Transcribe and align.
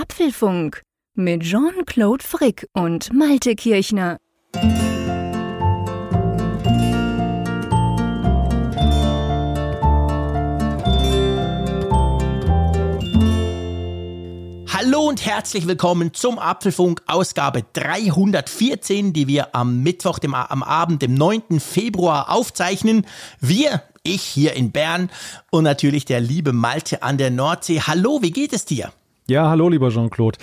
Apfelfunk 0.00 0.82
mit 1.14 1.42
Jean-Claude 1.42 2.22
Frick 2.22 2.68
und 2.72 3.12
Malte 3.12 3.56
Kirchner. 3.56 4.18
Hallo 14.72 15.08
und 15.08 15.26
herzlich 15.26 15.66
willkommen 15.66 16.14
zum 16.14 16.38
Apfelfunk 16.38 17.02
Ausgabe 17.08 17.64
314, 17.72 19.12
die 19.12 19.26
wir 19.26 19.56
am 19.56 19.82
Mittwoch, 19.82 20.20
dem, 20.20 20.34
am 20.34 20.62
Abend, 20.62 21.02
dem 21.02 21.14
9. 21.14 21.58
Februar 21.58 22.30
aufzeichnen. 22.30 23.04
Wir, 23.40 23.82
ich 24.04 24.22
hier 24.22 24.52
in 24.52 24.70
Bern 24.70 25.10
und 25.50 25.64
natürlich 25.64 26.04
der 26.04 26.20
liebe 26.20 26.52
Malte 26.52 27.02
an 27.02 27.18
der 27.18 27.30
Nordsee. 27.30 27.80
Hallo, 27.80 28.22
wie 28.22 28.30
geht 28.30 28.52
es 28.52 28.64
dir? 28.64 28.92
Ja, 29.30 29.50
hallo, 29.50 29.68
lieber 29.68 29.90
Jean-Claude. 29.90 30.38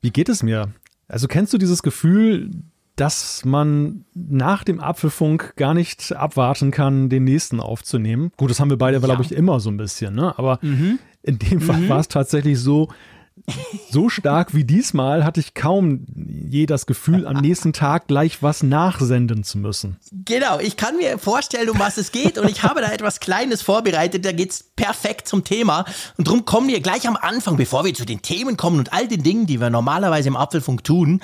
Wie 0.00 0.10
geht 0.10 0.28
es 0.28 0.42
mir? 0.42 0.70
Also 1.06 1.28
kennst 1.28 1.52
du 1.52 1.58
dieses 1.58 1.80
Gefühl, 1.84 2.50
dass 2.96 3.44
man 3.44 4.04
nach 4.14 4.64
dem 4.64 4.80
Apfelfunk 4.80 5.54
gar 5.54 5.74
nicht 5.74 6.12
abwarten 6.16 6.72
kann, 6.72 7.08
den 7.08 7.22
nächsten 7.22 7.60
aufzunehmen? 7.60 8.32
Gut, 8.36 8.50
das 8.50 8.58
haben 8.58 8.68
wir 8.68 8.78
beide, 8.78 8.98
ja. 8.98 9.04
glaube 9.04 9.22
ich, 9.22 9.30
immer 9.30 9.60
so 9.60 9.70
ein 9.70 9.76
bisschen, 9.76 10.16
ne? 10.16 10.36
Aber 10.36 10.58
mhm. 10.60 10.98
in 11.22 11.38
dem 11.38 11.60
Fall 11.60 11.82
mhm. 11.82 11.88
war 11.88 12.00
es 12.00 12.08
tatsächlich 12.08 12.58
so, 12.58 12.88
so 13.90 14.08
stark 14.08 14.54
wie 14.54 14.64
diesmal 14.64 15.24
hatte 15.24 15.40
ich 15.40 15.54
kaum 15.54 16.06
je 16.14 16.66
das 16.66 16.86
Gefühl, 16.86 17.26
am 17.26 17.38
nächsten 17.38 17.72
Tag 17.72 18.08
gleich 18.08 18.42
was 18.42 18.62
nachsenden 18.62 19.44
zu 19.44 19.58
müssen. 19.58 19.98
Genau, 20.12 20.58
ich 20.58 20.76
kann 20.76 20.96
mir 20.96 21.18
vorstellen, 21.18 21.70
um 21.70 21.78
was 21.78 21.96
es 21.96 22.12
geht 22.12 22.38
und 22.38 22.48
ich 22.48 22.62
habe 22.62 22.80
da 22.80 22.92
etwas 22.92 23.20
Kleines 23.20 23.62
vorbereitet, 23.62 24.24
da 24.24 24.32
geht 24.32 24.50
es 24.50 24.62
perfekt 24.62 25.28
zum 25.28 25.44
Thema 25.44 25.84
und 26.16 26.26
darum 26.26 26.44
kommen 26.44 26.68
wir 26.68 26.80
gleich 26.80 27.08
am 27.08 27.16
Anfang, 27.16 27.56
bevor 27.56 27.84
wir 27.84 27.94
zu 27.94 28.04
den 28.04 28.22
Themen 28.22 28.56
kommen 28.56 28.78
und 28.78 28.92
all 28.92 29.08
den 29.08 29.22
Dingen, 29.22 29.46
die 29.46 29.60
wir 29.60 29.70
normalerweise 29.70 30.28
im 30.28 30.36
Apfelfunk 30.36 30.84
tun, 30.84 31.20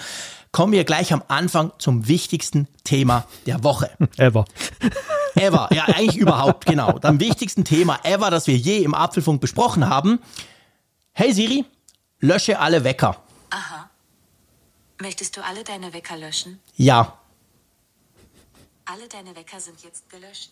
kommen 0.52 0.72
wir 0.72 0.84
gleich 0.84 1.12
am 1.12 1.22
Anfang 1.28 1.72
zum 1.78 2.08
wichtigsten 2.08 2.66
Thema 2.82 3.26
der 3.44 3.62
Woche. 3.62 3.90
Ever. 4.16 4.46
Ever, 5.34 5.68
ja 5.70 5.84
eigentlich 5.84 6.16
überhaupt, 6.16 6.64
genau. 6.64 6.98
Am 7.02 7.20
wichtigsten 7.20 7.64
Thema 7.64 7.98
ever, 8.04 8.30
das 8.30 8.46
wir 8.46 8.56
je 8.56 8.78
im 8.78 8.94
Apfelfunk 8.94 9.42
besprochen 9.42 9.86
haben. 9.86 10.18
Hey 11.12 11.34
Siri, 11.34 11.66
Lösche 12.26 12.58
alle 12.58 12.82
Wecker. 12.82 13.16
Aha. 13.50 13.88
Möchtest 15.00 15.36
du 15.36 15.44
alle 15.44 15.62
deine 15.62 15.92
Wecker 15.92 16.16
löschen? 16.16 16.60
Ja. 16.74 17.18
Alle 18.84 19.08
deine 19.08 19.34
Wecker 19.36 19.60
sind 19.60 19.82
jetzt 19.82 20.08
gelöscht. 20.10 20.50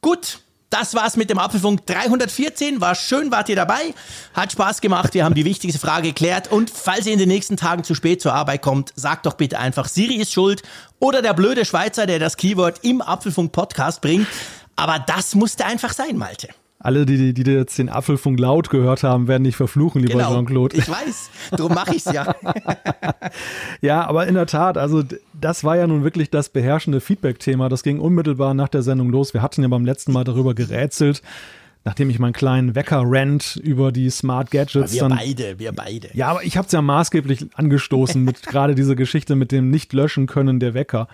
Gut, 0.00 0.40
das 0.70 0.94
war's 0.94 1.16
mit 1.16 1.30
dem 1.30 1.38
Apfelfunk 1.38 1.86
314. 1.86 2.80
War 2.80 2.94
schön, 2.94 3.30
wart 3.30 3.48
ihr 3.48 3.56
dabei. 3.56 3.94
Hat 4.32 4.52
Spaß 4.52 4.80
gemacht. 4.80 5.14
Wir 5.14 5.24
haben 5.24 5.34
die 5.34 5.44
wichtigste 5.44 5.80
Frage 5.80 6.08
geklärt. 6.08 6.50
Und 6.52 6.70
falls 6.70 7.06
ihr 7.06 7.12
in 7.12 7.18
den 7.18 7.28
nächsten 7.28 7.56
Tagen 7.56 7.82
zu 7.82 7.94
spät 7.94 8.22
zur 8.22 8.34
Arbeit 8.34 8.62
kommt, 8.62 8.92
sagt 8.94 9.26
doch 9.26 9.34
bitte 9.34 9.58
einfach, 9.58 9.88
Siri 9.88 10.16
ist 10.16 10.32
schuld 10.32 10.62
oder 11.00 11.22
der 11.22 11.34
blöde 11.34 11.64
Schweizer, 11.64 12.06
der 12.06 12.18
das 12.18 12.36
Keyword 12.36 12.84
im 12.84 13.02
Apfelfunk 13.02 13.52
Podcast 13.52 14.00
bringt. 14.00 14.28
Aber 14.76 14.98
das 14.98 15.34
musste 15.34 15.64
einfach 15.64 15.92
sein, 15.92 16.16
Malte 16.16 16.48
alle, 16.84 17.06
die, 17.06 17.32
die, 17.32 17.44
die 17.44 17.50
jetzt 17.50 17.78
den 17.78 17.88
Apfelfunk 17.88 18.38
laut 18.38 18.68
gehört 18.68 19.02
haben, 19.04 19.26
werden 19.26 19.44
dich 19.44 19.56
verfluchen, 19.56 20.02
lieber 20.02 20.18
genau, 20.18 20.34
Jean-Claude. 20.34 20.76
Ich 20.76 20.86
weiß, 20.86 21.30
darum 21.52 21.72
mache 21.72 21.94
ich 21.94 22.04
es 22.04 22.12
ja. 22.12 22.34
ja, 23.80 24.06
aber 24.06 24.26
in 24.26 24.34
der 24.34 24.44
Tat, 24.44 24.76
also 24.76 25.02
das 25.32 25.64
war 25.64 25.78
ja 25.78 25.86
nun 25.86 26.04
wirklich 26.04 26.28
das 26.28 26.50
beherrschende 26.50 27.00
Feedback-Thema. 27.00 27.70
Das 27.70 27.84
ging 27.84 28.00
unmittelbar 28.00 28.52
nach 28.52 28.68
der 28.68 28.82
Sendung 28.82 29.08
los. 29.08 29.32
Wir 29.32 29.40
hatten 29.40 29.62
ja 29.62 29.68
beim 29.68 29.86
letzten 29.86 30.12
Mal 30.12 30.24
darüber 30.24 30.54
gerätselt 30.54 31.22
nachdem 31.86 32.08
ich 32.08 32.18
meinen 32.18 32.32
kleinen 32.32 32.74
Wecker-Rant 32.74 33.60
über 33.62 33.92
die 33.92 34.08
Smart 34.08 34.50
Gadgets. 34.50 34.94
Ja, 34.94 35.02
wir 35.02 35.08
dann, 35.10 35.18
beide, 35.18 35.58
wir 35.58 35.72
beide. 35.72 36.08
Ja, 36.14 36.28
aber 36.28 36.42
ich 36.42 36.56
habe 36.56 36.64
es 36.64 36.72
ja 36.72 36.80
maßgeblich 36.80 37.48
angestoßen 37.54 38.24
mit 38.24 38.42
gerade 38.46 38.74
dieser 38.74 38.96
Geschichte 38.96 39.36
mit 39.36 39.52
dem 39.52 39.68
Nicht-Löschen 39.68 40.26
können 40.26 40.60
der 40.60 40.72
Wecker. 40.72 41.08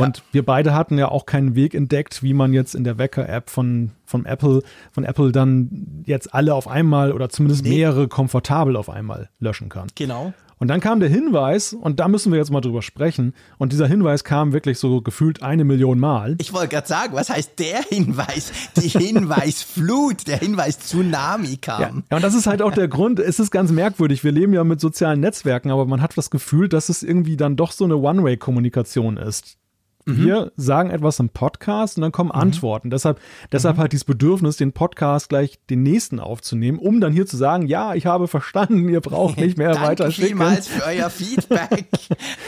Und 0.00 0.22
wir 0.32 0.44
beide 0.44 0.74
hatten 0.74 0.98
ja 0.98 1.08
auch 1.08 1.26
keinen 1.26 1.54
Weg 1.54 1.74
entdeckt, 1.74 2.22
wie 2.22 2.34
man 2.34 2.52
jetzt 2.52 2.74
in 2.74 2.84
der 2.84 2.98
Wecker-App 2.98 3.50
von, 3.50 3.90
von 4.04 4.26
Apple, 4.26 4.62
von 4.92 5.04
Apple 5.04 5.32
dann 5.32 6.02
jetzt 6.06 6.34
alle 6.34 6.54
auf 6.54 6.68
einmal 6.68 7.12
oder 7.12 7.28
zumindest 7.28 7.64
nee. 7.64 7.70
mehrere 7.70 8.08
komfortabel 8.08 8.76
auf 8.76 8.88
einmal 8.88 9.28
löschen 9.38 9.68
kann. 9.68 9.88
Genau. 9.94 10.32
Und 10.58 10.68
dann 10.68 10.80
kam 10.80 11.00
der 11.00 11.08
Hinweis, 11.08 11.72
und 11.72 12.00
da 12.00 12.08
müssen 12.08 12.32
wir 12.32 12.38
jetzt 12.38 12.50
mal 12.50 12.60
drüber 12.60 12.82
sprechen. 12.82 13.34
Und 13.58 13.72
dieser 13.72 13.86
Hinweis 13.86 14.24
kam 14.24 14.52
wirklich 14.52 14.78
so 14.78 15.02
gefühlt 15.02 15.42
eine 15.42 15.64
Million 15.64 15.98
Mal. 15.98 16.36
Ich 16.38 16.52
wollte 16.52 16.68
gerade 16.68 16.86
sagen, 16.86 17.14
was 17.14 17.30
heißt 17.30 17.58
der 17.58 17.82
Hinweis? 17.82 18.52
Die 18.76 18.88
Hinweisflut, 18.88 20.26
der 20.26 20.38
Hinweis-Tsunami 20.38 21.58
kam. 21.58 21.80
Ja. 21.80 21.88
ja, 22.10 22.16
und 22.16 22.22
das 22.22 22.34
ist 22.34 22.46
halt 22.46 22.62
auch 22.62 22.72
der 22.72 22.88
Grund. 22.88 23.18
Es 23.18 23.40
ist 23.40 23.50
ganz 23.50 23.72
merkwürdig. 23.72 24.24
Wir 24.24 24.32
leben 24.32 24.54
ja 24.54 24.64
mit 24.64 24.80
sozialen 24.80 25.20
Netzwerken, 25.20 25.70
aber 25.70 25.86
man 25.86 26.00
hat 26.00 26.16
das 26.16 26.30
Gefühl, 26.30 26.68
dass 26.68 26.88
es 26.88 27.02
irgendwie 27.02 27.36
dann 27.36 27.56
doch 27.56 27.72
so 27.72 27.84
eine 27.84 27.96
One-Way-Kommunikation 27.96 29.16
ist. 29.16 29.58
Mhm. 30.06 30.24
Wir 30.24 30.52
sagen 30.56 30.90
etwas 30.90 31.18
im 31.18 31.30
Podcast 31.30 31.96
und 31.96 32.02
dann 32.02 32.12
kommen 32.12 32.28
mhm. 32.28 32.40
Antworten. 32.40 32.90
Deshalb, 32.90 33.20
deshalb 33.52 33.76
mhm. 33.76 33.80
halt 33.80 33.92
dieses 33.92 34.04
Bedürfnis, 34.04 34.56
den 34.56 34.72
Podcast 34.72 35.28
gleich 35.28 35.58
den 35.70 35.82
nächsten 35.82 36.20
aufzunehmen, 36.20 36.78
um 36.78 37.00
dann 37.00 37.12
hier 37.12 37.26
zu 37.26 37.36
sagen, 37.36 37.66
ja, 37.66 37.94
ich 37.94 38.06
habe 38.06 38.28
verstanden, 38.28 38.88
ihr 38.88 39.00
braucht 39.00 39.38
nicht 39.38 39.56
mehr 39.56 39.74
weiter 39.80 40.10
schicken. 40.10 40.38
Danke 40.38 40.62
für 40.62 40.84
euer 40.86 41.10
Feedback. 41.10 41.86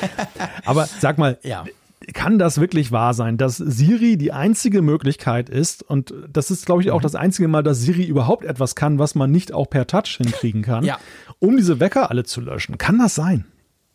Aber 0.65 0.87
sag 1.00 1.17
mal, 1.17 1.39
ja. 1.43 1.65
kann 2.12 2.39
das 2.39 2.61
wirklich 2.61 2.93
wahr 2.93 3.15
sein, 3.15 3.39
dass 3.39 3.56
Siri 3.56 4.19
die 4.19 4.33
einzige 4.33 4.83
Möglichkeit 4.83 5.49
ist 5.49 5.83
und 5.83 6.12
das 6.31 6.50
ist, 6.50 6.67
glaube 6.67 6.83
ich, 6.83 6.91
auch 6.91 6.99
mhm. 6.99 7.05
das 7.05 7.15
einzige 7.15 7.49
Mal, 7.49 7.62
dass 7.62 7.81
Siri 7.81 8.05
überhaupt 8.05 8.44
etwas 8.44 8.75
kann, 8.75 8.99
was 8.99 9.15
man 9.15 9.31
nicht 9.31 9.53
auch 9.53 9.71
per 9.71 9.87
Touch 9.87 10.19
hinkriegen 10.19 10.62
kann, 10.62 10.84
ja. 10.84 10.99
um 11.38 11.56
diese 11.56 11.81
Wecker 11.81 12.11
alle 12.11 12.25
zu 12.25 12.43
löschen? 12.43 12.77
Kann 12.77 12.99
das 12.99 13.15
sein? 13.15 13.47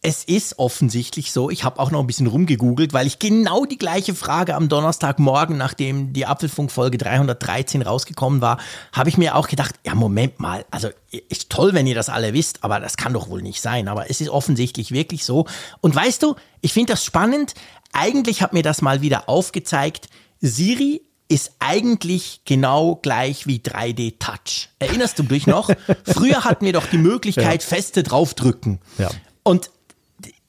Es 0.03 0.23
ist 0.23 0.57
offensichtlich 0.57 1.31
so. 1.31 1.51
Ich 1.51 1.63
habe 1.63 1.79
auch 1.79 1.91
noch 1.91 1.99
ein 1.99 2.07
bisschen 2.07 2.25
rumgegoogelt, 2.25 2.91
weil 2.91 3.05
ich 3.05 3.19
genau 3.19 3.65
die 3.65 3.77
gleiche 3.77 4.15
Frage 4.15 4.55
am 4.55 4.67
Donnerstagmorgen, 4.67 5.57
nachdem 5.57 6.11
die 6.11 6.25
Apfelfunk-Folge 6.25 6.97
313 6.97 7.83
rausgekommen 7.83 8.41
war, 8.41 8.57
habe 8.93 9.09
ich 9.09 9.19
mir 9.19 9.35
auch 9.35 9.47
gedacht, 9.47 9.75
ja, 9.85 9.93
Moment 9.93 10.39
mal, 10.39 10.65
also 10.71 10.89
ist 11.29 11.51
toll, 11.51 11.75
wenn 11.75 11.85
ihr 11.85 11.93
das 11.93 12.09
alle 12.09 12.33
wisst, 12.33 12.63
aber 12.63 12.79
das 12.79 12.97
kann 12.97 13.13
doch 13.13 13.29
wohl 13.29 13.43
nicht 13.43 13.61
sein. 13.61 13.87
Aber 13.87 14.09
es 14.09 14.21
ist 14.21 14.29
offensichtlich 14.29 14.91
wirklich 14.91 15.23
so. 15.23 15.45
Und 15.81 15.93
weißt 15.93 16.23
du, 16.23 16.35
ich 16.61 16.73
finde 16.73 16.93
das 16.93 17.05
spannend. 17.05 17.53
Eigentlich 17.93 18.41
hat 18.41 18.53
mir 18.53 18.63
das 18.63 18.81
mal 18.81 19.01
wieder 19.01 19.29
aufgezeigt, 19.29 20.09
Siri 20.39 21.03
ist 21.27 21.53
eigentlich 21.59 22.41
genau 22.43 22.95
gleich 22.95 23.45
wie 23.45 23.59
3D 23.59 24.17
Touch. 24.17 24.69
Erinnerst 24.79 25.19
du 25.19 25.23
dich 25.23 25.45
noch? 25.45 25.69
Früher 26.05 26.43
hatten 26.43 26.65
wir 26.65 26.73
doch 26.73 26.87
die 26.87 26.97
Möglichkeit, 26.97 27.61
ja. 27.61 27.69
feste 27.69 28.03
draufdrücken. 28.03 28.79
Ja. 28.97 29.11
Und 29.43 29.69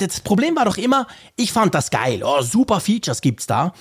das 0.06 0.20
Problem 0.20 0.56
war 0.56 0.64
doch 0.64 0.76
immer, 0.76 1.06
ich 1.36 1.52
fand 1.52 1.74
das 1.74 1.90
geil. 1.90 2.22
Oh, 2.24 2.42
super 2.42 2.80
Features 2.80 3.20
gibt's 3.20 3.46
da. 3.46 3.72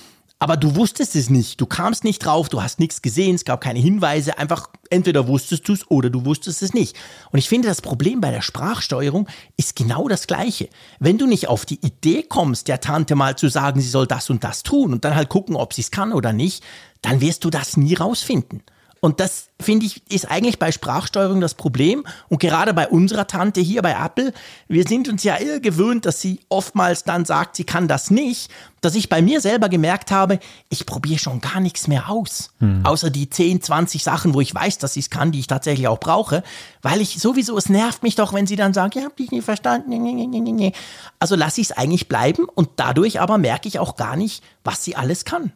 Aber 0.41 0.57
du 0.57 0.75
wusstest 0.75 1.15
es 1.15 1.29
nicht. 1.29 1.61
Du 1.61 1.67
kamst 1.67 2.03
nicht 2.03 2.25
drauf, 2.25 2.49
du 2.49 2.63
hast 2.63 2.79
nichts 2.79 3.03
gesehen, 3.03 3.35
es 3.35 3.45
gab 3.45 3.61
keine 3.61 3.77
Hinweise. 3.77 4.39
Einfach 4.39 4.69
entweder 4.89 5.27
wusstest 5.27 5.67
du 5.67 5.73
es 5.73 5.89
oder 5.91 6.09
du 6.09 6.25
wusstest 6.25 6.63
es 6.63 6.73
nicht. 6.73 6.97
Und 7.31 7.37
ich 7.37 7.47
finde, 7.47 7.67
das 7.67 7.81
Problem 7.81 8.21
bei 8.21 8.31
der 8.31 8.41
Sprachsteuerung 8.41 9.27
ist 9.55 9.75
genau 9.75 10.07
das 10.07 10.25
Gleiche. 10.25 10.67
Wenn 10.99 11.19
du 11.19 11.27
nicht 11.27 11.47
auf 11.47 11.67
die 11.67 11.79
Idee 11.85 12.23
kommst, 12.23 12.69
der 12.69 12.81
Tante 12.81 13.13
mal 13.13 13.37
zu 13.37 13.49
sagen, 13.49 13.81
sie 13.81 13.87
soll 13.87 14.07
das 14.07 14.31
und 14.31 14.43
das 14.43 14.63
tun 14.63 14.93
und 14.93 15.05
dann 15.05 15.13
halt 15.13 15.29
gucken, 15.29 15.55
ob 15.55 15.73
sie 15.73 15.81
es 15.81 15.91
kann 15.91 16.11
oder 16.11 16.33
nicht, 16.33 16.63
dann 17.03 17.21
wirst 17.21 17.43
du 17.43 17.51
das 17.51 17.77
nie 17.77 17.93
rausfinden. 17.93 18.63
Und 19.03 19.19
das, 19.19 19.47
finde 19.59 19.87
ich, 19.87 20.03
ist 20.11 20.29
eigentlich 20.29 20.59
bei 20.59 20.71
Sprachsteuerung 20.71 21.41
das 21.41 21.55
Problem. 21.55 22.05
Und 22.29 22.39
gerade 22.39 22.71
bei 22.71 22.87
unserer 22.87 23.25
Tante 23.25 23.59
hier 23.59 23.81
bei 23.81 23.93
Apple, 23.93 24.31
wir 24.67 24.87
sind 24.87 25.09
uns 25.09 25.23
ja 25.23 25.37
eher 25.37 25.59
gewöhnt, 25.59 26.05
dass 26.05 26.21
sie 26.21 26.39
oftmals 26.49 27.03
dann 27.03 27.25
sagt, 27.25 27.55
sie 27.55 27.63
kann 27.63 27.87
das 27.87 28.11
nicht, 28.11 28.51
dass 28.79 28.93
ich 28.93 29.09
bei 29.09 29.23
mir 29.23 29.41
selber 29.41 29.69
gemerkt 29.69 30.11
habe, 30.11 30.39
ich 30.69 30.85
probiere 30.85 31.17
schon 31.17 31.41
gar 31.41 31.59
nichts 31.59 31.87
mehr 31.87 32.11
aus. 32.11 32.51
Hm. 32.59 32.85
Außer 32.85 33.09
die 33.09 33.27
10, 33.27 33.63
20 33.63 34.03
Sachen, 34.03 34.35
wo 34.35 34.41
ich 34.41 34.53
weiß, 34.53 34.77
dass 34.77 34.93
sie 34.93 34.99
es 34.99 35.09
kann, 35.09 35.31
die 35.31 35.39
ich 35.39 35.47
tatsächlich 35.47 35.87
auch 35.87 35.99
brauche. 35.99 36.43
Weil 36.83 37.01
ich 37.01 37.19
sowieso, 37.19 37.57
es 37.57 37.69
nervt 37.69 38.03
mich 38.03 38.13
doch, 38.13 38.33
wenn 38.33 38.45
sie 38.45 38.55
dann 38.55 38.75
sagt, 38.75 38.93
ja, 38.93 39.03
hab 39.03 39.17
dich 39.17 39.31
nicht 39.31 39.45
verstanden. 39.45 40.73
Also 41.17 41.35
lasse 41.35 41.59
ich 41.59 41.71
es 41.71 41.77
eigentlich 41.77 42.07
bleiben 42.07 42.45
und 42.45 42.69
dadurch 42.75 43.19
aber 43.19 43.39
merke 43.39 43.67
ich 43.67 43.79
auch 43.79 43.95
gar 43.95 44.15
nicht, 44.15 44.43
was 44.63 44.83
sie 44.83 44.95
alles 44.95 45.25
kann. 45.25 45.53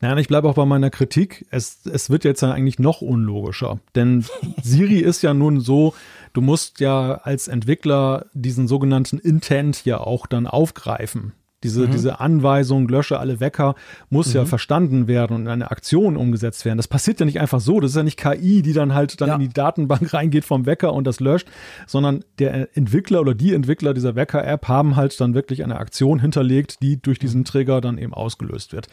Nein, 0.00 0.18
ich 0.18 0.28
bleibe 0.28 0.48
auch 0.48 0.54
bei 0.54 0.64
meiner 0.64 0.90
Kritik. 0.90 1.46
Es, 1.50 1.84
es 1.86 2.10
wird 2.10 2.24
jetzt 2.24 2.42
ja 2.42 2.52
eigentlich 2.52 2.78
noch 2.78 3.00
unlogischer. 3.00 3.80
Denn 3.94 4.24
Siri 4.62 4.98
ist 4.98 5.22
ja 5.22 5.34
nun 5.34 5.60
so, 5.60 5.94
du 6.32 6.40
musst 6.40 6.80
ja 6.80 7.14
als 7.14 7.48
Entwickler 7.48 8.26
diesen 8.32 8.68
sogenannten 8.68 9.18
Intent 9.18 9.84
ja 9.84 9.98
auch 9.98 10.26
dann 10.26 10.46
aufgreifen. 10.46 11.32
Diese, 11.62 11.86
mhm. 11.86 11.92
diese 11.92 12.20
Anweisung, 12.20 12.88
lösche 12.88 13.18
alle 13.18 13.40
Wecker, 13.40 13.74
muss 14.10 14.28
mhm. 14.28 14.34
ja 14.34 14.44
verstanden 14.46 15.06
werden 15.06 15.36
und 15.36 15.42
in 15.42 15.48
eine 15.48 15.70
Aktion 15.70 16.16
umgesetzt 16.16 16.64
werden. 16.64 16.76
Das 16.76 16.88
passiert 16.88 17.20
ja 17.20 17.26
nicht 17.26 17.40
einfach 17.40 17.60
so. 17.60 17.78
Das 17.80 17.92
ist 17.92 17.96
ja 17.96 18.02
nicht 18.02 18.18
KI, 18.18 18.62
die 18.62 18.72
dann 18.72 18.94
halt 18.94 19.20
dann 19.20 19.28
ja. 19.28 19.34
in 19.36 19.40
die 19.40 19.48
Datenbank 19.48 20.12
reingeht 20.14 20.44
vom 20.44 20.66
Wecker 20.66 20.92
und 20.92 21.06
das 21.06 21.20
löscht, 21.20 21.48
sondern 21.86 22.24
der 22.38 22.76
Entwickler 22.76 23.20
oder 23.20 23.34
die 23.34 23.54
Entwickler 23.54 23.94
dieser 23.94 24.16
Wecker-App 24.16 24.66
haben 24.68 24.96
halt 24.96 25.18
dann 25.20 25.34
wirklich 25.34 25.62
eine 25.62 25.78
Aktion 25.78 26.18
hinterlegt, 26.18 26.82
die 26.82 27.00
durch 27.00 27.18
diesen 27.18 27.44
Trigger 27.44 27.80
dann 27.80 27.98
eben 27.98 28.14
ausgelöst 28.14 28.72
wird. 28.72 28.88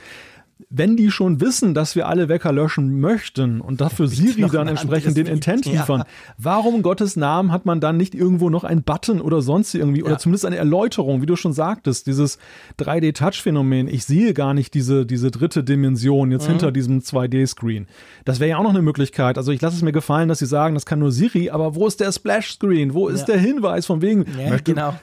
Wenn 0.70 0.98
die 0.98 1.10
schon 1.10 1.40
wissen, 1.40 1.74
dass 1.74 1.96
wir 1.96 2.08
alle 2.08 2.28
Wecker 2.28 2.52
löschen 2.52 3.00
möchten 3.00 3.62
und 3.62 3.80
dafür 3.80 4.08
Siri 4.08 4.46
dann 4.52 4.68
entsprechend 4.68 5.16
den 5.16 5.26
Intent 5.26 5.66
liefern, 5.66 6.00
ja. 6.02 6.06
warum 6.38 6.76
in 6.76 6.82
Gottes 6.82 7.16
Namen 7.16 7.52
hat 7.52 7.66
man 7.66 7.80
dann 7.80 7.96
nicht 7.96 8.14
irgendwo 8.14 8.50
noch 8.50 8.66
einen 8.66 8.84
Button 8.84 9.22
oder 9.22 9.42
sonst 9.42 9.74
irgendwie 9.74 10.02
ja. 10.02 10.06
oder 10.06 10.18
zumindest 10.18 10.46
eine 10.46 10.58
Erläuterung, 10.58 11.22
wie 11.22 11.28
du 11.28 11.38
schon 11.38 11.54
sagtest, 11.54 12.08
dieses 12.08 12.40
3D-Touch-Phänomen. 12.78 13.88
Ich 13.88 14.04
sehe 14.04 14.34
gar 14.34 14.54
nicht 14.54 14.74
diese, 14.74 15.06
diese 15.06 15.32
dritte 15.32 15.64
Dimension 15.64 16.32
jetzt 16.32 16.46
mhm. 16.46 16.52
hinter 16.52 16.72
diesem 16.74 17.00
2D-Screen. 17.00 17.88
Das 18.26 18.42
wäre 18.42 18.50
ja 18.50 18.58
auch 18.58 18.64
noch 18.64 18.70
eine 18.72 18.82
Möglichkeit. 18.82 19.38
Also 19.38 19.54
ich 19.54 19.62
lasse 19.62 19.78
es 19.78 19.82
mir 19.82 19.94
gefallen, 19.94 20.28
dass 20.28 20.40
sie 20.40 20.46
sagen, 20.46 20.74
das 20.74 20.86
kann 20.86 21.00
nur 21.00 21.14
Siri, 21.14 21.50
aber 21.50 21.76
wo 21.76 21.88
ist 21.88 22.02
der 22.02 22.12
Splash-Screen? 22.12 22.94
Wo 22.94 23.08
ist 23.08 23.26
der 23.26 23.38
Hinweis 23.38 23.86
von 23.86 24.02
wegen? 24.02 24.26
möchte, 24.50 24.74
genau. 24.74 24.94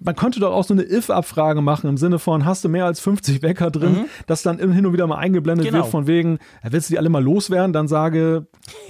Man 0.00 0.16
könnte 0.16 0.40
doch 0.40 0.52
auch 0.52 0.64
so 0.64 0.74
eine 0.74 0.82
If-Abfrage 0.82 1.60
machen 1.60 1.88
im 1.88 1.96
Sinne 1.96 2.18
von, 2.18 2.44
hast 2.44 2.64
du 2.64 2.68
mehr 2.68 2.84
als 2.84 3.00
50 3.00 3.42
Wecker 3.42 3.70
drin, 3.70 3.92
mhm. 3.92 4.04
dass 4.26 4.42
dann 4.42 4.58
hin 4.58 4.87
und 4.88 4.92
wieder 4.94 5.06
mal 5.06 5.18
eingeblendet 5.18 5.66
genau. 5.66 5.78
wird 5.78 5.90
von 5.90 6.06
wegen, 6.06 6.38
willst 6.62 6.88
du 6.88 6.94
die 6.94 6.98
alle 6.98 7.08
mal 7.08 7.22
loswerden? 7.22 7.72
Dann 7.72 7.88
sage, 7.88 8.46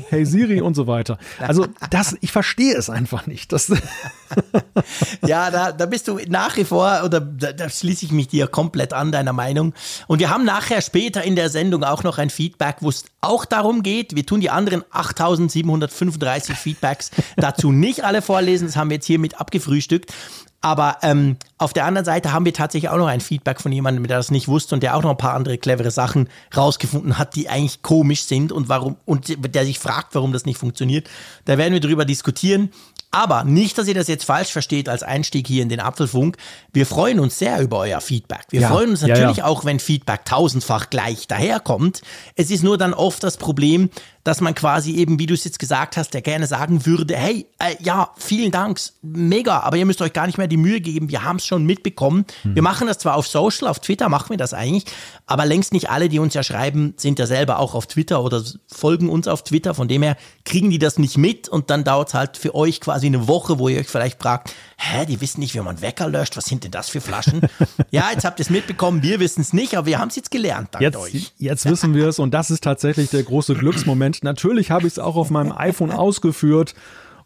hey 0.09 0.25
Siri 0.25 0.61
und 0.61 0.75
so 0.75 0.87
weiter. 0.87 1.19
Also 1.39 1.67
das, 1.91 2.17
ich 2.21 2.33
verstehe 2.33 2.75
es 2.75 2.91
einfach 2.91 3.27
nicht. 3.27 3.53
Das 3.53 3.69
ja, 5.27 5.51
da, 5.51 5.73
da 5.73 5.87
bist 5.87 6.09
du 6.09 6.19
nach 6.29 6.57
wie 6.57 6.65
vor, 6.65 7.03
oder 7.05 7.21
da, 7.21 7.53
da 7.53 7.69
schließe 7.69 8.07
ich 8.07 8.13
mich 8.13 8.29
dir 8.29 8.47
komplett 8.47 8.93
an, 8.93 9.13
deiner 9.13 9.33
Meinung. 9.33 9.75
Und 10.07 10.19
wir 10.19 10.31
haben 10.31 10.45
nachher 10.45 10.81
später 10.81 11.23
in 11.23 11.37
der 11.37 11.51
Sendung 11.51 11.85
auch 11.85 12.03
noch 12.03 12.19
ein 12.19 12.31
Feedback, 12.31 12.77
wo 12.81 12.89
es 12.89 13.05
auch 13.21 13.45
darum 13.45 13.83
geht, 13.83 14.15
wir 14.15 14.25
tun 14.25 14.41
die 14.41 14.51
anderen 14.51 14.85
8735 14.91 16.57
Feedbacks 16.57 17.11
dazu 17.37 17.73
nicht 17.73 18.05
alle 18.05 18.23
vorlesen, 18.23 18.67
das 18.67 18.77
haben 18.77 18.91
wir 18.91 18.97
jetzt 18.97 19.07
hiermit 19.07 19.41
abgefrühstückt. 19.41 20.13
Aber 20.61 20.99
ähm, 21.03 21.37
auf 21.57 21.73
der 21.73 21.85
anderen 21.85 22.05
Seite 22.05 22.33
haben 22.33 22.45
wir 22.45 22.53
tatsächlich 22.53 22.91
auch 22.91 22.97
noch 22.97 23.07
ein 23.07 23.21
Feedback 23.21 23.61
von 23.61 23.71
jemandem, 23.71 24.07
der 24.09 24.17
das 24.17 24.33
nicht 24.33 24.49
wusste 24.49 24.75
und 24.75 24.83
der 24.83 24.97
auch 24.97 25.03
noch 25.03 25.11
ein 25.11 25.17
paar 25.17 25.35
andere 25.35 25.57
clevere 25.57 25.93
Sachen 25.93 26.29
rausgefunden 26.57 27.17
hat, 27.17 27.37
die 27.37 27.49
eigentlich 27.49 27.83
komisch 27.83 28.25
sind 28.25 28.51
und 28.51 28.69
warum 28.69 28.97
und 29.05 29.55
der 29.55 29.65
sich 29.65 29.79
fragt, 29.79 30.17
warum 30.17 30.33
das 30.33 30.47
nicht 30.47 30.59
funktioniert. 30.59 31.09
Da 31.45 31.59
werden 31.59 31.75
wir 31.75 31.81
drüber 31.81 32.05
diskutieren. 32.05 32.71
Aber 33.11 33.45
nicht, 33.45 33.79
dass 33.79 33.89
ihr 33.89 33.95
das 33.95 34.07
jetzt 34.07 34.25
falsch 34.25 34.53
versteht 34.53 34.87
als 34.89 35.03
Einstieg 35.03 35.47
hier 35.47 35.63
in 35.63 35.71
den 35.71 35.81
Apfelfunk. 35.81 36.37
Wir 36.75 36.85
freuen 36.85 37.21
uns 37.21 37.39
sehr 37.39 37.59
über 37.61 37.79
euer 37.79 38.03
Feedback. 38.03 38.45
Wir 38.51 38.61
ja, 38.61 38.69
freuen 38.69 38.91
uns 38.91 39.01
natürlich 39.01 39.39
ja, 39.39 39.45
ja. 39.45 39.47
auch, 39.47 39.65
wenn 39.65 39.81
Feedback 39.81 40.27
tausendfach 40.27 40.91
gleich 40.91 41.27
daherkommt. 41.27 42.03
Es 42.35 42.51
ist 42.51 42.63
nur 42.63 42.77
dann 42.77 42.93
oft 42.93 43.23
das 43.23 43.39
Problem, 43.39 43.89
dass 44.29 44.43
man 44.43 44.55
quasi 44.55 44.93
eben, 44.97 45.19
wie 45.19 45.25
du 45.25 45.33
es 45.33 45.45
jetzt 45.45 45.59
gesagt 45.59 45.97
hast, 45.97 46.13
der 46.13 46.21
gerne 46.21 46.47
sagen 46.47 46.85
würde, 46.85 47.17
hey, 47.17 47.47
äh, 47.59 47.77
ja, 47.81 48.11
vielen 48.19 48.51
Dank, 48.51 48.79
mega, 49.01 49.61
aber 49.61 49.79
ihr 49.79 49.87
müsst 49.87 50.03
euch 50.03 50.13
gar 50.13 50.27
nicht 50.27 50.37
mehr 50.37 50.49
die 50.49 50.59
Mühe 50.59 50.83
geben, 50.83 51.09
wir 51.09 51.25
haben 51.25 51.37
es 51.37 51.47
schon 51.47 51.65
mitbekommen. 51.65 52.27
Hm. 52.43 52.55
Wir 52.55 52.63
machen 52.63 52.87
das 52.87 52.99
zwar 52.99 53.17
auf 53.17 53.27
Social, 53.27 53.69
auf 53.69 53.81
Twitter 53.81 54.11
machen 54.11 54.29
wir 54.29 54.37
das 54.37 54.53
eigentlich, 54.53 54.85
aber 55.25 55.47
längst 55.47 55.73
nicht 55.73 55.89
alle, 55.89 56.11
die 56.11 56.19
uns 56.19 56.35
ja 56.35 56.43
schreiben, 56.43 56.93
sind 56.99 57.19
ja 57.19 57.27
selber 57.27 57.59
auch 57.59 57.75
auf 57.75 57.87
Twitter 57.87 58.23
oder 58.23 58.43
folgen 58.67 59.09
uns 59.09 59.29
auf 59.29 59.45
Twitter, 59.45 59.73
von 59.73 59.89
dem 59.89 60.03
her 60.03 60.19
kriegen 60.45 60.69
die 60.69 60.79
das 60.79 60.99
nicht 60.99 61.17
mit 61.17 61.49
und 61.49 61.71
dann 61.71 61.83
dauert 61.83 62.09
es 62.09 62.15
halt 62.15 62.37
für 62.37 62.55
euch 62.55 62.83
quasi 62.83 63.07
eine 63.07 63.29
Woche, 63.29 63.59
wo 63.59 63.71
ihr 63.71 63.81
euch 63.81 63.89
vielleicht 63.89 64.21
fragt, 64.21 64.53
hä, 64.77 65.07
die 65.07 65.23
wissen 65.23 65.41
nicht, 65.41 65.55
wie 65.55 65.61
man 65.61 65.81
Wecker 65.81 66.09
löscht, 66.09 66.37
was 66.37 66.45
sind 66.45 66.65
denn 66.65 66.71
das 66.71 66.91
für 66.91 67.01
Flaschen? 67.01 67.41
ja, 67.91 68.11
jetzt 68.13 68.27
habt 68.27 68.39
ihr 68.41 68.45
es 68.45 68.51
mitbekommen, 68.51 69.03
wir 69.03 69.21
wissen 69.21 69.41
es 69.41 69.55
nicht, 69.55 69.75
aber 69.75 69.87
wir 69.87 69.99
haben 69.99 70.09
es 70.09 70.17
jetzt 70.17 70.31
gelernt 70.31 70.69
dank 70.73 70.83
jetzt, 70.83 70.97
euch. 70.97 71.33
Jetzt 71.39 71.65
wissen 71.65 71.95
wir 71.95 72.09
es 72.09 72.19
und 72.19 72.33
das 72.33 72.51
ist 72.51 72.63
tatsächlich 72.63 73.09
der 73.09 73.23
große 73.23 73.55
Glücksmoment. 73.59 74.18
Natürlich 74.23 74.71
habe 74.71 74.87
ich 74.87 74.95
es 74.95 74.99
auch 74.99 75.17
auf 75.17 75.31
meinem 75.31 75.53
iPhone 75.53 75.91
ausgeführt 75.91 76.75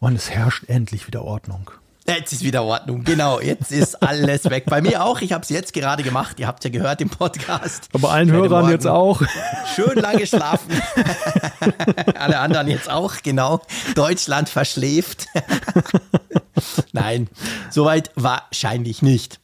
und 0.01 0.15
es 0.15 0.31
herrscht 0.31 0.65
endlich 0.69 1.07
wieder 1.07 1.23
Ordnung. 1.25 1.71
Jetzt 2.07 2.33
ist 2.33 2.43
wieder 2.43 2.65
Ordnung, 2.65 3.05
genau. 3.05 3.41
Jetzt 3.41 3.71
ist 3.71 4.03
alles 4.03 4.51
weg. 4.51 4.65
Bei 4.67 4.83
mir 4.83 5.05
auch. 5.05 5.21
Ich 5.21 5.33
habe 5.33 5.45
es 5.45 5.51
jetzt 5.51 5.73
gerade 5.73 6.03
gemacht. 6.03 6.41
Ihr 6.41 6.49
habt 6.49 6.65
ja 6.65 6.71
gehört 6.71 7.01
im 7.01 7.09
Podcast. 7.09 7.89
Aber 7.93 8.11
allen 8.11 8.31
Hörern 8.33 8.69
jetzt 8.71 8.89
auch. 8.89 9.23
Schön 9.77 9.97
lange 9.99 10.27
schlafen. 10.27 10.71
Alle 12.19 12.41
anderen 12.41 12.67
jetzt 12.67 12.91
auch, 12.91 13.15
genau. 13.23 13.61
Deutschland 13.95 14.49
verschläft. 14.49 15.27
Nein, 16.93 17.29
soweit 17.71 18.11
wahrscheinlich 18.17 19.01
nicht. 19.01 19.39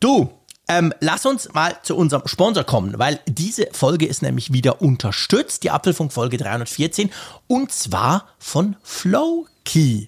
Du, 0.00 0.30
ähm, 0.68 0.92
lass 1.00 1.26
uns 1.26 1.52
mal 1.54 1.76
zu 1.82 1.96
unserem 1.96 2.26
Sponsor 2.26 2.64
kommen, 2.64 2.98
weil 2.98 3.20
diese 3.26 3.68
Folge 3.72 4.06
ist 4.06 4.22
nämlich 4.22 4.52
wieder 4.52 4.82
unterstützt, 4.82 5.62
die 5.64 5.70
Apfelfunk 5.70 6.12
Folge 6.12 6.36
314, 6.36 7.10
und 7.46 7.72
zwar 7.72 8.28
von 8.38 8.76
Flowkey. 8.82 10.06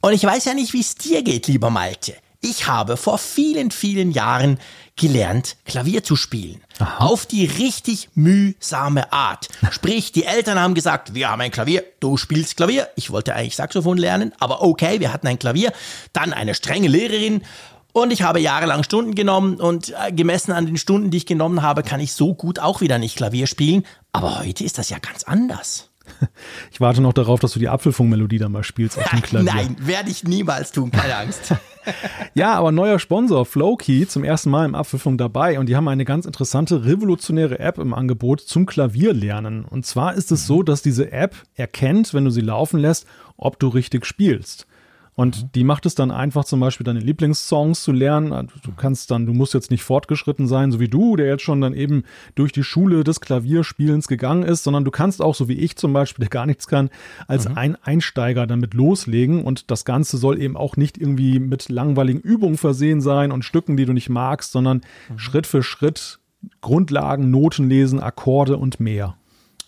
Und 0.00 0.12
ich 0.12 0.24
weiß 0.24 0.44
ja 0.46 0.54
nicht, 0.54 0.72
wie 0.72 0.80
es 0.80 0.96
dir 0.96 1.22
geht, 1.22 1.46
lieber 1.46 1.70
Malte. 1.70 2.14
Ich 2.44 2.66
habe 2.66 2.96
vor 2.96 3.18
vielen, 3.18 3.70
vielen 3.70 4.10
Jahren 4.10 4.58
gelernt, 4.96 5.56
Klavier 5.64 6.02
zu 6.02 6.16
spielen. 6.16 6.60
Aha. 6.80 7.04
Auf 7.06 7.24
die 7.24 7.44
richtig 7.44 8.08
mühsame 8.16 9.12
Art. 9.12 9.48
Sprich, 9.70 10.10
die 10.10 10.24
Eltern 10.24 10.58
haben 10.58 10.74
gesagt, 10.74 11.14
wir 11.14 11.30
haben 11.30 11.40
ein 11.40 11.52
Klavier, 11.52 11.84
du 12.00 12.16
spielst 12.16 12.56
Klavier. 12.56 12.88
Ich 12.96 13.10
wollte 13.10 13.36
eigentlich 13.36 13.54
Saxophon 13.54 13.96
lernen, 13.96 14.32
aber 14.40 14.62
okay, 14.62 14.98
wir 14.98 15.12
hatten 15.12 15.28
ein 15.28 15.38
Klavier. 15.38 15.72
Dann 16.12 16.32
eine 16.32 16.54
strenge 16.54 16.88
Lehrerin. 16.88 17.42
Und 17.92 18.12
ich 18.12 18.22
habe 18.22 18.40
jahrelang 18.40 18.82
Stunden 18.82 19.14
genommen 19.14 19.56
und 19.56 19.90
äh, 19.90 20.12
gemessen 20.12 20.52
an 20.52 20.66
den 20.66 20.78
Stunden, 20.78 21.10
die 21.10 21.18
ich 21.18 21.26
genommen 21.26 21.62
habe, 21.62 21.82
kann 21.82 22.00
ich 22.00 22.14
so 22.14 22.34
gut 22.34 22.58
auch 22.58 22.80
wieder 22.80 22.98
nicht 22.98 23.16
Klavier 23.16 23.46
spielen. 23.46 23.84
Aber 24.12 24.40
heute 24.40 24.64
ist 24.64 24.78
das 24.78 24.88
ja 24.90 24.98
ganz 24.98 25.24
anders. 25.24 25.90
Ich 26.72 26.80
warte 26.80 27.00
noch 27.00 27.12
darauf, 27.12 27.40
dass 27.40 27.52
du 27.52 27.58
die 27.58 27.68
Apfelfunk-Melodie 27.68 28.38
dann 28.38 28.52
mal 28.52 28.64
spielst 28.64 28.98
auf 28.98 29.08
dem 29.10 29.22
Klavier. 29.22 29.52
Nein, 29.52 29.76
werde 29.78 30.10
ich 30.10 30.24
niemals 30.24 30.72
tun, 30.72 30.90
keine 30.90 31.16
Angst. 31.16 31.54
ja, 32.34 32.54
aber 32.54 32.72
neuer 32.72 32.98
Sponsor, 32.98 33.44
Flowkey, 33.44 34.08
zum 34.08 34.24
ersten 34.24 34.50
Mal 34.50 34.64
im 34.64 34.74
Apfelfunk 34.74 35.18
dabei 35.18 35.58
und 35.58 35.66
die 35.66 35.76
haben 35.76 35.88
eine 35.88 36.04
ganz 36.04 36.26
interessante, 36.26 36.84
revolutionäre 36.84 37.58
App 37.58 37.78
im 37.78 37.92
Angebot 37.94 38.40
zum 38.40 38.66
Klavierlernen. 38.66 39.64
Und 39.64 39.86
zwar 39.86 40.14
ist 40.14 40.32
es 40.32 40.46
so, 40.46 40.62
dass 40.62 40.82
diese 40.82 41.12
App 41.12 41.36
erkennt, 41.54 42.14
wenn 42.14 42.24
du 42.24 42.30
sie 42.30 42.40
laufen 42.40 42.80
lässt, 42.80 43.06
ob 43.36 43.58
du 43.58 43.68
richtig 43.68 44.06
spielst. 44.06 44.66
Und 45.14 45.42
mhm. 45.42 45.48
die 45.54 45.64
macht 45.64 45.84
es 45.84 45.94
dann 45.94 46.10
einfach, 46.10 46.44
zum 46.44 46.60
Beispiel 46.60 46.84
deine 46.84 47.00
Lieblingssongs 47.00 47.82
zu 47.82 47.92
lernen. 47.92 48.32
Also 48.32 48.54
du 48.62 48.72
kannst 48.72 49.10
dann, 49.10 49.26
du 49.26 49.34
musst 49.34 49.52
jetzt 49.52 49.70
nicht 49.70 49.82
fortgeschritten 49.82 50.46
sein, 50.46 50.72
so 50.72 50.80
wie 50.80 50.88
du, 50.88 51.16
der 51.16 51.26
jetzt 51.26 51.42
schon 51.42 51.60
dann 51.60 51.74
eben 51.74 52.04
durch 52.34 52.52
die 52.52 52.64
Schule 52.64 53.04
des 53.04 53.20
Klavierspielens 53.20 54.08
gegangen 54.08 54.42
ist, 54.42 54.64
sondern 54.64 54.84
du 54.84 54.90
kannst 54.90 55.20
auch, 55.20 55.34
so 55.34 55.48
wie 55.48 55.58
ich 55.58 55.76
zum 55.76 55.92
Beispiel, 55.92 56.22
der 56.24 56.30
gar 56.30 56.46
nichts 56.46 56.66
kann, 56.66 56.88
als 57.26 57.48
mhm. 57.48 57.58
ein 57.58 57.76
Einsteiger 57.82 58.46
damit 58.46 58.72
loslegen. 58.72 59.44
Und 59.44 59.70
das 59.70 59.84
Ganze 59.84 60.16
soll 60.16 60.40
eben 60.40 60.56
auch 60.56 60.76
nicht 60.76 60.96
irgendwie 60.96 61.38
mit 61.38 61.68
langweiligen 61.68 62.20
Übungen 62.20 62.56
versehen 62.56 63.02
sein 63.02 63.32
und 63.32 63.44
Stücken, 63.44 63.76
die 63.76 63.84
du 63.84 63.92
nicht 63.92 64.08
magst, 64.08 64.52
sondern 64.52 64.80
mhm. 65.10 65.18
Schritt 65.18 65.46
für 65.46 65.62
Schritt 65.62 66.20
Grundlagen, 66.60 67.30
Noten 67.30 67.68
lesen, 67.68 68.00
Akkorde 68.00 68.56
und 68.56 68.80
mehr. 68.80 69.16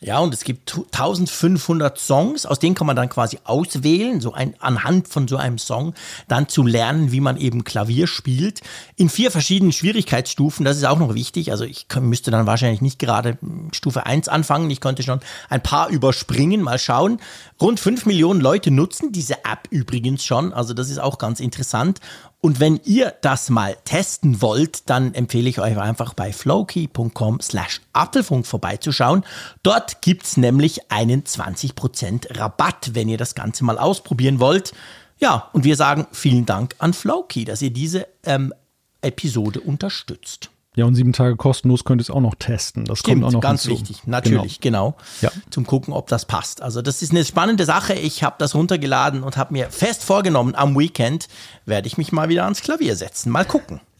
Ja, 0.04 0.18
und 0.18 0.34
es 0.34 0.44
gibt 0.44 0.70
1500 0.92 1.98
Songs, 1.98 2.44
aus 2.44 2.58
denen 2.58 2.74
kann 2.74 2.86
man 2.86 2.94
dann 2.94 3.08
quasi 3.08 3.38
auswählen, 3.44 4.20
so 4.20 4.34
ein, 4.34 4.54
anhand 4.58 5.08
von 5.08 5.26
so 5.26 5.38
einem 5.38 5.56
Song, 5.56 5.94
dann 6.28 6.46
zu 6.46 6.62
lernen, 6.62 7.10
wie 7.10 7.20
man 7.20 7.38
eben 7.38 7.64
Klavier 7.64 8.06
spielt. 8.06 8.60
In 8.96 9.08
vier 9.08 9.30
verschiedenen 9.30 9.72
Schwierigkeitsstufen, 9.72 10.62
das 10.62 10.76
ist 10.76 10.84
auch 10.84 10.98
noch 10.98 11.14
wichtig. 11.14 11.52
Also 11.52 11.64
ich 11.64 11.86
müsste 11.98 12.30
dann 12.30 12.46
wahrscheinlich 12.46 12.82
nicht 12.82 12.98
gerade 12.98 13.38
Stufe 13.72 14.04
1 14.04 14.28
anfangen, 14.28 14.68
ich 14.68 14.82
könnte 14.82 15.02
schon 15.02 15.20
ein 15.48 15.62
paar 15.62 15.88
überspringen, 15.88 16.60
mal 16.60 16.78
schauen. 16.78 17.18
Rund 17.58 17.80
5 17.80 18.04
Millionen 18.04 18.42
Leute 18.42 18.70
nutzen 18.70 19.10
diese 19.10 19.36
App 19.46 19.68
übrigens 19.70 20.22
schon, 20.22 20.52
also 20.52 20.74
das 20.74 20.90
ist 20.90 20.98
auch 20.98 21.16
ganz 21.16 21.40
interessant. 21.40 22.00
Und 22.44 22.60
wenn 22.60 22.78
ihr 22.84 23.14
das 23.22 23.48
mal 23.48 23.74
testen 23.86 24.42
wollt, 24.42 24.90
dann 24.90 25.14
empfehle 25.14 25.48
ich 25.48 25.60
euch 25.60 25.78
einfach 25.78 26.12
bei 26.12 26.30
flowkey.com 26.30 27.40
slash 27.40 27.80
Apfelfunk 27.94 28.46
vorbeizuschauen. 28.46 29.24
Dort 29.62 30.02
gibt's 30.02 30.36
nämlich 30.36 30.90
einen 30.92 31.24
20% 31.24 32.38
Rabatt, 32.38 32.90
wenn 32.92 33.08
ihr 33.08 33.16
das 33.16 33.34
Ganze 33.34 33.64
mal 33.64 33.78
ausprobieren 33.78 34.40
wollt. 34.40 34.74
Ja, 35.18 35.48
und 35.54 35.64
wir 35.64 35.74
sagen 35.76 36.06
vielen 36.12 36.44
Dank 36.44 36.74
an 36.80 36.92
Flowkey, 36.92 37.46
dass 37.46 37.62
ihr 37.62 37.70
diese 37.70 38.06
ähm, 38.24 38.52
Episode 39.00 39.62
unterstützt. 39.62 40.50
Ja, 40.76 40.86
und 40.86 40.94
sieben 40.96 41.12
Tage 41.12 41.36
kostenlos 41.36 41.84
könnt 41.84 42.00
ihr 42.00 42.02
es 42.02 42.10
auch 42.10 42.20
noch 42.20 42.34
testen. 42.34 42.84
Das 42.84 42.98
Stimmt, 42.98 43.22
kommt 43.22 43.26
auch 43.26 43.32
noch 43.32 43.40
ganz 43.40 43.62
hinzu. 43.62 43.80
wichtig. 43.80 44.06
Natürlich, 44.06 44.60
genau. 44.60 44.96
genau. 44.96 45.04
Ja. 45.20 45.30
Zum 45.50 45.66
gucken, 45.66 45.94
ob 45.94 46.08
das 46.08 46.26
passt. 46.26 46.62
Also 46.62 46.82
das 46.82 47.00
ist 47.00 47.12
eine 47.12 47.24
spannende 47.24 47.64
Sache. 47.64 47.94
Ich 47.94 48.24
habe 48.24 48.36
das 48.38 48.54
runtergeladen 48.54 49.22
und 49.22 49.36
habe 49.36 49.52
mir 49.52 49.70
fest 49.70 50.02
vorgenommen, 50.02 50.54
am 50.56 50.76
Weekend 50.76 51.28
werde 51.64 51.86
ich 51.86 51.96
mich 51.96 52.10
mal 52.10 52.28
wieder 52.28 52.44
ans 52.44 52.60
Klavier 52.60 52.96
setzen. 52.96 53.30
Mal 53.30 53.44
gucken. 53.44 53.80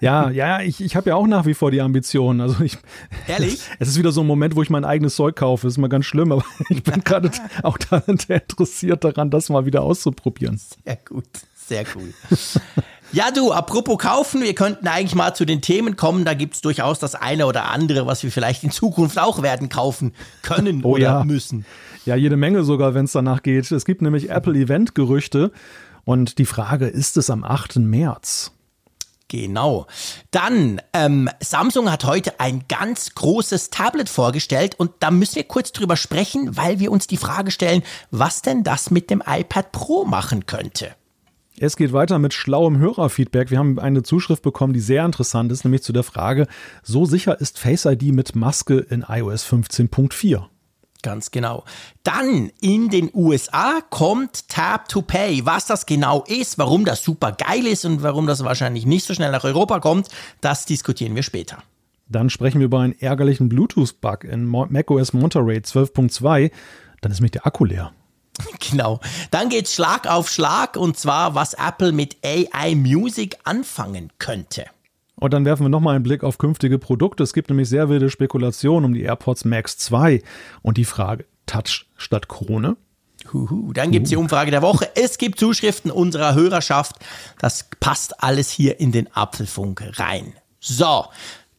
Ja, 0.00 0.30
ja, 0.30 0.60
ich, 0.62 0.80
ich 0.80 0.96
habe 0.96 1.10
ja 1.10 1.16
auch 1.16 1.26
nach 1.26 1.46
wie 1.46 1.54
vor 1.54 1.70
die 1.70 1.80
Ambitionen. 1.80 2.40
Also 2.40 2.62
ich, 2.62 2.78
Ehrlich? 3.26 3.60
Es 3.78 3.88
ist 3.88 3.98
wieder 3.98 4.12
so 4.12 4.22
ein 4.22 4.26
Moment, 4.26 4.56
wo 4.56 4.62
ich 4.62 4.70
mein 4.70 4.84
eigenes 4.84 5.14
Zeug 5.14 5.36
kaufe. 5.36 5.66
Ist 5.66 5.78
mal 5.78 5.88
ganz 5.88 6.06
schlimm, 6.06 6.32
aber 6.32 6.44
ich 6.68 6.82
bin 6.82 7.04
gerade 7.04 7.30
auch 7.62 7.78
daran 7.78 8.18
interessiert 8.28 9.04
daran, 9.04 9.30
das 9.30 9.48
mal 9.48 9.66
wieder 9.66 9.82
auszuprobieren. 9.82 10.60
Sehr 10.84 10.98
gut, 11.06 11.28
sehr 11.54 11.84
cool. 11.94 12.12
Ja, 13.12 13.32
du, 13.32 13.52
apropos 13.52 13.98
kaufen, 13.98 14.42
wir 14.42 14.54
könnten 14.54 14.86
eigentlich 14.86 15.16
mal 15.16 15.34
zu 15.34 15.44
den 15.44 15.60
Themen 15.60 15.96
kommen. 15.96 16.24
Da 16.24 16.34
gibt's 16.34 16.60
durchaus 16.60 17.00
das 17.00 17.16
eine 17.16 17.46
oder 17.46 17.68
andere, 17.68 18.06
was 18.06 18.22
wir 18.22 18.30
vielleicht 18.30 18.62
in 18.62 18.70
Zukunft 18.70 19.18
auch 19.18 19.42
werden 19.42 19.68
kaufen 19.68 20.12
können 20.42 20.84
oh, 20.84 20.90
oder 20.90 21.02
ja. 21.02 21.24
müssen. 21.24 21.66
Ja, 22.06 22.14
jede 22.14 22.36
Menge 22.36 22.62
sogar, 22.62 22.94
wenn 22.94 23.06
es 23.06 23.12
danach 23.12 23.42
geht. 23.42 23.70
Es 23.72 23.84
gibt 23.84 24.00
nämlich 24.00 24.30
Apple-Event-Gerüchte. 24.30 25.50
Und 26.04 26.38
die 26.38 26.46
Frage, 26.46 26.86
ist 26.86 27.16
es 27.16 27.30
am 27.30 27.42
8. 27.42 27.76
März? 27.76 28.52
Genau. 29.26 29.86
Dann, 30.30 30.80
ähm, 30.92 31.28
Samsung 31.40 31.90
hat 31.90 32.04
heute 32.04 32.38
ein 32.40 32.64
ganz 32.68 33.14
großes 33.14 33.70
Tablet 33.70 34.08
vorgestellt 34.08 34.74
und 34.78 34.90
da 35.00 35.10
müssen 35.10 35.36
wir 35.36 35.44
kurz 35.44 35.72
drüber 35.72 35.96
sprechen, 35.96 36.56
weil 36.56 36.80
wir 36.80 36.90
uns 36.90 37.06
die 37.06 37.16
Frage 37.16 37.50
stellen, 37.50 37.82
was 38.10 38.42
denn 38.42 38.64
das 38.64 38.90
mit 38.90 39.08
dem 39.08 39.22
iPad 39.24 39.70
Pro 39.70 40.04
machen 40.04 40.46
könnte. 40.46 40.96
Es 41.62 41.76
geht 41.76 41.92
weiter 41.92 42.18
mit 42.18 42.32
schlauem 42.32 42.78
Hörerfeedback. 42.78 43.50
Wir 43.50 43.58
haben 43.58 43.78
eine 43.78 44.02
Zuschrift 44.02 44.42
bekommen, 44.42 44.72
die 44.72 44.80
sehr 44.80 45.04
interessant 45.04 45.52
ist, 45.52 45.62
nämlich 45.62 45.82
zu 45.82 45.92
der 45.92 46.04
Frage, 46.04 46.46
so 46.82 47.04
sicher 47.04 47.38
ist 47.38 47.58
Face 47.58 47.84
ID 47.84 48.14
mit 48.14 48.34
Maske 48.34 48.78
in 48.78 49.04
iOS 49.06 49.44
15.4? 49.46 50.44
Ganz 51.02 51.30
genau. 51.30 51.64
Dann 52.02 52.50
in 52.62 52.88
den 52.88 53.10
USA 53.12 53.82
kommt 53.90 54.48
Tap 54.48 54.88
to 54.88 55.02
Pay. 55.02 55.44
Was 55.44 55.66
das 55.66 55.84
genau 55.84 56.24
ist, 56.26 56.56
warum 56.56 56.86
das 56.86 57.04
super 57.04 57.32
geil 57.32 57.66
ist 57.66 57.84
und 57.84 58.02
warum 58.02 58.26
das 58.26 58.42
wahrscheinlich 58.42 58.86
nicht 58.86 59.04
so 59.04 59.12
schnell 59.12 59.30
nach 59.30 59.44
Europa 59.44 59.80
kommt, 59.80 60.08
das 60.40 60.64
diskutieren 60.64 61.14
wir 61.14 61.22
später. 61.22 61.58
Dann 62.08 62.30
sprechen 62.30 62.60
wir 62.60 62.64
über 62.64 62.80
einen 62.80 62.98
ärgerlichen 62.98 63.50
Bluetooth-Bug 63.50 64.24
in 64.24 64.46
macOS 64.46 65.12
Monterey 65.12 65.58
12.2. 65.58 66.52
Dann 67.02 67.12
ist 67.12 67.20
mich 67.20 67.32
der 67.32 67.46
Akku 67.46 67.66
leer. 67.66 67.92
Genau. 68.70 69.00
Dann 69.30 69.48
geht's 69.48 69.74
Schlag 69.74 70.06
auf 70.06 70.30
Schlag 70.30 70.76
und 70.76 70.96
zwar, 70.96 71.34
was 71.34 71.54
Apple 71.54 71.92
mit 71.92 72.16
AI 72.24 72.74
Music 72.74 73.36
anfangen 73.44 74.12
könnte. 74.18 74.66
Und 75.16 75.34
dann 75.34 75.44
werfen 75.44 75.64
wir 75.64 75.68
nochmal 75.68 75.96
einen 75.96 76.04
Blick 76.04 76.24
auf 76.24 76.38
künftige 76.38 76.78
Produkte. 76.78 77.22
Es 77.22 77.34
gibt 77.34 77.50
nämlich 77.50 77.68
sehr 77.68 77.88
wilde 77.88 78.10
Spekulationen 78.10 78.84
um 78.86 78.94
die 78.94 79.02
AirPods 79.02 79.44
Max 79.44 79.76
2 79.78 80.22
und 80.62 80.78
die 80.78 80.84
Frage 80.84 81.26
Touch 81.46 81.86
statt 81.96 82.28
Krone. 82.28 82.76
Huhu. 83.32 83.72
Dann 83.72 83.90
gibt 83.90 84.04
es 84.04 84.10
die 84.10 84.16
Umfrage 84.16 84.50
der 84.50 84.62
Woche. 84.62 84.88
Es 84.94 85.18
gibt 85.18 85.38
Zuschriften 85.38 85.90
unserer 85.90 86.34
Hörerschaft. 86.34 86.96
Das 87.38 87.68
passt 87.80 88.22
alles 88.22 88.50
hier 88.50 88.80
in 88.80 88.92
den 88.92 89.14
Apfelfunk 89.14 89.82
rein. 89.98 90.32
So, 90.58 91.06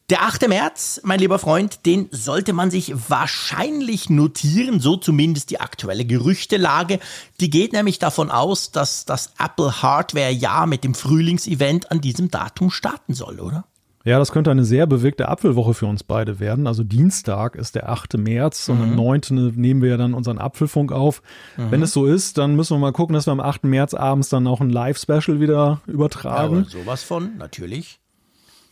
der 0.09 0.23
8. 0.23 0.49
März, 0.49 0.99
mein 1.03 1.19
lieber 1.19 1.39
Freund, 1.39 1.85
den 1.85 2.09
sollte 2.11 2.51
man 2.51 2.69
sich 2.69 2.93
wahrscheinlich 3.09 4.09
notieren, 4.09 4.81
so 4.81 4.97
zumindest 4.97 5.51
die 5.51 5.61
aktuelle 5.61 6.03
Gerüchtelage. 6.03 6.99
Die 7.39 7.49
geht 7.49 7.71
nämlich 7.71 7.97
davon 7.97 8.29
aus, 8.29 8.71
dass 8.71 9.05
das 9.05 9.31
Apple 9.39 9.81
Hardware-Jahr 9.81 10.67
mit 10.67 10.83
dem 10.83 10.95
Frühlingsevent 10.95 11.91
an 11.91 12.01
diesem 12.01 12.29
Datum 12.29 12.71
starten 12.71 13.13
soll, 13.13 13.39
oder? 13.39 13.65
Ja, 14.03 14.17
das 14.17 14.31
könnte 14.31 14.49
eine 14.49 14.65
sehr 14.65 14.87
bewegte 14.87 15.29
Apfelwoche 15.29 15.73
für 15.73 15.85
uns 15.85 16.03
beide 16.03 16.39
werden. 16.39 16.65
Also 16.65 16.83
Dienstag 16.83 17.55
ist 17.55 17.75
der 17.75 17.89
8. 17.89 18.17
März 18.17 18.67
und 18.67 18.81
am 18.81 18.95
9. 18.95 19.21
Mhm. 19.29 19.53
nehmen 19.55 19.81
wir 19.81 19.91
ja 19.91 19.97
dann 19.97 20.13
unseren 20.13 20.39
Apfelfunk 20.39 20.91
auf. 20.91 21.21
Mhm. 21.55 21.71
Wenn 21.71 21.81
es 21.83 21.93
so 21.93 22.05
ist, 22.05 22.37
dann 22.37 22.55
müssen 22.55 22.75
wir 22.75 22.79
mal 22.79 22.93
gucken, 22.93 23.13
dass 23.13 23.27
wir 23.27 23.31
am 23.31 23.39
8. 23.39 23.65
März 23.65 23.93
abends 23.93 24.29
dann 24.29 24.47
auch 24.47 24.59
ein 24.59 24.71
Live-Special 24.71 25.39
wieder 25.39 25.81
übertragen. 25.85 26.65
Ja, 26.67 26.79
sowas 26.79 27.03
von, 27.03 27.37
natürlich. 27.37 28.00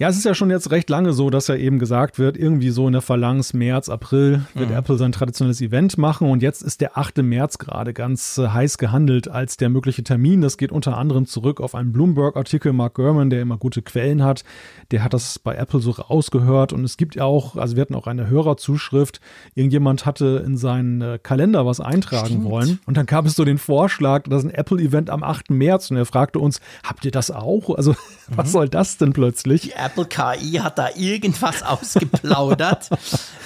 Ja, 0.01 0.07
es 0.07 0.15
ist 0.15 0.23
ja 0.23 0.33
schon 0.33 0.49
jetzt 0.49 0.71
recht 0.71 0.89
lange 0.89 1.11
so, 1.11 1.29
dass 1.29 1.47
ja 1.47 1.55
eben 1.55 1.77
gesagt 1.77 2.19
wird, 2.19 2.37
irgendwie 2.37 2.69
so 2.69 2.87
in 2.87 2.93
der 2.93 3.01
Phalanx 3.01 3.53
März, 3.53 3.89
April 3.89 4.45
wird 4.53 4.69
mhm. 4.69 4.75
Apple 4.77 4.97
sein 4.97 5.11
traditionelles 5.11 5.59
Event 5.59 5.97
machen 5.97 6.29
und 6.31 6.41
jetzt 6.41 6.61
ist 6.61 6.79
der 6.79 6.97
8. 6.97 7.17
März 7.17 7.57
gerade 7.57 7.93
ganz 7.93 8.37
äh, 8.37 8.47
heiß 8.47 8.77
gehandelt 8.77 9.27
als 9.27 9.57
der 9.57 9.67
mögliche 9.67 10.01
Termin. 10.01 10.39
Das 10.39 10.57
geht 10.57 10.71
unter 10.71 10.97
anderem 10.97 11.25
zurück 11.25 11.59
auf 11.59 11.75
einen 11.75 11.91
Bloomberg-Artikel, 11.91 12.71
Mark 12.71 12.93
Gurman, 12.93 13.29
der 13.29 13.41
immer 13.41 13.57
gute 13.57 13.81
Quellen 13.81 14.23
hat. 14.23 14.45
Der 14.91 15.03
hat 15.03 15.13
das 15.13 15.37
bei 15.37 15.55
Apple 15.55 15.81
so 15.81 15.91
rausgehört 15.91 16.71
und 16.71 16.85
es 16.85 16.95
gibt 16.95 17.15
ja 17.15 17.25
auch, 17.25 17.57
also 17.57 17.75
wir 17.75 17.81
hatten 17.81 17.95
auch 17.95 18.07
eine 18.07 18.29
Hörerzuschrift, 18.29 19.19
irgendjemand 19.53 20.05
hatte 20.05 20.41
in 20.45 20.55
seinen 20.55 21.01
äh, 21.01 21.19
Kalender 21.21 21.65
was 21.65 21.81
eintragen 21.81 22.27
Stimmt. 22.27 22.45
wollen 22.45 22.79
und 22.85 22.95
dann 22.95 23.05
gab 23.05 23.25
es 23.25 23.35
so 23.35 23.43
den 23.43 23.57
Vorschlag, 23.57 24.23
das 24.29 24.45
ist 24.45 24.49
ein 24.49 24.55
Apple-Event 24.55 25.09
am 25.09 25.23
8. 25.23 25.49
März 25.49 25.91
und 25.91 25.97
er 25.97 26.05
fragte 26.05 26.39
uns, 26.39 26.61
habt 26.85 27.03
ihr 27.03 27.11
das 27.11 27.31
auch? 27.31 27.75
Also 27.75 27.91
mhm. 28.29 28.37
was 28.37 28.53
soll 28.53 28.69
das 28.69 28.97
denn 28.97 29.11
plötzlich? 29.11 29.63
Die 29.63 29.73
Apple 29.89 30.05
KI 30.05 30.59
hat 30.59 30.77
da 30.77 30.89
irgendwas 30.95 31.63
ausgeplaudert. 31.63 32.89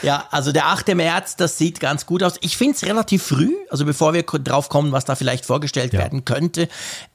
ja, 0.01 0.27
also 0.29 0.51
der 0.51 0.67
8. 0.67 0.93
März, 0.95 1.37
das 1.37 1.57
sieht 1.57 1.79
ganz 1.79 2.05
gut 2.05 2.21
aus. 2.21 2.35
Ich 2.41 2.57
finde 2.57 2.75
es 2.75 2.83
relativ 2.83 3.23
früh, 3.23 3.53
also 3.69 3.85
bevor 3.85 4.13
wir 4.13 4.23
drauf 4.23 4.69
kommen, 4.69 4.91
was 4.91 5.05
da 5.05 5.15
vielleicht 5.15 5.45
vorgestellt 5.45 5.93
ja. 5.93 5.99
werden 5.99 6.25
könnte. 6.25 6.67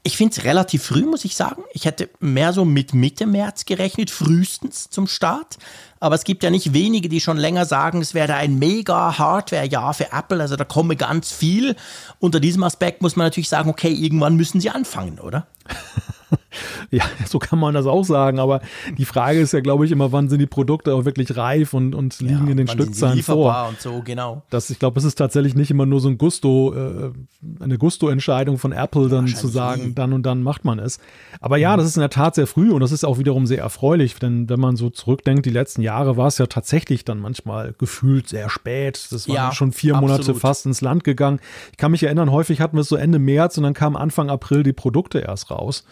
Ich 0.03 0.17
finde 0.17 0.35
es 0.35 0.43
relativ 0.43 0.83
früh, 0.83 1.05
muss 1.05 1.25
ich 1.25 1.35
sagen. 1.35 1.63
Ich 1.73 1.85
hätte 1.85 2.09
mehr 2.19 2.53
so 2.53 2.65
mit 2.65 2.93
Mitte 2.93 3.27
März 3.27 3.65
gerechnet, 3.65 4.09
frühestens 4.09 4.89
zum 4.89 5.07
Start. 5.07 5.57
Aber 5.99 6.15
es 6.15 6.23
gibt 6.23 6.43
ja 6.43 6.49
nicht 6.49 6.73
wenige, 6.73 7.09
die 7.09 7.19
schon 7.19 7.37
länger 7.37 7.65
sagen, 7.65 8.01
es 8.01 8.13
wäre 8.13 8.33
ein 8.35 8.57
mega 8.57 9.17
Hardware-Jahr 9.17 9.93
für 9.93 10.11
Apple. 10.11 10.41
Also 10.41 10.55
da 10.55 10.63
komme 10.63 10.95
ganz 10.95 11.31
viel. 11.31 11.75
Unter 12.19 12.39
diesem 12.39 12.63
Aspekt 12.63 13.01
muss 13.01 13.15
man 13.15 13.27
natürlich 13.27 13.49
sagen, 13.49 13.69
okay, 13.69 13.91
irgendwann 13.91 14.35
müssen 14.35 14.61
sie 14.61 14.69
anfangen, 14.69 15.19
oder? 15.19 15.47
Ja, 16.91 17.03
so 17.27 17.37
kann 17.37 17.59
man 17.59 17.75
das 17.75 17.85
auch 17.85 18.03
sagen, 18.03 18.39
aber 18.39 18.61
die 18.97 19.05
Frage 19.05 19.39
ist 19.39 19.53
ja, 19.53 19.59
glaube 19.59 19.85
ich, 19.85 19.91
immer, 19.91 20.11
wann 20.11 20.27
sind 20.27 20.39
die 20.39 20.47
Produkte 20.47 20.95
auch 20.95 21.05
wirklich 21.05 21.37
reif 21.37 21.73
und, 21.73 21.93
und 21.93 22.19
liegen 22.19 22.45
ja, 22.45 22.51
in 22.51 22.57
den 22.57 22.67
Stückzahlen 22.67 23.21
vor. 23.21 23.67
Und 23.69 23.79
so, 23.79 24.01
genau. 24.03 24.41
Das, 24.49 24.69
ich 24.71 24.79
glaube, 24.79 24.99
es 24.99 25.05
ist 25.05 25.15
tatsächlich 25.15 25.53
nicht 25.53 25.69
immer 25.69 25.85
nur 25.85 25.99
so 25.99 26.09
ein 26.09 26.17
Gusto, 26.17 26.73
äh, 26.73 27.11
eine 27.59 27.77
Gusto-Entscheidung 27.77 28.57
von 28.57 28.71
Apple, 28.71 29.07
dann 29.07 29.27
zu 29.27 29.47
sagen, 29.47 29.89
nie. 29.89 29.93
dann 29.93 30.13
und 30.13 30.23
dann 30.25 30.41
macht 30.41 30.65
man 30.65 30.79
es. 30.79 30.99
Aber 31.41 31.57
ja, 31.57 31.77
das 31.77 31.85
ist 31.85 31.97
in 31.97 32.01
der 32.01 32.09
Tat 32.09 32.35
sehr 32.35 32.47
früh 32.47 32.71
und 32.71 32.79
das 32.81 32.91
ist 32.91 33.03
auch 33.05 33.19
wiederum 33.19 33.45
sehr 33.45 33.59
erfreulich, 33.59 34.15
denn 34.15 34.49
wenn 34.49 34.59
man 34.59 34.75
so 34.75 34.89
zurückdenkt, 34.89 35.45
die 35.45 35.51
letzten 35.51 35.81
Jahre 35.81 36.17
war 36.17 36.27
es 36.27 36.37
ja 36.39 36.47
tatsächlich 36.47 37.05
dann 37.05 37.19
manchmal 37.19 37.73
gefühlt 37.77 38.27
sehr 38.27 38.49
spät. 38.49 39.07
Das 39.11 39.27
war 39.27 39.35
ja, 39.35 39.51
schon 39.51 39.71
vier 39.71 39.95
absolut. 39.95 40.17
Monate 40.17 40.35
fast 40.35 40.65
ins 40.65 40.81
Land 40.81 41.03
gegangen. 41.03 41.39
Ich 41.71 41.77
kann 41.77 41.91
mich 41.91 42.03
erinnern, 42.03 42.31
häufig 42.31 42.61
hatten 42.61 42.77
wir 42.77 42.81
es 42.81 42.89
so 42.89 42.95
Ende 42.95 43.19
März 43.19 43.57
und 43.57 43.63
dann 43.63 43.73
kamen 43.73 43.95
Anfang 43.95 44.29
April 44.29 44.63
die 44.63 44.73
Produkte 44.73 45.19
erst 45.19 45.51
raus. 45.51 45.83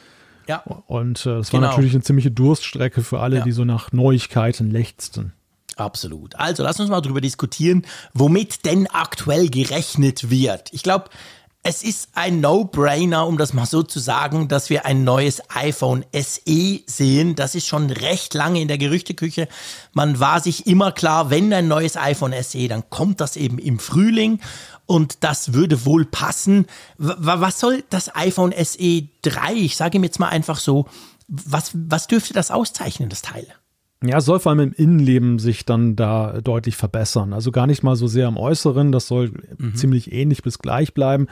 Ja. 0.47 0.63
Und 0.87 1.25
äh, 1.25 1.35
das 1.35 1.49
genau. 1.49 1.63
war 1.63 1.69
natürlich 1.69 1.93
eine 1.93 2.03
ziemliche 2.03 2.31
Durststrecke 2.31 3.03
für 3.03 3.19
alle, 3.19 3.37
ja. 3.37 3.43
die 3.43 3.51
so 3.51 3.65
nach 3.65 3.91
Neuigkeiten 3.91 4.71
lechzten. 4.71 5.33
Absolut. 5.75 6.35
Also 6.35 6.63
lass 6.63 6.79
uns 6.79 6.89
mal 6.89 7.01
darüber 7.01 7.21
diskutieren, 7.21 7.85
womit 8.13 8.65
denn 8.65 8.87
aktuell 8.87 9.49
gerechnet 9.49 10.29
wird. 10.29 10.73
Ich 10.73 10.81
glaube, 10.81 11.09
es 11.69 11.83
ist 11.83 12.11
ein 12.13 12.39
No-Brainer, 12.39 13.27
um 13.27 13.37
das 13.37 13.53
mal 13.53 13.65
so 13.65 13.83
zu 13.83 13.99
sagen, 13.99 14.47
dass 14.47 14.69
wir 14.69 14.85
ein 14.85 15.03
neues 15.03 15.41
iPhone 15.53 16.05
SE 16.13 16.79
sehen. 16.85 17.35
Das 17.35 17.55
ist 17.55 17.67
schon 17.67 17.89
recht 17.89 18.33
lange 18.33 18.61
in 18.61 18.69
der 18.69 18.77
Gerüchteküche. 18.77 19.49
Man 19.91 20.19
war 20.19 20.39
sich 20.39 20.65
immer 20.65 20.93
klar, 20.93 21.29
wenn 21.29 21.51
ein 21.51 21.67
neues 21.67 21.97
iPhone 21.97 22.33
SE, 22.41 22.69
dann 22.69 22.89
kommt 22.89 23.19
das 23.19 23.35
eben 23.35 23.59
im 23.59 23.79
Frühling 23.79 24.39
und 24.87 25.23
das 25.23 25.53
würde 25.53 25.85
wohl 25.85 26.05
passen. 26.05 26.65
Was 26.97 27.59
soll 27.59 27.83
das 27.89 28.15
iPhone 28.15 28.53
SE 28.57 29.03
3? 29.21 29.53
Ich 29.53 29.77
sage 29.77 29.97
ihm 29.97 30.03
jetzt 30.03 30.19
mal 30.19 30.29
einfach 30.29 30.57
so, 30.57 30.87
was, 31.27 31.71
was 31.73 32.07
dürfte 32.07 32.33
das 32.33 32.49
auszeichnen, 32.49 33.09
das 33.09 33.21
Teil? 33.21 33.45
Ja, 34.03 34.17
es 34.17 34.25
soll 34.25 34.39
vor 34.39 34.51
allem 34.51 34.59
im 34.59 34.73
Innenleben 34.73 35.39
sich 35.39 35.65
dann 35.65 35.95
da 35.95 36.39
deutlich 36.41 36.77
verbessern. 36.77 37.33
Also 37.33 37.51
gar 37.51 37.67
nicht 37.67 37.83
mal 37.83 37.95
so 37.95 38.07
sehr 38.07 38.27
am 38.27 38.37
Äußeren, 38.37 38.91
das 38.91 39.07
soll 39.07 39.33
mhm. 39.57 39.75
ziemlich 39.75 40.11
ähnlich 40.11 40.43
bis 40.43 40.59
gleich 40.59 40.93
bleiben 40.93 41.27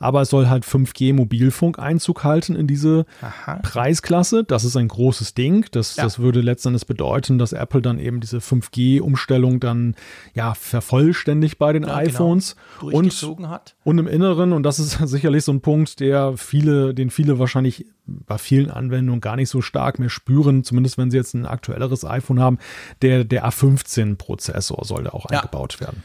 aber 0.00 0.22
es 0.22 0.30
soll 0.30 0.48
halt 0.48 0.64
5G 0.64 1.14
Mobilfunk 1.14 1.78
Einzug 1.78 2.24
halten 2.24 2.56
in 2.56 2.66
diese 2.66 3.04
Aha. 3.20 3.56
Preisklasse. 3.62 4.44
Das 4.44 4.64
ist 4.64 4.76
ein 4.76 4.88
großes 4.88 5.34
Ding. 5.34 5.66
Das, 5.70 5.96
ja. 5.96 6.04
das 6.04 6.18
würde 6.18 6.40
letztendlich 6.40 6.86
bedeuten, 6.86 7.38
dass 7.38 7.52
Apple 7.52 7.82
dann 7.82 7.98
eben 7.98 8.20
diese 8.20 8.38
5G-Umstellung 8.38 9.60
dann 9.60 9.94
ja 10.34 10.54
vervollständigt 10.54 11.58
bei 11.58 11.74
den 11.74 11.82
ja, 11.82 12.00
genau. 12.00 12.08
iPhones 12.08 12.56
genau. 12.80 12.96
und, 12.96 13.48
hat. 13.48 13.76
und 13.84 13.98
im 13.98 14.08
Inneren, 14.08 14.52
und 14.54 14.62
das 14.62 14.78
ist 14.78 14.92
sicherlich 15.04 15.44
so 15.44 15.52
ein 15.52 15.60
Punkt, 15.60 16.00
der 16.00 16.36
viele, 16.38 16.94
den 16.94 17.10
viele 17.10 17.38
wahrscheinlich 17.38 17.84
bei 18.06 18.38
vielen 18.38 18.70
Anwendungen 18.70 19.20
gar 19.20 19.36
nicht 19.36 19.50
so 19.50 19.60
stark 19.60 19.98
mehr 19.98 20.08
spüren, 20.08 20.64
zumindest 20.64 20.96
wenn 20.96 21.10
sie 21.10 21.18
jetzt 21.18 21.34
ein 21.34 21.46
aktuelleres 21.46 22.04
iPhone 22.04 22.40
haben, 22.40 22.58
der, 23.02 23.24
der 23.24 23.46
A15-Prozessor 23.46 24.84
soll 24.84 25.04
da 25.04 25.10
auch 25.10 25.30
ja. 25.30 25.40
eingebaut 25.40 25.80
werden. 25.80 26.02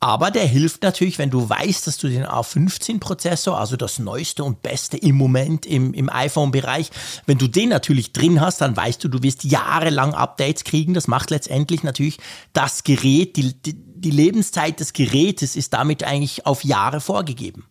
Aber 0.00 0.30
der 0.30 0.46
hilft 0.46 0.82
natürlich, 0.84 1.18
wenn 1.18 1.30
du 1.30 1.48
weißt, 1.48 1.86
dass 1.86 1.98
du 1.98 2.08
den 2.08 2.24
A15-Prozessor, 2.24 3.58
also 3.58 3.76
das 3.76 3.98
neueste 3.98 4.44
und 4.44 4.62
beste 4.62 4.96
im 4.96 5.16
Moment 5.16 5.66
im, 5.66 5.92
im 5.92 6.08
iPhone-Bereich, 6.08 6.90
wenn 7.26 7.38
du 7.38 7.48
den 7.48 7.70
natürlich 7.70 8.12
drin 8.12 8.40
hast, 8.40 8.60
dann 8.60 8.76
weißt 8.76 9.02
du, 9.02 9.08
du 9.08 9.22
wirst 9.24 9.42
jahrelang 9.42 10.14
Updates 10.14 10.62
kriegen. 10.62 10.94
Das 10.94 11.08
macht 11.08 11.30
letztendlich 11.30 11.82
natürlich 11.82 12.18
das 12.52 12.84
Gerät, 12.84 13.36
die, 13.36 13.54
die, 13.54 13.74
die 13.74 14.10
Lebenszeit 14.10 14.78
des 14.78 14.92
Gerätes 14.92 15.56
ist 15.56 15.72
damit 15.72 16.04
eigentlich 16.04 16.46
auf 16.46 16.62
Jahre 16.62 17.00
vorgegeben. 17.00 17.64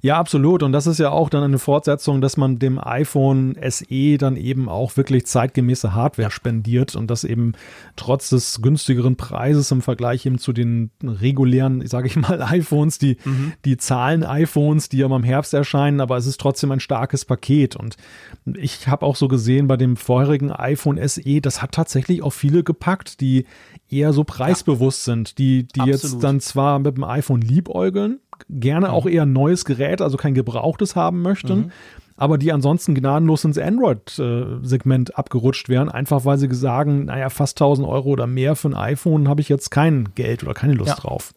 Ja, 0.00 0.18
absolut. 0.18 0.62
Und 0.62 0.72
das 0.72 0.86
ist 0.86 0.98
ja 0.98 1.10
auch 1.10 1.28
dann 1.30 1.42
eine 1.42 1.58
Fortsetzung, 1.58 2.20
dass 2.20 2.36
man 2.36 2.58
dem 2.58 2.78
iPhone 2.78 3.56
SE 3.68 4.18
dann 4.18 4.36
eben 4.36 4.68
auch 4.68 4.96
wirklich 4.96 5.26
zeitgemäße 5.26 5.94
Hardware 5.94 6.30
spendiert 6.30 6.96
und 6.96 7.10
das 7.10 7.24
eben 7.24 7.52
trotz 7.96 8.30
des 8.30 8.62
günstigeren 8.62 9.16
Preises 9.16 9.70
im 9.70 9.82
Vergleich 9.82 10.26
eben 10.26 10.38
zu 10.38 10.52
den 10.52 10.90
regulären, 11.02 11.86
sage 11.86 12.06
ich 12.06 12.16
mal, 12.16 12.42
iPhones, 12.50 12.98
die, 12.98 13.16
mhm. 13.24 13.52
die 13.64 13.76
Zahlen-iPhones, 13.76 14.88
die 14.88 14.98
ja 14.98 15.06
im 15.06 15.24
Herbst 15.24 15.54
erscheinen, 15.54 16.00
aber 16.00 16.16
es 16.16 16.26
ist 16.26 16.40
trotzdem 16.40 16.70
ein 16.72 16.80
starkes 16.80 17.24
Paket. 17.24 17.76
Und 17.76 17.96
ich 18.56 18.88
habe 18.88 19.04
auch 19.04 19.16
so 19.16 19.28
gesehen 19.28 19.66
bei 19.66 19.76
dem 19.76 19.96
vorherigen 19.96 20.52
iPhone 20.52 20.98
SE, 21.08 21.40
das 21.40 21.62
hat 21.62 21.72
tatsächlich 21.72 22.22
auch 22.22 22.32
viele 22.32 22.62
gepackt, 22.62 23.20
die 23.20 23.46
eher 23.88 24.12
so 24.12 24.24
preisbewusst 24.24 25.06
ja. 25.06 25.14
sind, 25.14 25.38
die, 25.38 25.66
die 25.66 25.82
jetzt 25.84 26.22
dann 26.22 26.40
zwar 26.40 26.78
mit 26.78 26.96
dem 26.96 27.04
iPhone 27.04 27.40
liebäugeln, 27.40 28.20
gerne 28.48 28.92
auch 28.92 29.06
eher 29.06 29.22
ein 29.22 29.32
neues 29.32 29.64
Gerät, 29.64 30.00
also 30.00 30.16
kein 30.16 30.34
gebrauchtes 30.34 30.96
haben 30.96 31.22
möchten. 31.22 31.58
Mhm. 31.58 31.72
aber 32.16 32.36
die 32.36 32.52
ansonsten 32.52 32.94
gnadenlos 32.94 33.44
ins 33.44 33.56
Android-Segment 33.56 35.16
abgerutscht 35.16 35.68
wären, 35.68 35.88
einfach 35.88 36.24
weil 36.24 36.38
sie 36.38 36.52
sagen, 36.54 37.06
naja, 37.06 37.30
fast 37.30 37.56
1000 37.60 37.86
Euro 37.88 38.10
oder 38.10 38.26
mehr 38.26 38.56
für 38.56 38.68
ein 38.68 38.74
iPhone 38.74 39.28
habe 39.28 39.40
ich 39.40 39.48
jetzt 39.48 39.70
kein 39.70 40.10
Geld 40.14 40.42
oder 40.42 40.54
keine 40.54 40.74
Lust 40.74 40.88
Ja. 40.90 40.94
drauf. 40.96 41.32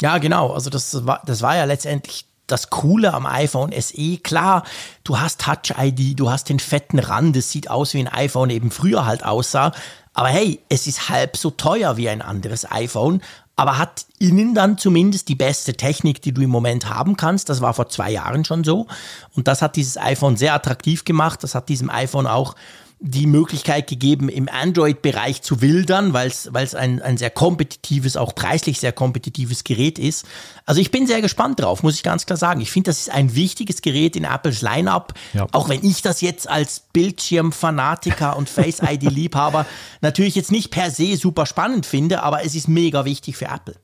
Ja, 0.00 0.18
genau. 0.18 0.52
Also 0.52 0.70
das 0.70 1.06
war, 1.06 1.22
das 1.26 1.42
war 1.42 1.56
ja 1.56 1.64
letztendlich 1.64 2.24
das 2.46 2.70
Coole 2.70 3.12
am 3.14 3.26
iPhone 3.26 3.72
SE. 3.78 4.16
Klar, 4.18 4.62
du 5.04 5.18
hast 5.18 5.40
Touch 5.40 5.74
ID, 5.76 6.18
du 6.18 6.30
hast 6.30 6.48
den 6.48 6.60
fetten 6.60 6.98
Rand, 7.00 7.36
es 7.36 7.50
sieht 7.50 7.68
aus 7.68 7.92
wie 7.94 7.98
ein 7.98 8.08
iPhone 8.08 8.50
eben 8.50 8.70
früher 8.70 9.06
halt 9.06 9.24
aussah. 9.24 9.72
Aber 10.14 10.28
hey, 10.28 10.60
es 10.68 10.86
ist 10.86 11.08
halb 11.10 11.36
so 11.36 11.50
teuer 11.50 11.96
wie 11.96 12.08
ein 12.08 12.22
anderes 12.22 12.70
iPhone, 12.70 13.20
aber 13.58 13.76
hat 13.76 14.06
innen 14.20 14.54
dann 14.54 14.78
zumindest 14.78 15.28
die 15.28 15.34
beste 15.34 15.74
Technik, 15.74 16.22
die 16.22 16.32
du 16.32 16.42
im 16.42 16.48
Moment 16.48 16.88
haben 16.88 17.16
kannst. 17.16 17.48
Das 17.48 17.60
war 17.60 17.74
vor 17.74 17.88
zwei 17.88 18.12
Jahren 18.12 18.44
schon 18.44 18.62
so. 18.62 18.86
Und 19.34 19.48
das 19.48 19.62
hat 19.62 19.74
dieses 19.74 19.98
iPhone 19.98 20.36
sehr 20.36 20.54
attraktiv 20.54 21.04
gemacht. 21.04 21.42
Das 21.42 21.56
hat 21.56 21.68
diesem 21.68 21.90
iPhone 21.90 22.28
auch 22.28 22.54
die 23.00 23.26
Möglichkeit 23.26 23.86
gegeben, 23.88 24.28
im 24.28 24.48
Android-Bereich 24.48 25.42
zu 25.42 25.60
wildern, 25.60 26.12
weil 26.14 26.28
es 26.28 26.74
ein, 26.74 27.00
ein 27.00 27.16
sehr 27.16 27.30
kompetitives, 27.30 28.16
auch 28.16 28.34
preislich 28.34 28.80
sehr 28.80 28.92
kompetitives 28.92 29.62
Gerät 29.62 30.00
ist. 30.00 30.26
Also 30.66 30.80
ich 30.80 30.90
bin 30.90 31.06
sehr 31.06 31.22
gespannt 31.22 31.60
drauf, 31.60 31.84
muss 31.84 31.94
ich 31.94 32.02
ganz 32.02 32.26
klar 32.26 32.36
sagen. 32.36 32.60
Ich 32.60 32.72
finde, 32.72 32.90
das 32.90 32.98
ist 33.02 33.10
ein 33.10 33.36
wichtiges 33.36 33.82
Gerät 33.82 34.16
in 34.16 34.24
Apples 34.24 34.62
Lineup, 34.62 35.14
Ja. 35.32 35.46
auch 35.52 35.68
wenn 35.68 35.84
ich 35.84 36.02
das 36.02 36.20
jetzt 36.20 36.48
als 36.48 36.80
Bildschirmfanatiker 36.92 38.36
und 38.36 38.48
Face-ID-Liebhaber 38.50 39.64
natürlich 40.00 40.34
jetzt 40.34 40.50
nicht 40.50 40.70
per 40.70 40.90
se 40.90 41.16
super 41.16 41.46
spannend 41.46 41.86
finde, 41.86 42.22
aber 42.22 42.44
es 42.44 42.54
ist 42.54 42.66
mega 42.68 43.04
wichtig 43.04 43.36
für 43.36 43.46
Apple. 43.46 43.76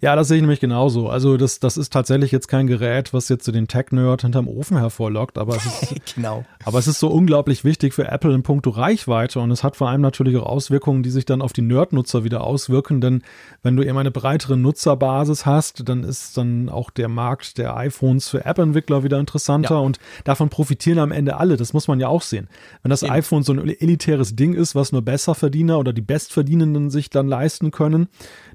Ja, 0.00 0.16
das 0.16 0.28
sehe 0.28 0.36
ich 0.36 0.42
nämlich 0.42 0.60
genauso. 0.60 1.08
Also 1.08 1.36
das, 1.36 1.60
das 1.60 1.76
ist 1.76 1.92
tatsächlich 1.92 2.32
jetzt 2.32 2.48
kein 2.48 2.66
Gerät, 2.66 3.12
was 3.12 3.28
jetzt 3.28 3.44
so 3.44 3.52
den 3.52 3.68
Tech-Nerd 3.68 4.22
hinterm 4.22 4.48
Ofen 4.48 4.76
hervorlockt, 4.78 5.38
aber 5.38 5.56
es 5.56 5.66
ist 5.66 5.94
Genau. 6.14 6.44
Aber 6.64 6.78
es 6.78 6.86
ist 6.86 6.98
so 7.00 7.08
unglaublich 7.08 7.64
wichtig 7.64 7.94
für 7.94 8.08
Apple 8.08 8.34
in 8.34 8.42
puncto 8.42 8.70
Reichweite 8.70 9.40
und 9.40 9.50
es 9.50 9.62
hat 9.64 9.76
vor 9.76 9.88
allem 9.88 10.00
natürlich 10.00 10.36
auch 10.36 10.46
Auswirkungen, 10.46 11.02
die 11.02 11.10
sich 11.10 11.24
dann 11.24 11.42
auf 11.42 11.52
die 11.52 11.62
Nerd-Nutzer 11.62 12.24
wieder 12.24 12.44
auswirken, 12.44 13.00
denn 13.00 13.22
wenn 13.62 13.76
du 13.76 13.82
eben 13.82 13.98
eine 13.98 14.10
breitere 14.10 14.56
Nutzerbasis 14.56 15.46
hast, 15.46 15.88
dann 15.88 16.04
ist 16.04 16.36
dann 16.36 16.68
auch 16.68 16.90
der 16.90 17.08
Markt 17.08 17.58
der 17.58 17.76
iPhones 17.76 18.28
für 18.28 18.44
App-Entwickler 18.44 19.02
wieder 19.04 19.18
interessanter 19.18 19.74
Ja. 19.74 19.80
und 19.80 19.98
davon 20.24 20.48
profitieren 20.48 20.98
am 20.98 21.12
Ende 21.12 21.36
alle, 21.38 21.56
das 21.56 21.72
muss 21.72 21.88
man 21.88 22.00
ja 22.00 22.08
auch 22.08 22.22
sehen. 22.22 22.48
Wenn 22.82 22.90
das 22.90 23.02
iPhone 23.02 23.42
so 23.42 23.52
ein 23.52 23.58
elitäres 23.68 24.36
Ding 24.36 24.54
ist, 24.54 24.74
was 24.74 24.92
nur 24.92 25.02
Besserverdiener 25.02 25.78
oder 25.78 25.92
die 25.92 26.00
Bestverdienenden 26.02 26.90
sich 26.90 27.10
dann 27.10 27.26
leisten 27.28 27.70
können, 27.70 28.08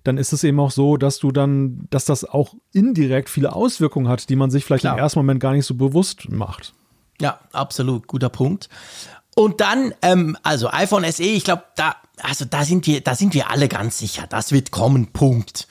dann 0.03 0.17
ist 0.17 0.33
es 0.33 0.43
eben 0.43 0.59
auch 0.59 0.71
so, 0.71 0.97
dass 0.97 1.10
du 1.19 1.31
dann, 1.31 1.87
dass 1.89 2.05
das 2.05 2.23
auch 2.23 2.53
indirekt 2.73 3.29
viele 3.29 3.53
Auswirkungen 3.53 4.07
hat, 4.07 4.29
die 4.29 4.35
man 4.35 4.51
sich 4.51 4.65
vielleicht 4.65 4.81
Klar. 4.81 4.93
im 4.95 4.99
ersten 4.99 5.19
Moment 5.19 5.39
gar 5.39 5.53
nicht 5.53 5.65
so 5.65 5.75
bewusst 5.75 6.29
macht. 6.29 6.73
Ja, 7.19 7.39
absolut, 7.51 8.07
guter 8.07 8.29
Punkt. 8.29 8.69
Und 9.35 9.61
dann, 9.61 9.93
ähm, 10.01 10.37
also 10.43 10.69
iPhone 10.69 11.09
SE, 11.11 11.23
ich 11.23 11.43
glaube, 11.43 11.63
da, 11.75 11.95
also 12.21 12.45
da 12.45 12.65
sind 12.65 12.85
wir, 12.87 13.01
da 13.01 13.15
sind 13.15 13.33
wir 13.33 13.49
alle 13.49 13.67
ganz 13.67 13.97
sicher, 13.97 14.27
das 14.27 14.51
wird 14.51 14.71
kommen, 14.71 15.07
Punkt. 15.07 15.67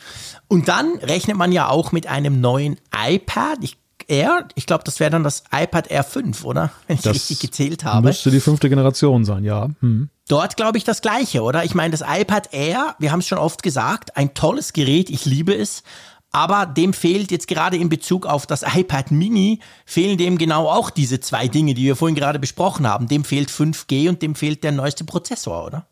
Und 0.49 0.69
dann 0.69 0.97
rechnet 0.99 1.37
man 1.37 1.53
ja 1.53 1.69
auch 1.69 1.93
mit 1.93 2.07
einem 2.07 2.41
neuen 2.41 2.79
iPad. 2.95 3.59
Ich, 3.63 3.77
Air, 4.09 4.49
ich 4.57 4.67
glaube, 4.67 4.83
das 4.85 4.99
wäre 4.99 5.11
dann 5.11 5.23
das 5.23 5.45
iPad 5.53 5.89
Air 5.89 6.03
5, 6.03 6.45
oder? 6.45 6.73
Wenn 6.87 6.97
ich 6.97 7.03
Das 7.03 7.15
richtig 7.15 7.39
gezählt 7.39 7.85
habe. 7.85 8.09
Müsste 8.09 8.31
die 8.31 8.41
fünfte 8.41 8.69
Generation 8.69 9.25
sein, 9.25 9.45
ja. 9.45 9.69
Hm. 9.81 10.09
Dort 10.31 10.57
glaube 10.57 10.79
ich 10.79 10.85
das 10.85 11.03
Gleiche, 11.03 11.43
oder? 11.43 11.65
Ich 11.65 11.75
meine, 11.75 11.91
das 11.91 12.05
iPad 12.07 12.55
Air, 12.55 12.95
wir 13.01 13.11
haben 13.11 13.19
es 13.19 13.27
schon 13.27 13.39
oft 13.39 13.65
gesagt, 13.65 14.17
ein 14.17 14.33
tolles 14.33 14.73
Gerät, 14.73 15.11
ich 15.11 15.25
liebe 15.25 15.53
es. 15.53 15.83
Aber 16.31 16.67
dem 16.67 16.93
fehlt 16.93 17.33
jetzt 17.33 17.49
gerade 17.49 17.77
in 17.77 17.89
Bezug 17.89 18.27
auf 18.27 18.47
das 18.47 18.63
iPad 18.63 19.11
Mini, 19.11 19.59
fehlen 19.85 20.19
dem 20.19 20.39
genau 20.39 20.69
auch 20.69 20.91
diese 20.91 21.19
zwei 21.19 21.49
Dinge, 21.49 21.75
die 21.75 21.83
wir 21.83 21.97
vorhin 21.97 22.15
gerade 22.15 22.39
besprochen 22.39 22.87
haben. 22.87 23.09
Dem 23.09 23.25
fehlt 23.25 23.51
5G 23.51 24.09
und 24.09 24.23
dem 24.23 24.37
fehlt 24.37 24.63
der 24.63 24.71
neueste 24.71 25.03
Prozessor, 25.03 25.67
oder? 25.67 25.87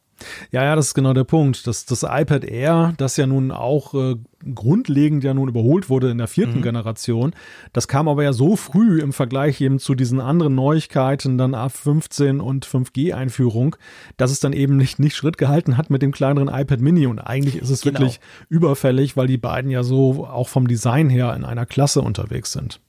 Ja, 0.50 0.64
ja, 0.64 0.75
das 0.76 0.88
ist 0.88 0.94
genau 0.94 1.12
der 1.12 1.25
Punkt. 1.25 1.66
Das, 1.66 1.84
das 1.84 2.02
iPad 2.02 2.44
Air, 2.44 2.94
das 2.96 3.16
ja 3.16 3.26
nun 3.26 3.50
auch 3.52 3.94
äh, 3.94 4.16
grundlegend 4.54 5.25
ja 5.25 5.34
nun 5.34 5.48
überholt 5.48 5.88
wurde 5.88 6.10
in 6.10 6.18
der 6.18 6.28
vierten 6.28 6.62
Generation, 6.62 7.34
das 7.72 7.88
kam 7.88 8.08
aber 8.08 8.22
ja 8.22 8.32
so 8.32 8.56
früh 8.56 9.00
im 9.00 9.12
Vergleich 9.12 9.60
eben 9.60 9.78
zu 9.78 9.94
diesen 9.94 10.20
anderen 10.20 10.54
Neuigkeiten, 10.54 11.38
dann 11.38 11.54
A15 11.54 12.38
und 12.40 12.64
5G-Einführung, 12.66 13.76
dass 14.16 14.30
es 14.30 14.40
dann 14.40 14.52
eben 14.52 14.76
nicht, 14.76 14.98
nicht 14.98 15.16
Schritt 15.16 15.38
gehalten 15.38 15.76
hat 15.76 15.90
mit 15.90 16.02
dem 16.02 16.12
kleineren 16.12 16.49
iPad 16.49 16.80
Mini. 16.80 17.06
Und 17.06 17.19
eigentlich 17.19 17.56
ist 17.56 17.71
es 17.71 17.80
Genau. 17.82 18.00
wirklich 18.00 18.21
überfällig, 18.49 19.16
weil 19.16 19.26
die 19.26 19.38
beiden 19.38 19.71
ja 19.71 19.82
so 19.82 20.26
auch 20.26 20.49
vom 20.49 20.69
Design 20.69 21.08
her 21.10 21.34
in 21.34 21.45
einer 21.45 21.66
Klasse 21.66 22.00
unterwegs 22.00 22.52
sind. 22.52 22.80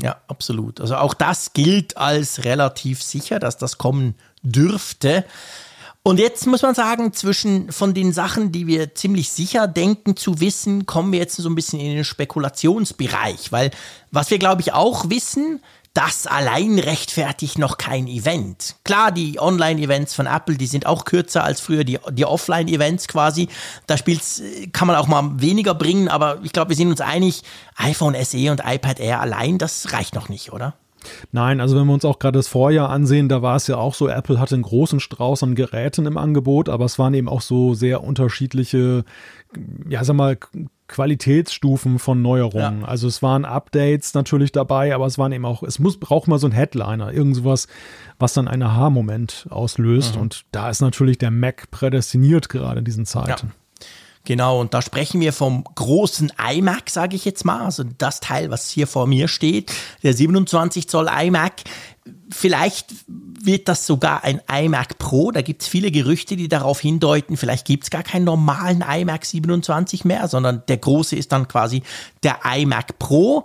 Ja, 0.00 0.16
absolut. 0.28 0.80
Also 0.80 0.96
auch 0.96 1.12
das 1.12 1.52
gilt 1.52 1.98
als 1.98 2.44
relativ 2.44 3.02
sicher, 3.02 3.38
dass 3.38 3.58
das 3.58 3.76
kommen 3.76 4.14
dürfte. 4.42 5.24
Und 6.04 6.18
jetzt 6.18 6.46
muss 6.48 6.62
man 6.62 6.74
sagen, 6.74 7.12
zwischen 7.12 7.70
von 7.70 7.94
den 7.94 8.12
Sachen, 8.12 8.50
die 8.50 8.66
wir 8.66 8.94
ziemlich 8.94 9.30
sicher 9.30 9.68
denken 9.68 10.16
zu 10.16 10.40
wissen, 10.40 10.84
kommen 10.84 11.12
wir 11.12 11.20
jetzt 11.20 11.36
so 11.36 11.48
ein 11.48 11.54
bisschen 11.54 11.78
in 11.78 11.94
den 11.94 12.04
Spekulationsbereich, 12.04 13.52
weil 13.52 13.70
was 14.10 14.30
wir 14.30 14.38
glaube 14.38 14.62
ich 14.62 14.72
auch 14.72 15.10
wissen, 15.10 15.60
das 15.94 16.26
allein 16.26 16.78
rechtfertigt 16.78 17.58
noch 17.58 17.76
kein 17.76 18.08
Event. 18.08 18.76
Klar, 18.82 19.12
die 19.12 19.38
Online-Events 19.38 20.14
von 20.14 20.26
Apple, 20.26 20.56
die 20.56 20.66
sind 20.66 20.86
auch 20.86 21.04
kürzer 21.04 21.44
als 21.44 21.60
früher 21.60 21.84
die, 21.84 21.98
die 22.10 22.24
Offline-Events 22.24 23.08
quasi. 23.08 23.48
Da 23.86 23.96
spielt's, 23.96 24.40
äh, 24.40 24.68
kann 24.68 24.88
man 24.88 24.96
auch 24.96 25.06
mal 25.06 25.40
weniger 25.40 25.74
bringen, 25.74 26.08
aber 26.08 26.40
ich 26.42 26.52
glaube, 26.52 26.70
wir 26.70 26.76
sind 26.76 26.88
uns 26.88 27.02
einig, 27.02 27.42
iPhone 27.76 28.16
SE 28.24 28.50
und 28.50 28.62
iPad 28.64 29.00
Air 29.00 29.20
allein, 29.20 29.58
das 29.58 29.92
reicht 29.92 30.14
noch 30.14 30.28
nicht, 30.28 30.52
oder? 30.52 30.74
Nein, 31.30 31.60
also 31.60 31.76
wenn 31.76 31.86
wir 31.86 31.94
uns 31.94 32.04
auch 32.04 32.18
gerade 32.18 32.38
das 32.38 32.48
Vorjahr 32.48 32.90
ansehen, 32.90 33.28
da 33.28 33.42
war 33.42 33.56
es 33.56 33.66
ja 33.66 33.76
auch 33.76 33.94
so, 33.94 34.08
Apple 34.08 34.38
hatte 34.38 34.54
einen 34.54 34.62
großen 34.62 35.00
Strauß 35.00 35.42
an 35.42 35.54
Geräten 35.54 36.06
im 36.06 36.18
Angebot, 36.18 36.68
aber 36.68 36.84
es 36.84 36.98
waren 36.98 37.14
eben 37.14 37.28
auch 37.28 37.40
so 37.40 37.74
sehr 37.74 38.02
unterschiedliche, 38.02 39.04
ja, 39.88 40.04
sag 40.04 40.16
mal, 40.16 40.38
Qualitätsstufen 40.88 41.98
von 41.98 42.20
Neuerungen. 42.20 42.82
Ja. 42.82 42.86
Also 42.86 43.08
es 43.08 43.22
waren 43.22 43.46
Updates 43.46 44.12
natürlich 44.12 44.52
dabei, 44.52 44.94
aber 44.94 45.06
es 45.06 45.16
waren 45.16 45.32
eben 45.32 45.46
auch, 45.46 45.62
es 45.62 45.78
muss, 45.78 45.98
braucht 45.98 46.28
mal 46.28 46.38
so 46.38 46.46
ein 46.46 46.52
Headliner, 46.52 47.12
irgendwas, 47.12 47.66
was 48.18 48.34
dann 48.34 48.46
einen 48.46 48.62
Aha-Moment 48.62 49.46
auslöst. 49.48 50.16
Und 50.18 50.44
da 50.52 50.68
ist 50.68 50.82
natürlich 50.82 51.16
der 51.16 51.30
Mac 51.30 51.70
prädestiniert 51.70 52.50
gerade 52.50 52.80
in 52.80 52.84
diesen 52.84 53.06
Zeiten. 53.06 53.52
Genau, 54.24 54.60
und 54.60 54.72
da 54.72 54.82
sprechen 54.82 55.20
wir 55.20 55.32
vom 55.32 55.64
großen 55.74 56.32
iMac, 56.38 56.90
sage 56.90 57.16
ich 57.16 57.24
jetzt 57.24 57.44
mal, 57.44 57.64
also 57.64 57.82
das 57.98 58.20
Teil, 58.20 58.50
was 58.50 58.70
hier 58.70 58.86
vor 58.86 59.08
mir 59.08 59.26
steht, 59.26 59.72
der 60.02 60.14
27 60.14 60.88
Zoll 60.88 61.08
iMac. 61.08 61.62
Vielleicht 62.30 62.94
wird 63.06 63.68
das 63.68 63.84
sogar 63.84 64.22
ein 64.22 64.40
iMac 64.50 64.98
Pro. 64.98 65.32
Da 65.32 65.42
gibt 65.42 65.62
es 65.62 65.68
viele 65.68 65.90
Gerüchte, 65.90 66.36
die 66.36 66.48
darauf 66.48 66.80
hindeuten, 66.80 67.36
vielleicht 67.36 67.66
gibt 67.66 67.84
es 67.84 67.90
gar 67.90 68.04
keinen 68.04 68.24
normalen 68.24 68.84
iMac 68.88 69.24
27 69.24 70.04
mehr, 70.04 70.28
sondern 70.28 70.62
der 70.68 70.76
große 70.76 71.16
ist 71.16 71.32
dann 71.32 71.48
quasi 71.48 71.82
der 72.22 72.38
iMac 72.44 72.98
Pro. 73.00 73.44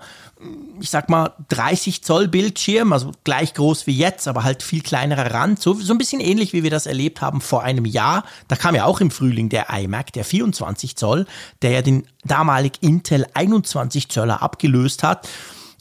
Ich 0.79 0.89
sag 0.89 1.09
mal 1.09 1.33
30 1.49 2.03
Zoll 2.03 2.27
Bildschirm, 2.27 2.93
also 2.93 3.11
gleich 3.23 3.55
groß 3.55 3.87
wie 3.87 3.97
jetzt, 3.97 4.27
aber 4.27 4.43
halt 4.43 4.61
viel 4.61 4.81
kleinerer 4.81 5.33
Rand. 5.33 5.59
So, 5.59 5.73
so 5.73 5.93
ein 5.93 5.97
bisschen 5.97 6.19
ähnlich, 6.19 6.53
wie 6.53 6.63
wir 6.63 6.69
das 6.69 6.85
erlebt 6.85 7.21
haben 7.21 7.41
vor 7.41 7.63
einem 7.63 7.85
Jahr. 7.85 8.23
Da 8.47 8.55
kam 8.55 8.75
ja 8.75 8.85
auch 8.85 9.01
im 9.01 9.09
Frühling 9.09 9.49
der 9.49 9.67
iMac, 9.69 10.13
der 10.13 10.23
24 10.23 10.95
Zoll, 10.95 11.25
der 11.61 11.71
ja 11.71 11.81
den 11.81 12.07
damalig 12.23 12.73
Intel 12.81 13.25
21 13.33 14.09
Zöller 14.09 14.43
abgelöst 14.43 15.03
hat. 15.03 15.27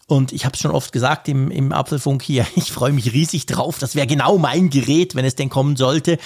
Und 0.07 0.33
ich 0.33 0.45
habe 0.45 0.55
es 0.55 0.61
schon 0.61 0.71
oft 0.71 0.92
gesagt 0.92 1.29
im, 1.29 1.51
im 1.51 1.73
Apfelfunk 1.73 2.23
hier, 2.23 2.47
ich 2.57 2.73
freue 2.73 2.92
mich 2.92 3.12
riesig 3.12 3.47
drauf. 3.47 3.79
Das 3.79 3.95
wäre 3.95 4.07
genau 4.07 4.38
mein 4.38 4.71
Gerät, 4.71 5.14
wenn 5.14 5.25
es 5.25 5.35
denn 5.35 5.51
kommen 5.51 5.77
sollte. 5.77 6.19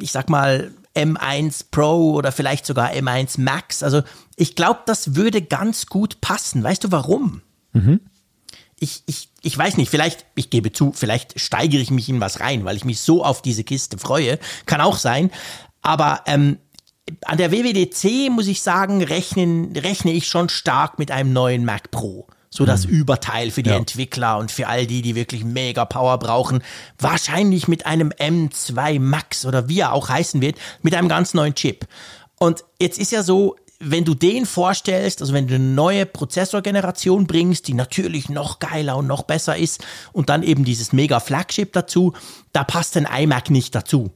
Ich 0.00 0.12
sag 0.12 0.30
mal 0.30 0.72
M1 0.94 1.66
Pro 1.70 2.12
oder 2.12 2.32
vielleicht 2.32 2.66
sogar 2.66 2.90
M1 2.90 3.40
Max. 3.40 3.82
Also 3.82 4.02
ich 4.36 4.56
glaube, 4.56 4.80
das 4.86 5.14
würde 5.14 5.42
ganz 5.42 5.86
gut 5.86 6.20
passen. 6.20 6.62
Weißt 6.62 6.84
du 6.84 6.92
warum? 6.92 7.42
Ich, 8.78 9.02
ich, 9.06 9.28
ich 9.42 9.56
weiß 9.56 9.76
nicht, 9.76 9.90
vielleicht, 9.90 10.26
ich 10.34 10.50
gebe 10.50 10.72
zu, 10.72 10.92
vielleicht 10.92 11.38
steigere 11.40 11.80
ich 11.80 11.90
mich 11.90 12.08
in 12.08 12.20
was 12.20 12.40
rein, 12.40 12.64
weil 12.64 12.76
ich 12.76 12.84
mich 12.84 13.00
so 13.00 13.24
auf 13.24 13.40
diese 13.40 13.62
Kiste 13.64 13.96
freue. 13.98 14.38
Kann 14.66 14.80
auch 14.80 14.96
sein. 14.98 15.30
Aber 15.82 16.22
ähm, 16.26 16.58
an 17.24 17.38
der 17.38 17.52
WWDC 17.52 18.30
muss 18.30 18.46
ich 18.48 18.62
sagen, 18.62 19.02
rechnen, 19.02 19.76
rechne 19.76 20.12
ich 20.12 20.26
schon 20.26 20.48
stark 20.48 20.98
mit 20.98 21.10
einem 21.10 21.32
neuen 21.32 21.64
Mac 21.64 21.90
Pro. 21.90 22.26
So 22.50 22.66
das 22.66 22.84
Überteil 22.84 23.50
für 23.50 23.62
die 23.62 23.70
Ja. 23.70 23.76
Entwickler 23.76 24.36
und 24.36 24.50
für 24.50 24.68
all 24.68 24.86
die, 24.86 25.00
die 25.00 25.14
wirklich 25.14 25.42
mega 25.42 25.86
Power 25.86 26.18
brauchen. 26.18 26.62
Wahrscheinlich 26.98 27.66
mit 27.66 27.86
einem 27.86 28.10
M2 28.10 29.00
Max 29.00 29.46
oder 29.46 29.68
wie 29.70 29.80
er 29.80 29.92
auch 29.94 30.10
heißen 30.10 30.42
wird, 30.42 30.56
mit 30.82 30.94
einem 30.94 31.08
ganz 31.08 31.32
neuen 31.32 31.54
Chip. 31.54 31.86
Und 32.38 32.64
jetzt 32.78 32.98
ist 32.98 33.10
ja 33.10 33.22
so, 33.22 33.56
wenn 33.84 34.04
du 34.04 34.14
den 34.14 34.46
vorstellst, 34.46 35.20
also 35.20 35.34
wenn 35.34 35.48
du 35.48 35.56
eine 35.56 35.64
neue 35.64 36.06
Prozessorgeneration 36.06 37.26
bringst, 37.26 37.66
die 37.66 37.74
natürlich 37.74 38.28
noch 38.28 38.60
geiler 38.60 38.96
und 38.96 39.08
noch 39.08 39.24
besser 39.24 39.56
ist 39.56 39.84
und 40.12 40.28
dann 40.28 40.42
eben 40.42 40.64
dieses 40.64 40.92
mega 40.92 41.18
Flagship 41.18 41.72
dazu, 41.72 42.12
da 42.52 42.62
passt 42.64 42.96
ein 42.96 43.06
iMac 43.06 43.50
nicht 43.50 43.74
dazu. 43.74 44.12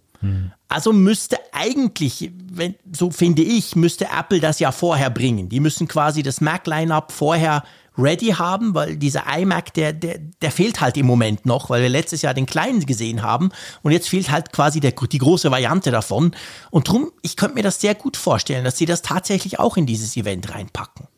Also 0.68 0.92
müsste 0.92 1.36
eigentlich, 1.52 2.32
wenn, 2.50 2.74
so 2.92 3.10
finde 3.10 3.42
ich, 3.42 3.76
müsste 3.76 4.06
Apple 4.06 4.40
das 4.40 4.58
ja 4.58 4.72
vorher 4.72 5.10
bringen. 5.10 5.48
Die 5.48 5.60
müssen 5.60 5.88
quasi 5.88 6.22
das 6.22 6.40
Mac-Line-Up 6.40 7.12
vorher 7.12 7.62
ready 7.98 8.28
haben, 8.28 8.74
weil 8.74 8.96
dieser 8.96 9.24
iMac, 9.38 9.74
der, 9.74 9.92
der, 9.92 10.18
der 10.18 10.50
fehlt 10.50 10.80
halt 10.80 10.96
im 10.96 11.06
Moment 11.06 11.46
noch, 11.46 11.70
weil 11.70 11.82
wir 11.82 11.88
letztes 11.88 12.22
Jahr 12.22 12.34
den 12.34 12.46
kleinen 12.46 12.84
gesehen 12.86 13.22
haben 13.22 13.50
und 13.82 13.92
jetzt 13.92 14.08
fehlt 14.08 14.30
halt 14.30 14.52
quasi 14.52 14.80
der, 14.80 14.92
die 14.92 15.18
große 15.18 15.50
Variante 15.50 15.90
davon. 15.90 16.32
Und 16.70 16.88
drum, 16.88 17.12
ich 17.22 17.36
könnte 17.36 17.54
mir 17.54 17.62
das 17.62 17.80
sehr 17.80 17.94
gut 17.94 18.16
vorstellen, 18.16 18.64
dass 18.64 18.78
sie 18.78 18.86
das 18.86 19.02
tatsächlich 19.02 19.58
auch 19.58 19.76
in 19.76 19.86
dieses 19.86 20.16
Event 20.16 20.54
reinpacken. 20.54 21.08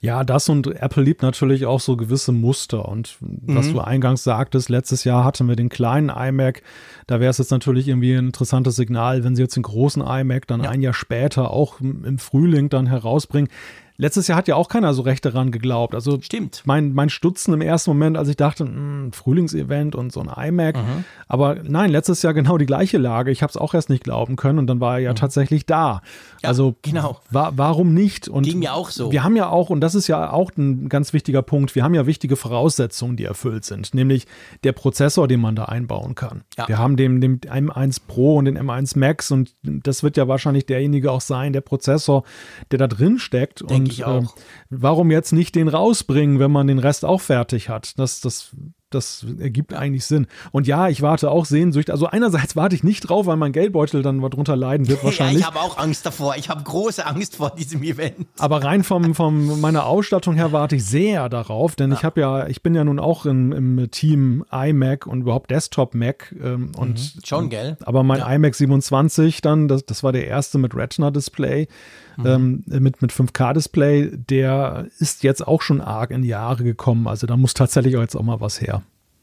Ja, 0.00 0.24
das 0.24 0.48
und 0.48 0.66
Apple 0.66 1.02
liebt 1.02 1.22
natürlich 1.22 1.66
auch 1.66 1.80
so 1.80 1.96
gewisse 1.96 2.32
Muster. 2.32 2.88
Und 2.88 3.16
was 3.20 3.66
mhm. 3.66 3.72
du 3.72 3.80
eingangs 3.80 4.24
sagtest, 4.24 4.68
letztes 4.68 5.04
Jahr 5.04 5.24
hatten 5.24 5.48
wir 5.48 5.56
den 5.56 5.68
kleinen 5.68 6.10
iMac. 6.10 6.62
Da 7.06 7.20
wäre 7.20 7.30
es 7.30 7.38
jetzt 7.38 7.50
natürlich 7.50 7.88
irgendwie 7.88 8.14
ein 8.14 8.26
interessantes 8.26 8.76
Signal, 8.76 9.24
wenn 9.24 9.36
sie 9.36 9.42
jetzt 9.42 9.56
den 9.56 9.62
großen 9.62 10.02
iMac 10.02 10.46
dann 10.46 10.64
ja. 10.64 10.70
ein 10.70 10.80
Jahr 10.80 10.94
später 10.94 11.50
auch 11.50 11.80
im 11.80 12.18
Frühling 12.18 12.68
dann 12.68 12.86
herausbringen. 12.86 13.50
Letztes 13.96 14.26
Jahr 14.26 14.36
hat 14.36 14.48
ja 14.48 14.56
auch 14.56 14.68
keiner 14.68 14.92
so 14.92 15.02
recht 15.02 15.24
daran 15.24 15.52
geglaubt. 15.52 15.94
Also 15.94 16.20
Stimmt. 16.20 16.62
Mein, 16.64 16.94
mein 16.94 17.08
Stutzen 17.08 17.54
im 17.54 17.60
ersten 17.60 17.90
Moment, 17.90 18.16
als 18.16 18.28
ich 18.28 18.36
dachte, 18.36 18.64
mh, 18.64 18.70
hm, 18.70 19.12
Frühlingsevent 19.12 19.94
und 19.94 20.12
so 20.12 20.20
ein 20.20 20.48
iMac. 20.48 20.76
Mhm. 20.76 21.04
Aber 21.28 21.56
nein, 21.62 21.90
letztes 21.90 22.22
Jahr 22.22 22.34
genau 22.34 22.58
die 22.58 22.66
gleiche 22.66 22.98
Lage. 22.98 23.30
Ich 23.30 23.42
habe 23.42 23.50
es 23.50 23.56
auch 23.56 23.72
erst 23.72 23.90
nicht 23.90 24.02
glauben 24.02 24.34
können 24.34 24.58
und 24.58 24.66
dann 24.66 24.80
war 24.80 24.94
er 24.94 25.00
ja 25.00 25.10
mhm. 25.12 25.16
tatsächlich 25.16 25.64
da. 25.64 26.02
Ja, 26.44 26.48
also 26.48 26.76
genau. 26.82 27.20
Wa 27.30 27.52
warum 27.56 27.92
nicht? 27.94 28.28
Und 28.28 28.44
Ging 28.44 28.60
mir 28.60 28.74
auch 28.74 28.90
so. 28.90 29.10
Wir 29.10 29.24
haben 29.24 29.36
ja 29.36 29.48
auch, 29.48 29.70
und 29.70 29.80
das 29.80 29.94
ist 29.94 30.06
ja 30.08 30.30
auch 30.30 30.50
ein 30.56 30.88
ganz 30.88 31.12
wichtiger 31.12 31.42
Punkt, 31.42 31.74
wir 31.74 31.82
haben 31.82 31.94
ja 31.94 32.06
wichtige 32.06 32.36
Voraussetzungen, 32.36 33.16
die 33.16 33.24
erfüllt 33.24 33.64
sind. 33.64 33.94
Nämlich 33.94 34.26
der 34.62 34.72
Prozessor, 34.72 35.28
den 35.28 35.40
man 35.40 35.56
da 35.56 35.64
einbauen 35.64 36.14
kann. 36.14 36.44
Ja. 36.56 36.68
Wir 36.68 36.78
haben 36.78 36.96
den, 36.96 37.20
den 37.20 37.40
M1 37.40 38.00
Pro 38.06 38.36
und 38.36 38.44
den 38.44 38.58
M1 38.58 38.98
Max 38.98 39.30
und 39.30 39.54
das 39.62 40.02
wird 40.02 40.16
ja 40.16 40.28
wahrscheinlich 40.28 40.66
derjenige 40.66 41.10
auch 41.10 41.20
sein, 41.20 41.52
der 41.52 41.60
Prozessor, 41.60 42.24
der 42.70 42.78
da 42.78 42.86
drin 42.86 43.18
steckt. 43.18 43.60
Denke 43.60 43.74
und 43.74 43.92
ich 43.92 44.04
auch. 44.04 44.22
Äh, 44.22 44.42
warum 44.70 45.10
jetzt 45.10 45.32
nicht 45.32 45.54
den 45.54 45.68
rausbringen, 45.68 46.38
wenn 46.38 46.50
man 46.50 46.66
den 46.66 46.78
Rest 46.78 47.04
auch 47.04 47.20
fertig 47.20 47.68
hat? 47.68 47.98
Das, 47.98 48.20
das 48.20 48.54
das 48.94 49.26
ergibt 49.38 49.74
eigentlich 49.74 50.04
Sinn. 50.06 50.26
Und 50.52 50.66
ja, 50.66 50.88
ich 50.88 51.02
warte 51.02 51.30
auch 51.30 51.44
sehnsüchtig. 51.44 51.92
Also 51.92 52.06
einerseits 52.06 52.56
warte 52.56 52.74
ich 52.74 52.84
nicht 52.84 53.00
drauf, 53.08 53.26
weil 53.26 53.36
mein 53.36 53.52
Geldbeutel 53.52 54.02
dann 54.02 54.20
darunter 54.20 54.56
leiden 54.56 54.88
wird 54.88 55.04
wahrscheinlich. 55.04 55.42
ja, 55.42 55.48
ich 55.48 55.54
habe 55.54 55.60
auch 55.60 55.78
Angst 55.78 56.06
davor. 56.06 56.36
Ich 56.36 56.48
habe 56.48 56.62
große 56.62 57.04
Angst 57.04 57.36
vor 57.36 57.50
diesem 57.50 57.82
Event. 57.82 58.26
Aber 58.38 58.62
rein 58.62 58.84
vom, 58.84 59.14
vom 59.14 59.60
meiner 59.60 59.86
Ausstattung 59.86 60.34
her 60.34 60.52
warte 60.52 60.76
ich 60.76 60.84
sehr 60.84 61.28
darauf, 61.28 61.76
denn 61.76 61.90
ja. 61.90 61.96
ich 61.96 62.04
habe 62.04 62.20
ja, 62.20 62.46
ich 62.46 62.62
bin 62.62 62.74
ja 62.74 62.84
nun 62.84 62.98
auch 62.98 63.26
im, 63.26 63.52
im 63.52 63.90
Team 63.90 64.44
iMac 64.50 65.06
und 65.06 65.22
überhaupt 65.22 65.50
Desktop 65.50 65.94
Mac 65.94 66.34
ähm, 66.42 66.72
und 66.76 66.98
mhm. 66.98 67.20
schon 67.24 67.48
gell. 67.50 67.76
Aber 67.84 68.02
mein 68.02 68.20
ja. 68.20 68.32
iMac 68.32 68.54
27 68.54 69.40
dann, 69.40 69.68
das, 69.68 69.84
das 69.84 70.02
war 70.02 70.12
der 70.12 70.26
erste 70.26 70.58
mit 70.58 70.74
Retina 70.74 71.10
Display. 71.10 71.68
Mhm. 72.16 72.26
Ähm, 72.26 72.64
mit, 72.66 73.02
mit 73.02 73.12
5K-Display, 73.12 74.10
der 74.16 74.86
ist 74.98 75.22
jetzt 75.22 75.46
auch 75.46 75.62
schon 75.62 75.80
arg 75.80 76.10
in 76.10 76.22
die 76.22 76.28
Jahre 76.28 76.64
gekommen. 76.64 77.08
Also 77.08 77.26
da 77.26 77.36
muss 77.36 77.54
tatsächlich 77.54 77.96
auch 77.96 78.00
jetzt 78.00 78.16
auch 78.16 78.22
mal 78.22 78.40
was 78.40 78.60
her. 78.60 78.82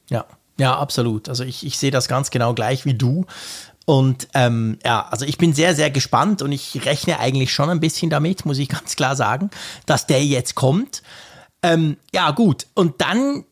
Ja, 0.10 0.26
ja, 0.58 0.78
absolut. 0.78 1.30
Also 1.30 1.44
ich, 1.44 1.66
ich 1.66 1.78
sehe 1.78 1.92
das 1.92 2.08
ganz 2.08 2.30
genau 2.30 2.54
gleich 2.54 2.86
wie 2.86 2.94
du. 2.94 3.26
Und 3.86 4.28
ähm, 4.34 4.78
ja, 4.86 5.08
also 5.10 5.26
ich 5.26 5.38
bin 5.38 5.54
sehr, 5.54 5.76
sehr 5.76 5.90
gespannt 5.90 6.42
und 6.42 6.52
ich 6.52 6.86
rechne 6.86 7.20
eigentlich 7.20 7.52
schon 7.52 7.70
ein 7.70 7.80
bisschen 7.80 8.10
damit, 8.10 8.46
muss 8.46 8.60
ich 8.60 8.70
ganz 8.70 8.96
klar 8.96 9.16
sagen, 9.16 9.50
dass 9.86 10.08
der 10.08 10.24
jetzt 10.24 10.56
kommt. 10.56 11.02
Ähm, 11.64 11.98
ja, 12.14 12.32
gut. 12.32 12.68
Und 12.74 13.02
dann 13.02 13.46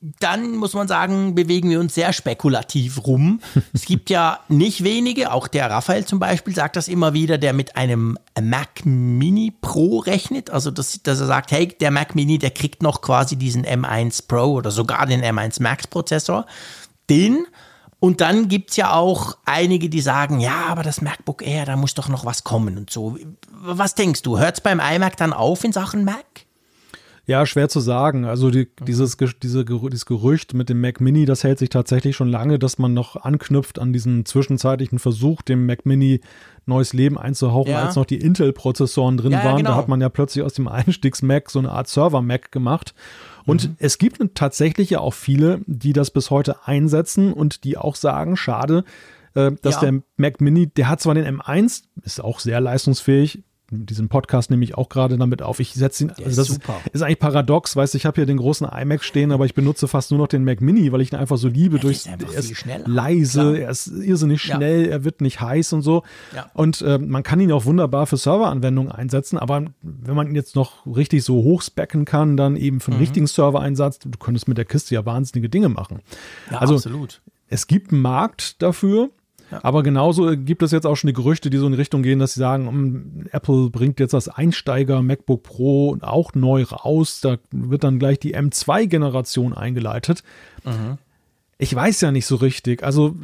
dann 0.00 0.56
muss 0.56 0.74
man 0.74 0.86
sagen, 0.86 1.34
bewegen 1.34 1.70
wir 1.70 1.80
uns 1.80 1.94
sehr 1.94 2.12
spekulativ 2.12 3.04
rum. 3.06 3.40
es 3.72 3.84
gibt 3.84 4.10
ja 4.10 4.40
nicht 4.48 4.84
wenige, 4.84 5.32
auch 5.32 5.48
der 5.48 5.70
Raphael 5.70 6.04
zum 6.04 6.20
Beispiel 6.20 6.54
sagt 6.54 6.76
das 6.76 6.86
immer 6.86 7.14
wieder, 7.14 7.36
der 7.36 7.52
mit 7.52 7.76
einem 7.76 8.16
Mac 8.40 8.84
Mini 8.84 9.52
Pro 9.60 9.98
rechnet. 9.98 10.50
Also, 10.50 10.70
dass, 10.70 11.02
dass 11.02 11.20
er 11.20 11.26
sagt, 11.26 11.50
hey, 11.50 11.68
der 11.68 11.90
Mac 11.90 12.14
Mini, 12.14 12.38
der 12.38 12.50
kriegt 12.50 12.82
noch 12.82 13.00
quasi 13.00 13.36
diesen 13.36 13.66
M1 13.66 14.28
Pro 14.28 14.52
oder 14.52 14.70
sogar 14.70 15.04
den 15.06 15.22
M1 15.22 15.60
Max 15.62 15.88
Prozessor. 15.88 16.46
Den. 17.10 17.46
Und 18.00 18.20
dann 18.20 18.48
gibt 18.48 18.70
es 18.70 18.76
ja 18.76 18.92
auch 18.92 19.36
einige, 19.44 19.88
die 19.88 20.00
sagen, 20.00 20.38
ja, 20.38 20.66
aber 20.68 20.84
das 20.84 21.00
MacBook 21.00 21.44
Air, 21.44 21.66
da 21.66 21.76
muss 21.76 21.94
doch 21.94 22.08
noch 22.08 22.24
was 22.24 22.44
kommen 22.44 22.78
und 22.78 22.90
so. 22.90 23.18
Was 23.50 23.96
denkst 23.96 24.22
du? 24.22 24.38
Hört 24.38 24.54
es 24.54 24.60
beim 24.60 24.78
iMac 24.78 25.16
dann 25.16 25.32
auf 25.32 25.64
in 25.64 25.72
Sachen 25.72 26.04
Mac? 26.04 26.24
Ja, 27.28 27.44
schwer 27.44 27.68
zu 27.68 27.80
sagen. 27.80 28.24
Also 28.24 28.50
die, 28.50 28.68
dieses, 28.86 29.18
diese, 29.18 29.66
dieses 29.66 30.06
Gerücht 30.06 30.54
mit 30.54 30.70
dem 30.70 30.80
Mac 30.80 31.02
Mini, 31.02 31.26
das 31.26 31.44
hält 31.44 31.58
sich 31.58 31.68
tatsächlich 31.68 32.16
schon 32.16 32.30
lange, 32.30 32.58
dass 32.58 32.78
man 32.78 32.94
noch 32.94 33.16
anknüpft 33.16 33.78
an 33.78 33.92
diesen 33.92 34.24
zwischenzeitlichen 34.24 34.98
Versuch, 34.98 35.42
dem 35.42 35.66
Mac 35.66 35.84
Mini 35.84 36.22
neues 36.64 36.94
Leben 36.94 37.18
einzuhauchen, 37.18 37.72
ja. 37.72 37.84
als 37.84 37.96
noch 37.96 38.06
die 38.06 38.16
Intel-Prozessoren 38.16 39.18
drin 39.18 39.32
ja, 39.32 39.44
waren. 39.44 39.58
genau. 39.58 39.72
Da 39.72 39.76
hat 39.76 39.88
man 39.88 40.00
ja 40.00 40.08
plötzlich 40.08 40.42
aus 40.42 40.54
dem 40.54 40.68
Einstiegs-Mac 40.68 41.50
so 41.50 41.58
eine 41.58 41.70
Art 41.70 41.88
Server-Mac 41.88 42.50
gemacht. 42.50 42.94
Und 43.44 43.68
mhm. 43.68 43.76
es 43.78 43.98
gibt 43.98 44.22
tatsächlich 44.34 44.88
ja 44.88 45.00
auch 45.00 45.12
viele, 45.12 45.60
die 45.66 45.92
das 45.92 46.10
bis 46.10 46.30
heute 46.30 46.66
einsetzen 46.66 47.34
und 47.34 47.62
die 47.64 47.76
auch 47.76 47.94
sagen, 47.96 48.38
schade, 48.38 48.84
äh, 49.34 49.52
dass 49.60 49.82
ja. 49.82 49.90
der 49.90 50.00
Mac 50.16 50.40
Mini, 50.40 50.68
der 50.68 50.88
hat 50.88 51.02
zwar 51.02 51.14
den 51.14 51.26
M1, 51.26 51.82
ist 52.04 52.24
auch 52.24 52.40
sehr 52.40 52.62
leistungsfähig, 52.62 53.44
diesen 53.70 54.08
Podcast 54.08 54.50
nehme 54.50 54.64
ich 54.64 54.76
auch 54.76 54.88
gerade 54.88 55.18
damit 55.18 55.42
auf. 55.42 55.60
Ich 55.60 55.74
setze 55.74 56.04
ihn, 56.04 56.10
also 56.10 56.24
das 56.24 56.48
ist, 56.48 56.60
ist, 56.92 57.02
eigentlich 57.02 57.18
paradox, 57.18 57.76
weißt 57.76 57.92
du, 57.92 57.98
ich 57.98 58.06
habe 58.06 58.14
hier 58.16 58.26
den 58.26 58.38
großen 58.38 58.66
iMac 58.66 59.04
stehen, 59.04 59.30
aber 59.30 59.44
ich 59.44 59.54
benutze 59.54 59.88
fast 59.88 60.10
nur 60.10 60.18
noch 60.18 60.28
den 60.28 60.44
Mac 60.44 60.60
Mini, 60.60 60.90
weil 60.90 61.02
ich 61.02 61.12
ihn 61.12 61.16
einfach 61.16 61.36
so 61.36 61.48
liebe. 61.48 61.76
Ja, 61.76 61.82
durch, 61.82 62.06
er 62.06 62.38
ist 62.38 62.64
leise, 62.86 63.40
Klar. 63.40 63.58
er 63.58 63.70
ist 63.70 63.88
irrsinnig 63.88 64.40
schnell, 64.40 64.86
ja. 64.86 64.92
er 64.92 65.04
wird 65.04 65.20
nicht 65.20 65.40
heiß 65.40 65.74
und 65.74 65.82
so. 65.82 66.02
Ja. 66.34 66.50
Und 66.54 66.80
äh, 66.80 66.98
man 66.98 67.22
kann 67.22 67.40
ihn 67.40 67.52
auch 67.52 67.66
wunderbar 67.66 68.06
für 68.06 68.16
Serveranwendungen 68.16 68.90
einsetzen, 68.90 69.38
aber 69.38 69.66
wenn 69.82 70.14
man 70.14 70.28
ihn 70.28 70.34
jetzt 70.34 70.56
noch 70.56 70.86
richtig 70.86 71.22
so 71.24 71.42
hochspecken 71.42 72.06
kann, 72.06 72.38
dann 72.38 72.56
eben 72.56 72.80
für 72.80 72.92
einen 72.92 72.98
mhm. 72.98 73.02
richtigen 73.02 73.26
Server-Einsatz, 73.26 73.98
du 73.98 74.18
könntest 74.18 74.48
mit 74.48 74.56
der 74.56 74.64
Kiste 74.64 74.94
ja 74.94 75.04
wahnsinnige 75.04 75.50
Dinge 75.50 75.68
machen. 75.68 76.00
Ja, 76.50 76.58
also, 76.58 76.74
absolut. 76.74 77.20
Es 77.48 77.66
gibt 77.66 77.92
einen 77.92 78.02
Markt 78.02 78.62
dafür. 78.62 79.10
Aber 79.50 79.82
genauso 79.82 80.36
gibt 80.36 80.62
es 80.62 80.72
jetzt 80.72 80.86
auch 80.86 80.96
schon 80.96 81.08
die 81.08 81.14
Gerüchte, 81.14 81.50
die 81.50 81.58
so 81.58 81.66
in 81.66 81.72
die 81.72 81.78
Richtung 81.78 82.02
gehen, 82.02 82.18
dass 82.18 82.34
sie 82.34 82.40
sagen, 82.40 82.68
um, 82.68 83.26
Apple 83.30 83.70
bringt 83.70 84.00
jetzt 84.00 84.12
das 84.12 84.28
Einsteiger 84.28 85.02
MacBook 85.02 85.42
Pro 85.42 85.96
auch 86.00 86.34
neu 86.34 86.64
raus. 86.64 87.20
Da 87.20 87.38
wird 87.50 87.84
dann 87.84 87.98
gleich 87.98 88.18
die 88.18 88.36
M2-Generation 88.36 89.54
eingeleitet. 89.54 90.22
Mhm. 90.64 90.98
Ich 91.56 91.74
weiß 91.74 92.00
ja 92.02 92.12
nicht 92.12 92.26
so 92.26 92.36
richtig. 92.36 92.84
Also 92.84 93.16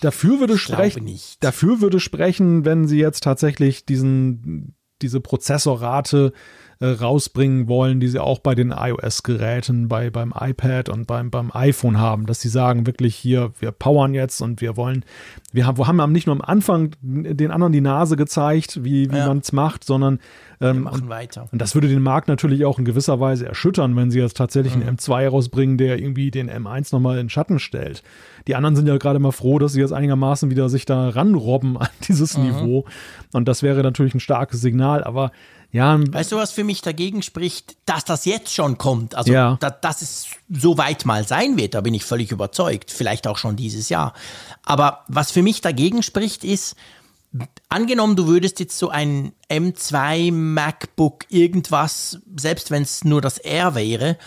dafür 0.00 0.40
würde 0.40 0.54
ich 0.54 0.62
sprechen. 0.62 1.06
Dafür 1.40 1.80
würde 1.80 2.00
sprechen, 2.00 2.64
wenn 2.64 2.88
sie 2.88 2.98
jetzt 2.98 3.22
tatsächlich 3.22 3.84
diesen 3.84 4.74
diese 5.02 5.20
Prozessorrate 5.20 6.32
äh, 6.34 6.38
rausbringen 6.86 7.68
wollen, 7.68 8.00
die 8.00 8.08
sie 8.08 8.18
auch 8.18 8.38
bei 8.38 8.54
den 8.54 8.70
iOS-Geräten, 8.70 9.88
bei, 9.88 10.08
beim 10.08 10.32
iPad 10.38 10.88
und 10.88 11.06
beim, 11.06 11.30
beim 11.30 11.50
iPhone 11.52 11.98
haben, 11.98 12.24
dass 12.24 12.40
sie 12.40 12.48
sagen, 12.48 12.86
wirklich 12.86 13.14
hier, 13.14 13.52
wir 13.58 13.70
powern 13.70 14.14
jetzt 14.14 14.40
und 14.40 14.62
wir 14.62 14.78
wollen, 14.78 15.04
wir 15.52 15.66
haben, 15.66 15.76
wir 15.76 15.86
haben 15.86 16.12
nicht 16.12 16.26
nur 16.26 16.36
am 16.36 16.42
Anfang 16.42 16.92
den 17.02 17.50
anderen 17.50 17.74
die 17.74 17.82
Nase 17.82 18.16
gezeigt, 18.16 18.82
wie, 18.82 19.12
wie 19.12 19.16
ja. 19.16 19.26
man 19.26 19.38
es 19.38 19.52
macht, 19.52 19.84
sondern 19.84 20.20
ähm, 20.62 20.82
machen 20.82 21.10
weiter. 21.10 21.48
Und 21.52 21.60
das 21.60 21.74
würde 21.74 21.88
den 21.88 22.02
Markt 22.02 22.28
natürlich 22.28 22.64
auch 22.64 22.78
in 22.78 22.86
gewisser 22.86 23.20
Weise 23.20 23.46
erschüttern, 23.46 23.94
wenn 23.96 24.10
sie 24.10 24.18
jetzt 24.18 24.36
tatsächlich 24.38 24.74
mhm. 24.74 24.82
einen 24.82 24.96
M2 24.96 25.28
rausbringen, 25.28 25.76
der 25.76 25.98
irgendwie 25.98 26.30
den 26.30 26.50
M1 26.50 26.94
nochmal 26.94 27.18
in 27.18 27.28
Schatten 27.28 27.58
stellt. 27.58 28.02
Die 28.46 28.54
anderen 28.54 28.76
sind 28.76 28.86
ja 28.86 28.96
gerade 28.96 29.18
mal 29.18 29.32
froh, 29.32 29.58
dass 29.58 29.72
sie 29.72 29.80
jetzt 29.80 29.92
einigermaßen 29.92 30.50
wieder 30.50 30.70
sich 30.70 30.86
da 30.86 31.10
ranrobben 31.10 31.76
an 31.76 31.88
dieses 32.08 32.38
mhm. 32.38 32.44
Niveau. 32.44 32.84
Und 33.32 33.48
das 33.48 33.62
wäre 33.62 33.82
natürlich 33.82 34.14
ein 34.14 34.20
starkes 34.20 34.62
Signal, 34.62 35.04
aber 35.04 35.30
ja. 35.72 35.98
Weißt 36.00 36.32
du, 36.32 36.36
was 36.36 36.52
für 36.52 36.64
mich 36.64 36.82
dagegen 36.82 37.22
spricht, 37.22 37.76
dass 37.86 38.04
das 38.04 38.24
jetzt 38.24 38.52
schon 38.52 38.78
kommt? 38.78 39.14
Also, 39.14 39.32
ja. 39.32 39.56
da, 39.60 39.70
dass 39.70 40.02
es 40.02 40.26
so 40.48 40.78
weit 40.78 41.06
mal 41.06 41.26
sein 41.26 41.56
wird, 41.56 41.74
da 41.74 41.80
bin 41.80 41.94
ich 41.94 42.04
völlig 42.04 42.32
überzeugt. 42.32 42.90
Vielleicht 42.90 43.26
auch 43.26 43.38
schon 43.38 43.56
dieses 43.56 43.88
Jahr. 43.88 44.14
Aber 44.64 45.04
was 45.08 45.30
für 45.30 45.42
mich 45.42 45.60
dagegen 45.60 46.02
spricht, 46.02 46.44
ist, 46.44 46.76
angenommen, 47.68 48.16
du 48.16 48.26
würdest 48.26 48.58
jetzt 48.60 48.78
so 48.78 48.88
ein 48.88 49.32
M2 49.48 50.32
MacBook 50.32 51.26
irgendwas, 51.28 52.18
selbst 52.36 52.70
wenn 52.70 52.82
es 52.82 53.04
nur 53.04 53.20
das 53.20 53.38
R 53.38 53.74
wäre, 53.74 54.18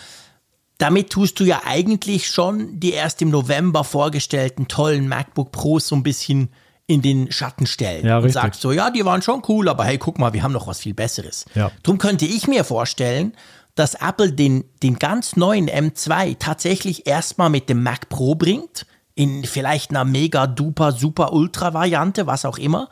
damit 0.77 1.09
tust 1.11 1.39
du 1.39 1.43
ja 1.43 1.61
eigentlich 1.65 2.27
schon 2.27 2.79
die 2.79 2.91
erst 2.91 3.21
im 3.21 3.29
November 3.29 3.83
vorgestellten 3.83 4.67
tollen 4.67 5.07
MacBook 5.07 5.51
Pros 5.51 5.87
so 5.87 5.95
ein 5.95 6.03
bisschen 6.03 6.49
in 6.87 7.01
den 7.01 7.31
Schatten 7.31 7.65
stellen 7.65 8.05
ja, 8.05 8.17
und 8.17 8.29
sagst 8.29 8.61
so, 8.61 8.71
ja, 8.71 8.89
die 8.89 9.05
waren 9.05 9.21
schon 9.21 9.41
cool, 9.47 9.69
aber 9.69 9.85
hey, 9.85 9.97
guck 9.97 10.19
mal, 10.19 10.33
wir 10.33 10.43
haben 10.43 10.51
noch 10.51 10.67
was 10.67 10.79
viel 10.79 10.93
Besseres. 10.93 11.45
Ja. 11.55 11.71
Drum 11.81 11.97
könnte 11.97 12.25
ich 12.25 12.47
mir 12.47 12.63
vorstellen, 12.63 13.33
dass 13.75 13.95
Apple 13.95 14.33
den, 14.33 14.65
den 14.83 14.99
ganz 14.99 15.35
neuen 15.35 15.69
M2 15.69 16.37
tatsächlich 16.37 17.07
erstmal 17.07 17.49
mit 17.49 17.69
dem 17.69 17.81
Mac 17.83 18.09
Pro 18.09 18.35
bringt, 18.35 18.85
in 19.15 19.45
vielleicht 19.45 19.91
einer 19.91 20.05
mega 20.05 20.47
duper 20.47 20.91
super 20.91 21.33
ultra 21.33 21.73
Variante, 21.73 22.27
was 22.27 22.45
auch 22.45 22.57
immer, 22.57 22.89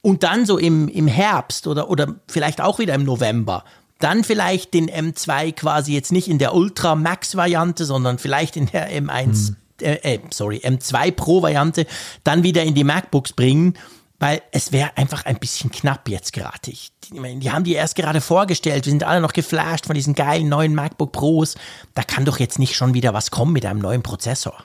und 0.00 0.22
dann 0.22 0.46
so 0.46 0.58
im, 0.58 0.88
im 0.88 1.06
Herbst 1.06 1.66
oder, 1.66 1.90
oder 1.90 2.14
vielleicht 2.28 2.60
auch 2.60 2.78
wieder 2.78 2.94
im 2.94 3.04
November 3.04 3.64
dann 3.98 4.24
vielleicht 4.24 4.74
den 4.74 4.90
M2 4.90 5.52
quasi 5.52 5.94
jetzt 5.94 6.12
nicht 6.12 6.28
in 6.28 6.38
der 6.38 6.54
Ultra 6.54 6.94
Max 6.94 7.34
Variante, 7.34 7.86
sondern 7.86 8.18
vielleicht 8.18 8.58
in 8.58 8.66
der 8.66 8.90
M1 8.92 9.48
hm 9.48 9.56
äh, 9.80 10.14
äh, 10.14 10.20
sorry, 10.30 10.58
M2 10.58 11.12
Pro 11.12 11.42
Variante 11.42 11.86
dann 12.24 12.42
wieder 12.42 12.62
in 12.62 12.74
die 12.74 12.84
MacBooks 12.84 13.32
bringen, 13.32 13.74
weil 14.18 14.42
es 14.50 14.72
wäre 14.72 14.96
einfach 14.96 15.24
ein 15.26 15.38
bisschen 15.38 15.70
knapp 15.70 16.08
jetzt 16.08 16.32
gerade. 16.32 16.58
Die, 16.64 16.76
die, 17.10 17.50
haben 17.50 17.64
die 17.64 17.74
erst 17.74 17.96
gerade 17.96 18.20
vorgestellt, 18.20 18.86
wir 18.86 18.90
sind 18.90 19.04
alle 19.04 19.20
noch 19.20 19.32
geflasht 19.32 19.86
von 19.86 19.94
diesen 19.94 20.14
geilen 20.14 20.48
neuen 20.48 20.74
MacBook 20.74 21.12
Pros. 21.12 21.54
Da 21.94 22.02
kann 22.02 22.24
doch 22.24 22.38
jetzt 22.38 22.58
nicht 22.58 22.74
schon 22.74 22.94
wieder 22.94 23.12
was 23.12 23.30
kommen 23.30 23.52
mit 23.52 23.66
einem 23.66 23.80
neuen 23.80 24.02
Prozessor. 24.02 24.64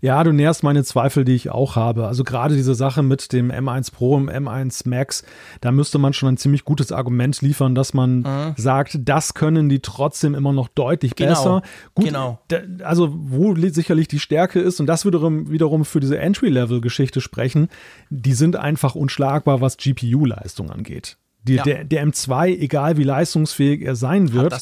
Ja, 0.00 0.22
du 0.24 0.32
nährst 0.32 0.62
meine 0.62 0.84
Zweifel, 0.84 1.24
die 1.24 1.34
ich 1.34 1.50
auch 1.50 1.76
habe. 1.76 2.06
Also 2.06 2.24
gerade 2.24 2.54
diese 2.54 2.74
Sache 2.74 3.02
mit 3.02 3.32
dem 3.32 3.50
M1 3.50 3.92
Pro 3.92 4.14
und 4.14 4.30
M1 4.30 4.88
Max, 4.88 5.24
da 5.60 5.72
müsste 5.72 5.98
man 5.98 6.12
schon 6.12 6.30
ein 6.30 6.36
ziemlich 6.36 6.64
gutes 6.64 6.92
Argument 6.92 7.40
liefern, 7.42 7.74
dass 7.74 7.94
man 7.94 8.18
mhm. 8.18 8.54
sagt, 8.56 8.98
das 9.02 9.34
können 9.34 9.68
die 9.68 9.80
trotzdem 9.80 10.34
immer 10.34 10.52
noch 10.52 10.68
deutlich 10.68 11.16
genau. 11.16 11.30
besser. 11.30 11.62
Gut, 11.94 12.06
genau. 12.06 12.40
also 12.82 13.10
wo 13.12 13.54
sicherlich 13.54 14.08
die 14.08 14.18
Stärke 14.18 14.60
ist, 14.60 14.80
und 14.80 14.86
das 14.86 15.06
wiederum, 15.06 15.50
wiederum 15.50 15.84
für 15.84 16.00
diese 16.00 16.18
Entry-Level-Geschichte 16.18 17.20
sprechen, 17.20 17.68
die 18.10 18.34
sind 18.34 18.56
einfach 18.56 18.94
unschlagbar, 18.94 19.60
was 19.60 19.76
GPU-Leistung 19.76 20.70
angeht. 20.70 21.16
Die, 21.46 21.56
ja. 21.56 21.62
der, 21.62 21.84
der 21.84 22.06
M2, 22.06 22.58
egal 22.58 22.96
wie 22.96 23.02
leistungsfähig 23.02 23.82
er 23.82 23.96
sein 23.96 24.32
wird, 24.32 24.54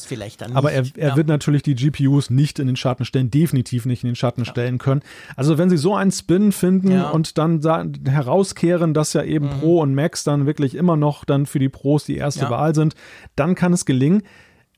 aber 0.53 0.73
er, 0.73 0.83
er 0.97 1.09
ja. 1.09 1.15
wird 1.15 1.27
natürlich 1.27 1.63
die 1.63 1.75
GPUs 1.75 2.29
nicht 2.29 2.59
in 2.59 2.67
den 2.67 2.75
Schatten 2.75 3.05
stellen, 3.05 3.31
definitiv 3.31 3.85
nicht 3.85 4.03
in 4.03 4.09
den 4.09 4.17
Schatten 4.17 4.41
ja. 4.41 4.51
stellen 4.51 4.79
können. 4.79 5.01
Also 5.37 5.57
wenn 5.57 5.69
sie 5.69 5.77
so 5.77 5.95
einen 5.95 6.11
Spin 6.11 6.51
finden 6.51 7.01
und 7.01 7.37
dann 7.37 7.61
herauskehren, 8.05 8.93
dass 8.93 9.13
ja 9.13 9.23
eben 9.23 9.45
mhm. 9.45 9.59
Pro 9.59 9.79
und 9.79 9.95
Max 9.95 10.25
dann 10.25 10.45
wirklich 10.45 10.75
immer 10.75 10.97
noch 10.97 11.23
dann 11.23 11.45
für 11.45 11.59
die 11.59 11.69
Pros 11.69 12.03
die 12.03 12.17
erste 12.17 12.49
Wahl 12.49 12.75
sind, 12.75 12.95
dann 13.37 13.55
kann 13.55 13.71
es 13.71 13.85
gelingen. 13.85 14.23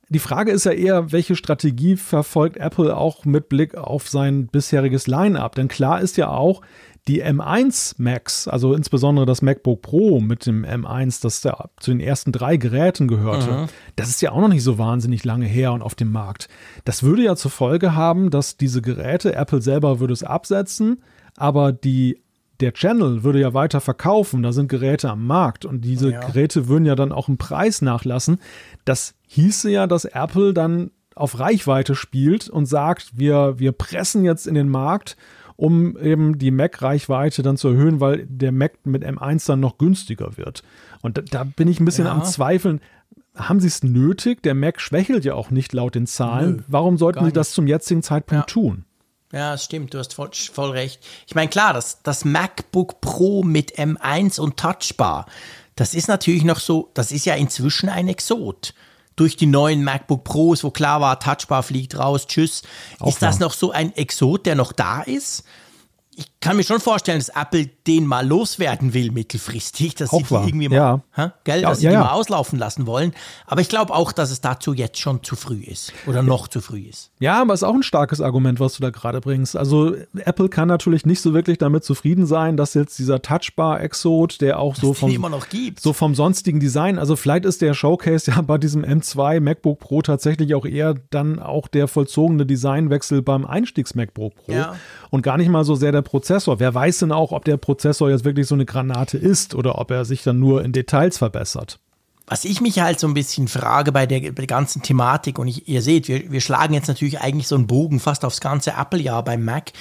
Die 0.10 0.20
Frage 0.20 0.52
ist 0.52 0.66
ja 0.66 0.72
eher, 0.72 1.12
welche 1.12 1.36
Strategie 1.36 1.96
verfolgt 1.96 2.58
Apple 2.58 2.96
auch 2.96 3.26
mit 3.26 3.50
Blick 3.50 3.76
auf 3.76 4.08
sein 4.08 4.46
bisheriges 4.48 5.08
Line-up? 5.08 5.56
Denn 5.56 5.68
klar 5.68 6.00
ist 6.00 6.18
ja 6.18 6.30
auch, 6.30 6.62
die 7.08 7.24
M1 7.24 7.96
Max, 7.98 8.48
also 8.48 8.74
insbesondere 8.74 9.26
das 9.26 9.42
MacBook 9.42 9.82
Pro 9.82 10.20
mit 10.20 10.46
dem 10.48 10.66
M1, 10.66 11.22
das 11.22 11.42
da 11.42 11.70
zu 11.78 11.92
den 11.92 12.00
ersten 12.00 12.32
drei 12.32 12.58
Geräten 12.58 13.08
gehörte, 13.08 13.52
mhm. 13.52 13.66
das 13.96 14.10
ist 14.10 14.22
ja 14.22 14.32
auch 14.32 14.42
noch 14.42 14.48
nicht 14.48 14.64
so 14.64 14.78
wahnsinnig 14.78 15.24
lange 15.24 15.46
her 15.46 15.74
und 15.74 15.84
auf 15.84 15.94
dem 15.94 16.12
Markt. 16.12 16.50
Das 16.84 17.04
würde 17.04 17.24
ja 17.24 17.36
zur 17.36 17.52
Folge 17.52 17.96
haben, 17.96 18.32
dass 18.32 18.58
diese 18.58 18.82
Geräte, 18.82 19.36
Apple 19.36 19.62
selber 19.62 20.00
würde 20.00 20.14
es 20.14 20.24
absetzen, 20.24 21.04
aber 21.36 21.72
die 21.72 22.22
der 22.62 22.74
Channel 22.74 23.24
würde 23.24 23.42
ja 23.42 23.54
weiter 23.54 23.82
verkaufen, 23.82 24.42
da 24.42 24.54
sind 24.54 24.70
Geräte 24.70 25.10
am 25.10 25.28
Markt 25.28 25.66
und 25.66 25.82
diese 25.82 26.12
ja. 26.12 26.22
Geräte 26.22 26.70
würden 26.70 26.86
ja 26.86 26.96
dann 26.96 27.12
auch 27.12 27.28
im 27.28 27.38
Preis 27.38 27.82
nachlassen. 27.82 28.40
Das 28.86 29.14
hieße 29.28 29.70
ja, 29.70 29.88
dass 29.88 30.06
Apple 30.06 30.54
dann 30.54 30.92
auf 31.16 31.38
Reichweite 31.40 31.96
spielt 31.96 32.50
und 32.50 32.66
sagt, 32.66 33.18
wir, 33.18 33.60
wir 33.60 33.72
pressen 33.74 34.24
jetzt 34.24 34.48
in 34.48 34.56
den 34.56 34.70
Markt 34.70 35.18
um 35.56 35.98
eben 35.98 36.38
die 36.38 36.52
Mac-Reichweite 36.52 37.44
dann 37.44 37.58
zu 37.58 37.70
erhöhen, 37.70 38.00
weil 38.00 38.26
der 38.28 38.52
Mac 38.52 38.74
mit 38.86 39.04
M1 39.04 39.48
dann 39.48 39.60
noch 39.60 39.78
günstiger 39.78 40.38
wird. 40.38 40.64
Und 41.02 41.18
da, 41.18 41.22
da 41.22 41.44
bin 41.44 41.68
ich 41.68 41.80
ein 41.80 41.86
bisschen 41.86 42.06
ja. 42.06 42.12
am 42.12 42.24
Zweifeln. 42.24 42.82
Haben 43.36 43.60
sie 43.60 43.68
es 43.68 43.84
nötig? 43.84 44.44
Der 44.44 44.54
Mac 44.54 44.82
schwächelt 44.82 45.26
ja 45.26 45.34
auch 45.34 45.52
nicht 45.52 45.74
laut 45.74 45.96
den 45.96 46.08
Zahlen. 46.08 46.58
Nö, 46.58 46.64
Warum 46.68 46.98
sollten 46.98 47.26
sie 47.26 47.32
das 47.32 47.52
zum 47.52 47.68
jetzigen 47.68 48.04
Zeitpunkt 48.04 48.50
ja. 48.50 48.54
tun? 48.54 48.86
Ja, 49.32 49.58
stimmt, 49.58 49.94
du 49.94 49.98
hast 49.98 50.14
voll, 50.14 50.30
voll 50.54 50.72
recht. 50.72 51.02
Ich 51.28 51.36
meine, 51.36 51.50
klar, 51.50 51.74
das, 51.74 52.02
das 52.04 52.24
MacBook 52.24 53.02
Pro 53.02 53.44
mit 53.44 53.78
M1 53.78 54.40
und 54.40 54.58
Touchbar, 54.58 55.26
das 55.76 55.94
ist 55.94 56.08
natürlich 56.08 56.46
noch 56.46 56.60
so, 56.60 56.90
das 56.94 57.12
ist 57.12 57.26
ja 57.26 57.36
inzwischen 57.36 57.90
ein 57.90 58.08
Exot 58.08 58.74
durch 59.16 59.38
die 59.38 59.46
neuen 59.46 59.84
MacBook 59.84 60.24
Pros, 60.24 60.64
wo 60.64 60.72
klar 60.72 61.02
war, 61.02 61.20
Touchbar 61.20 61.64
fliegt 61.64 61.98
raus, 61.98 62.28
tschüss. 62.28 62.64
Auch 63.00 63.08
ist 63.08 63.22
das 63.22 63.40
noch 63.40 63.54
so 63.54 63.72
ein 63.72 63.96
Exot, 63.96 64.46
der 64.46 64.56
noch 64.56 64.72
da 64.72 65.02
ist? 65.02 65.44
ich 66.16 66.35
kann 66.46 66.58
mir 66.58 66.64
schon 66.64 66.80
vorstellen, 66.80 67.18
dass 67.18 67.30
Apple 67.30 67.66
den 67.88 68.06
mal 68.06 68.26
loswerden 68.26 68.94
will 68.94 69.12
mittelfristig, 69.12 69.96
dass 69.96 70.12
auch 70.12 70.20
sie 70.20 70.26
die 70.26 70.50
irgendwie 70.50 70.70
mal, 70.70 70.76
ja. 70.76 71.02
ha, 71.18 71.34
gell, 71.44 71.62
ja, 71.62 71.70
dass 71.70 71.80
sie 71.80 71.86
ja, 71.86 71.92
die 71.92 71.98
mal 71.98 72.12
auslaufen 72.12 72.60
lassen 72.60 72.86
wollen. 72.86 73.14
Aber 73.48 73.62
ich 73.62 73.70
glaube 73.70 73.92
auch, 73.96 74.12
dass 74.12 74.30
es 74.30 74.42
dazu 74.42 74.74
jetzt 74.74 75.00
schon 75.00 75.24
zu 75.24 75.36
früh 75.36 75.64
ist 75.64 75.92
oder 76.06 76.22
noch 76.22 76.48
zu 76.48 76.62
früh 76.62 76.82
ist. 76.82 77.10
Ja, 77.18 77.42
aber 77.42 77.56
es 77.56 77.64
ist 77.64 77.68
auch 77.68 77.74
ein 77.74 77.82
starkes 77.82 78.22
Argument, 78.22 78.60
was 78.60 78.76
du 78.76 78.84
da 78.84 78.92
gerade 78.92 79.22
bringst. 79.22 79.58
Also 79.58 79.96
Apple 80.18 80.50
kann 80.50 80.68
natürlich 80.68 81.04
nicht 81.04 81.20
so 81.20 81.34
wirklich 81.34 81.58
damit 81.58 81.84
zufrieden 81.84 82.28
sein, 82.28 82.58
dass 82.58 82.76
jetzt 82.76 83.00
dieser 83.00 83.24
Touchbar-Exot, 83.24 84.40
der 84.40 84.60
auch 84.60 84.76
so 84.76 84.94
vom, 84.94 85.12
so 85.80 85.94
vom 85.94 86.14
sonstigen 86.14 86.60
Design, 86.60 87.00
also 87.00 87.16
vielleicht 87.16 87.46
ist 87.46 87.64
der 87.64 87.74
Showcase 87.74 88.30
ja 88.36 88.42
bei 88.42 88.60
diesem 88.60 88.86
M2 88.86 89.40
MacBook 89.40 89.80
Pro 89.80 90.04
tatsächlich 90.04 90.54
auch 90.54 90.66
eher 90.66 90.94
dann 91.10 91.40
auch 91.40 91.68
der 91.68 91.88
vollzogene 91.88 92.46
Designwechsel 92.46 93.24
beim 93.24 93.48
Einstiegs-MacBook 93.48 94.36
Pro 94.36 94.54
und 95.10 95.24
gar 95.24 95.38
nicht 95.38 95.50
mal 95.50 95.64
so 95.64 95.74
sehr 95.74 95.92
der 95.92 96.04
Prozessor. 96.36 96.60
Wer 96.60 96.74
weiß 96.74 97.00
denn 97.00 97.12
auch, 97.12 97.32
ob 97.32 97.46
der 97.46 97.58
Prozessor 97.58 98.10
jetzt 98.10 98.26
wirklich 98.26 98.48
so 98.48 98.56
eine 98.56 98.66
Granate 98.66 99.18
ist 99.18 99.56
oder 99.56 99.78
ob 99.80 99.92
er 99.92 100.04
sich 100.04 100.24
dann 100.24 100.40
nur 100.40 100.64
in 100.64 100.74
Details 100.74 101.18
verbessert? 101.18 101.80
Was 102.28 102.44
ich 102.44 102.60
mich 102.60 102.80
halt 102.80 103.00
so 103.00 103.08
ein 103.08 103.14
bisschen 103.14 103.48
frage 103.48 103.92
bei 103.92 104.06
der, 104.06 104.20
bei 104.20 104.32
der 104.32 104.48
ganzen 104.48 104.82
Thematik, 104.82 105.40
und 105.40 105.48
ich, 105.48 105.68
ihr 105.70 105.82
seht, 105.82 106.08
wir, 106.08 106.32
wir 106.32 106.42
schlagen 106.42 106.74
jetzt 106.74 106.88
natürlich 106.88 107.22
eigentlich 107.22 107.48
so 107.48 107.56
einen 107.56 107.68
Bogen 107.68 108.00
fast 108.00 108.26
aufs 108.26 108.42
ganze 108.42 108.72
Apple-Jahr 108.72 109.24
beim 109.24 109.46
Mac. 109.46 109.72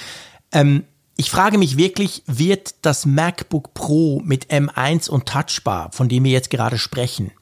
Ähm, 0.53 0.85
ich 1.17 1.31
frage 1.31 1.59
mich 1.59 1.77
wirklich, 1.77 2.23
wird 2.27 2.75
das 2.83 3.07
MacBook 3.07 3.75
Pro 3.75 4.21
mit 4.25 4.51
M1 4.51 5.09
und 5.09 5.27
Touchbar, 5.27 5.91
von 5.93 6.09
dem 6.09 6.25
wir 6.25 6.33
jetzt 6.33 6.51
gerade 6.51 6.79
sprechen, 6.79 7.33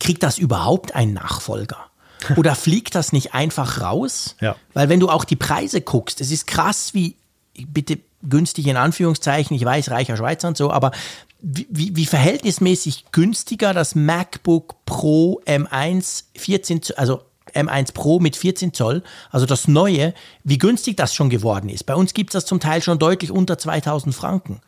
kriegt 0.00 0.22
das 0.22 0.38
überhaupt 0.38 0.94
einen 0.94 1.14
Nachfolger? 1.14 1.78
Oder 2.36 2.54
fliegt 2.54 2.94
das 2.94 3.12
nicht 3.12 3.34
einfach 3.34 3.80
raus? 3.80 4.36
Ja. 4.40 4.56
Weil 4.72 4.88
wenn 4.88 5.00
du 5.00 5.08
auch 5.08 5.24
die 5.24 5.36
Preise 5.36 5.80
guckst, 5.80 6.20
es 6.20 6.30
ist 6.30 6.46
krass, 6.46 6.94
wie, 6.94 7.16
bitte 7.66 7.98
günstig 8.22 8.66
in 8.66 8.76
Anführungszeichen, 8.76 9.56
ich 9.56 9.64
weiß, 9.64 9.90
reicher 9.90 10.16
Schweizer 10.16 10.48
und 10.48 10.56
so, 10.56 10.70
aber 10.70 10.90
wie, 11.40 11.66
wie, 11.70 11.96
wie 11.96 12.06
verhältnismäßig 12.06 13.06
günstiger 13.12 13.72
das 13.72 13.94
MacBook 13.94 14.84
Pro 14.84 15.40
M1 15.46 16.24
14, 16.36 16.80
also 16.96 17.22
M1 17.54 17.92
Pro 17.92 18.18
mit 18.18 18.36
14 18.36 18.74
Zoll, 18.74 19.02
also 19.30 19.46
das 19.46 19.68
neue, 19.68 20.14
wie 20.44 20.58
günstig 20.58 20.96
das 20.96 21.14
schon 21.14 21.30
geworden 21.30 21.68
ist. 21.68 21.84
Bei 21.84 21.94
uns 21.94 22.14
gibt 22.14 22.30
es 22.30 22.32
das 22.32 22.46
zum 22.46 22.60
Teil 22.60 22.82
schon 22.82 22.98
deutlich 22.98 23.30
unter 23.30 23.56
2000 23.58 24.14
Franken. 24.14 24.60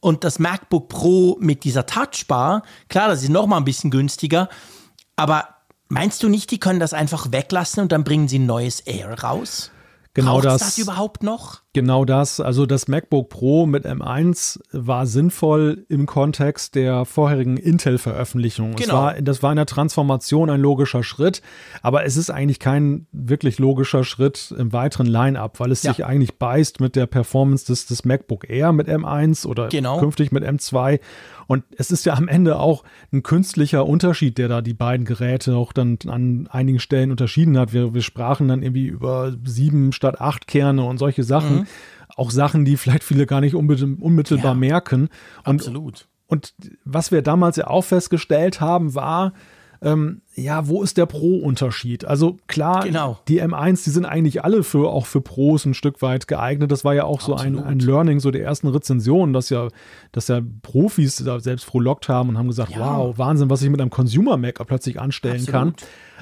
Und 0.00 0.22
das 0.22 0.38
MacBook 0.38 0.88
Pro 0.88 1.36
mit 1.40 1.64
dieser 1.64 1.86
Touchbar, 1.86 2.62
klar, 2.88 3.08
das 3.08 3.22
ist 3.22 3.30
nochmal 3.30 3.60
ein 3.60 3.64
bisschen 3.64 3.90
günstiger, 3.90 4.48
aber 5.16 5.48
meinst 5.88 6.22
du 6.22 6.28
nicht, 6.28 6.50
die 6.50 6.60
können 6.60 6.80
das 6.80 6.92
einfach 6.92 7.32
weglassen 7.32 7.82
und 7.82 7.92
dann 7.92 8.04
bringen 8.04 8.28
sie 8.28 8.38
ein 8.38 8.46
neues 8.46 8.80
Air 8.80 9.18
raus? 9.20 9.70
Genau 10.12 10.34
Braucht's 10.34 10.44
das. 10.44 10.60
das 10.60 10.78
überhaupt 10.78 11.22
noch? 11.22 11.63
Genau 11.74 12.04
das. 12.04 12.38
Also 12.38 12.66
das 12.66 12.86
MacBook 12.86 13.28
Pro 13.28 13.66
mit 13.66 13.84
M1 13.84 14.60
war 14.70 15.06
sinnvoll 15.06 15.84
im 15.88 16.06
Kontext 16.06 16.76
der 16.76 17.04
vorherigen 17.04 17.56
Intel-Veröffentlichung. 17.56 18.76
Genau. 18.76 18.94
War, 18.94 19.20
das 19.20 19.42
war 19.42 19.50
in 19.50 19.56
der 19.56 19.66
Transformation 19.66 20.50
ein 20.50 20.60
logischer 20.60 21.02
Schritt, 21.02 21.42
aber 21.82 22.04
es 22.04 22.16
ist 22.16 22.30
eigentlich 22.30 22.60
kein 22.60 23.08
wirklich 23.10 23.58
logischer 23.58 24.04
Schritt 24.04 24.54
im 24.56 24.72
weiteren 24.72 25.06
Line-up, 25.06 25.58
weil 25.58 25.72
es 25.72 25.82
ja. 25.82 25.92
sich 25.92 26.04
eigentlich 26.04 26.38
beißt 26.38 26.80
mit 26.80 26.94
der 26.94 27.06
Performance 27.06 27.66
des, 27.66 27.86
des 27.86 28.04
MacBook 28.04 28.48
Air 28.48 28.72
mit 28.72 28.88
M1 28.88 29.44
oder 29.44 29.68
genau. 29.68 29.98
künftig 29.98 30.30
mit 30.30 30.44
M2. 30.44 31.00
Und 31.46 31.64
es 31.76 31.90
ist 31.90 32.06
ja 32.06 32.14
am 32.14 32.28
Ende 32.28 32.58
auch 32.58 32.84
ein 33.12 33.22
künstlicher 33.22 33.86
Unterschied, 33.86 34.38
der 34.38 34.48
da 34.48 34.60
die 34.60 34.74
beiden 34.74 35.04
Geräte 35.04 35.56
auch 35.56 35.72
dann 35.72 35.98
an 36.06 36.48
einigen 36.50 36.80
Stellen 36.80 37.10
unterschieden 37.10 37.58
hat. 37.58 37.72
Wir, 37.72 37.94
wir 37.94 38.02
sprachen 38.02 38.48
dann 38.48 38.62
irgendwie 38.62 38.86
über 38.86 39.34
sieben 39.44 39.92
statt 39.92 40.20
acht 40.20 40.46
Kerne 40.46 40.84
und 40.84 40.98
solche 40.98 41.22
Sachen. 41.22 41.56
Mhm. 41.56 41.63
Auch 42.16 42.30
Sachen, 42.30 42.64
die 42.64 42.76
vielleicht 42.76 43.04
viele 43.04 43.26
gar 43.26 43.40
nicht 43.40 43.54
unmittelbar 43.54 44.52
ja, 44.52 44.54
merken. 44.54 45.08
Und, 45.44 45.60
absolut. 45.60 46.06
Und 46.26 46.54
was 46.84 47.12
wir 47.12 47.22
damals 47.22 47.56
ja 47.56 47.66
auch 47.66 47.84
festgestellt 47.84 48.60
haben, 48.60 48.94
war, 48.94 49.32
ähm, 49.84 50.22
ja, 50.34 50.66
wo 50.66 50.82
ist 50.82 50.96
der 50.96 51.04
Pro-Unterschied? 51.04 52.06
Also 52.06 52.38
klar, 52.46 52.84
genau. 52.84 53.18
die 53.28 53.42
M1, 53.42 53.84
die 53.84 53.90
sind 53.90 54.06
eigentlich 54.06 54.42
alle 54.42 54.62
für 54.62 54.88
auch 54.88 55.04
für 55.04 55.20
Pros 55.20 55.66
ein 55.66 55.74
Stück 55.74 56.00
weit 56.00 56.26
geeignet. 56.26 56.72
Das 56.72 56.84
war 56.84 56.94
ja 56.94 57.04
auch 57.04 57.18
Absolut. 57.18 57.40
so 57.40 57.46
ein, 57.46 57.58
ein 57.58 57.78
Learning 57.80 58.18
so 58.18 58.30
der 58.30 58.42
ersten 58.42 58.68
Rezensionen, 58.68 59.34
dass 59.34 59.50
ja, 59.50 59.68
dass 60.10 60.28
ja 60.28 60.40
Profis 60.62 61.16
da 61.16 61.38
selbst 61.38 61.64
frohlockt 61.64 62.08
haben 62.08 62.30
und 62.30 62.38
haben 62.38 62.48
gesagt, 62.48 62.72
ja. 62.72 62.96
wow, 62.96 63.18
Wahnsinn, 63.18 63.50
was 63.50 63.62
ich 63.62 63.68
mit 63.68 63.80
einem 63.80 63.90
Consumer 63.90 64.38
Mac 64.38 64.58
plötzlich 64.66 64.98
anstellen 64.98 65.40
Absolut. 65.40 65.52
kann. 65.52 65.74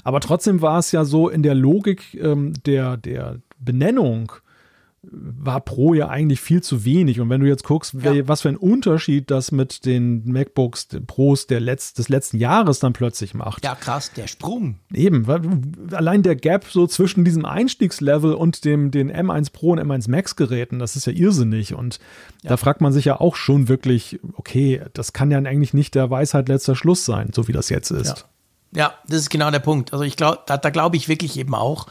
Aber 0.02 0.18
trotzdem 0.18 0.61
war 0.61 0.81
es 0.81 0.90
ja 0.90 1.05
so 1.05 1.28
in 1.28 1.44
der 1.44 1.55
Logik 1.55 2.14
ähm, 2.20 2.55
der, 2.66 2.96
der 2.96 3.38
Benennung 3.61 4.33
war 5.11 5.61
Pro 5.61 5.95
ja 5.95 6.09
eigentlich 6.09 6.41
viel 6.41 6.62
zu 6.62 6.85
wenig. 6.85 7.19
Und 7.19 7.29
wenn 7.29 7.41
du 7.41 7.49
jetzt 7.49 7.65
guckst, 7.65 7.95
ja. 7.95 8.29
was 8.29 8.43
für 8.43 8.51
ein 8.51 8.57
Unterschied 8.57 9.33
das 9.33 9.51
mit 9.51 9.85
den 9.85 10.25
MacBooks 10.25 10.88
den 10.88 11.07
Pros 11.07 11.49
der 11.49 11.61
Letz-, 11.61 11.95
des 11.95 12.09
letzten 12.09 12.37
Jahres 12.38 12.79
dann 12.79 12.93
plötzlich 12.93 13.35
macht. 13.35 13.65
Ja, 13.65 13.75
krass, 13.75 14.12
der 14.12 14.29
Sprung. 14.29 14.79
Eben, 14.93 15.27
allein 15.93 16.23
der 16.23 16.37
Gap 16.37 16.67
so 16.71 16.87
zwischen 16.87 17.25
diesem 17.25 17.45
Einstiegslevel 17.45 18.35
und 18.35 18.65
dem, 18.65 18.93
den 18.93 19.11
M1 19.11 19.53
Pro 19.53 19.73
und 19.73 19.81
M1 19.81 20.09
Max 20.09 20.37
Geräten, 20.37 20.79
das 20.79 20.95
ist 20.95 21.07
ja 21.07 21.12
irrsinnig. 21.12 21.75
Und 21.75 21.99
ja. 22.43 22.51
da 22.51 22.57
fragt 22.57 22.81
man 22.81 22.93
sich 22.93 23.05
ja 23.05 23.21
auch 23.21 23.35
schon 23.35 23.69
wirklich, 23.69 24.21
okay, 24.35 24.83
das 24.95 25.12
kann 25.12 25.33
ja 25.33 25.38
eigentlich 25.38 25.75
nicht 25.75 25.97
der 25.97 26.11
Weisheit 26.11 26.49
letzter 26.49 26.77
Schluss 26.77 27.05
sein, 27.05 27.31
so 27.35 27.49
wie 27.49 27.53
das 27.53 27.71
jetzt 27.71 27.91
ist. 27.91 28.25
Ja, 28.73 28.83
ja 28.83 28.95
das 29.09 29.23
ist 29.23 29.31
genau 29.31 29.51
der 29.51 29.59
Punkt. 29.59 29.93
Also 29.93 30.05
ich 30.05 30.17
glaube, 30.17 30.38
da, 30.47 30.59
da 30.59 30.71
glaube 30.71 30.97
ich 30.97 31.09
wirklich 31.09 31.37
eben 31.38 31.57
auch. 31.57 31.88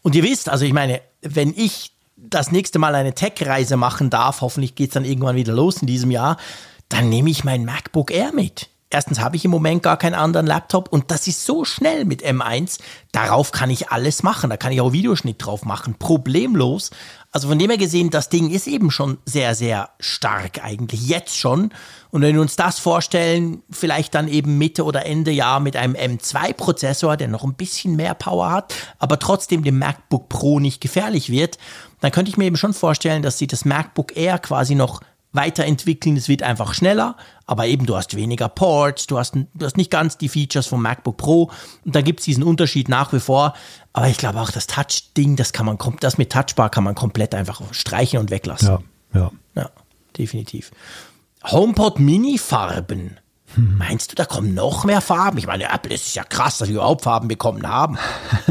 Und 0.00 0.14
ihr 0.14 0.22
wisst, 0.22 0.48
also 0.48 0.64
ich 0.64 0.72
meine, 0.72 1.02
wenn 1.20 1.52
ich 1.54 1.95
das 2.16 2.50
nächste 2.50 2.78
Mal 2.78 2.94
eine 2.94 3.14
Tech-Reise 3.14 3.76
machen 3.76 4.10
darf, 4.10 4.40
hoffentlich 4.40 4.74
geht 4.74 4.88
es 4.90 4.94
dann 4.94 5.04
irgendwann 5.04 5.36
wieder 5.36 5.52
los 5.52 5.78
in 5.78 5.86
diesem 5.86 6.10
Jahr, 6.10 6.36
dann 6.88 7.08
nehme 7.08 7.30
ich 7.30 7.44
mein 7.44 7.64
MacBook 7.64 8.10
Air 8.10 8.32
mit. 8.32 8.68
Erstens 8.88 9.18
habe 9.18 9.34
ich 9.34 9.44
im 9.44 9.50
Moment 9.50 9.82
gar 9.82 9.96
keinen 9.96 10.14
anderen 10.14 10.46
Laptop 10.46 10.92
und 10.92 11.10
das 11.10 11.26
ist 11.26 11.44
so 11.44 11.64
schnell 11.64 12.04
mit 12.04 12.24
M1. 12.24 12.78
Darauf 13.10 13.50
kann 13.50 13.68
ich 13.68 13.90
alles 13.90 14.22
machen. 14.22 14.48
Da 14.48 14.56
kann 14.56 14.70
ich 14.70 14.80
auch 14.80 14.92
Videoschnitt 14.92 15.44
drauf 15.44 15.64
machen. 15.64 15.96
Problemlos. 15.98 16.90
Also 17.32 17.48
von 17.48 17.58
dem 17.58 17.68
her 17.68 17.78
gesehen, 17.78 18.10
das 18.10 18.28
Ding 18.28 18.48
ist 18.48 18.68
eben 18.68 18.92
schon 18.92 19.18
sehr, 19.24 19.56
sehr 19.56 19.90
stark 19.98 20.62
eigentlich. 20.62 21.08
Jetzt 21.08 21.36
schon. 21.36 21.70
Und 22.10 22.22
wenn 22.22 22.34
wir 22.34 22.40
uns 22.40 22.54
das 22.54 22.78
vorstellen, 22.78 23.62
vielleicht 23.70 24.14
dann 24.14 24.28
eben 24.28 24.56
Mitte 24.56 24.84
oder 24.84 25.04
Ende 25.04 25.32
Jahr 25.32 25.58
mit 25.58 25.76
einem 25.76 25.96
M2-Prozessor, 25.96 27.16
der 27.16 27.26
noch 27.26 27.42
ein 27.42 27.54
bisschen 27.54 27.96
mehr 27.96 28.14
Power 28.14 28.50
hat, 28.50 28.72
aber 29.00 29.18
trotzdem 29.18 29.64
dem 29.64 29.80
MacBook 29.80 30.28
Pro 30.28 30.60
nicht 30.60 30.80
gefährlich 30.80 31.28
wird, 31.28 31.58
dann 32.00 32.12
könnte 32.12 32.30
ich 32.30 32.36
mir 32.36 32.44
eben 32.44 32.56
schon 32.56 32.72
vorstellen, 32.72 33.22
dass 33.22 33.36
sie 33.36 33.48
das 33.48 33.64
MacBook 33.64 34.16
Air 34.16 34.38
quasi 34.38 34.76
noch 34.76 35.00
weiterentwickeln. 35.36 36.16
Es 36.16 36.28
wird 36.28 36.42
einfach 36.42 36.74
schneller, 36.74 37.16
aber 37.46 37.66
eben 37.66 37.86
du 37.86 37.96
hast 37.96 38.16
weniger 38.16 38.48
Ports, 38.48 39.06
du 39.06 39.18
hast, 39.18 39.34
du 39.34 39.64
hast 39.64 39.76
nicht 39.76 39.90
ganz 39.90 40.18
die 40.18 40.28
Features 40.28 40.66
vom 40.66 40.82
MacBook 40.82 41.16
Pro 41.16 41.50
und 41.84 41.94
da 41.94 42.00
gibt 42.00 42.20
es 42.20 42.24
diesen 42.26 42.42
Unterschied 42.42 42.88
nach 42.88 43.12
wie 43.12 43.20
vor. 43.20 43.54
Aber 43.92 44.08
ich 44.08 44.18
glaube 44.18 44.40
auch 44.40 44.50
das 44.50 44.66
Touch-Ding, 44.66 45.36
das 45.36 45.52
kann 45.52 45.66
man, 45.66 45.78
das 46.00 46.18
mit 46.18 46.32
Touchbar 46.32 46.70
kann 46.70 46.84
man 46.84 46.94
komplett 46.94 47.34
einfach 47.34 47.62
streichen 47.72 48.18
und 48.18 48.30
weglassen. 48.30 48.68
Ja, 48.68 48.80
ja. 49.14 49.30
Ja, 49.54 49.70
definitiv. 50.18 50.72
HomePod 51.44 52.00
Mini-Farben. 52.00 53.18
Meinst 53.56 54.12
du, 54.12 54.14
da 54.14 54.24
kommen 54.24 54.54
noch 54.54 54.84
mehr 54.84 55.00
Farben? 55.00 55.38
Ich 55.38 55.46
meine, 55.46 55.64
Apple 55.72 55.94
ist 55.94 56.14
ja 56.14 56.24
krass, 56.24 56.58
dass 56.58 56.68
wir 56.68 56.76
überhaupt 56.76 57.02
Farben 57.02 57.28
bekommen 57.28 57.66
haben. 57.66 57.96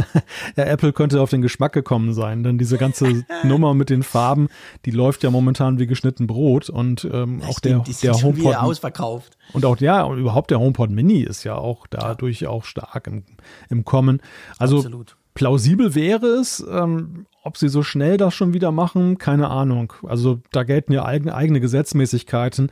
ja, 0.55 0.63
Apple 0.63 0.93
könnte 0.93 1.21
auf 1.21 1.29
den 1.29 1.41
Geschmack 1.41 1.73
gekommen 1.73 2.13
sein, 2.13 2.43
denn 2.43 2.57
diese 2.57 2.77
ganze 2.77 3.23
Nummer 3.43 3.73
mit 3.73 3.89
den 3.89 4.03
Farben, 4.03 4.47
die 4.85 4.91
läuft 4.91 5.23
ja 5.23 5.29
momentan 5.29 5.77
wie 5.79 5.85
geschnitten 5.85 6.25
Brot 6.25 6.69
und 6.69 7.07
ähm, 7.11 7.41
auch 7.43 7.57
stimmt, 7.57 7.87
der, 7.87 8.13
der 8.13 8.21
HomePod 8.21 8.55
ausverkauft. 8.55 9.37
Und 9.53 9.65
auch 9.65 9.77
ja, 9.77 10.03
und 10.03 10.17
überhaupt 10.17 10.49
der 10.51 10.59
HomePod 10.59 10.89
Mini 10.89 11.21
ist 11.21 11.43
ja 11.43 11.55
auch 11.55 11.85
dadurch 11.87 12.41
ja. 12.41 12.49
auch 12.49 12.63
stark 12.63 13.07
im, 13.07 13.23
im 13.69 13.85
Kommen. 13.85 14.21
Also 14.57 14.77
Absolut. 14.77 15.17
plausibel 15.35 15.93
wäre 15.93 16.27
es, 16.27 16.65
ähm, 16.67 17.27
ob 17.43 17.57
sie 17.57 17.69
so 17.69 17.83
schnell 17.83 18.17
das 18.17 18.33
schon 18.33 18.53
wieder 18.53 18.71
machen, 18.71 19.19
keine 19.19 19.49
Ahnung. 19.49 19.93
Also 20.03 20.39
da 20.51 20.63
gelten 20.63 20.93
ja 20.93 21.05
eigene, 21.05 21.35
eigene 21.35 21.59
Gesetzmäßigkeiten. 21.59 22.71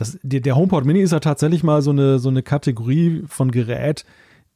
Das, 0.00 0.18
der, 0.22 0.40
der 0.40 0.56
HomePod 0.56 0.86
Mini 0.86 1.00
ist 1.00 1.12
ja 1.12 1.20
tatsächlich 1.20 1.62
mal 1.62 1.82
so 1.82 1.90
eine, 1.90 2.18
so 2.18 2.30
eine 2.30 2.42
Kategorie 2.42 3.22
von 3.26 3.50
Gerät, 3.50 4.06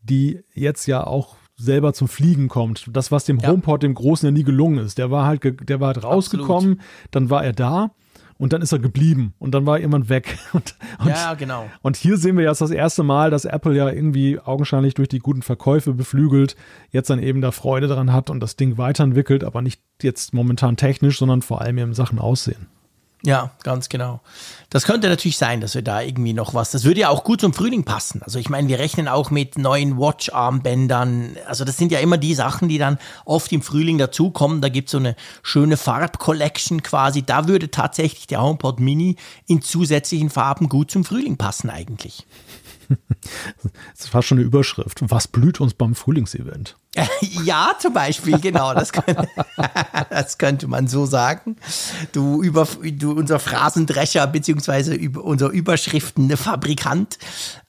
die 0.03 0.41
jetzt 0.55 0.87
ja 0.87 1.07
auch 1.07 1.37
selber 1.55 1.93
zum 1.93 2.09
Fliegen 2.09 2.49
kommt. 2.49 2.89
Das, 2.91 3.13
was 3.13 3.27
dem 3.27 3.39
ja. 3.39 3.49
HomePod, 3.49 3.83
dem 3.83 3.93
Großen, 3.93 4.27
ja 4.27 4.31
nie 4.31 4.43
gelungen 4.43 4.79
ist. 4.79 4.97
Der 4.97 5.11
war 5.11 5.27
halt, 5.27 5.69
der 5.69 5.81
war 5.81 5.89
halt 5.89 6.03
rausgekommen, 6.03 6.79
Absolut. 6.79 7.09
dann 7.11 7.31
war 7.31 7.45
er 7.45 7.53
da 7.53 7.91
und 8.39 8.55
dann 8.55 8.63
ist 8.63 8.73
er 8.73 8.79
geblieben 8.79 9.35
und 9.39 9.55
dann 9.55 9.67
war 9.67 9.79
irgendwann 9.79 10.09
weg. 10.09 10.39
Und, 10.55 10.77
und, 10.99 11.09
ja, 11.09 11.35
genau. 11.35 11.69
Und 11.83 11.97
hier 11.97 12.17
sehen 12.17 12.39
wir 12.39 12.45
jetzt 12.45 12.63
das 12.63 12.71
erste 12.71 13.03
Mal, 13.03 13.31
dass 13.31 13.45
Apple 13.45 13.77
ja 13.77 13.91
irgendwie 13.91 14.41
augenscheinlich 14.41 14.95
durch 14.95 15.09
die 15.09 15.19
guten 15.19 15.43
Verkäufe 15.43 15.93
beflügelt, 15.93 16.57
jetzt 16.91 17.11
dann 17.11 17.23
eben 17.23 17.43
da 17.43 17.51
Freude 17.51 17.87
daran 17.87 18.15
hat 18.15 18.31
und 18.31 18.41
das 18.41 18.57
Ding 18.57 18.79
weiterentwickelt, 18.79 19.45
aber 19.45 19.61
nicht 19.61 19.83
jetzt 20.01 20.33
momentan 20.33 20.79
technisch, 20.79 21.19
sondern 21.19 21.43
vor 21.43 21.61
allem 21.61 21.77
in 21.77 21.93
Sachen 21.93 22.19
Aussehen. 22.19 22.69
Ja, 23.27 23.53
ganz 23.63 23.89
genau. 23.89 24.21
Das 24.69 24.85
könnte 24.85 25.09
natürlich 25.09 25.39
sein, 25.39 25.63
dass 25.63 25.75
wir 25.75 25.81
da 25.81 26.03
irgendwie 26.03 26.35
noch 26.35 26.53
was. 26.53 26.73
Das 26.73 26.85
würde 26.85 27.01
ja 27.01 27.09
auch 27.09 27.25
gut 27.25 27.41
zum 27.41 27.55
Frühling 27.55 27.85
passen. 27.85 28.21
Also 28.23 28.39
ich 28.39 28.51
meine, 28.51 28.69
wir 28.69 28.79
rechnen 28.79 29.09
auch 29.09 29.31
mit 29.31 29.57
neuen 29.57 29.99
Watch-Armbändern. 29.99 31.37
Also 31.47 31.65
das 31.65 31.79
sind 31.79 31.91
ja 31.91 32.01
immer 32.01 32.19
die 32.19 32.35
Sachen, 32.35 32.69
die 32.69 32.77
dann 32.77 32.99
oft 33.25 33.51
im 33.53 33.63
Frühling 33.63 33.97
dazukommen. 33.97 34.61
Da 34.61 34.69
gibt 34.69 34.89
es 34.89 34.93
so 34.93 34.99
eine 34.99 35.17
schöne 35.43 35.79
Farb-Collection 35.79 36.83
quasi. 36.83 37.23
Da 37.23 37.49
würde 37.49 37.71
tatsächlich 37.71 38.27
der 38.27 38.43
HomePod 38.43 38.79
Mini 38.79 39.17
in 39.47 39.63
zusätzlichen 39.63 40.29
Farben 40.29 40.69
gut 40.69 40.91
zum 40.91 41.05
Frühling 41.05 41.39
passen 41.39 41.71
eigentlich. 41.71 42.27
Das 43.97 44.13
war 44.13 44.23
schon 44.23 44.39
eine 44.39 44.47
Überschrift. 44.47 45.01
Was 45.09 45.29
blüht 45.29 45.61
uns 45.61 45.75
beim 45.75 45.95
Frühlingsevent? 45.95 46.77
Ja, 47.45 47.73
zum 47.79 47.93
Beispiel, 47.93 48.39
genau. 48.39 48.73
Das 48.75 48.93
könnte, 48.93 49.29
das 50.11 50.39
könnte 50.39 50.69
man 50.69 50.87
so 50.87 51.07
sagen. 51.07 51.57
Du, 52.13 52.43
über, 52.43 52.69
du 52.83 53.13
unser 53.13 53.41
Phrasendrescher 53.41 54.27
beziehungsweise 54.27 54.97
unser 55.21 55.49
Überschriftenfabrikant. 55.49 57.19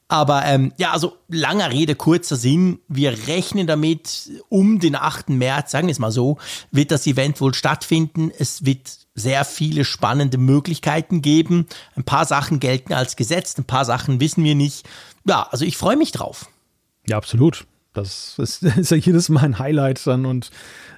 Aber 0.08 0.46
ähm, 0.46 0.72
ja, 0.78 0.92
also 0.92 1.18
langer 1.28 1.72
Rede, 1.72 1.96
kurzer 1.96 2.36
Sinn. 2.36 2.80
Wir 2.88 3.28
rechnen 3.28 3.66
damit, 3.66 4.30
um 4.50 4.80
den 4.80 4.96
8. 4.96 5.30
März, 5.30 5.72
sagen 5.72 5.88
wir 5.88 5.94
es 5.94 6.00
mal 6.00 6.12
so, 6.12 6.38
wird 6.72 6.92
das 6.92 7.08
Event 7.08 7.42
wohl 7.42 7.56
stattfinden. 7.56 8.32
Es 8.38 8.66
wird 8.66 9.05
sehr 9.16 9.46
viele 9.46 9.86
spannende 9.86 10.38
Möglichkeiten 10.38 11.22
geben. 11.22 11.66
Ein 11.96 12.04
paar 12.04 12.26
Sachen 12.26 12.60
gelten 12.60 12.94
als 12.94 13.16
Gesetz, 13.16 13.58
ein 13.58 13.64
paar 13.64 13.86
Sachen 13.86 14.20
wissen 14.20 14.44
wir 14.44 14.56
nicht. 14.56 14.86
Ja, 15.26 15.48
also 15.50 15.66
ich 15.66 15.78
freue 15.78 15.96
mich 15.96 16.12
drauf. 16.12 16.48
Ja, 17.08 17.18
absolut. 17.18 17.66
Das 17.94 18.36
ist, 18.38 18.62
ist, 18.78 18.92
ja 18.92 18.98
jedes 18.98 19.30
Mal 19.30 19.44
ein 19.44 19.58
Highlight 19.58 20.06
dann 20.06 20.26
und 20.26 20.52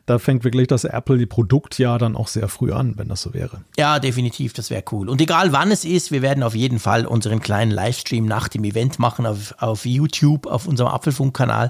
da 0.08 0.20
fängt 0.20 0.44
wirklich 0.44 0.68
das 0.68 0.84
Apple 0.84 1.18
die 1.18 1.26
Produktjahr 1.26 2.00
dann 2.00 2.16
auch 2.16 2.28
sehr 2.28 2.48
früh 2.48 2.72
an, 2.72 2.98
wenn 2.98 3.10
das 3.10 3.22
so 3.22 3.34
wäre. 3.34 3.62
Ja, 3.78 4.00
definitiv, 4.00 4.54
das 4.54 4.70
wäre 4.70 4.84
cool. 4.92 5.10
Und 5.10 5.22
egal 5.22 5.52
wann 5.52 5.70
es 5.70 5.86
ist, 5.86 6.12
wir 6.12 6.22
werden 6.22 6.44
auf 6.44 6.56
jeden 6.56 6.80
Fall 6.80 7.06
unseren 7.06 7.40
kleinen 7.40 7.72
Livestream 7.72 8.26
nach 8.26 8.48
dem 8.48 8.64
Event 8.64 9.00
machen 9.00 9.26
auf, 9.26 9.54
auf 9.60 9.86
YouTube, 9.86 10.48
auf 10.48 10.66
unserem 10.66 10.90
Apfelfunk-Kanal. 10.90 11.70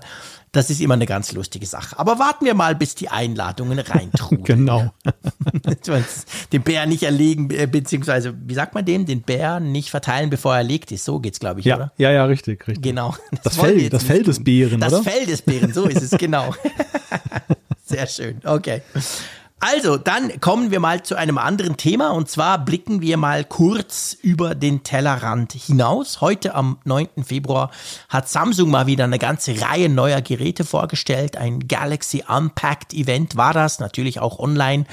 Das 0.52 0.70
ist 0.70 0.80
immer 0.80 0.94
eine 0.94 1.06
ganz 1.06 1.34
lustige 1.34 1.66
Sache. 1.66 2.00
Aber 2.00 2.20
warten 2.20 2.46
wir 2.46 2.54
mal, 2.54 2.74
bis 2.74 2.96
die 2.96 3.10
Einladungen 3.10 3.80
reintrudeln. 3.80 4.44
genau. 4.44 4.94
den 6.54 6.64
Bär 6.64 6.86
nicht 6.86 7.04
erlegen, 7.04 7.50
äh, 7.52 7.68
beziehungsweise, 7.68 8.34
wie 8.46 8.54
sagt 8.54 8.74
man 8.74 8.86
dem? 8.86 9.06
Den 9.06 9.22
Bär 9.22 9.60
nicht 9.60 9.90
verteilen, 9.90 10.30
bevor 10.30 10.54
er 10.54 10.60
erlegt 10.60 10.92
ist. 10.92 11.06
So 11.06 11.20
geht's, 11.20 11.40
glaube 11.40 11.60
ich, 11.60 11.66
ja, 11.66 11.76
oder? 11.76 11.92
Ja, 11.98 12.12
ja, 12.12 12.26
richtig, 12.26 12.66
richtig. 12.68 12.84
Genau. 12.84 13.14
Das, 13.32 13.42
das 13.44 13.58
Fell, 13.58 13.90
das 13.90 14.04
Fell 14.04 14.24
des 14.24 14.44
Bären, 14.44 14.80
das 14.80 14.94
oder? 14.94 15.04
Das 15.04 15.14
Fell 15.14 15.26
des 15.26 15.42
Bären, 15.42 15.74
so 15.74 15.86
ist 15.86 16.02
es, 16.02 16.12
genau. 16.12 16.56
Sehr 17.86 18.08
schön. 18.08 18.42
Okay. 18.44 18.82
Also, 19.60 19.98
dann 19.98 20.40
kommen 20.40 20.70
wir 20.70 20.80
mal 20.80 21.02
zu 21.02 21.16
einem 21.16 21.40
anderen 21.40 21.78
Thema 21.78 22.12
und 22.12 22.30
zwar 22.30 22.64
blicken 22.64 23.02
wir 23.02 23.18
mal 23.18 23.44
kurz 23.44 24.16
über 24.22 24.54
den 24.54 24.84
Tellerrand 24.84 25.54
hinaus. 25.54 26.22
Heute 26.22 26.54
am 26.54 26.78
9. 26.84 27.24
Februar 27.24 27.72
hat 28.08 28.30
Samsung 28.30 28.70
mal 28.70 28.86
wieder 28.86 29.06
eine 29.06 29.18
ganze 29.18 29.60
Reihe 29.60 29.90
neuer 29.90 30.22
Geräte 30.22 30.64
vorgestellt. 30.64 31.38
Ein 31.38 31.68
Galaxy 31.68 32.24
Unpacked 32.28 32.94
Event 32.94 33.36
war 33.36 33.52
das, 33.52 33.80
natürlich 33.80 34.20
auch 34.20 34.38
online. 34.38 34.86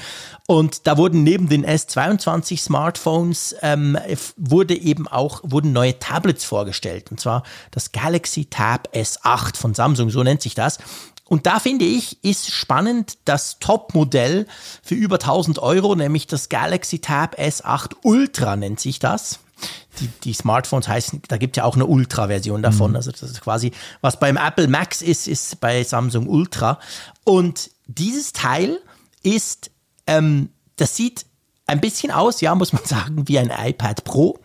Und 0.47 0.87
da 0.87 0.97
wurden 0.97 1.21
neben 1.21 1.47
den 1.47 1.63
S22 1.63 2.59
Smartphones 2.59 3.55
ähm, 3.61 3.99
wurde 4.35 4.75
eben 4.75 5.07
auch 5.07 5.41
wurden 5.43 5.73
neue 5.73 5.99
Tablets 5.99 6.43
vorgestellt 6.43 7.11
und 7.11 7.19
zwar 7.19 7.43
das 7.69 7.91
Galaxy 7.91 8.45
Tab 8.45 8.89
S8 8.95 9.57
von 9.57 9.75
Samsung, 9.75 10.09
so 10.09 10.23
nennt 10.23 10.41
sich 10.41 10.55
das. 10.55 10.79
Und 11.27 11.47
da 11.47 11.59
finde 11.59 11.85
ich, 11.85 12.23
ist 12.23 12.51
spannend 12.51 13.17
das 13.25 13.57
Top-Modell 13.59 14.45
für 14.83 14.95
über 14.95 15.15
1000 15.15 15.59
Euro, 15.59 15.95
nämlich 15.95 16.27
das 16.27 16.49
Galaxy 16.49 16.99
Tab 16.99 17.39
S8 17.39 17.95
Ultra 18.03 18.55
nennt 18.55 18.79
sich 18.79 18.99
das. 18.99 19.39
Die, 19.99 20.07
die 20.23 20.33
Smartphones 20.33 20.87
heißen, 20.87 21.23
da 21.27 21.37
gibt 21.37 21.57
es 21.57 21.61
ja 21.61 21.63
auch 21.63 21.75
eine 21.75 21.85
Ultra-Version 21.85 22.61
davon. 22.61 22.91
Mhm. 22.91 22.97
Also 22.97 23.11
das 23.11 23.23
ist 23.23 23.41
quasi, 23.41 23.71
was 24.01 24.19
beim 24.19 24.37
Apple 24.37 24.67
Max 24.67 25.01
ist, 25.01 25.27
ist 25.27 25.59
bei 25.61 25.83
Samsung 25.83 26.27
Ultra. 26.27 26.79
Und 27.23 27.71
dieses 27.87 28.33
Teil 28.33 28.79
ist, 29.23 29.71
ähm, 30.05 30.49
das 30.75 30.95
sieht 30.95 31.25
ein 31.65 31.81
bisschen 31.81 32.11
aus, 32.11 32.41
ja, 32.41 32.53
muss 32.53 32.73
man 32.73 32.83
sagen, 32.85 33.27
wie 33.27 33.39
ein 33.39 33.51
iPad 33.51 34.03
Pro. 34.03 34.39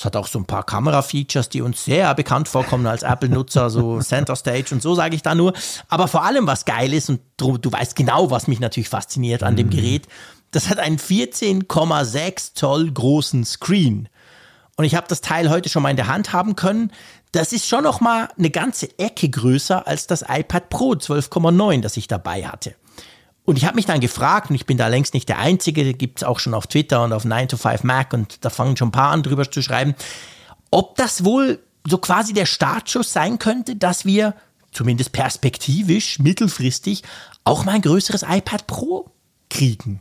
Es 0.00 0.06
hat 0.06 0.16
auch 0.16 0.28
so 0.28 0.38
ein 0.38 0.46
paar 0.46 0.64
Kamera-Features, 0.64 1.50
die 1.50 1.60
uns 1.60 1.84
sehr 1.84 2.14
bekannt 2.14 2.48
vorkommen 2.48 2.86
als 2.86 3.02
Apple-Nutzer, 3.02 3.68
so 3.68 3.98
Center 4.00 4.34
Stage 4.34 4.68
und 4.72 4.80
so 4.80 4.94
sage 4.94 5.14
ich 5.14 5.20
da 5.20 5.34
nur. 5.34 5.52
Aber 5.90 6.08
vor 6.08 6.24
allem, 6.24 6.46
was 6.46 6.64
geil 6.64 6.94
ist, 6.94 7.10
und 7.10 7.20
du, 7.36 7.58
du 7.58 7.70
weißt 7.70 7.96
genau, 7.96 8.30
was 8.30 8.48
mich 8.48 8.60
natürlich 8.60 8.88
fasziniert 8.88 9.42
an 9.42 9.56
dem 9.56 9.66
mhm. 9.66 9.72
Gerät, 9.72 10.08
das 10.52 10.70
hat 10.70 10.78
einen 10.78 10.96
14,6 10.96 12.54
Zoll 12.54 12.90
großen 12.90 13.44
Screen. 13.44 14.08
Und 14.78 14.86
ich 14.86 14.94
habe 14.94 15.06
das 15.06 15.20
Teil 15.20 15.50
heute 15.50 15.68
schon 15.68 15.82
mal 15.82 15.90
in 15.90 15.96
der 15.96 16.08
Hand 16.08 16.32
haben 16.32 16.56
können. 16.56 16.92
Das 17.32 17.52
ist 17.52 17.68
schon 17.68 17.84
noch 17.84 18.00
mal 18.00 18.30
eine 18.38 18.48
ganze 18.48 18.98
Ecke 18.98 19.28
größer 19.28 19.86
als 19.86 20.06
das 20.06 20.24
iPad 20.26 20.70
Pro 20.70 20.92
12,9, 20.92 21.82
das 21.82 21.98
ich 21.98 22.08
dabei 22.08 22.46
hatte. 22.46 22.74
Und 23.44 23.56
ich 23.56 23.64
habe 23.64 23.76
mich 23.76 23.86
dann 23.86 24.00
gefragt, 24.00 24.50
und 24.50 24.56
ich 24.56 24.66
bin 24.66 24.76
da 24.76 24.88
längst 24.88 25.14
nicht 25.14 25.28
der 25.28 25.38
Einzige, 25.38 25.94
gibt 25.94 26.18
es 26.18 26.24
auch 26.24 26.38
schon 26.38 26.54
auf 26.54 26.66
Twitter 26.66 27.02
und 27.02 27.12
auf 27.12 27.24
9to5Mac 27.24 28.14
und 28.14 28.44
da 28.44 28.50
fangen 28.50 28.76
schon 28.76 28.88
ein 28.88 28.92
paar 28.92 29.10
an 29.10 29.22
drüber 29.22 29.50
zu 29.50 29.62
schreiben, 29.62 29.94
ob 30.70 30.96
das 30.96 31.24
wohl 31.24 31.58
so 31.86 31.98
quasi 31.98 32.32
der 32.32 32.46
Startschuss 32.46 33.12
sein 33.12 33.38
könnte, 33.38 33.76
dass 33.76 34.04
wir 34.04 34.34
zumindest 34.72 35.12
perspektivisch, 35.12 36.18
mittelfristig, 36.18 37.02
auch 37.44 37.64
mal 37.64 37.72
ein 37.72 37.82
größeres 37.82 38.22
iPad 38.22 38.66
Pro 38.66 39.10
kriegen. 39.48 40.00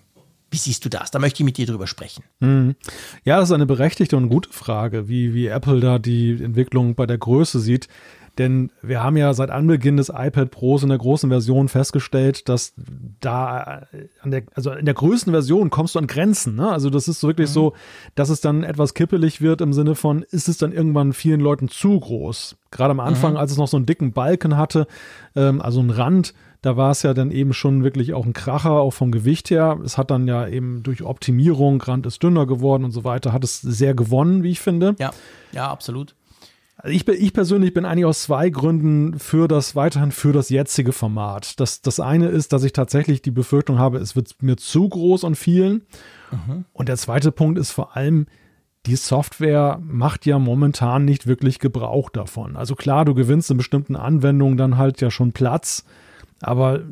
Wie 0.52 0.58
siehst 0.58 0.84
du 0.84 0.90
das? 0.90 1.12
Da 1.12 1.20
möchte 1.20 1.42
ich 1.42 1.46
mit 1.46 1.58
dir 1.58 1.68
drüber 1.68 1.86
sprechen. 1.86 2.24
Mhm. 2.40 2.76
Ja, 3.24 3.40
das 3.40 3.50
ist 3.50 3.54
eine 3.54 3.68
berechtigte 3.68 4.18
und 4.18 4.30
gute 4.30 4.52
Frage, 4.52 5.08
wie, 5.08 5.34
wie 5.34 5.48
Apple 5.48 5.80
da 5.80 6.00
die 6.00 6.44
Entwicklung 6.44 6.96
bei 6.96 7.06
der 7.06 7.20
Größe 7.20 7.60
sieht. 7.60 7.88
Denn 8.40 8.72
wir 8.82 9.04
haben 9.04 9.18
ja 9.18 9.34
seit 9.34 9.52
Anbeginn 9.52 9.98
des 9.98 10.08
iPad 10.08 10.50
Pros 10.50 10.82
in 10.82 10.90
der 10.90 10.98
großen 10.98 11.30
Version 11.30 11.68
festgestellt, 11.68 12.48
dass 12.48 12.74
da 13.20 13.82
äh, 13.92 14.08
an 14.22 14.32
der, 14.32 14.44
also 14.56 14.72
in 14.72 14.86
der 14.86 14.94
größten 14.94 15.34
Version 15.34 15.70
kommst 15.70 15.96
du 15.96 16.00
an 16.00 16.08
Grenzen. 16.08 16.56
Ne? 16.56 16.72
Also 16.72 16.90
das 16.90 17.10
ist 17.10 17.20
so 17.20 17.28
wirklich 17.28 17.50
mhm. 17.50 17.54
so, 17.54 17.74
dass 18.16 18.30
es 18.30 18.40
dann 18.40 18.64
etwas 18.64 18.94
kippelig 18.94 19.42
wird 19.42 19.60
im 19.60 19.74
Sinne 19.74 19.94
von, 19.94 20.24
ist 20.24 20.48
es 20.48 20.58
dann 20.58 20.72
irgendwann 20.72 21.12
vielen 21.12 21.42
Leuten 21.42 21.68
zu 21.68 22.00
groß? 22.00 22.56
Gerade 22.72 22.92
am 22.92 23.02
Anfang, 23.02 23.34
mhm. 23.34 23.38
als 23.40 23.52
es 23.52 23.58
noch 23.58 23.68
so 23.68 23.76
einen 23.76 23.86
dicken 23.86 24.14
Balken 24.14 24.56
hatte, 24.56 24.88
ähm, 25.36 25.62
also 25.62 25.82
einen 25.82 25.90
Rand, 25.90 26.34
da 26.62 26.78
war 26.78 26.92
es 26.92 27.04
ja 27.04 27.14
dann 27.14 27.32
eben 27.32 27.52
schon 27.54 27.84
wirklich 27.84 28.14
auch 28.14 28.26
ein 28.26 28.34
Kracher, 28.34 28.72
auch 28.72 28.92
vom 28.92 29.12
Gewicht 29.12 29.50
her. 29.50 29.80
Es 29.84 29.98
hat 29.98 30.12
dann 30.12 30.28
ja 30.28 30.48
eben 30.48 30.84
durch 30.84 31.04
Optimierung, 31.04 31.82
Rand 31.82 32.06
ist 32.06 32.24
dünner 32.24 32.46
geworden 32.46 32.86
und 32.86 32.92
so 32.92 33.04
weiter, 33.04 33.34
hat 33.34 33.44
es 33.44 33.62
sehr 33.62 33.94
gewonnen, 33.94 34.44
wie 34.44 34.52
ich 34.52 34.60
finde. 34.60 34.96
Ja, 34.98 35.12
ja, 35.52 35.70
absolut. 35.70 36.16
Also 36.82 36.96
ich, 36.96 37.06
ich 37.10 37.34
persönlich 37.34 37.74
bin 37.74 37.84
eigentlich 37.84 38.06
aus 38.06 38.24
zwei 38.24 38.50
Gründen 38.50 39.20
für 39.20 39.50
das 39.50 39.76
weiterhin 39.76 40.14
für 40.14 40.32
das 40.32 40.50
jetzige 40.50 40.94
Format. 40.94 41.60
Das, 41.60 41.82
das 41.82 42.00
eine 42.00 42.28
ist, 42.28 42.54
dass 42.54 42.64
ich 42.64 42.72
tatsächlich 42.72 43.22
die 43.22 43.32
Befürchtung 43.32 43.80
habe, 43.80 43.98
es 43.98 44.16
wird 44.16 44.42
mir 44.42 44.56
zu 44.56 44.88
groß 44.88 45.26
und 45.26 45.36
vielen. 45.36 45.82
Mhm. 46.32 46.64
Und 46.72 46.88
der 46.88 46.96
zweite 46.96 47.34
Punkt 47.34 47.60
ist 47.60 47.72
vor 47.72 47.98
allem, 47.98 48.28
die 48.86 48.96
Software 48.96 49.78
macht 49.84 50.26
ja 50.26 50.40
momentan 50.40 51.04
nicht 51.04 51.28
wirklich 51.28 51.60
Gebrauch 51.60 52.10
davon. 52.10 52.56
Also 52.56 52.76
klar, 52.76 53.04
du 53.04 53.14
gewinnst 53.14 53.52
in 53.52 53.58
bestimmten 53.58 53.98
Anwendungen 53.98 54.58
dann 54.58 54.78
halt 54.78 55.02
ja 55.02 55.12
schon 55.12 55.34
Platz, 55.34 55.84
aber 56.40 56.84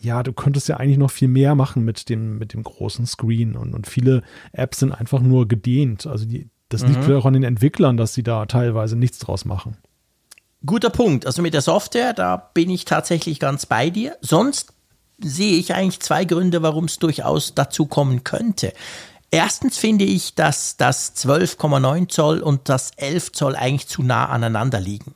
ja, 0.00 0.22
du 0.22 0.32
könntest 0.32 0.68
ja 0.68 0.78
eigentlich 0.78 0.96
noch 0.96 1.10
viel 1.10 1.28
mehr 1.28 1.54
machen 1.54 1.84
mit 1.84 2.08
dem, 2.08 2.38
mit 2.38 2.54
dem 2.54 2.62
großen 2.62 3.04
Screen 3.04 3.56
und, 3.56 3.74
und 3.74 3.86
viele 3.86 4.22
Apps 4.52 4.78
sind 4.78 4.90
einfach 4.90 5.20
nur 5.20 5.46
gedehnt. 5.46 6.06
Also 6.06 6.24
die, 6.24 6.48
das 6.72 6.82
liegt 6.82 7.06
mhm. 7.06 7.16
auch 7.16 7.26
an 7.26 7.34
den 7.34 7.44
Entwicklern, 7.44 7.96
dass 7.96 8.14
sie 8.14 8.22
da 8.22 8.46
teilweise 8.46 8.96
nichts 8.96 9.18
draus 9.18 9.44
machen. 9.44 9.76
Guter 10.64 10.90
Punkt. 10.90 11.26
Also 11.26 11.42
mit 11.42 11.54
der 11.54 11.62
Software, 11.62 12.12
da 12.12 12.36
bin 12.36 12.70
ich 12.70 12.84
tatsächlich 12.84 13.40
ganz 13.40 13.66
bei 13.66 13.90
dir. 13.90 14.16
Sonst 14.20 14.72
sehe 15.18 15.56
ich 15.56 15.74
eigentlich 15.74 16.00
zwei 16.00 16.24
Gründe, 16.24 16.62
warum 16.62 16.84
es 16.84 16.98
durchaus 16.98 17.54
dazu 17.54 17.86
kommen 17.86 18.24
könnte. 18.24 18.72
Erstens 19.30 19.78
finde 19.78 20.04
ich, 20.04 20.34
dass 20.34 20.76
das 20.76 21.16
12,9 21.16 22.08
Zoll 22.08 22.40
und 22.40 22.68
das 22.68 22.92
11 22.96 23.32
Zoll 23.32 23.56
eigentlich 23.56 23.88
zu 23.88 24.02
nah 24.02 24.26
aneinander 24.26 24.78
liegen 24.78 25.14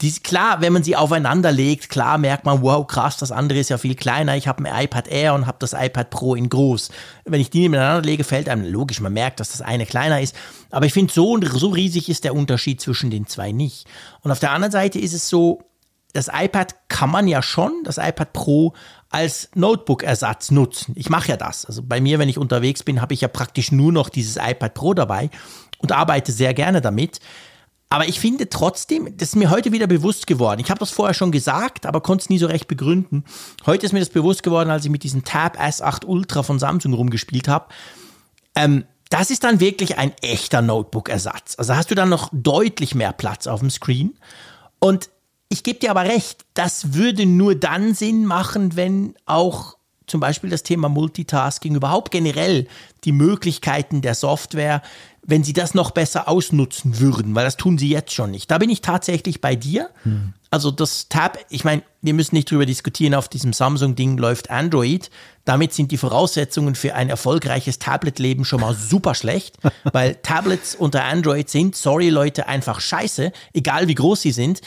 die, 0.00 0.12
klar, 0.12 0.60
wenn 0.60 0.72
man 0.72 0.82
sie 0.82 0.96
aufeinander 0.96 1.52
legt, 1.52 1.88
klar 1.88 2.18
merkt 2.18 2.44
man, 2.44 2.62
wow, 2.62 2.86
krass, 2.86 3.16
das 3.16 3.32
andere 3.32 3.58
ist 3.58 3.70
ja 3.70 3.78
viel 3.78 3.94
kleiner. 3.94 4.36
Ich 4.36 4.46
habe 4.46 4.64
ein 4.64 4.84
iPad 4.84 5.08
Air 5.08 5.34
und 5.34 5.46
habe 5.46 5.58
das 5.60 5.72
iPad 5.72 6.10
Pro 6.10 6.34
in 6.34 6.48
groß. 6.48 6.90
Wenn 7.24 7.40
ich 7.40 7.50
die 7.50 7.60
nebeneinander 7.60 8.02
lege, 8.02 8.24
fällt 8.24 8.48
einem 8.48 8.70
logisch, 8.70 9.00
man 9.00 9.12
merkt, 9.12 9.40
dass 9.40 9.52
das 9.52 9.62
eine 9.62 9.86
kleiner 9.86 10.20
ist. 10.20 10.36
Aber 10.70 10.86
ich 10.86 10.92
finde, 10.92 11.12
so, 11.12 11.38
so 11.42 11.68
riesig 11.68 12.08
ist 12.08 12.24
der 12.24 12.34
Unterschied 12.34 12.80
zwischen 12.80 13.10
den 13.10 13.26
zwei 13.26 13.52
nicht. 13.52 13.86
Und 14.20 14.30
auf 14.30 14.40
der 14.40 14.52
anderen 14.52 14.72
Seite 14.72 14.98
ist 14.98 15.14
es 15.14 15.28
so, 15.28 15.62
das 16.12 16.28
iPad 16.32 16.88
kann 16.88 17.10
man 17.10 17.28
ja 17.28 17.42
schon, 17.42 17.72
das 17.84 17.98
iPad 17.98 18.32
Pro, 18.32 18.74
als 19.08 19.50
Notebook-Ersatz 19.54 20.50
nutzen. 20.50 20.94
Ich 20.96 21.10
mache 21.10 21.28
ja 21.28 21.36
das. 21.36 21.64
Also 21.64 21.82
bei 21.82 22.00
mir, 22.00 22.18
wenn 22.18 22.28
ich 22.28 22.38
unterwegs 22.38 22.82
bin, 22.82 23.00
habe 23.00 23.14
ich 23.14 23.20
ja 23.20 23.28
praktisch 23.28 23.72
nur 23.72 23.92
noch 23.92 24.08
dieses 24.08 24.36
iPad 24.36 24.74
Pro 24.74 24.94
dabei 24.94 25.30
und 25.78 25.92
arbeite 25.92 26.32
sehr 26.32 26.54
gerne 26.54 26.80
damit. 26.80 27.20
Aber 27.88 28.08
ich 28.08 28.18
finde 28.18 28.48
trotzdem, 28.48 29.16
das 29.16 29.30
ist 29.30 29.36
mir 29.36 29.50
heute 29.50 29.70
wieder 29.70 29.86
bewusst 29.86 30.26
geworden. 30.26 30.60
Ich 30.60 30.70
habe 30.70 30.80
das 30.80 30.90
vorher 30.90 31.14
schon 31.14 31.30
gesagt, 31.30 31.86
aber 31.86 32.00
konnte 32.00 32.22
es 32.22 32.30
nie 32.30 32.38
so 32.38 32.46
recht 32.46 32.66
begründen. 32.66 33.24
Heute 33.64 33.86
ist 33.86 33.92
mir 33.92 34.00
das 34.00 34.08
bewusst 34.08 34.42
geworden, 34.42 34.70
als 34.70 34.84
ich 34.84 34.90
mit 34.90 35.04
diesem 35.04 35.24
Tab 35.24 35.60
S8 35.60 36.04
Ultra 36.04 36.42
von 36.42 36.58
Samsung 36.58 36.94
rumgespielt 36.94 37.46
habe. 37.46 37.66
Ähm, 38.56 38.84
das 39.08 39.30
ist 39.30 39.44
dann 39.44 39.60
wirklich 39.60 39.98
ein 39.98 40.12
echter 40.20 40.62
Notebook-Ersatz. 40.62 41.54
Also 41.58 41.76
hast 41.76 41.90
du 41.90 41.94
dann 41.94 42.08
noch 42.08 42.28
deutlich 42.32 42.96
mehr 42.96 43.12
Platz 43.12 43.46
auf 43.46 43.60
dem 43.60 43.70
Screen. 43.70 44.18
Und 44.80 45.08
ich 45.48 45.62
gebe 45.62 45.78
dir 45.78 45.92
aber 45.92 46.02
recht, 46.02 46.44
das 46.54 46.94
würde 46.94 47.24
nur 47.24 47.54
dann 47.54 47.94
Sinn 47.94 48.26
machen, 48.26 48.74
wenn 48.74 49.14
auch 49.26 49.76
zum 50.06 50.20
Beispiel 50.20 50.50
das 50.50 50.62
Thema 50.62 50.88
Multitasking, 50.88 51.74
überhaupt 51.74 52.10
generell 52.10 52.66
die 53.04 53.12
Möglichkeiten 53.12 54.02
der 54.02 54.14
Software 54.14 54.82
wenn 55.26 55.42
sie 55.42 55.52
das 55.52 55.74
noch 55.74 55.90
besser 55.90 56.28
ausnutzen 56.28 57.00
würden, 57.00 57.34
weil 57.34 57.44
das 57.44 57.56
tun 57.56 57.78
sie 57.78 57.88
jetzt 57.88 58.12
schon 58.12 58.30
nicht. 58.30 58.50
Da 58.50 58.58
bin 58.58 58.70
ich 58.70 58.80
tatsächlich 58.80 59.40
bei 59.40 59.56
dir. 59.56 59.90
Hm. 60.04 60.32
Also 60.50 60.70
das 60.70 61.08
Tab, 61.08 61.38
ich 61.50 61.64
meine, 61.64 61.82
wir 62.00 62.14
müssen 62.14 62.36
nicht 62.36 62.50
drüber 62.50 62.64
diskutieren, 62.64 63.14
auf 63.14 63.28
diesem 63.28 63.52
Samsung-Ding 63.52 64.16
läuft 64.18 64.50
Android. 64.50 65.10
Damit 65.44 65.74
sind 65.74 65.90
die 65.90 65.96
Voraussetzungen 65.96 66.76
für 66.76 66.94
ein 66.94 67.08
erfolgreiches 67.08 67.80
Tablet-Leben 67.80 68.44
schon 68.44 68.60
mal 68.60 68.74
super 68.74 69.14
schlecht, 69.14 69.56
weil 69.92 70.14
Tablets 70.16 70.76
unter 70.76 71.04
Android 71.04 71.50
sind, 71.50 71.74
sorry 71.74 72.08
Leute, 72.08 72.46
einfach 72.46 72.80
scheiße, 72.80 73.32
egal 73.52 73.88
wie 73.88 73.96
groß 73.96 74.22
sie 74.22 74.32
sind. 74.32 74.60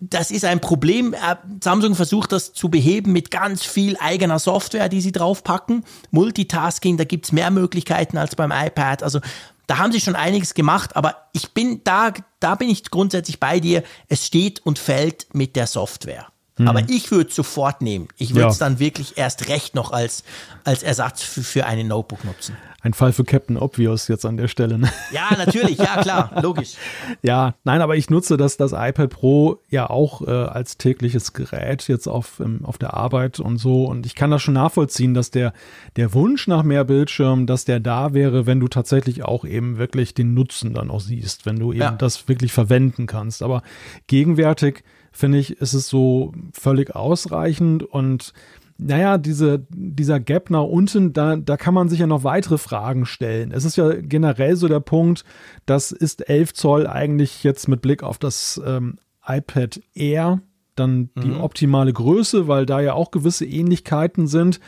Das 0.00 0.30
ist 0.30 0.44
ein 0.44 0.60
Problem. 0.60 1.14
Äh, 1.14 1.36
Samsung 1.62 1.94
versucht 1.94 2.32
das 2.32 2.52
zu 2.52 2.68
beheben 2.68 3.12
mit 3.12 3.30
ganz 3.30 3.64
viel 3.64 3.96
eigener 3.98 4.38
Software, 4.38 4.88
die 4.88 5.00
sie 5.00 5.12
draufpacken. 5.12 5.84
Multitasking, 6.10 6.96
da 6.96 7.04
gibt 7.04 7.26
es 7.26 7.32
mehr 7.32 7.50
Möglichkeiten 7.50 8.18
als 8.18 8.36
beim 8.36 8.52
iPad. 8.52 9.02
Also 9.02 9.20
da 9.66 9.78
haben 9.78 9.92
sie 9.92 10.00
schon 10.00 10.16
einiges 10.16 10.54
gemacht, 10.54 10.96
aber 10.96 11.28
ich 11.32 11.52
bin 11.52 11.82
da, 11.84 12.12
da 12.40 12.54
bin 12.54 12.68
ich 12.68 12.90
grundsätzlich 12.90 13.40
bei 13.40 13.60
dir. 13.60 13.82
Es 14.08 14.26
steht 14.26 14.64
und 14.64 14.78
fällt 14.78 15.34
mit 15.34 15.56
der 15.56 15.66
Software. 15.66 16.26
Mhm. 16.56 16.68
Aber 16.68 16.88
ich 16.88 17.10
würde 17.10 17.30
es 17.30 17.36
sofort 17.36 17.82
nehmen. 17.82 18.08
Ich 18.16 18.34
würde 18.34 18.48
es 18.48 18.58
ja. 18.58 18.66
dann 18.66 18.78
wirklich 18.78 19.18
erst 19.18 19.48
recht 19.48 19.74
noch 19.74 19.92
als, 19.92 20.22
als 20.62 20.82
Ersatz 20.82 21.22
für, 21.22 21.42
für 21.42 21.66
einen 21.66 21.88
Notebook 21.88 22.24
nutzen. 22.24 22.56
Ein 22.84 22.92
Fall 22.92 23.14
für 23.14 23.24
Captain 23.24 23.56
Obvious 23.56 24.08
jetzt 24.08 24.26
an 24.26 24.36
der 24.36 24.46
Stelle. 24.46 24.76
Ne? 24.76 24.92
Ja, 25.10 25.34
natürlich, 25.38 25.78
ja 25.78 26.02
klar, 26.02 26.30
logisch. 26.42 26.74
ja, 27.22 27.54
nein, 27.64 27.80
aber 27.80 27.96
ich 27.96 28.10
nutze 28.10 28.36
das, 28.36 28.58
das 28.58 28.72
iPad 28.72 29.08
Pro 29.08 29.58
ja 29.70 29.88
auch 29.88 30.20
äh, 30.20 30.30
als 30.30 30.76
tägliches 30.76 31.32
Gerät 31.32 31.88
jetzt 31.88 32.06
auf, 32.06 32.40
ähm, 32.40 32.60
auf 32.62 32.76
der 32.76 32.92
Arbeit 32.92 33.40
und 33.40 33.56
so. 33.56 33.86
Und 33.86 34.04
ich 34.04 34.14
kann 34.14 34.30
das 34.30 34.42
schon 34.42 34.52
nachvollziehen, 34.52 35.14
dass 35.14 35.30
der, 35.30 35.54
der 35.96 36.12
Wunsch 36.12 36.46
nach 36.46 36.62
mehr 36.62 36.84
Bildschirm, 36.84 37.46
dass 37.46 37.64
der 37.64 37.80
da 37.80 38.12
wäre, 38.12 38.44
wenn 38.44 38.60
du 38.60 38.68
tatsächlich 38.68 39.24
auch 39.24 39.46
eben 39.46 39.78
wirklich 39.78 40.12
den 40.12 40.34
Nutzen 40.34 40.74
dann 40.74 40.90
auch 40.90 41.00
siehst, 41.00 41.46
wenn 41.46 41.58
du 41.58 41.72
eben 41.72 41.80
ja. 41.80 41.92
das 41.92 42.28
wirklich 42.28 42.52
verwenden 42.52 43.06
kannst. 43.06 43.42
Aber 43.42 43.62
gegenwärtig 44.08 44.84
finde 45.14 45.38
ich, 45.38 45.58
ist 45.60 45.72
es 45.72 45.88
so 45.88 46.32
völlig 46.52 46.94
ausreichend 46.94 47.82
und 47.82 48.34
naja, 48.76 49.18
diese, 49.18 49.64
dieser 49.70 50.18
Gap 50.18 50.50
nach 50.50 50.64
unten, 50.64 51.12
da, 51.12 51.36
da 51.36 51.56
kann 51.56 51.74
man 51.74 51.88
sich 51.88 52.00
ja 52.00 52.08
noch 52.08 52.24
weitere 52.24 52.58
Fragen 52.58 53.06
stellen. 53.06 53.52
Es 53.52 53.64
ist 53.64 53.76
ja 53.76 53.92
generell 53.94 54.56
so 54.56 54.66
der 54.66 54.80
Punkt, 54.80 55.24
das 55.64 55.92
ist 55.92 56.28
11 56.28 56.54
Zoll 56.54 56.86
eigentlich 56.88 57.44
jetzt 57.44 57.68
mit 57.68 57.82
Blick 57.82 58.02
auf 58.02 58.18
das 58.18 58.60
ähm, 58.66 58.98
iPad 59.24 59.80
Air 59.94 60.40
dann 60.74 61.10
die 61.22 61.28
mhm. 61.28 61.40
optimale 61.40 61.92
Größe, 61.92 62.48
weil 62.48 62.66
da 62.66 62.80
ja 62.80 62.94
auch 62.94 63.12
gewisse 63.12 63.44
Ähnlichkeiten 63.46 64.26
sind. 64.26 64.58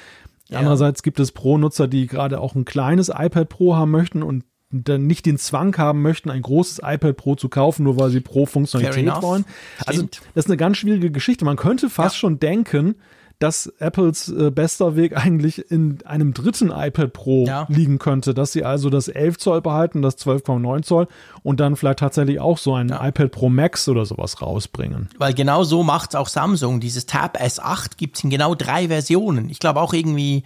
Ja. 0.48 0.58
Andererseits 0.58 1.02
gibt 1.02 1.18
es 1.18 1.32
Pro-Nutzer, 1.32 1.88
die 1.88 2.06
gerade 2.06 2.40
auch 2.40 2.54
ein 2.54 2.64
kleines 2.64 3.08
iPad 3.08 3.48
Pro 3.48 3.74
haben 3.74 3.90
möchten 3.90 4.22
und 4.22 4.44
dann 4.70 5.06
nicht 5.06 5.26
den 5.26 5.38
Zwang 5.38 5.76
haben 5.78 6.02
möchten, 6.02 6.30
ein 6.30 6.42
großes 6.42 6.80
iPad 6.82 7.16
Pro 7.16 7.34
zu 7.36 7.48
kaufen, 7.48 7.84
nur 7.84 7.98
weil 7.98 8.10
sie 8.10 8.20
Pro-Funktionalität 8.20 9.22
wollen. 9.22 9.44
Also 9.84 10.02
das 10.02 10.44
ist 10.44 10.50
eine 10.50 10.56
ganz 10.56 10.78
schwierige 10.78 11.10
Geschichte. 11.10 11.44
Man 11.44 11.56
könnte 11.56 11.88
fast 11.88 12.16
ja. 12.16 12.20
schon 12.20 12.38
denken, 12.40 12.96
dass 13.38 13.66
Apples 13.78 14.28
äh, 14.28 14.50
bester 14.50 14.96
Weg 14.96 15.16
eigentlich 15.16 15.70
in 15.70 15.98
einem 16.06 16.32
dritten 16.32 16.70
iPad 16.70 17.12
Pro 17.12 17.44
ja. 17.46 17.66
liegen 17.68 17.98
könnte, 17.98 18.32
dass 18.32 18.52
sie 18.52 18.64
also 18.64 18.88
das 18.88 19.08
11 19.08 19.38
Zoll 19.38 19.60
behalten, 19.60 20.00
das 20.00 20.16
12,9 20.18 20.82
Zoll 20.82 21.06
und 21.42 21.60
dann 21.60 21.76
vielleicht 21.76 21.98
tatsächlich 21.98 22.40
auch 22.40 22.56
so 22.56 22.74
ein 22.74 22.88
ja. 22.88 23.06
iPad 23.06 23.30
Pro 23.30 23.50
Max 23.50 23.88
oder 23.88 24.06
sowas 24.06 24.40
rausbringen. 24.40 25.10
Weil 25.18 25.34
genau 25.34 25.64
so 25.64 25.82
macht 25.82 26.10
es 26.10 26.14
auch 26.16 26.28
Samsung. 26.28 26.80
Dieses 26.80 27.06
Tab 27.06 27.38
S8 27.38 27.98
gibt 27.98 28.16
es 28.16 28.24
in 28.24 28.30
genau 28.30 28.54
drei 28.54 28.88
Versionen. 28.88 29.50
Ich 29.50 29.58
glaube 29.58 29.80
auch 29.80 29.92
irgendwie 29.92 30.42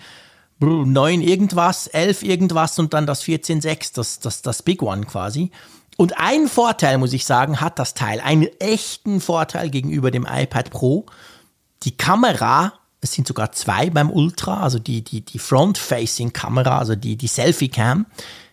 9 0.60 1.20
irgendwas, 1.22 1.86
11 1.86 2.22
irgendwas 2.22 2.78
und 2.78 2.94
dann 2.94 3.06
das 3.06 3.24
14.6, 3.24 3.94
das, 3.94 4.20
das, 4.20 4.42
das 4.42 4.62
Big 4.62 4.82
One 4.82 5.06
quasi. 5.06 5.50
Und 5.96 6.18
ein 6.18 6.48
Vorteil, 6.48 6.98
muss 6.98 7.12
ich 7.12 7.24
sagen, 7.24 7.60
hat 7.60 7.78
das 7.78 7.94
Teil. 7.94 8.20
Einen 8.20 8.48
echten 8.58 9.20
Vorteil 9.20 9.70
gegenüber 9.70 10.10
dem 10.10 10.26
iPad 10.26 10.70
Pro. 10.70 11.06
Die 11.82 11.96
Kamera 11.96 12.72
es 13.00 13.12
sind 13.12 13.26
sogar 13.26 13.52
zwei 13.52 13.90
beim 13.90 14.10
Ultra, 14.10 14.60
also 14.62 14.78
die, 14.78 15.02
die, 15.02 15.22
die 15.22 15.38
Front-Facing-Kamera, 15.38 16.78
also 16.78 16.94
die, 16.94 17.16
die 17.16 17.28
Selfie-Cam, 17.28 18.06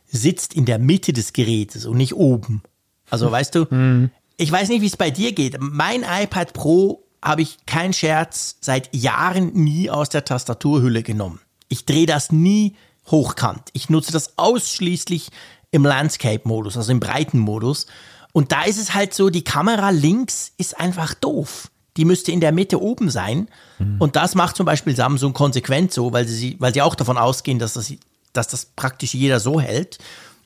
sitzt 0.05 0.53
in 0.53 0.65
der 0.65 0.79
Mitte 0.79 1.11
des 1.13 1.33
Gerätes 1.33 1.85
und 1.85 1.97
nicht 1.97 2.15
oben. 2.15 2.63
Also 3.09 3.29
weißt 3.29 3.55
du, 3.55 3.67
mhm. 3.69 4.09
ich 4.37 4.51
weiß 4.51 4.69
nicht, 4.69 4.81
wie 4.81 4.87
es 4.87 4.97
bei 4.97 5.11
dir 5.11 5.33
geht. 5.33 5.57
Mein 5.59 6.03
iPad 6.03 6.53
Pro 6.53 7.03
habe 7.21 7.41
ich 7.41 7.57
kein 7.65 7.91
Scherz 7.91 8.57
seit 8.61 8.93
Jahren 8.95 9.53
nie 9.53 9.89
aus 9.89 10.09
der 10.09 10.23
Tastaturhülle 10.23 11.03
genommen. 11.03 11.41
Ich 11.69 11.85
drehe 11.85 12.05
das 12.05 12.31
nie 12.31 12.75
hochkant. 13.09 13.61
Ich 13.73 13.89
nutze 13.89 14.11
das 14.11 14.37
ausschließlich 14.37 15.29
im 15.71 15.83
Landscape-Modus, 15.83 16.77
also 16.77 16.91
im 16.91 16.99
Breitenmodus. 16.99 17.87
Und 18.33 18.51
da 18.51 18.63
ist 18.63 18.77
es 18.77 18.93
halt 18.93 19.13
so, 19.13 19.29
die 19.29 19.43
Kamera 19.43 19.89
links 19.89 20.51
ist 20.57 20.79
einfach 20.79 21.13
doof 21.13 21.69
die 21.97 22.05
müsste 22.05 22.31
in 22.31 22.39
der 22.39 22.51
Mitte 22.51 22.81
oben 22.81 23.09
sein. 23.09 23.49
Mhm. 23.79 23.95
Und 23.99 24.15
das 24.15 24.35
macht 24.35 24.55
zum 24.55 24.65
Beispiel 24.65 24.95
Samsung 24.95 25.33
konsequent 25.33 25.91
so, 25.91 26.13
weil 26.13 26.27
sie, 26.27 26.55
weil 26.59 26.73
sie 26.73 26.81
auch 26.83 26.95
davon 26.95 27.17
ausgehen, 27.17 27.59
dass 27.59 27.73
das, 27.73 27.91
dass 28.33 28.47
das 28.47 28.65
praktisch 28.65 29.15
jeder 29.15 29.39
so 29.39 29.59
hält. 29.59 29.97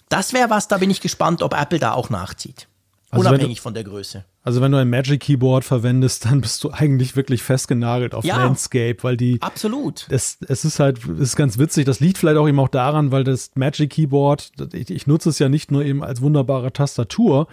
Das 0.09 0.33
wäre 0.33 0.49
was, 0.49 0.67
da 0.69 0.77
bin 0.77 0.89
ich 0.89 1.01
gespannt, 1.01 1.43
ob 1.43 1.53
Apple 1.53 1.79
da 1.79 1.91
auch 1.93 2.09
nachzieht. 2.09 2.67
Also 3.09 3.27
unabhängig 3.27 3.57
du- 3.57 3.63
von 3.63 3.73
der 3.73 3.83
Größe. 3.83 4.23
Also 4.43 4.59
wenn 4.59 4.71
du 4.71 4.79
ein 4.79 4.89
Magic 4.89 5.21
Keyboard 5.21 5.63
verwendest, 5.63 6.25
dann 6.25 6.41
bist 6.41 6.63
du 6.63 6.71
eigentlich 6.71 7.15
wirklich 7.15 7.43
festgenagelt 7.43 8.15
auf 8.15 8.25
Ja. 8.25 8.37
Landscape, 8.37 8.97
weil 9.01 9.15
die 9.17 9.39
Absolut. 9.41 10.07
es, 10.09 10.39
es 10.47 10.65
ist 10.65 10.79
halt, 10.79 10.97
es 11.05 11.19
ist 11.19 11.35
ganz 11.35 11.59
witzig. 11.59 11.85
Das 11.85 11.99
liegt 11.99 12.17
vielleicht 12.17 12.37
auch 12.37 12.47
eben 12.47 12.59
auch 12.59 12.67
daran, 12.69 13.11
weil 13.11 13.23
das 13.23 13.51
Magic 13.55 13.91
Keyboard, 13.91 14.51
ich, 14.73 14.89
ich 14.89 15.05
nutze 15.05 15.29
es 15.29 15.37
ja 15.39 15.47
nicht 15.47 15.71
nur 15.71 15.85
eben 15.85 16.03
als 16.03 16.21
wunderbare 16.21 16.73
Tastatur, 16.73 17.47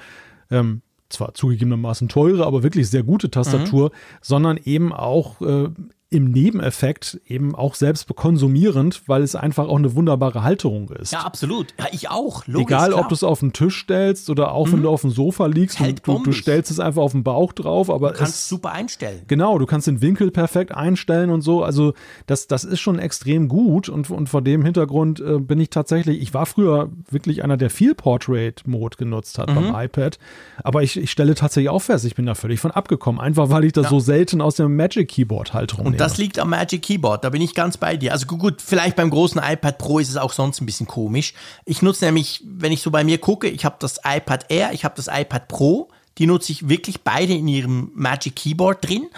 ähm, 0.51 0.81
zwar 1.11 1.35
zugegebenermaßen 1.35 2.09
teure, 2.09 2.47
aber 2.47 2.63
wirklich 2.63 2.89
sehr 2.91 3.03
gute 3.03 3.31
Tastatur, 3.31 3.91
sondern 4.21 4.59
eben 4.63 4.93
auch 4.93 5.41
äh, 5.41 5.69
im 6.11 6.31
Nebeneffekt 6.31 7.21
eben 7.27 7.55
auch 7.55 7.75
selbst 7.75 8.09
konsumierend, 8.17 9.03
weil 9.09 9.23
es 9.23 9.35
einfach 9.37 9.69
auch 9.69 9.77
eine 9.77 9.95
wunderbare 9.95 10.43
Halterung 10.43 10.89
ist. 10.91 11.13
Ja, 11.13 11.21
absolut. 11.21 11.75
Ja, 11.79 11.87
ich 11.93 12.09
auch. 12.09 12.47
Logisch, 12.47 12.67
Egal, 12.69 12.89
klar. 12.91 13.01
ob 13.03 13.09
du 13.11 13.15
es 13.15 13.23
auf 13.23 13.41
den 13.41 13.53
Tisch 13.53 13.81
stellst 13.81 14.31
oder 14.31 14.53
auch 14.53 14.73
wenn 14.73 14.83
du 14.83 14.89
auf 14.89 15.03
dem 15.03 15.11
Sofa 15.11 15.45
liegst 15.47 15.79
Hält 15.81 16.09
und 16.09 16.21
du, 16.27 16.31
du 16.31 16.33
stellst 16.33 16.71
es 16.71 16.81
einfach 16.81 17.03
auf 17.03 17.13
den 17.13 17.25
Bauch 17.25 17.53
drauf, 17.53 17.91
aber 17.91 18.13
kannst 18.13 18.35
es, 18.37 18.49
super 18.49 18.73
einstellen. 18.73 19.21
Genau, 19.27 19.59
du 19.59 19.67
kannst 19.67 19.87
den 19.87 20.01
Winkel 20.01 20.31
perfekt 20.31 20.73
einstellen 20.73 21.29
und 21.29 21.43
so. 21.43 21.63
Also 21.63 21.93
das, 22.27 22.47
das 22.47 22.65
ist 22.65 22.81
schon 22.81 22.99
extrem 22.99 23.49
gut 23.49 23.91
und, 23.91 24.09
und 24.11 24.31
vor 24.31 24.41
dem 24.41 24.65
Hintergrund 24.65 25.21
äh, 25.21 25.39
bin 25.39 25.61
ich 25.61 25.69
tatsächlich, 25.69 26.23
ich 26.23 26.33
war 26.33 26.47
früher 26.47 26.89
wirklich 27.11 27.45
einer, 27.45 27.59
der 27.59 27.69
viel 27.69 27.95
Portrait-Mode 27.95 28.97
genutzt 28.97 29.39
hat 29.39 29.49
Mhm. 29.51 29.55
beim 29.73 29.85
iPad, 29.85 30.19
aber 30.63 30.83
ich, 30.83 30.97
ich 30.97 31.11
stelle 31.11 31.35
tatsächlich 31.35 31.69
auch 31.71 31.81
fest, 31.81 32.05
ich 32.07 32.15
bin 32.15 32.25
da 32.27 32.35
völlig 32.35 32.61
von 32.61 32.71
abgekommen, 32.71 33.21
einfach 33.21 33.51
weil 33.51 33.65
ich 33.65 33.73
das 33.73 33.89
so 33.91 34.01
selten 34.01 34.41
aus 34.41 34.57
der 34.57 34.69
Magic 34.69 35.09
Keyboard-Halterung 35.09 35.98
das 35.99 36.17
liegt 36.19 36.39
am 36.39 36.51
Magic 36.51 36.83
Keyboard, 36.83 37.25
da 37.25 37.31
bin 37.31 37.43
ich 37.43 37.55
ganz 37.55 37.77
bei 37.77 37.97
dir. 37.97 38.13
Also 38.13 38.27
gu- 38.27 38.39
gut, 38.39 38.63
vielleicht 38.63 38.97
beim 38.97 39.11
großen 39.11 39.41
iPad 39.43 39.79
Pro 39.79 39.99
ist 39.99 40.09
es 40.09 40.17
auch 40.17 40.33
sonst 40.33 40.61
ein 40.61 40.67
bisschen 40.67 40.87
komisch. 40.87 41.35
Ich 41.65 41.83
nutze 41.83 42.05
nämlich, 42.07 42.43
wenn 42.45 42.73
ich 42.73 42.81
so 42.83 42.91
bei 42.91 43.05
mir 43.05 43.19
gucke, 43.19 43.49
ich 43.49 43.65
habe 43.65 43.77
das 43.79 44.01
iPad 44.05 44.47
Air, 44.51 44.73
ich 44.73 44.85
habe 44.85 44.95
das 44.97 45.09
iPad 45.09 45.49
Pro, 45.49 45.89
die 46.19 46.27
nutze 46.27 46.53
ich 46.53 46.69
wirklich 46.69 47.03
beide 47.03 47.33
in 47.35 47.47
ihrem 47.49 47.91
Magic 47.95 48.35
Keyboard 48.37 48.89
drin. 48.89 49.09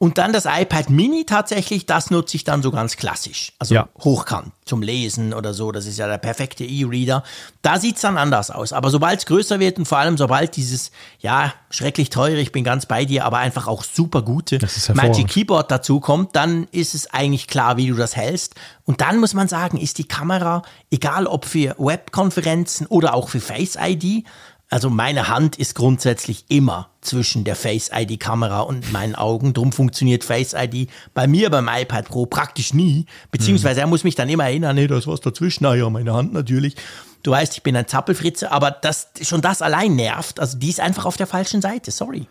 Und 0.00 0.16
dann 0.18 0.32
das 0.32 0.44
iPad 0.44 0.90
Mini 0.90 1.24
tatsächlich, 1.26 1.84
das 1.84 2.12
nutze 2.12 2.36
ich 2.36 2.44
dann 2.44 2.62
so 2.62 2.70
ganz 2.70 2.96
klassisch. 2.96 3.52
Also 3.58 3.74
Ja. 3.74 3.88
hochkant 3.98 4.52
zum 4.64 4.80
Lesen 4.80 5.34
oder 5.34 5.54
so. 5.54 5.72
Das 5.72 5.86
ist 5.86 5.98
ja 5.98 6.06
der 6.06 6.18
perfekte 6.18 6.64
E-Reader. 6.64 7.24
Da 7.62 7.80
sieht's 7.80 8.02
dann 8.02 8.16
anders 8.16 8.52
aus. 8.52 8.72
Aber 8.72 8.90
sobald 8.90 9.18
es 9.18 9.26
größer 9.26 9.58
wird 9.58 9.76
und 9.76 9.86
vor 9.86 9.98
allem 9.98 10.16
sobald 10.16 10.54
dieses, 10.54 10.92
ja, 11.18 11.52
schrecklich 11.70 12.10
teure, 12.10 12.36
ich 12.38 12.52
bin 12.52 12.62
ganz 12.62 12.86
bei 12.86 13.04
dir, 13.06 13.24
aber 13.24 13.38
einfach 13.38 13.66
auch 13.66 13.82
super 13.82 14.22
gute. 14.22 14.60
Magic 14.94 15.26
Keyboard 15.26 15.68
dazu 15.68 15.98
kommt, 15.98 16.36
dann 16.36 16.68
ist 16.70 16.94
es 16.94 17.12
eigentlich 17.12 17.48
klar, 17.48 17.76
wie 17.76 17.88
du 17.88 17.96
das 17.96 18.14
hältst. 18.14 18.54
Und 18.84 19.00
dann 19.00 19.18
muss 19.18 19.34
man 19.34 19.48
sagen, 19.48 19.78
ist 19.78 19.98
die 19.98 20.06
Kamera, 20.06 20.62
egal 20.92 21.26
ob 21.26 21.44
für 21.44 21.74
Webkonferenzen 21.76 22.86
oder 22.86 23.14
auch 23.14 23.28
für 23.30 23.40
Face 23.40 23.76
ID, 23.80 24.24
also 24.70 24.90
meine 24.90 25.28
Hand 25.28 25.56
ist 25.56 25.74
grundsätzlich 25.74 26.44
immer 26.48 26.90
zwischen 27.00 27.44
der 27.44 27.56
Face 27.56 27.90
ID 27.94 28.20
Kamera 28.20 28.60
und 28.60 28.92
meinen 28.92 29.14
Augen. 29.14 29.54
Drum 29.54 29.72
funktioniert 29.72 30.24
Face 30.24 30.54
ID 30.54 30.90
bei 31.14 31.26
mir 31.26 31.48
beim 31.48 31.68
iPad 31.68 32.06
Pro 32.06 32.26
praktisch 32.26 32.74
nie. 32.74 33.06
Beziehungsweise 33.30 33.80
er 33.80 33.86
muss 33.86 34.04
mich 34.04 34.14
dann 34.14 34.28
immer 34.28 34.44
erinnern, 34.44 34.76
nee, 34.76 34.86
da 34.86 34.98
ist 34.98 35.06
was 35.06 35.20
dazwischen. 35.20 35.64
Na 35.64 35.74
ja, 35.74 35.88
meine 35.88 36.12
Hand 36.12 36.34
natürlich. 36.34 36.76
Du 37.22 37.30
weißt, 37.30 37.54
ich 37.54 37.62
bin 37.62 37.76
ein 37.76 37.88
Zappelfritze, 37.88 38.52
aber 38.52 38.70
das, 38.70 39.08
schon 39.22 39.40
das 39.40 39.62
allein 39.62 39.96
nervt. 39.96 40.38
Also 40.38 40.58
die 40.58 40.68
ist 40.68 40.80
einfach 40.80 41.06
auf 41.06 41.16
der 41.16 41.26
falschen 41.26 41.62
Seite, 41.62 41.90
sorry. 41.90 42.26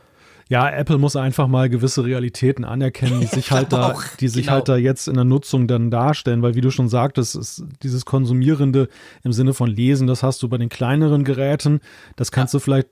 Ja, 0.49 0.69
Apple 0.69 0.97
muss 0.97 1.15
einfach 1.15 1.47
mal 1.47 1.69
gewisse 1.69 2.05
Realitäten 2.05 2.63
anerkennen, 2.63 3.19
die 3.19 3.25
sich 3.35 3.51
halt 3.51 3.73
da, 3.73 3.91
auch, 3.91 4.03
die 4.19 4.27
sich 4.27 4.43
genau. 4.43 4.53
halt 4.53 4.69
da 4.69 4.77
jetzt 4.77 5.07
in 5.07 5.15
der 5.15 5.25
Nutzung 5.25 5.67
dann 5.67 5.91
darstellen, 5.91 6.41
weil 6.41 6.55
wie 6.55 6.61
du 6.61 6.71
schon 6.71 6.87
sagtest, 6.87 7.35
ist 7.35 7.63
dieses 7.83 8.05
Konsumierende 8.05 8.87
im 9.23 9.33
Sinne 9.33 9.53
von 9.53 9.69
Lesen, 9.69 10.07
das 10.07 10.23
hast 10.23 10.41
du 10.43 10.49
bei 10.49 10.57
den 10.57 10.69
kleineren 10.69 11.23
Geräten, 11.23 11.81
das 12.15 12.31
kannst 12.31 12.53
du 12.53 12.59
vielleicht, 12.59 12.89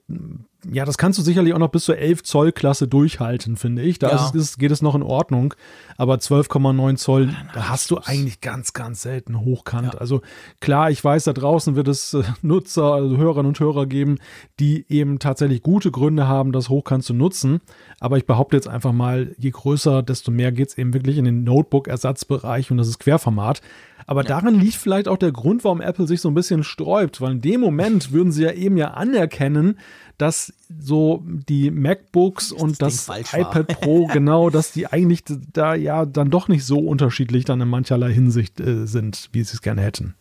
ja, 0.72 0.86
das 0.86 0.98
kannst 0.98 1.20
du 1.20 1.24
sicherlich 1.24 1.54
auch 1.54 1.60
noch 1.60 1.70
bis 1.70 1.86
zur 1.86 1.98
11 1.98 2.24
Zoll 2.24 2.52
Klasse 2.52 2.88
durchhalten, 2.88 3.58
finde 3.58 3.82
ich. 3.82 4.00
Da 4.00 4.10
Ja. 4.10 4.26
ist, 4.26 4.36
es- 4.36 4.58
geht 4.58 4.72
es 4.72 4.82
noch 4.82 4.96
in 4.96 5.04
Ordnung, 5.04 5.54
aber 5.98 6.16
12,9 6.20 6.98
Zoll, 6.98 7.30
da 7.54 7.70
hast 7.70 7.92
du 7.92 7.98
eigentlich 8.04 8.42
ganz, 8.42 8.74
ganz 8.74 9.02
selten 9.02 9.40
hochkant. 9.42 10.00
Also 10.00 10.22
klar, 10.60 10.90
ich 10.92 11.04
weiß, 11.04 11.26
da 11.26 11.34
draußen 11.34 11.76
wird 11.76 11.88
es 11.88 12.14
äh, 12.14 12.24
Nutzer, 12.42 12.94
also 12.94 13.18
Hörerinnen 13.18 13.48
und 13.48 13.60
Hörer 13.60 13.86
geben, 13.86 14.18
die 14.60 14.86
eben 14.90 15.20
tatsächlich 15.20 15.62
gute 15.62 15.92
Gründe 15.92 16.28
haben, 16.28 16.52
das 16.52 16.70
hochkant 16.70 17.04
zu 17.04 17.14
nutzen. 17.14 17.62
Aber 18.00 18.18
ich 18.18 18.26
behaupte 18.26 18.56
jetzt 18.56 18.68
einfach 18.68 18.92
mal, 18.94 19.36
je 19.38 19.52
größer, 19.52 20.04
desto 20.04 20.32
mehr 20.32 20.52
geht 20.52 20.70
es 20.70 20.78
eben 20.78 20.94
wirklich 20.94 21.18
in 21.18 21.26
den 21.26 21.44
Notebook-Ersatzbereich 21.44 22.72
und 22.72 22.78
das 22.78 22.88
ist 22.88 23.00
Querformat. 23.00 23.62
Aber 24.08 24.24
darin 24.24 24.60
liegt 24.60 24.76
vielleicht 24.76 25.08
auch 25.08 25.18
der 25.18 25.32
Grund, 25.32 25.64
warum 25.64 25.82
Apple 25.82 26.06
sich 26.06 26.22
so 26.22 26.30
ein 26.30 26.36
bisschen 26.36 26.64
sträubt, 26.64 27.22
weil 27.22 27.34
in 27.34 27.42
dem 27.42 27.60
Moment 27.60 28.12
würden 28.12 28.32
sie 28.32 28.44
ja 28.44 28.52
eben 28.52 28.78
ja 28.78 28.92
anerkennen, 28.92 29.80
dass 30.20 30.54
so 30.80 31.24
die 31.26 31.72
MacBooks 31.72 32.52
und 32.52 32.80
Ding 32.82 32.88
das 32.88 33.10
war. 33.10 33.18
iPad 33.18 33.68
Pro 33.68 34.06
genau, 34.14 34.50
dass 34.50 34.72
die 34.72 34.88
eigentlich 34.88 35.24
da 35.52 35.74
ja 35.74 36.06
dann 36.06 36.30
doch 36.30 36.48
nicht 36.48 36.66
so 36.66 36.80
unterschiedlich 36.80 37.46
dann 37.46 37.62
in 37.62 37.68
mancherlei 37.68 38.14
Hinsicht 38.14 38.60
äh, 38.60 38.86
sind, 38.86 39.30
wie 39.32 39.44
sie 39.44 39.54
es 39.54 39.62
gerne 39.62 39.82
hätten. 39.82 40.14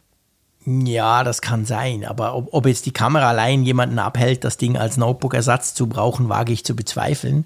Ja, 0.67 1.25
das 1.25 1.43
kann 1.43 1.67
sein, 1.67 2.07
aber 2.07 2.35
ob, 2.35 2.49
ob 2.53 2.67
jetzt 2.67 2.87
die 2.87 2.93
Kamera 2.93 3.29
allein 3.29 3.65
jemanden 3.65 3.99
abhält, 3.99 4.45
das 4.45 4.57
Ding 4.57 4.79
als 4.79 4.97
Notebook-Ersatz 4.97 5.75
zu 5.75 5.89
brauchen, 5.89 6.31
wage 6.31 6.55
ich 6.55 6.65
zu 6.65 6.75
bezweifeln. 6.75 7.45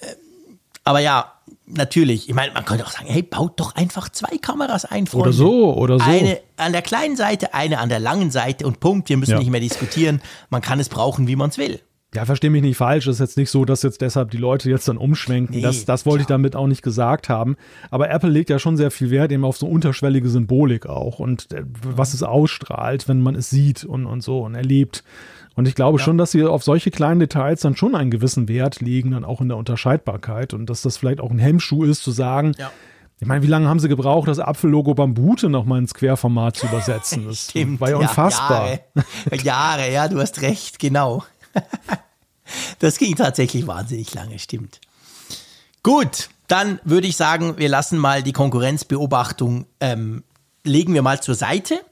Ähm, 0.00 0.58
Aber 0.84 1.00
ja, 1.00 1.32
natürlich, 1.72 2.28
ich 2.28 2.34
meine, 2.34 2.52
man 2.52 2.64
könnte 2.64 2.84
auch 2.86 2.90
sagen, 2.90 3.06
hey, 3.08 3.22
baut 3.22 3.58
doch 3.60 3.74
einfach 3.74 4.08
zwei 4.08 4.38
Kameras 4.38 4.84
ein, 4.84 5.06
Freunde. 5.06 5.28
Oder 5.28 5.32
so, 5.32 5.74
oder 5.76 5.98
so. 5.98 6.04
Eine 6.04 6.38
an 6.56 6.72
der 6.72 6.82
kleinen 6.82 7.16
Seite, 7.16 7.54
eine 7.54 7.78
an 7.78 7.88
der 7.88 8.00
langen 8.00 8.30
Seite 8.30 8.66
und 8.66 8.80
Punkt, 8.80 9.08
wir 9.08 9.16
müssen 9.16 9.32
Ja. 9.32 9.38
nicht 9.38 9.50
mehr 9.50 9.60
diskutieren. 9.60 10.20
Man 10.50 10.62
kann 10.62 10.78
es 10.80 10.88
brauchen, 10.88 11.26
wie 11.28 11.36
man 11.36 11.50
es 11.50 11.58
will. 11.58 11.80
Ja, 12.12 12.24
verstehe 12.24 12.50
mich 12.50 12.62
nicht 12.62 12.76
falsch. 12.76 13.06
Es 13.06 13.16
ist 13.16 13.20
jetzt 13.20 13.36
nicht 13.36 13.50
so, 13.50 13.64
dass 13.64 13.84
jetzt 13.84 14.00
deshalb 14.00 14.32
die 14.32 14.36
Leute 14.36 14.68
jetzt 14.68 14.88
dann 14.88 14.96
umschwenken. 14.96 15.54
Nee, 15.54 15.62
das 15.62 15.84
das 15.84 16.06
wollte 16.06 16.22
ich 16.22 16.26
damit 16.26 16.56
auch 16.56 16.66
nicht 16.66 16.82
gesagt 16.82 17.28
haben. 17.28 17.56
Aber 17.92 18.10
Apple 18.10 18.30
legt 18.30 18.50
ja 18.50 18.58
schon 18.58 18.76
sehr 18.76 18.90
viel 18.90 19.10
Wert 19.10 19.30
eben 19.30 19.44
auf 19.44 19.56
so 19.56 19.68
unterschwellige 19.68 20.28
Symbolik 20.28 20.86
auch 20.86 21.20
und 21.20 21.52
äh, 21.52 21.62
was 21.64 22.12
es 22.12 22.24
ausstrahlt, 22.24 23.06
wenn 23.06 23.20
man 23.20 23.36
es 23.36 23.48
sieht 23.50 23.84
und, 23.84 24.06
und 24.06 24.22
so 24.22 24.40
und 24.40 24.56
erlebt. 24.56 25.04
Und 25.60 25.68
ich 25.68 25.74
glaube 25.74 25.98
schon, 25.98 26.16
dass 26.16 26.30
sie 26.30 26.42
auf 26.42 26.64
solche 26.64 26.90
kleinen 26.90 27.20
Details 27.20 27.60
dann 27.60 27.76
schon 27.76 27.94
einen 27.94 28.10
gewissen 28.10 28.48
Wert 28.48 28.80
legen, 28.80 29.10
dann 29.10 29.26
auch 29.26 29.42
in 29.42 29.48
der 29.48 29.58
Unterscheidbarkeit 29.58 30.54
und 30.54 30.70
dass 30.70 30.80
das 30.80 30.96
vielleicht 30.96 31.20
auch 31.20 31.30
ein 31.30 31.38
Hemmschuh 31.38 31.84
ist, 31.84 32.02
zu 32.02 32.12
sagen, 32.12 32.54
Ja. 32.56 32.70
ich 33.20 33.26
meine, 33.26 33.42
wie 33.42 33.46
lange 33.46 33.68
haben 33.68 33.78
sie 33.78 33.90
gebraucht, 33.90 34.26
das 34.26 34.38
Apfellogo 34.38 34.94
Bambute 34.94 35.50
nochmal 35.50 35.78
ins 35.80 35.92
Querformat 35.92 36.56
zu 36.56 36.64
übersetzen? 36.64 37.26
Das 37.26 37.54
war 37.78 37.90
ja 37.90 37.96
unfassbar. 37.98 38.68
Jahre, 39.30 39.44
Jahre, 39.44 39.92
ja, 39.92 40.08
du 40.08 40.18
hast 40.18 40.40
recht, 40.40 40.78
genau. 40.78 41.24
das 42.78 42.96
ging 42.96 43.14
tatsächlich 43.14 43.66
wahnsinnig 43.66 44.14
lange, 44.14 44.38
stimmt. 44.38 44.80
Gut, 45.82 46.30
dann 46.48 46.80
würde 46.84 47.06
ich 47.06 47.18
sagen, 47.18 47.58
wir 47.58 47.68
lassen 47.68 47.98
mal 47.98 48.22
die 48.22 48.32
Konkurrenzbeobachtung, 48.32 49.66
ähm, 49.80 50.24
legen 50.64 50.94
wir 50.94 51.02
mal 51.02 51.20
zur 51.20 51.34
Seite 51.34 51.82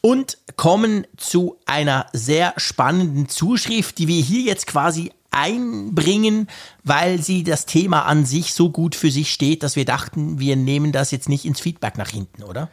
und 0.00 0.38
kommen 0.56 1.06
zu 1.16 1.56
einer 1.66 2.06
sehr 2.12 2.54
spannenden 2.56 3.28
Zuschrift, 3.28 3.98
die 3.98 4.08
wir 4.08 4.20
hier 4.22 4.42
jetzt 4.42 4.66
quasi 4.66 5.10
einbringen, 5.30 6.48
weil 6.84 7.22
sie 7.22 7.44
das 7.44 7.66
Thema 7.66 8.02
an 8.06 8.24
sich 8.24 8.52
so 8.52 8.70
gut 8.70 8.94
für 8.94 9.10
sich 9.10 9.32
steht, 9.32 9.62
dass 9.62 9.76
wir 9.76 9.84
dachten, 9.84 10.38
wir 10.40 10.56
nehmen 10.56 10.92
das 10.92 11.10
jetzt 11.10 11.28
nicht 11.28 11.44
ins 11.44 11.60
Feedback 11.60 11.96
nach 11.98 12.08
hinten, 12.10 12.42
oder? 12.42 12.68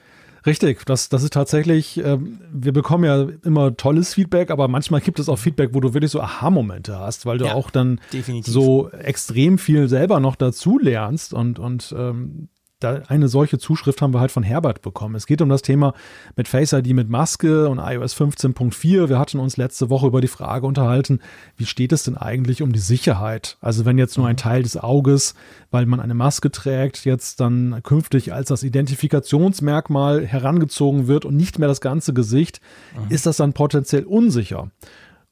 Richtig, 0.46 0.86
das, 0.86 1.10
das 1.10 1.24
ist 1.24 1.34
tatsächlich, 1.34 1.98
ähm, 1.98 2.40
wir 2.54 2.72
bekommen 2.72 3.04
ja 3.04 3.28
immer 3.44 3.76
tolles 3.76 4.14
Feedback, 4.14 4.50
aber 4.50 4.70
manchmal 4.70 5.02
gibt 5.02 5.20
es 5.20 5.28
auch 5.28 5.36
Feedback, 5.38 5.72
wo 5.74 5.82
du 5.82 5.94
wirklich 5.94 6.12
so 6.12 6.22
Aha-Momente 6.22 6.98
hast, 6.98 7.26
weil 7.26 7.38
du 7.38 7.46
Ja, 7.46 7.54
auch 7.54 7.70
dann 7.70 8.00
definitiv. 8.14 8.52
so 8.54 8.90
extrem 8.92 9.58
viel 9.58 9.90
selber 9.90 10.20
noch 10.22 10.38
dazu 10.38 10.80
lernst 10.80 11.34
und, 11.34 11.60
und 11.60 11.94
ähm, 11.98 12.48
da 12.80 13.02
eine 13.08 13.28
solche 13.28 13.58
Zuschrift 13.58 14.02
haben 14.02 14.14
wir 14.14 14.20
halt 14.20 14.32
von 14.32 14.44
Herbert 14.44 14.82
bekommen. 14.82 15.16
Es 15.16 15.26
geht 15.26 15.42
um 15.42 15.50
das 15.50 15.64
Thema 15.64 15.94
mit 16.36 16.48
Face 16.48 16.74
ID 16.74 16.88
mit 16.94 17.10
Maske 17.10 17.70
und 17.70 17.80
iOS 17.80 18.16
15.4. 18.16 19.10
Wir 19.10 19.18
hatten 19.18 19.40
uns 19.40 19.58
letzte 19.58 19.90
Woche 19.90 20.08
über 20.08 20.22
die 20.22 20.28
Frage 20.28 20.68
unterhalten, 20.68 21.20
wie 21.56 21.66
steht 21.66 21.92
es 21.92 22.04
denn 22.04 22.18
eigentlich 22.18 22.62
um 22.62 22.72
die 22.72 22.80
Sicherheit? 22.80 23.58
Also 23.62 23.86
wenn 23.86 23.98
jetzt 23.98 24.18
nur 24.18 24.28
ein 24.28 24.38
Teil 24.38 24.62
des 24.62 24.78
Auges, 24.78 25.34
weil 25.72 25.88
man 25.88 26.00
eine 26.00 26.14
Maske 26.14 26.52
trägt, 26.52 27.04
jetzt 27.04 27.40
dann 27.40 27.82
künftig 27.82 28.32
als 28.32 28.50
das 28.50 28.62
Identifikationsmerkmal 28.64 30.26
herangezogen 30.26 31.08
wird 31.08 31.26
und 31.26 31.36
nicht 31.36 31.58
mehr 31.60 31.68
das 31.68 31.82
ganze 31.82 32.14
Gesicht, 32.14 32.62
ist 33.10 33.26
das 33.26 33.38
dann 33.38 33.54
potenziell 33.54 34.04
unsicher. 34.04 34.70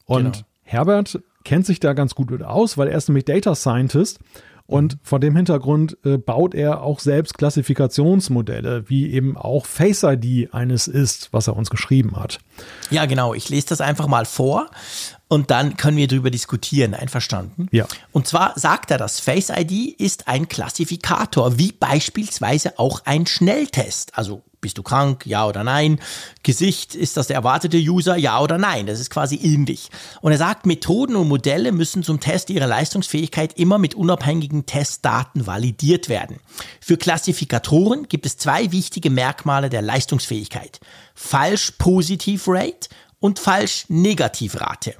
Und 0.05 0.23
Genau. 0.33 0.45
Herbert 0.63 1.19
kennt 1.43 1.67
sich 1.67 1.79
da 1.79 1.93
ganz 1.93 2.15
gut 2.15 2.31
mit 2.31 2.41
aus, 2.41 2.75
weil 2.77 2.87
er 2.87 2.97
ist 2.97 3.07
nämlich 3.07 3.25
Data 3.25 3.53
Scientist 3.53 4.19
und 4.67 4.97
vor 5.03 5.19
dem 5.19 5.35
Hintergrund 5.35 5.97
äh, 6.03 6.17
baut 6.17 6.55
er 6.55 6.81
auch 6.81 6.99
selbst 6.99 7.37
Klassifikationsmodelle, 7.37 8.89
wie 8.89 9.11
eben 9.11 9.37
auch 9.37 9.65
Face 9.65 10.03
ID 10.03 10.53
eines 10.53 10.87
ist, 10.87 11.29
was 11.31 11.47
er 11.47 11.55
uns 11.55 11.69
geschrieben 11.69 12.15
hat. 12.15 12.39
Ja, 12.89 13.05
genau. 13.05 13.33
Ich 13.35 13.49
lese 13.49 13.67
das 13.67 13.81
einfach 13.81 14.07
mal 14.07 14.25
vor. 14.25 14.69
Und 15.27 15.49
dann 15.51 15.75
können 15.77 15.97
wir 15.97 16.07
darüber 16.07 16.29
diskutieren. 16.29 16.93
Einverstanden? 16.93 17.67
Ja. 17.71 17.87
Und 18.11 18.27
zwar 18.27 18.57
sagt 18.57 18.91
er, 18.91 18.97
das 18.97 19.19
Face 19.19 19.49
ID 19.49 19.99
ist 19.99 20.27
ein 20.27 20.47
Klassifikator, 20.47 21.57
wie 21.57 21.71
beispielsweise 21.71 22.77
auch 22.77 23.01
ein 23.05 23.25
Schnelltest. 23.25 24.17
Also 24.17 24.43
bist 24.65 24.77
du 24.79 24.83
krank? 24.83 25.27
Ja 25.27 25.45
oder 25.45 25.63
nein? 25.63 25.99
Gesicht, 26.41 26.95
ist 26.95 27.17
das 27.17 27.27
der 27.27 27.35
erwartete 27.35 27.77
User? 27.77 28.15
Ja 28.17 28.39
oder 28.39 28.57
nein? 28.57 28.87
Das 28.87 28.99
ist 28.99 29.11
quasi 29.11 29.35
ähnlich. 29.35 29.91
Und 30.21 30.31
er 30.31 30.39
sagt, 30.39 30.65
Methoden 30.65 31.15
und 31.15 31.27
Modelle 31.27 31.71
müssen 31.71 32.01
zum 32.01 32.19
Test 32.19 32.49
ihrer 32.49 32.65
Leistungsfähigkeit 32.65 33.59
immer 33.59 33.77
mit 33.77 33.93
unabhängigen 33.93 34.65
Testdaten 34.65 35.45
validiert 35.45 36.09
werden. 36.09 36.39
Für 36.81 36.97
Klassifikatoren 36.97 38.07
gibt 38.07 38.25
es 38.25 38.37
zwei 38.37 38.71
wichtige 38.71 39.11
Merkmale 39.11 39.69
der 39.69 39.83
Leistungsfähigkeit. 39.83 40.79
Falsch-Positiv-Rate 41.13 42.89
und 43.19 43.37
Falsch-Negativ-Rate. 43.37 44.95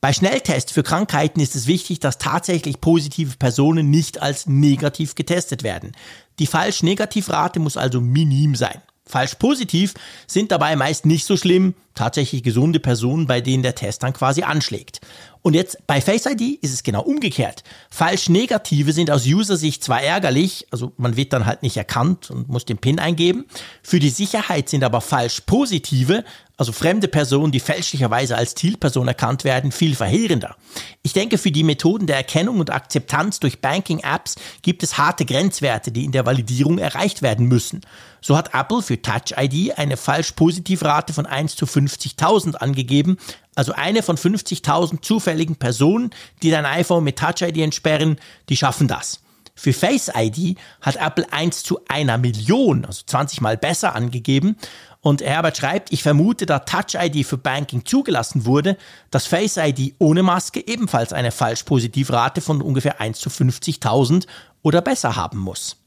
Bei 0.00 0.12
Schnelltests 0.12 0.70
für 0.70 0.84
Krankheiten 0.84 1.40
ist 1.40 1.56
es 1.56 1.66
wichtig, 1.66 1.98
dass 1.98 2.18
tatsächlich 2.18 2.80
positive 2.80 3.36
Personen 3.36 3.90
nicht 3.90 4.22
als 4.22 4.46
negativ 4.46 5.16
getestet 5.16 5.64
werden. 5.64 5.90
Die 6.38 6.46
Falsch-Negativ-Rate 6.46 7.58
muss 7.58 7.76
also 7.76 8.00
minim 8.00 8.54
sein. 8.54 8.80
Falsch 9.04 9.34
positiv 9.36 9.94
sind 10.28 10.52
dabei 10.52 10.76
meist 10.76 11.04
nicht 11.04 11.24
so 11.24 11.36
schlimm, 11.36 11.74
tatsächlich 11.94 12.44
gesunde 12.44 12.78
Personen, 12.78 13.26
bei 13.26 13.40
denen 13.40 13.64
der 13.64 13.74
Test 13.74 14.04
dann 14.04 14.12
quasi 14.12 14.42
anschlägt. 14.42 15.00
Und 15.48 15.54
jetzt 15.54 15.78
bei 15.86 16.02
Face 16.02 16.26
ID 16.26 16.62
ist 16.62 16.74
es 16.74 16.82
genau 16.82 17.00
umgekehrt. 17.00 17.64
Falsch 17.88 18.28
negative 18.28 18.92
sind 18.92 19.10
aus 19.10 19.24
User-Sicht 19.24 19.82
zwar 19.82 20.02
ärgerlich, 20.02 20.66
also 20.70 20.92
man 20.98 21.16
wird 21.16 21.32
dann 21.32 21.46
halt 21.46 21.62
nicht 21.62 21.78
erkannt 21.78 22.30
und 22.30 22.50
muss 22.50 22.66
den 22.66 22.76
PIN 22.76 22.98
eingeben. 22.98 23.46
Für 23.82 23.98
die 23.98 24.10
Sicherheit 24.10 24.68
sind 24.68 24.84
aber 24.84 25.00
falsch 25.00 25.40
positive, 25.46 26.22
also 26.58 26.72
fremde 26.72 27.08
Personen, 27.08 27.50
die 27.50 27.60
fälschlicherweise 27.60 28.36
als 28.36 28.56
Zielperson 28.56 29.08
erkannt 29.08 29.44
werden, 29.44 29.72
viel 29.72 29.94
verheerender. 29.94 30.56
Ich 31.02 31.14
denke, 31.14 31.38
für 31.38 31.52
die 31.52 31.62
Methoden 31.62 32.06
der 32.06 32.16
Erkennung 32.16 32.60
und 32.60 32.70
Akzeptanz 32.70 33.40
durch 33.40 33.60
Banking-Apps 33.60 34.34
gibt 34.60 34.82
es 34.82 34.98
harte 34.98 35.24
Grenzwerte, 35.24 35.92
die 35.92 36.04
in 36.04 36.12
der 36.12 36.26
Validierung 36.26 36.76
erreicht 36.76 37.22
werden 37.22 37.46
müssen. 37.46 37.80
So 38.20 38.36
hat 38.36 38.54
Apple 38.54 38.82
für 38.82 39.00
Touch 39.00 39.36
ID 39.38 39.78
eine 39.78 39.96
falsch-positiv-Rate 39.96 41.12
von 41.12 41.26
1 41.26 41.54
zu 41.54 41.64
50.000 41.64 42.56
angegeben, 42.56 43.18
also 43.58 43.72
eine 43.72 44.04
von 44.04 44.16
50.000 44.16 45.02
zufälligen 45.02 45.56
Personen, 45.56 46.10
die 46.42 46.50
dein 46.52 46.64
iPhone 46.64 47.02
mit 47.02 47.18
Touch 47.18 47.42
ID 47.42 47.58
entsperren, 47.58 48.16
die 48.48 48.56
schaffen 48.56 48.86
das. 48.86 49.20
Für 49.56 49.72
Face 49.72 50.12
ID 50.14 50.56
hat 50.80 50.94
Apple 50.94 51.26
1 51.32 51.64
zu 51.64 51.80
einer 51.88 52.18
Million, 52.18 52.84
also 52.84 53.02
20 53.04 53.40
mal 53.40 53.56
besser 53.56 53.96
angegeben. 53.96 54.56
Und 55.00 55.22
Herbert 55.22 55.56
schreibt, 55.56 55.92
ich 55.92 56.04
vermute, 56.04 56.46
da 56.46 56.60
Touch 56.60 56.94
ID 56.94 57.26
für 57.26 57.36
Banking 57.36 57.84
zugelassen 57.84 58.46
wurde, 58.46 58.76
dass 59.10 59.26
Face 59.26 59.56
ID 59.56 59.96
ohne 59.98 60.22
Maske 60.22 60.64
ebenfalls 60.64 61.12
eine 61.12 61.32
Falsch-Positiv-Rate 61.32 62.40
von 62.40 62.62
ungefähr 62.62 63.00
1 63.00 63.18
zu 63.18 63.28
50.000 63.28 64.28
oder 64.62 64.82
besser 64.82 65.16
haben 65.16 65.38
muss. 65.38 65.77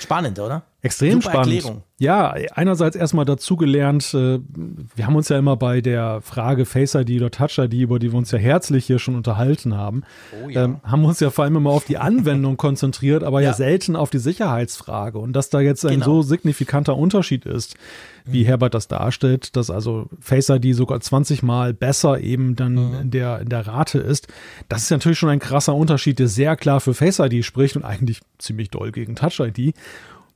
Spannend, 0.00 0.38
oder? 0.38 0.62
Extrem 0.80 1.20
Super 1.20 1.30
spannend. 1.30 1.54
Erklärung. 1.54 1.82
Ja, 1.98 2.30
einerseits 2.54 2.96
erstmal 2.96 3.24
dazugelernt, 3.24 4.12
äh, 4.14 4.40
wir 4.96 5.06
haben 5.06 5.14
uns 5.14 5.28
ja 5.28 5.38
immer 5.38 5.56
bei 5.56 5.80
der 5.80 6.20
Frage 6.20 6.64
Face 6.64 6.94
ID 6.96 7.20
oder 7.20 7.30
Touch 7.30 7.58
ID, 7.58 7.74
über 7.74 7.98
die 8.00 8.10
wir 8.12 8.18
uns 8.18 8.30
ja 8.32 8.38
herzlich 8.38 8.86
hier 8.86 8.98
schon 8.98 9.14
unterhalten 9.14 9.76
haben, 9.76 10.02
Oh 10.44 10.48
ja. 10.48 10.64
ähm, 10.64 10.80
haben 10.82 11.04
uns 11.04 11.20
ja 11.20 11.30
vor 11.30 11.44
allem 11.44 11.56
immer 11.56 11.70
auf 11.70 11.84
die 11.84 11.98
Anwendung 11.98 12.56
konzentriert, 12.56 13.22
aber 13.22 13.40
ja. 13.40 13.50
Ja. 13.50 13.54
selten 13.54 13.94
auf 13.94 14.10
die 14.10 14.18
Sicherheitsfrage. 14.18 15.18
Und 15.18 15.34
dass 15.34 15.50
da 15.50 15.60
jetzt 15.60 15.84
ein 15.84 15.94
Genau. 16.00 16.04
so 16.06 16.22
signifikanter 16.22 16.96
Unterschied 16.96 17.44
ist, 17.46 17.76
wie 18.24 18.44
Herbert 18.44 18.74
das 18.74 18.88
darstellt, 18.88 19.56
dass 19.56 19.70
also 19.70 20.08
Face 20.20 20.48
ID 20.48 20.74
sogar 20.74 21.00
20 21.00 21.42
Mal 21.42 21.74
besser 21.74 22.20
eben 22.20 22.56
dann 22.56 22.74
Mhm. 22.74 23.00
in, 23.02 23.10
der, 23.10 23.40
in 23.40 23.48
der 23.48 23.66
Rate 23.66 23.98
ist, 23.98 24.28
das 24.68 24.84
ist 24.84 24.90
natürlich 24.90 25.18
schon 25.18 25.28
ein 25.28 25.38
krasser 25.38 25.74
Unterschied, 25.74 26.18
der 26.18 26.28
sehr 26.28 26.56
klar 26.56 26.80
für 26.80 26.94
Face 26.94 27.18
ID 27.18 27.44
spricht 27.44 27.76
und 27.76 27.84
eigentlich 27.84 28.20
ziemlich 28.38 28.70
doll 28.70 28.92
gegen 28.92 29.14
Touch 29.16 29.40
ID. 29.40 29.74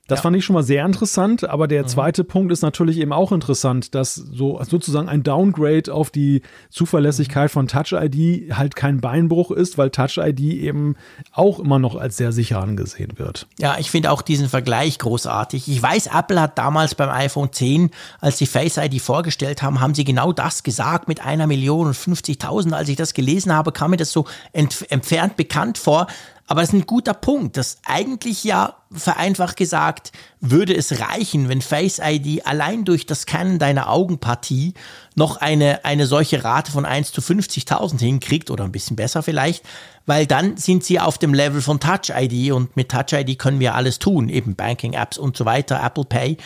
Das 0.08 0.18
Ja. 0.18 0.22
fand 0.22 0.36
ich 0.36 0.44
schon 0.44 0.54
mal 0.54 0.62
sehr 0.62 0.84
interessant, 0.84 1.48
aber 1.48 1.66
der 1.66 1.86
zweite 1.86 2.22
Punkt 2.22 2.52
ist 2.52 2.62
natürlich 2.62 2.98
eben 2.98 3.12
auch 3.12 3.32
interessant, 3.32 3.94
dass 3.94 4.14
so 4.14 4.60
sozusagen 4.62 5.08
ein 5.08 5.22
Downgrade 5.22 5.92
auf 5.92 6.10
die 6.10 6.42
Zuverlässigkeit 6.70 7.50
von 7.50 7.66
Touch 7.66 7.92
ID 7.92 8.54
halt 8.56 8.76
kein 8.76 9.00
Beinbruch 9.00 9.50
ist, 9.50 9.78
weil 9.78 9.90
Touch 9.90 10.18
ID 10.18 10.40
eben 10.40 10.94
auch 11.32 11.58
immer 11.58 11.78
noch 11.78 11.96
als 11.96 12.16
sehr 12.16 12.32
sicher 12.32 12.62
angesehen 12.62 13.12
wird. 13.16 13.46
Ja, 13.58 13.76
ich 13.78 13.90
finde 13.90 14.10
auch 14.12 14.22
diesen 14.22 14.48
Vergleich 14.48 14.98
großartig. 14.98 15.68
Ich 15.68 15.82
weiß, 15.82 16.08
Apple 16.14 16.40
hat 16.40 16.56
damals 16.58 16.94
beim 16.94 17.10
iPhone 17.10 17.52
10, 17.52 17.90
als 18.20 18.38
sie 18.38 18.46
Face 18.46 18.76
ID 18.76 19.00
vorgestellt 19.00 19.62
haben, 19.62 19.80
haben 19.80 19.94
sie 19.94 20.04
genau 20.04 20.32
das 20.32 20.62
gesagt 20.62 21.08
mit 21.08 21.24
einer 21.24 21.46
Million 21.46 21.88
und 21.88 21.94
50.000. 21.96 22.72
Als 22.72 22.88
ich 22.88 22.96
das 22.96 23.14
gelesen 23.14 23.52
habe, 23.52 23.72
kam 23.72 23.90
mir 23.90 23.96
das 23.96 24.12
so 24.12 24.26
ent 24.52 24.86
entfernt 24.90 25.36
bekannt 25.36 25.78
vor. 25.78 26.06
Aber 26.48 26.62
es 26.62 26.68
ist 26.68 26.74
ein 26.74 26.86
guter 26.86 27.14
Punkt, 27.14 27.56
dass 27.56 27.78
eigentlich 27.84 28.44
ja 28.44 28.76
vereinfacht 28.92 29.56
gesagt 29.56 30.12
würde 30.40 30.76
es 30.76 31.00
reichen, 31.00 31.48
wenn 31.48 31.60
Face 31.60 32.00
ID 32.02 32.46
allein 32.46 32.84
durch 32.84 33.04
das 33.04 33.22
Scannen 33.22 33.58
deiner 33.58 33.90
Augenpartie 33.90 34.74
noch 35.16 35.38
eine, 35.38 35.84
eine 35.84 36.06
solche 36.06 36.44
Rate 36.44 36.70
von 36.70 36.84
1 36.84 37.10
zu 37.10 37.20
50.000 37.20 37.98
hinkriegt 37.98 38.50
oder 38.50 38.62
ein 38.62 38.70
bisschen 38.70 38.94
besser 38.94 39.24
vielleicht, 39.24 39.64
weil 40.06 40.26
dann 40.26 40.56
sind 40.56 40.84
sie 40.84 41.00
auf 41.00 41.18
dem 41.18 41.34
Level 41.34 41.60
von 41.60 41.80
Touch 41.80 42.12
ID 42.16 42.52
und 42.52 42.76
mit 42.76 42.90
Touch 42.90 43.12
ID 43.12 43.38
können 43.38 43.58
wir 43.58 43.74
alles 43.74 43.98
tun, 43.98 44.28
eben 44.28 44.54
Banking 44.54 44.92
Apps 44.92 45.18
und 45.18 45.36
so 45.36 45.44
weiter, 45.44 45.82
Apple 45.82 46.04
Pay. 46.04 46.36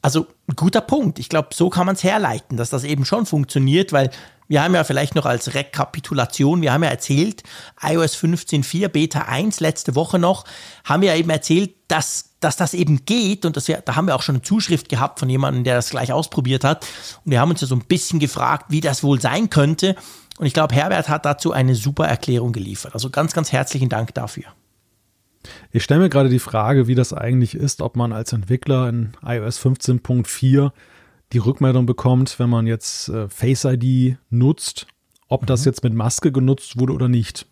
Also 0.00 0.26
guter 0.56 0.80
Punkt. 0.80 1.18
Ich 1.18 1.28
glaube, 1.28 1.48
so 1.52 1.68
kann 1.68 1.84
man 1.84 1.94
es 1.94 2.02
herleiten, 2.02 2.56
dass 2.56 2.70
das 2.70 2.84
eben 2.84 3.04
schon 3.04 3.26
funktioniert, 3.26 3.92
weil 3.92 4.10
wir 4.50 4.64
haben 4.64 4.74
ja 4.74 4.82
vielleicht 4.82 5.14
noch 5.14 5.26
als 5.26 5.54
Rekapitulation, 5.54 6.60
wir 6.60 6.72
haben 6.72 6.82
ja 6.82 6.90
erzählt, 6.90 7.44
iOS 7.80 8.16
15.4 8.16 8.88
Beta 8.88 9.20
1 9.20 9.60
letzte 9.60 9.94
Woche 9.94 10.18
noch, 10.18 10.44
haben 10.84 11.02
wir 11.02 11.10
ja 11.10 11.14
eben 11.14 11.30
erzählt, 11.30 11.70
dass, 11.86 12.30
dass 12.40 12.56
das 12.56 12.74
eben 12.74 13.04
geht 13.04 13.44
und 13.44 13.56
dass 13.56 13.68
wir, 13.68 13.76
da 13.76 13.94
haben 13.94 14.08
wir 14.08 14.16
auch 14.16 14.22
schon 14.22 14.34
eine 14.34 14.42
Zuschrift 14.42 14.88
gehabt 14.88 15.20
von 15.20 15.30
jemandem, 15.30 15.62
der 15.62 15.76
das 15.76 15.90
gleich 15.90 16.12
ausprobiert 16.12 16.64
hat. 16.64 16.84
Und 17.24 17.30
wir 17.30 17.40
haben 17.40 17.50
uns 17.50 17.60
ja 17.60 17.68
so 17.68 17.76
ein 17.76 17.84
bisschen 17.84 18.18
gefragt, 18.18 18.66
wie 18.70 18.80
das 18.80 19.04
wohl 19.04 19.20
sein 19.20 19.50
könnte. 19.50 19.94
Und 20.36 20.46
ich 20.46 20.52
glaube, 20.52 20.74
Herbert 20.74 21.08
hat 21.08 21.24
dazu 21.24 21.52
eine 21.52 21.76
super 21.76 22.08
Erklärung 22.08 22.52
geliefert. 22.52 22.94
Also 22.94 23.08
ganz, 23.08 23.32
ganz 23.32 23.52
herzlichen 23.52 23.88
Dank 23.88 24.14
dafür. 24.14 24.46
Ich 25.70 25.84
stelle 25.84 26.00
mir 26.00 26.08
gerade 26.08 26.28
die 26.28 26.40
Frage, 26.40 26.88
wie 26.88 26.96
das 26.96 27.12
eigentlich 27.12 27.54
ist, 27.54 27.80
ob 27.82 27.94
man 27.94 28.12
als 28.12 28.32
Entwickler 28.32 28.88
in 28.88 29.12
iOS 29.24 29.60
15.4 29.64 30.72
die 31.32 31.38
Rückmeldung 31.38 31.86
bekommt, 31.86 32.38
wenn 32.38 32.50
man 32.50 32.66
jetzt 32.66 33.08
äh, 33.08 33.28
Face 33.28 33.64
ID 33.64 34.16
nutzt, 34.30 34.86
ob 35.28 35.46
das 35.46 35.64
jetzt 35.64 35.82
mit 35.84 35.94
Maske 35.94 36.32
genutzt 36.32 36.78
wurde 36.78 36.92
oder 36.92 37.08
nicht. 37.08 37.46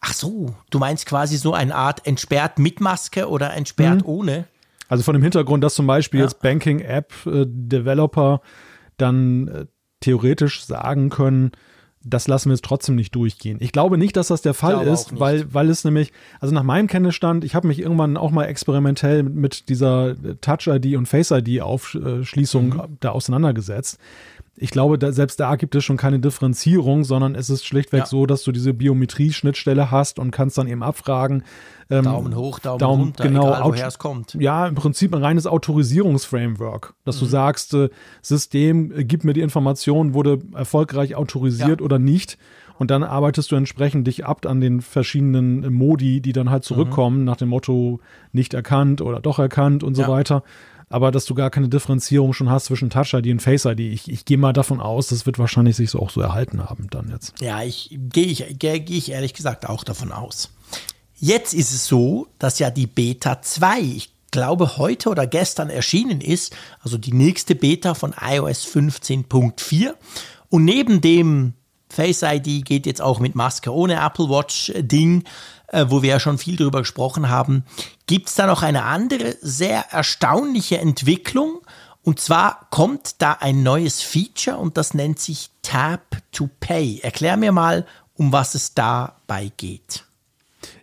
Ach 0.00 0.14
so, 0.14 0.54
du 0.70 0.78
meinst 0.78 1.06
quasi 1.06 1.36
so 1.36 1.52
eine 1.54 1.74
Art 1.74 2.06
entsperrt 2.06 2.58
mit 2.58 2.80
Maske 2.80 3.28
oder 3.28 3.52
entsperrt 3.54 4.02
Mhm. 4.02 4.06
ohne? 4.08 4.44
Also 4.88 5.02
von 5.04 5.14
dem 5.14 5.22
Hintergrund, 5.22 5.62
dass 5.64 5.74
zum 5.74 5.86
Beispiel 5.86 6.20
Ja. 6.20 6.26
jetzt 6.26 6.40
Banking-App-Developer 6.40 8.40
dann 8.96 9.48
äh, 9.48 9.66
theoretisch 10.00 10.64
sagen 10.64 11.10
können, 11.10 11.52
das 12.08 12.28
lassen 12.28 12.50
wir 12.50 12.54
jetzt 12.54 12.64
trotzdem 12.64 12.94
nicht 12.94 13.14
durchgehen. 13.14 13.58
Ich 13.60 13.72
glaube 13.72 13.98
nicht, 13.98 14.16
dass 14.16 14.28
das 14.28 14.40
der 14.40 14.54
Fall 14.54 14.86
ist, 14.86 15.18
weil, 15.18 15.52
weil 15.52 15.68
es 15.68 15.84
nämlich, 15.84 16.12
also 16.40 16.54
nach 16.54 16.62
meinem 16.62 16.86
Kenntnisstand, 16.86 17.44
ich 17.44 17.54
habe 17.54 17.66
mich 17.66 17.80
irgendwann 17.80 18.16
auch 18.16 18.30
mal 18.30 18.44
experimentell 18.44 19.24
mit, 19.24 19.34
mit 19.34 19.68
dieser 19.68 20.14
Touch-ID 20.40 20.96
und 20.96 21.06
Face-ID-Aufschließung 21.06 22.68
Mhm. 22.68 22.82
da 23.00 23.10
auseinandergesetzt. 23.10 23.98
Ich 24.58 24.70
glaube, 24.70 24.98
da, 24.98 25.12
selbst 25.12 25.38
da 25.38 25.56
gibt 25.56 25.74
es 25.74 25.84
schon 25.84 25.98
keine 25.98 26.18
Differenzierung, 26.18 27.04
sondern 27.04 27.34
es 27.34 27.50
ist 27.50 27.66
schlichtweg 27.66 28.00
Ja. 28.00 28.06
so, 28.06 28.24
dass 28.24 28.42
du 28.42 28.52
diese 28.52 28.72
Biometrie-Schnittstelle 28.72 29.90
hast 29.90 30.18
und 30.18 30.30
kannst 30.30 30.56
dann 30.56 30.66
eben 30.66 30.82
abfragen. 30.82 31.42
ähm, 31.90 32.02
Daumen 32.04 32.34
hoch, 32.34 32.58
Daumen, 32.58 32.78
Daumen, 32.78 33.02
runter, 33.04 33.22
genau, 33.24 33.48
egal 33.48 33.64
woher 33.64 33.86
es 33.86 33.98
kommt. 33.98 34.34
ja, 34.40 34.66
im 34.66 34.74
Prinzip 34.74 35.14
ein 35.14 35.22
reines 35.22 35.46
Autorisierungsframework, 35.46 36.94
dass 37.04 37.18
du 37.18 37.26
sagst, 37.26 37.74
äh, 37.74 37.88
System, 38.22 38.92
äh, 38.92 39.04
gib 39.04 39.24
mir 39.24 39.32
die 39.32 39.40
Information, 39.40 40.14
wurde 40.14 40.38
erfolgreich 40.54 41.14
autorisiert 41.14 41.80
Ja. 41.80 41.84
oder 41.84 41.98
nicht. 41.98 42.38
Und 42.78 42.90
dann 42.90 43.02
arbeitest 43.04 43.50
du 43.52 43.56
entsprechend 43.56 44.06
dich 44.06 44.26
ab 44.26 44.44
an 44.46 44.60
den 44.60 44.80
verschiedenen 44.82 45.64
äh, 45.64 45.70
Modi, 45.70 46.20
die 46.20 46.32
dann 46.32 46.50
halt 46.50 46.64
zurückkommen, 46.64 47.24
nach 47.24 47.36
dem 47.36 47.48
Motto 47.48 48.00
nicht 48.32 48.52
erkannt 48.54 49.00
oder 49.00 49.20
doch 49.20 49.38
erkannt 49.38 49.82
und 49.82 49.94
so 49.94 50.02
Ja. 50.02 50.08
weiter. 50.08 50.42
Aber 50.88 51.10
dass 51.10 51.24
du 51.24 51.34
gar 51.34 51.50
keine 51.50 51.68
Differenzierung 51.68 52.32
schon 52.32 52.48
hast 52.48 52.66
zwischen 52.66 52.90
Touch 52.90 53.12
ID 53.14 53.26
und 53.28 53.42
Face 53.42 53.64
ID. 53.64 53.80
Ich, 53.80 54.08
ich 54.08 54.24
gehe 54.24 54.38
mal 54.38 54.52
davon 54.52 54.80
aus, 54.80 55.08
das 55.08 55.26
wird 55.26 55.38
wahrscheinlich 55.38 55.76
sich 55.76 55.90
so 55.90 56.00
auch 56.00 56.10
so 56.10 56.20
erhalten 56.20 56.62
haben 56.62 56.88
dann 56.90 57.10
jetzt. 57.10 57.34
Ja, 57.40 57.62
ich 57.62 57.98
gehe 58.12 58.26
ich, 58.26 58.58
gehe 58.58 58.80
gehe 58.80 58.96
ich 58.96 59.10
ehrlich 59.10 59.34
gesagt 59.34 59.68
auch 59.68 59.82
davon 59.82 60.12
aus. 60.12 60.50
Jetzt 61.18 61.54
ist 61.54 61.72
es 61.72 61.86
so, 61.86 62.28
dass 62.38 62.58
ja 62.58 62.70
die 62.70 62.86
Beta 62.86 63.42
2, 63.42 63.80
ich 63.80 64.10
glaube 64.30 64.76
heute 64.76 65.08
oder 65.08 65.26
gestern 65.26 65.70
erschienen 65.70 66.20
ist, 66.20 66.54
also 66.80 66.98
die 66.98 67.12
nächste 67.12 67.54
Beta 67.54 67.94
von 67.94 68.14
iOS 68.20 68.66
15.4. 68.66 69.94
Und 70.50 70.64
neben 70.64 71.00
dem 71.00 71.54
Face 71.88 72.22
ID 72.22 72.64
geht 72.64 72.86
jetzt 72.86 73.00
auch 73.00 73.18
mit 73.18 73.34
Maske 73.34 73.72
ohne 73.72 73.94
Apple 73.94 74.28
Watch 74.28 74.72
Ding, 74.76 75.24
äh, 75.76 75.90
wo 75.90 76.02
wir 76.02 76.10
ja 76.10 76.20
schon 76.20 76.38
viel 76.38 76.56
drüber 76.56 76.80
gesprochen 76.80 77.28
haben. 77.28 77.64
Gibt 78.06 78.28
es 78.28 78.34
da 78.34 78.46
noch 78.46 78.62
eine 78.62 78.84
andere 78.84 79.36
sehr 79.40 79.92
erstaunliche 79.92 80.78
Entwicklung? 80.78 81.60
Und 82.02 82.20
zwar 82.20 82.68
kommt 82.70 83.20
da 83.20 83.32
ein 83.40 83.62
neues 83.62 84.00
Feature 84.00 84.56
und 84.56 84.76
das 84.76 84.94
nennt 84.94 85.18
sich 85.18 85.50
Tap 85.62 86.22
to 86.32 86.48
Pay. 86.60 87.00
Erklär 87.02 87.36
mir 87.36 87.52
mal, 87.52 87.84
um 88.14 88.32
was 88.32 88.54
es 88.54 88.74
dabei 88.74 89.50
geht. 89.56 90.04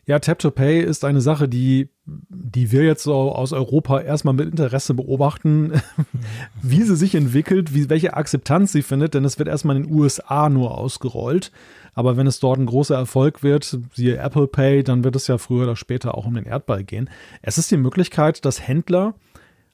Ja, 0.06 0.20
Tap 0.20 0.40
to 0.40 0.52
Pay 0.52 0.82
ist 0.84 1.06
eine 1.06 1.22
Sache, 1.22 1.48
die, 1.48 1.88
die 2.06 2.72
wir 2.72 2.84
jetzt 2.84 3.04
so 3.04 3.14
aus 3.14 3.54
Europa 3.54 4.02
erstmal 4.02 4.34
mit 4.34 4.50
Interesse 4.50 4.94
beobachten, 4.94 5.82
wie 6.62 6.84
sie 6.84 6.98
sich 6.98 7.16
entwickelt, 7.16 7.74
wie, 7.74 7.90
welche 7.90 8.16
Akzeptanz 8.16 8.74
sie 8.74 8.82
findet, 8.82 9.14
denn 9.14 9.24
es 9.24 9.40
wird 9.40 9.48
erstmal 9.48 9.78
in 9.78 9.84
den 9.84 9.94
USA 9.94 10.50
nur 10.50 10.78
ausgerollt. 10.78 11.52
Aber 11.94 12.18
wenn 12.18 12.28
es 12.28 12.40
dort 12.40 12.60
ein 12.60 12.66
großer 12.66 12.96
Erfolg 12.96 13.44
wird, 13.44 13.78
siehe 13.94 14.18
Apple 14.18 14.48
Pay, 14.48 14.84
dann 14.84 15.04
wird 15.04 15.16
es 15.16 15.28
ja 15.28 15.38
früher 15.38 15.64
oder 15.64 15.76
später 15.76 16.18
auch 16.18 16.26
um 16.26 16.34
den 16.34 16.46
Erdball 16.46 16.84
gehen. 16.84 17.10
Es 17.42 17.58
ist 17.58 17.72
die 17.72 17.78
Möglichkeit, 17.78 18.46
dass 18.46 18.68
Händler 18.68 19.16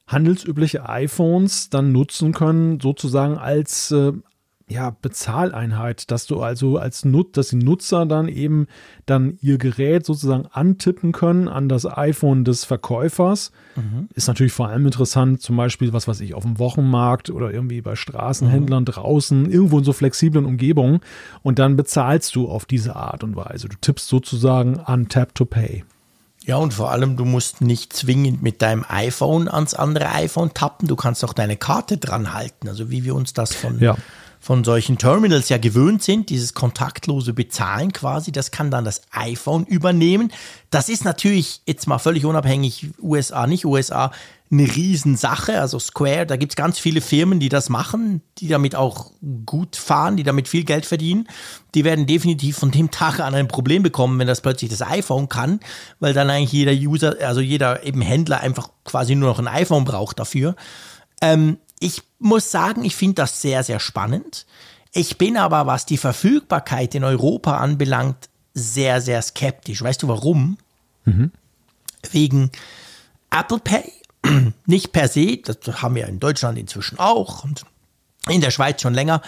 handelsübliche 0.06 0.88
iPhones 0.88 1.70
dann 1.70 1.92
nutzen 1.92 2.32
können, 2.32 2.80
sozusagen 2.80 3.38
als 3.38 3.90
äh, 3.92 4.12
ja, 4.70 4.96
Bezahleinheit, 5.02 6.10
dass 6.12 6.26
du 6.26 6.40
also 6.40 6.78
als 6.78 7.04
Nut, 7.04 7.36
dass 7.36 7.48
die 7.48 7.56
Nutzer 7.56 8.06
dann 8.06 8.28
eben 8.28 8.68
dann 9.04 9.36
ihr 9.42 9.58
Gerät 9.58 10.06
sozusagen 10.06 10.46
antippen 10.46 11.10
können 11.10 11.48
an 11.48 11.68
das 11.68 11.86
iPhone 11.86 12.44
des 12.44 12.64
Verkäufers. 12.64 13.50
Mhm. 13.74 14.08
Ist 14.14 14.28
natürlich 14.28 14.52
vor 14.52 14.68
allem 14.68 14.86
interessant, 14.86 15.42
zum 15.42 15.56
Beispiel, 15.56 15.92
was 15.92 16.06
weiß 16.06 16.20
ich, 16.20 16.34
auf 16.34 16.44
dem 16.44 16.60
Wochenmarkt 16.60 17.30
oder 17.30 17.52
irgendwie 17.52 17.80
bei 17.80 17.96
Straßenhändlern 17.96 18.84
mhm. 18.84 18.86
draußen, 18.86 19.50
irgendwo 19.50 19.78
in 19.78 19.84
so 19.84 19.92
flexiblen 19.92 20.44
Umgebungen. 20.44 21.00
Und 21.42 21.58
dann 21.58 21.74
bezahlst 21.74 22.36
du 22.36 22.48
auf 22.48 22.64
diese 22.64 22.94
Art 22.94 23.24
und 23.24 23.34
Weise. 23.34 23.68
Du 23.68 23.76
tippst 23.80 24.06
sozusagen 24.06 24.78
an 24.78 25.08
Tap 25.08 25.34
to 25.34 25.46
Pay. 25.46 25.84
Ja, 26.44 26.56
und 26.56 26.72
vor 26.72 26.90
allem, 26.90 27.16
du 27.16 27.24
musst 27.24 27.60
nicht 27.60 27.92
zwingend 27.92 28.42
mit 28.42 28.62
deinem 28.62 28.84
iPhone 28.88 29.48
ans 29.48 29.74
andere 29.74 30.10
iPhone 30.12 30.54
tappen. 30.54 30.88
Du 30.88 30.96
kannst 30.96 31.24
auch 31.24 31.34
deine 31.34 31.56
Karte 31.56 31.98
dran 31.98 32.32
halten. 32.32 32.68
Also 32.68 32.90
wie 32.90 33.04
wir 33.04 33.14
uns 33.14 33.34
das 33.34 33.54
von, 33.54 33.78
ja. 33.78 33.96
Von 34.40 34.64
solchen 34.64 34.96
Terminals 34.96 35.50
ja 35.50 35.58
gewöhnt 35.58 36.02
sind, 36.02 36.30
dieses 36.30 36.54
kontaktlose 36.54 37.34
Bezahlen 37.34 37.92
quasi, 37.92 38.32
das 38.32 38.50
kann 38.50 38.70
dann 38.70 38.86
das 38.86 39.02
iPhone 39.12 39.66
übernehmen. 39.66 40.32
Das 40.70 40.88
ist 40.88 41.04
natürlich 41.04 41.60
jetzt 41.66 41.86
mal 41.86 41.98
völlig 41.98 42.24
unabhängig, 42.24 42.88
USA, 43.02 43.46
nicht 43.46 43.66
USA, 43.66 44.10
eine 44.50 44.62
Riesensache. 44.62 45.60
Also 45.60 45.78
Square, 45.78 46.26
da 46.26 46.36
gibt 46.36 46.52
es 46.52 46.56
ganz 46.56 46.78
viele 46.78 47.02
Firmen, 47.02 47.38
die 47.38 47.50
das 47.50 47.68
machen, 47.68 48.22
die 48.38 48.48
damit 48.48 48.74
auch 48.74 49.12
gut 49.44 49.76
fahren, 49.76 50.16
die 50.16 50.22
damit 50.22 50.48
viel 50.48 50.64
Geld 50.64 50.86
verdienen. 50.86 51.28
Die 51.74 51.84
werden 51.84 52.06
definitiv 52.06 52.56
von 52.56 52.70
dem 52.70 52.90
Tag 52.90 53.20
an 53.20 53.34
ein 53.34 53.46
Problem 53.46 53.82
bekommen, 53.82 54.18
wenn 54.18 54.26
das 54.26 54.40
plötzlich 54.40 54.70
das 54.70 54.82
iPhone 54.82 55.28
kann, 55.28 55.60
weil 56.00 56.14
dann 56.14 56.30
eigentlich 56.30 56.52
jeder 56.52 56.72
User, 56.72 57.16
also 57.20 57.42
jeder 57.42 57.84
eben 57.84 58.00
Händler 58.00 58.40
einfach 58.40 58.70
quasi 58.84 59.14
nur 59.14 59.28
noch 59.28 59.38
ein 59.38 59.48
iPhone 59.48 59.84
braucht 59.84 60.18
dafür. 60.18 60.56
Ähm, 61.20 61.58
ich 61.80 62.02
muss 62.18 62.50
sagen, 62.50 62.84
ich 62.84 62.94
finde 62.94 63.16
das 63.16 63.40
sehr, 63.40 63.64
sehr 63.64 63.80
spannend. 63.80 64.46
Ich 64.92 65.18
bin 65.18 65.36
aber, 65.36 65.66
was 65.66 65.86
die 65.86 65.96
Verfügbarkeit 65.96 66.94
in 66.94 67.02
Europa 67.02 67.56
anbelangt, 67.56 68.28
sehr, 68.54 69.00
sehr 69.00 69.22
skeptisch. 69.22 69.82
Weißt 69.82 70.02
du 70.02 70.08
warum? 70.08 70.58
Mhm. 71.04 71.32
Wegen 72.12 72.50
Apple 73.30 73.58
Pay 73.58 73.92
nicht 74.66 74.92
per 74.92 75.08
se, 75.08 75.38
das 75.38 75.82
haben 75.82 75.94
wir 75.94 76.06
in 76.06 76.20
Deutschland 76.20 76.58
inzwischen 76.58 76.98
auch 76.98 77.44
und 77.44 77.64
in 78.28 78.40
der 78.40 78.50
Schweiz 78.50 78.82
schon 78.82 78.94
länger. 78.94 79.22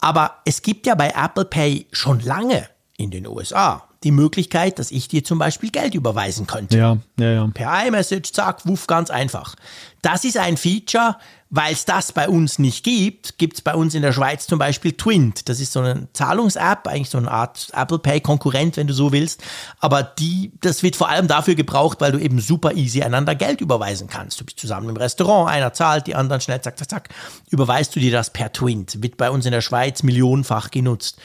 Aber 0.00 0.38
es 0.44 0.62
gibt 0.62 0.86
ja 0.86 0.96
bei 0.96 1.12
Apple 1.16 1.44
Pay 1.44 1.86
schon 1.92 2.20
lange 2.20 2.68
in 2.96 3.10
den 3.10 3.26
USA 3.26 3.88
die 4.02 4.10
Möglichkeit, 4.10 4.78
dass 4.78 4.90
ich 4.90 5.08
dir 5.08 5.24
zum 5.24 5.38
Beispiel 5.38 5.70
Geld 5.70 5.94
überweisen 5.94 6.46
könnte. 6.46 6.76
Ja, 6.76 6.98
ja, 7.18 7.30
ja. 7.30 7.50
Per 7.52 7.86
iMessage, 7.86 8.32
zack, 8.32 8.66
wuff, 8.66 8.86
ganz 8.86 9.10
einfach. 9.10 9.56
Das 10.02 10.24
ist 10.24 10.36
ein 10.36 10.58
Feature, 10.58 11.16
weil 11.56 11.72
es 11.72 11.84
das 11.84 12.10
bei 12.10 12.28
uns 12.28 12.58
nicht 12.58 12.82
gibt, 12.82 13.38
gibt 13.38 13.54
es 13.54 13.60
bei 13.60 13.76
uns 13.76 13.94
in 13.94 14.02
der 14.02 14.12
Schweiz 14.12 14.48
zum 14.48 14.58
Beispiel 14.58 14.90
Twint. 14.90 15.48
Das 15.48 15.60
ist 15.60 15.70
so 15.70 15.78
eine 15.78 16.08
Zahlungs-App, 16.12 16.88
eigentlich 16.88 17.10
so 17.10 17.18
eine 17.18 17.30
Art 17.30 17.68
Apple 17.72 18.00
Pay-Konkurrent, 18.00 18.76
wenn 18.76 18.88
du 18.88 18.92
so 18.92 19.12
willst. 19.12 19.40
Aber 19.78 20.02
die, 20.02 20.50
das 20.62 20.82
wird 20.82 20.96
vor 20.96 21.08
allem 21.08 21.28
dafür 21.28 21.54
gebraucht, 21.54 22.00
weil 22.00 22.10
du 22.10 22.18
eben 22.18 22.40
super 22.40 22.72
easy 22.72 23.04
einander 23.04 23.36
Geld 23.36 23.60
überweisen 23.60 24.08
kannst. 24.08 24.40
Du 24.40 24.44
bist 24.44 24.58
zusammen 24.58 24.88
im 24.88 24.96
Restaurant, 24.96 25.48
einer 25.48 25.72
zahlt, 25.72 26.08
die 26.08 26.16
anderen 26.16 26.40
schnell, 26.40 26.60
zack, 26.60 26.76
zack, 26.76 26.90
zack, 26.90 27.08
überweist 27.50 27.94
du 27.94 28.00
dir 28.00 28.10
das 28.10 28.30
per 28.30 28.52
Twint. 28.52 29.00
Wird 29.00 29.16
bei 29.16 29.30
uns 29.30 29.46
in 29.46 29.52
der 29.52 29.60
Schweiz 29.60 30.02
millionenfach 30.02 30.72
genutzt. 30.72 31.18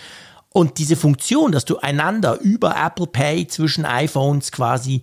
Und 0.50 0.78
diese 0.78 0.96
Funktion, 0.96 1.52
dass 1.52 1.66
du 1.66 1.80
einander 1.80 2.40
über 2.40 2.76
Apple 2.76 3.08
Pay 3.08 3.48
zwischen 3.48 3.84
iPhones 3.84 4.52
quasi 4.52 5.02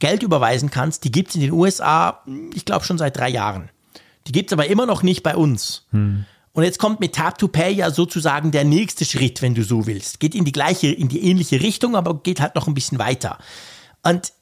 Geld 0.00 0.22
überweisen 0.22 0.70
kannst, 0.70 1.04
die 1.04 1.12
gibt 1.12 1.30
es 1.30 1.36
in 1.36 1.40
den 1.40 1.52
USA, 1.52 2.20
ich 2.52 2.66
glaube, 2.66 2.84
schon 2.84 2.98
seit 2.98 3.16
drei 3.16 3.30
Jahren. 3.30 3.70
Die 4.26 4.32
gibt 4.32 4.50
es 4.50 4.52
aber 4.52 4.66
immer 4.66 4.86
noch 4.86 5.02
nicht 5.02 5.22
bei 5.22 5.36
uns. 5.36 5.86
Hm. 5.90 6.24
Und 6.52 6.64
jetzt 6.64 6.78
kommt 6.78 7.00
mit 7.00 7.14
Tap 7.14 7.36
to 7.38 7.48
Pay 7.48 7.72
ja 7.74 7.90
sozusagen 7.90 8.50
der 8.50 8.64
nächste 8.64 9.04
Schritt, 9.04 9.42
wenn 9.42 9.54
du 9.54 9.62
so 9.62 9.86
willst. 9.86 10.20
Geht 10.20 10.34
in 10.34 10.46
die 10.46 10.52
gleiche, 10.52 10.88
in 10.88 11.08
die 11.08 11.22
ähnliche 11.22 11.60
Richtung, 11.60 11.96
aber 11.96 12.22
geht 12.22 12.40
halt 12.40 12.54
noch 12.54 12.66
ein 12.66 12.72
bisschen 12.72 12.98
weiter. 12.98 13.38
Und 14.02 14.32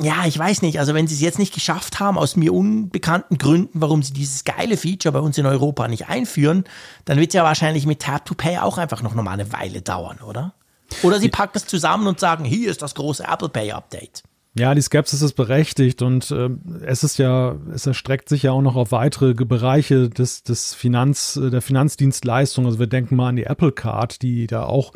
ja, 0.00 0.24
ich 0.26 0.38
weiß 0.38 0.62
nicht, 0.62 0.78
also 0.78 0.94
wenn 0.94 1.06
sie 1.06 1.14
es 1.14 1.20
jetzt 1.20 1.38
nicht 1.38 1.54
geschafft 1.54 2.00
haben, 2.00 2.18
aus 2.18 2.36
mir 2.36 2.52
unbekannten 2.52 3.38
Gründen, 3.38 3.80
warum 3.80 4.02
sie 4.02 4.12
dieses 4.12 4.44
geile 4.44 4.76
Feature 4.76 5.12
bei 5.12 5.20
uns 5.20 5.38
in 5.38 5.46
Europa 5.46 5.88
nicht 5.88 6.08
einführen, 6.08 6.64
dann 7.04 7.18
wird 7.18 7.28
es 7.28 7.34
ja 7.34 7.44
wahrscheinlich 7.44 7.86
mit 7.86 8.00
Tap 8.00 8.24
to 8.24 8.34
Pay 8.34 8.58
auch 8.58 8.78
einfach 8.78 9.02
noch 9.02 9.14
mal 9.14 9.28
eine 9.28 9.52
Weile 9.52 9.82
dauern, 9.82 10.18
oder? 10.18 10.54
Oder 11.02 11.18
sie 11.18 11.28
packen 11.28 11.56
es 11.56 11.66
zusammen 11.66 12.06
und 12.06 12.20
sagen, 12.20 12.44
hier 12.44 12.70
ist 12.70 12.82
das 12.82 12.94
große 12.94 13.24
Apple 13.24 13.48
Pay 13.48 13.72
Update. 13.72 14.22
Ja, 14.56 14.74
die 14.74 14.82
Skepsis 14.82 15.20
ist 15.20 15.32
berechtigt 15.32 16.00
und 16.00 16.30
äh, 16.30 16.48
es 16.86 17.02
ist 17.02 17.18
ja, 17.18 17.56
es 17.74 17.86
erstreckt 17.86 18.28
sich 18.28 18.44
ja 18.44 18.52
auch 18.52 18.62
noch 18.62 18.76
auf 18.76 18.92
weitere 18.92 19.34
Bereiche 19.34 20.08
des, 20.08 20.44
des 20.44 20.74
Finanz, 20.74 21.38
der 21.42 21.60
Finanzdienstleistung. 21.60 22.64
Also 22.66 22.78
wir 22.78 22.86
denken 22.86 23.16
mal 23.16 23.30
an 23.30 23.36
die 23.36 23.44
Apple 23.44 23.72
Card, 23.72 24.22
die 24.22 24.46
da 24.46 24.62
auch 24.62 24.92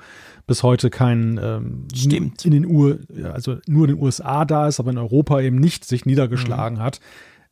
bis 0.46 0.62
heute 0.62 0.90
kein 0.90 1.40
ähm, 1.42 1.88
Stimmt. 1.92 2.44
in 2.44 2.52
den 2.52 2.66
U 2.66 2.94
also 3.24 3.58
nur 3.66 3.88
in 3.88 3.96
den 3.96 4.02
USA 4.02 4.44
da 4.44 4.68
ist, 4.68 4.78
aber 4.78 4.92
in 4.92 4.98
Europa 4.98 5.40
eben 5.40 5.56
nicht 5.56 5.84
sich 5.84 6.06
niedergeschlagen 6.06 6.78
mhm. 6.78 6.82
hat. 6.82 7.00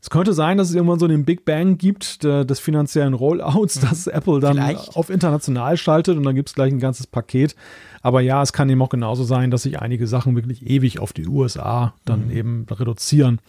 Es 0.01 0.11
könnte 0.11 0.35
sein, 0.35 0.59
dass 0.59 0.69
es 0.69 0.75
irgendwann 0.75 0.99
so 0.99 1.09
den 1.09 1.25
Big 1.25 1.45
Bang 1.45 1.79
gibt 1.79 2.23
der, 2.23 2.45
des 2.45 2.61
finanziellen 2.61 3.15
Rollouts, 3.15 3.83
mhm. 3.83 3.89
dass 3.89 4.07
Apple 4.07 4.41
dann 4.41 4.57
Vielleicht. 4.57 4.97
auf 4.97 5.11
international 5.11 5.77
schaltet 5.77 6.17
und 6.17 6.23
dann 6.23 6.35
gibt 6.35 6.49
es 6.49 6.55
gleich 6.55 6.73
ein 6.73 6.79
ganzes 6.79 7.07
Paket. 7.07 7.57
Aber 8.03 8.21
ja, 8.21 8.43
es 8.43 8.53
kann 8.53 8.69
eben 8.69 8.81
auch 8.83 8.89
genauso 8.89 9.25
sein, 9.25 9.51
dass 9.51 9.63
sich 9.63 9.81
einige 9.81 10.07
Sachen 10.07 10.37
wirklich 10.37 10.67
ewig 10.67 11.01
auf 11.01 11.13
die 11.13 11.27
USA 11.27 11.95
dann 12.05 12.27
mhm. 12.27 12.31
eben 12.31 12.67
reduzieren. 12.71 13.41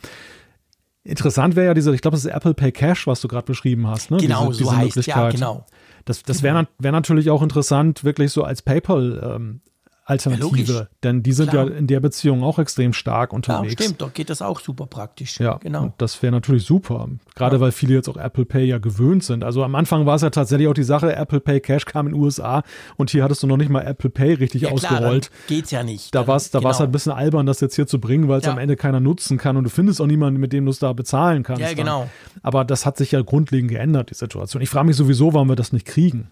Interessant 1.03 1.55
wäre 1.55 1.67
ja 1.67 1.73
diese, 1.73 1.93
ich 1.93 2.01
glaube, 2.01 2.15
das 2.17 2.25
ist 2.25 2.31
Apple 2.31 2.53
Pay 2.53 2.71
Cash, 2.71 3.07
was 3.07 3.21
du 3.21 3.27
gerade 3.27 3.45
beschrieben 3.45 3.87
hast. 3.87 4.11
Ne? 4.11 4.17
Genau, 4.17 4.47
diese, 4.47 4.65
so 4.65 4.71
diese 4.71 4.77
heißt 4.77 5.07
ja, 5.07 5.29
genau. 5.29 5.65
Das, 6.05 6.23
das 6.23 6.41
wäre 6.43 6.67
wär 6.79 6.91
natürlich 6.91 7.29
auch 7.29 7.41
interessant, 7.41 8.03
wirklich 8.03 8.31
so 8.31 8.43
als 8.43 8.61
PayPal 8.61 9.35
ähm, 9.35 9.61
Alternative. 10.07 10.71
Ja, 10.71 10.87
denn 11.03 11.21
die 11.21 11.33
sind 11.33 11.49
Klar. 11.49 11.67
ja 11.67 11.75
in 11.75 11.85
der 11.85 11.99
Beziehung 11.99 12.41
auch 12.41 12.59
extrem 12.59 12.93
stark 12.93 13.33
unterwegs. 13.33 13.73
Ja, 13.77 13.83
stimmt, 13.83 14.01
doch 14.01 14.13
geht 14.13 14.29
das 14.29 14.41
auch 14.41 14.61
super 14.61 14.87
praktisch. 14.87 15.37
Ja, 15.37 15.57
genau. 15.57 15.93
das 15.97 16.23
wäre 16.23 16.31
natürlich 16.31 16.63
super. 16.63 17.09
Gerade 17.35 17.57
ja. 17.57 17.59
weil 17.59 17.73
viele 17.73 17.95
jetzt 17.95 18.07
auch 18.07 18.15
Apple 18.15 18.45
Pay 18.45 18.63
ja 18.63 18.77
gewöhnt 18.77 19.25
sind. 19.25 19.43
Also 19.43 19.65
am 19.65 19.75
Anfang 19.75 20.05
war 20.05 20.15
es 20.15 20.21
ja 20.21 20.29
tatsächlich 20.29 20.69
auch 20.69 20.73
die 20.73 20.83
Sache, 20.83 21.13
Apple 21.13 21.41
Pay 21.41 21.59
Cash 21.59 21.83
kam 21.83 22.07
in 22.07 22.13
den 22.13 22.21
USA 22.21 22.63
und 22.95 23.09
hier 23.09 23.21
hattest 23.21 23.43
du 23.43 23.47
noch 23.47 23.57
nicht 23.57 23.69
mal 23.69 23.81
Apple 23.81 24.09
Pay 24.09 24.35
richtig 24.35 24.61
ja, 24.61 24.71
ausgerollt. 24.71 25.29
Klar, 25.29 25.41
geht's 25.49 25.71
ja 25.71 25.83
nicht. 25.83 26.15
Da 26.15 26.25
war 26.25 26.37
es 26.37 26.51
da 26.51 26.59
genau. 26.59 26.71
halt 26.71 26.81
ein 26.81 26.91
bisschen 26.93 27.11
albern, 27.11 27.45
das 27.45 27.59
jetzt 27.59 27.75
hier 27.75 27.85
zu 27.85 27.99
bringen, 27.99 28.29
weil 28.29 28.39
es 28.39 28.47
am 28.47 28.59
Ende 28.59 28.77
keiner 28.77 29.01
nutzen 29.01 29.37
kann 29.37 29.57
und 29.57 29.65
du 29.65 29.69
findest 29.69 29.99
auch 29.99 30.07
niemanden, 30.07 30.39
mit 30.39 30.53
dem 30.53 30.63
du 30.63 30.71
es 30.71 30.79
da 30.79 30.93
bezahlen 30.93 31.43
kannst. 31.43 31.61
Ja, 31.61 31.73
genau. 31.73 31.99
Dann. 32.01 32.09
Aber 32.43 32.63
das 32.63 32.85
hat 32.85 32.95
sich 32.95 33.11
ja 33.11 33.21
grundlegend 33.21 33.71
geändert, 33.71 34.09
die 34.09 34.15
Situation. 34.15 34.63
Ich 34.63 34.69
frage 34.69 34.87
mich 34.87 34.95
sowieso, 34.95 35.33
warum 35.33 35.49
wir 35.49 35.57
das 35.57 35.73
nicht 35.73 35.85
kriegen. 35.85 36.29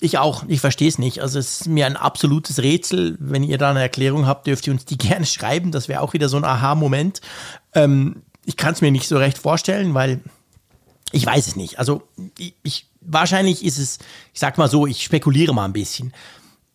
Ich 0.00 0.18
auch, 0.18 0.44
ich 0.46 0.60
verstehe 0.60 0.88
es 0.88 0.98
nicht. 0.98 1.20
Also 1.20 1.38
es 1.38 1.62
ist 1.62 1.66
mir 1.66 1.86
ein 1.86 1.96
absolutes 1.96 2.62
Rätsel. 2.62 3.16
Wenn 3.18 3.42
ihr 3.42 3.58
da 3.58 3.70
eine 3.70 3.80
Erklärung 3.80 4.26
habt, 4.26 4.46
dürft 4.46 4.66
ihr 4.66 4.72
uns 4.72 4.84
die 4.84 4.98
gerne 4.98 5.26
schreiben. 5.26 5.72
Das 5.72 5.88
wäre 5.88 6.00
auch 6.00 6.12
wieder 6.12 6.28
so 6.28 6.36
ein 6.36 6.44
Aha-Moment. 6.44 7.20
Ähm, 7.74 8.22
ich 8.44 8.56
kann 8.56 8.74
es 8.74 8.80
mir 8.80 8.90
nicht 8.90 9.08
so 9.08 9.18
recht 9.18 9.38
vorstellen, 9.38 9.94
weil 9.94 10.20
ich 11.12 11.26
weiß 11.26 11.46
es 11.48 11.56
nicht. 11.56 11.78
Also 11.78 12.02
ich, 12.38 12.54
ich, 12.62 12.86
wahrscheinlich 13.00 13.64
ist 13.64 13.78
es, 13.78 13.98
ich 14.32 14.40
sag 14.40 14.56
mal 14.58 14.68
so, 14.68 14.86
ich 14.86 15.02
spekuliere 15.02 15.54
mal 15.54 15.64
ein 15.64 15.72
bisschen. 15.72 16.12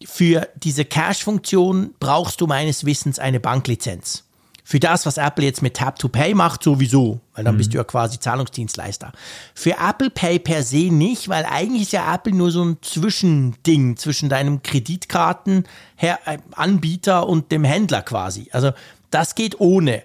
Für 0.05 0.49
diese 0.55 0.83
Cache-Funktion 0.83 1.95
brauchst 1.99 2.41
du 2.41 2.47
meines 2.47 2.85
Wissens 2.85 3.19
eine 3.19 3.39
Banklizenz 3.39 4.25
für 4.63 4.79
das, 4.79 5.05
was 5.05 5.17
Apple 5.17 5.43
jetzt 5.43 5.61
mit 5.61 5.73
Tap 5.75 5.99
to 5.99 6.07
Pay 6.07 6.33
macht, 6.33 6.63
sowieso, 6.63 7.19
weil 7.33 7.43
dann 7.43 7.55
mhm. 7.55 7.57
bist 7.57 7.73
du 7.73 7.77
ja 7.77 7.83
quasi 7.83 8.17
Zahlungsdienstleister. 8.19 9.11
Für 9.53 9.75
Apple 9.77 10.09
Pay 10.09 10.39
per 10.39 10.63
se 10.63 10.87
nicht, 10.91 11.27
weil 11.27 11.43
eigentlich 11.45 11.81
ist 11.83 11.91
ja 11.91 12.11
Apple 12.13 12.33
nur 12.33 12.51
so 12.51 12.63
ein 12.63 12.77
Zwischending 12.81 13.97
zwischen 13.97 14.29
deinem 14.29 14.63
Kreditkartenanbieter 14.63 17.21
äh, 17.21 17.25
und 17.25 17.51
dem 17.51 17.65
Händler 17.65 18.01
quasi. 18.01 18.47
Also 18.51 18.71
das 19.11 19.35
geht 19.35 19.59
ohne. 19.59 20.03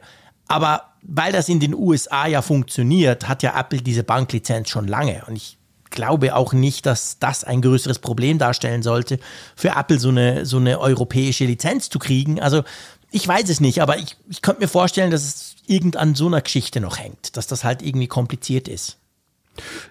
Aber 0.49 0.89
weil 1.03 1.33
das 1.33 1.49
in 1.49 1.61
den 1.61 1.75
USA 1.75 2.27
ja 2.27 2.43
funktioniert, 2.43 3.29
hat 3.29 3.43
ja 3.43 3.59
Apple 3.59 3.81
diese 3.81 4.03
Banklizenz 4.03 4.69
schon 4.69 4.89
lange. 4.89 5.23
Und 5.27 5.37
ich 5.37 5.59
glaube 5.91 6.35
auch 6.35 6.53
nicht, 6.53 6.87
dass 6.87 7.19
das 7.19 7.45
ein 7.45 7.63
größeres 7.63 8.01
Problem 8.01 8.39
darstellen 8.39 8.83
sollte, 8.83 9.19
für 9.57 9.71
Apple 9.71 9.99
so 9.99 10.09
eine, 10.09 10.45
so 10.45 10.59
eine 10.59 10.81
europäische 10.81 11.45
Lizenz 11.45 11.89
zu 11.89 11.99
kriegen. 11.99 12.41
Also 12.41 12.63
ich 13.11 13.27
weiß 13.27 13.49
es 13.49 13.61
nicht, 13.61 13.81
aber 13.81 13.99
ich, 13.99 14.17
ich 14.29 14.43
könnte 14.43 14.61
mir 14.63 14.69
vorstellen, 14.69 15.11
dass 15.11 15.23
es 15.23 15.57
irgend 15.67 15.97
an 15.97 16.15
so 16.15 16.27
einer 16.27 16.41
Geschichte 16.41 16.81
noch 16.81 16.99
hängt, 16.99 17.37
dass 17.37 17.47
das 17.47 17.65
halt 17.65 17.83
irgendwie 17.83 18.09
kompliziert 18.09 18.69
ist. 18.69 18.99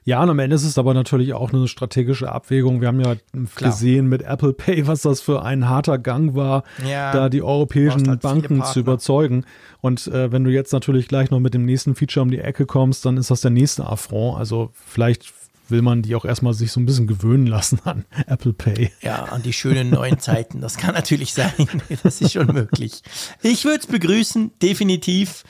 Ja, 0.06 0.24
und 0.24 0.30
am 0.30 0.40
Ende 0.40 0.56
ist 0.56 0.64
es 0.64 0.78
aber 0.78 0.94
natürlich 0.94 1.34
auch 1.34 1.52
eine 1.52 1.68
strategische 1.68 2.32
Abwägung. 2.32 2.82
Wir 2.82 2.88
haben 2.88 3.02
ja 3.02 3.16
Klar. 3.56 3.72
gesehen 3.72 4.08
mit 4.08 4.22
Apple 4.22 4.54
Pay, 4.54 4.88
was 4.88 5.02
das 5.02 5.22
für 5.22 5.44
ein 5.44 5.68
harter 5.68 5.98
Gang 5.98 6.36
war, 6.36 6.64
ja, 6.88 7.12
da 7.12 7.30
die 7.30 7.44
europäischen 7.44 8.08
halt 8.08 8.22
Banken 8.22 8.64
zu 8.64 8.80
überzeugen. 8.80 9.46
Und 9.82 10.08
äh, 10.08 10.32
wenn 10.32 10.44
du 10.44 10.52
jetzt 10.52 10.72
natürlich 10.72 11.08
gleich 11.08 11.32
noch 11.32 11.40
mit 11.40 11.54
dem 11.54 11.66
nächsten 11.66 11.96
Feature 11.96 12.24
um 12.24 12.32
die 12.32 12.40
Ecke 12.40 12.66
kommst, 12.66 13.06
dann 13.06 13.18
ist 13.18 13.30
das 13.30 13.42
der 13.42 13.52
nächste 13.52 13.86
Affront. 13.86 14.38
Also 14.38 14.72
vielleicht 14.74 15.34
will 15.70 15.82
man 15.82 16.02
die 16.02 16.16
auch 16.16 16.26
erstmal 16.26 16.54
sich 16.54 16.72
so 16.72 16.80
ein 16.80 16.86
bisschen 16.86 17.08
gewöhnen 17.08 17.48
lassen 17.48 17.80
an 17.84 18.06
Apple 18.28 18.54
Pay. 18.54 18.92
Ja, 19.02 19.26
an 19.26 19.44
die 19.44 19.54
schönen 19.54 19.90
neuen 19.90 20.20
Zeiten. 20.20 20.62
Das 20.62 20.78
kann 20.78 20.94
natürlich 20.94 21.34
sein. 21.34 21.52
Das 22.04 22.22
ist 22.22 22.34
schon 22.34 22.48
möglich. 22.48 23.02
Ich 23.42 23.66
würde 23.66 23.80
es 23.80 23.88
begrüßen, 23.88 24.52
definitiv. 24.62 25.44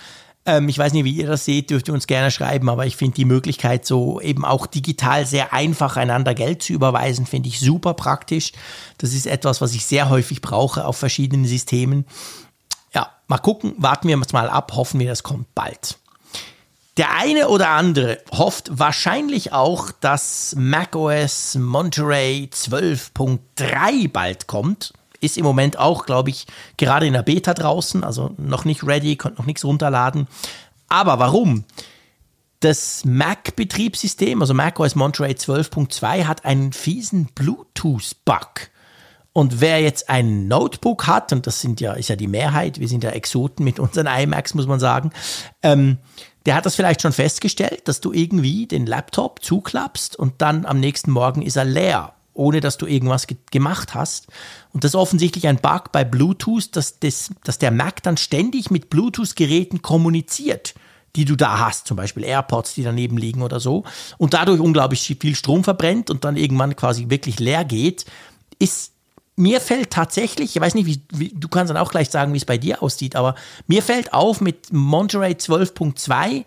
Ähm, 0.46 0.70
ich 0.70 0.78
weiß 0.78 0.94
nicht, 0.94 1.04
wie 1.04 1.12
ihr 1.12 1.28
das 1.28 1.46
seht, 1.46 1.70
dürft 1.70 1.88
ihr 1.88 1.94
uns 1.94 2.08
gerne 2.08 2.32
schreiben, 2.32 2.70
aber 2.70 2.86
ich 2.86 2.96
finde 2.96 3.16
die 3.16 3.26
Möglichkeit, 3.26 3.86
so 3.86 4.22
eben 4.22 4.46
auch 4.46 4.66
digital 4.66 5.26
sehr 5.26 5.54
einfach 5.54 5.98
einander 5.98 6.34
Geld 6.34 6.64
zu 6.64 6.74
überweisen, 6.74 7.26
finde 7.26 7.50
ich 7.50 7.60
super 7.60 7.94
praktisch. 7.94 8.54
Das 8.98 9.14
ist 9.14 9.28
etwas, 9.28 9.62
was 9.62 9.74
ich 9.74 9.86
sehr 9.86 10.10
häufig 10.10 10.42
brauche 10.42 10.86
auf 10.86 10.98
verschiedenen 10.98 11.46
Systemen. 11.46 12.06
Ja, 12.94 13.12
mal 13.28 13.40
gucken, 13.40 13.76
warten 13.78 14.08
wir 14.08 14.18
mal 14.18 14.50
ab, 14.50 14.72
hoffen 14.74 15.00
wir, 15.00 15.10
das 15.10 15.24
kommt 15.24 15.54
bald. 15.54 15.98
Der 16.98 17.14
eine 17.14 17.50
oder 17.50 17.70
andere 17.70 18.18
hofft 18.32 18.72
wahrscheinlich 18.72 19.54
auch, 19.54 19.92
dass 19.92 20.56
macOS 20.58 21.56
Monterey 21.56 22.50
12.3 22.52 24.12
bald 24.12 24.48
kommt. 24.48 24.94
Ist 25.20 25.38
im 25.38 25.44
Moment 25.44 25.78
auch, 25.78 26.08
glaube 26.08 26.32
ich, 26.32 26.48
gerade 26.78 27.06
in 27.06 27.14
der 27.14 27.22
Beta 27.22 27.54
draußen, 27.54 28.04
also 28.04 28.34
noch 28.38 28.66
nicht 28.66 28.84
ready, 28.84 29.16
konnte 29.16 29.40
noch 29.40 29.46
nichts 29.46 29.64
runterladen. 29.64 30.28
Aber 30.90 31.20
warum? 31.20 31.66
Das 32.62 33.06
Mac-Betriebssystem, 33.06 34.42
also 34.42 34.56
macOS 34.56 34.96
Monterey 34.96 35.34
12.2, 35.34 36.26
hat 36.26 36.46
einen 36.46 36.74
fiesen 36.74 37.30
Bluetooth-Bug. 37.36 38.70
Und 39.34 39.62
wer 39.62 39.82
jetzt 39.82 40.10
ein 40.10 40.48
Notebook 40.48 41.06
hat, 41.06 41.32
und 41.32 41.46
das 41.46 41.62
sind 41.62 41.80
ja, 41.80 41.94
ist 41.94 42.10
ja 42.10 42.16
die 42.16 42.26
Mehrheit, 42.26 42.80
wir 42.80 42.88
sind 42.88 43.04
ja 43.04 43.12
Exoten 43.12 43.64
mit 43.64 43.80
unseren 43.80 44.08
iMacs, 44.08 44.56
muss 44.56 44.66
man 44.66 44.80
sagen, 44.80 45.12
ähm, 45.62 46.00
der 46.48 46.56
hat 46.56 46.66
das 46.66 46.76
vielleicht 46.76 47.02
schon 47.02 47.12
festgestellt, 47.12 47.90
dass 47.90 48.00
du 48.00 48.14
irgendwie 48.14 48.68
den 48.68 48.86
Laptop 48.86 49.44
zuklappst 49.44 50.16
und 50.16 50.42
dann 50.42 50.66
am 50.66 50.80
nächsten 50.80 51.12
Morgen 51.12 51.42
ist 51.42 51.58
er 51.58 51.66
leer, 51.66 52.14
ohne 52.34 52.62
dass 52.62 52.78
du 52.78 52.86
irgendwas 52.88 53.28
ge 53.28 53.36
gemacht 53.52 53.94
hast. 53.94 54.28
Und 54.72 54.86
das 54.86 54.92
ist 54.92 54.96
offensichtlich 54.96 55.48
ein 55.48 55.58
Bug 55.58 55.92
bei 55.92 56.06
Bluetooth, 56.06 56.74
dass, 56.74 57.00
das, 57.00 57.32
dass 57.44 57.60
der 57.60 57.72
Mac 57.72 58.02
dann 58.02 58.16
ständig 58.16 58.72
mit 58.72 58.90
Bluetooth-Geräten 58.90 59.82
kommuniziert 59.82 60.74
die 61.16 61.26
du 61.26 61.36
da 61.36 61.58
hast, 61.58 61.88
zum 61.88 61.98
Beispiel 61.98 62.24
AirPods, 62.24 62.76
die 62.76 62.84
daneben 62.84 63.18
liegen 63.18 63.42
oder 63.42 63.60
so, 63.60 63.86
und 64.20 64.36
dadurch 64.36 64.60
unglaublich 64.60 65.18
viel 65.20 65.34
Strom 65.34 65.64
verbrennt 65.64 66.12
und 66.12 66.24
dann 66.24 66.38
irgendwann 66.38 66.76
quasi 66.76 67.10
wirklich 67.10 67.40
leer 67.40 67.66
geht, 67.66 68.06
ist 68.60 68.92
mir 69.38 69.62
fällt 69.62 69.92
tatsächlich, 69.92 70.56
ich 70.56 70.62
weiß 70.62 70.74
nicht, 70.74 70.88
wie, 70.88 71.02
wie, 71.14 71.30
du 71.34 71.48
kannst 71.48 71.70
dann 71.70 71.78
auch 71.78 71.92
gleich 71.92 72.10
sagen, 72.10 72.34
wie 72.34 72.38
es 72.38 72.46
bei 72.46 72.58
dir 72.58 72.84
aussieht, 72.84 73.16
aber 73.16 73.36
mir 73.68 73.84
fällt 73.84 74.14
auf, 74.14 74.42
mit 74.42 74.74
Monterey 74.74 75.34
12.2 75.34 76.44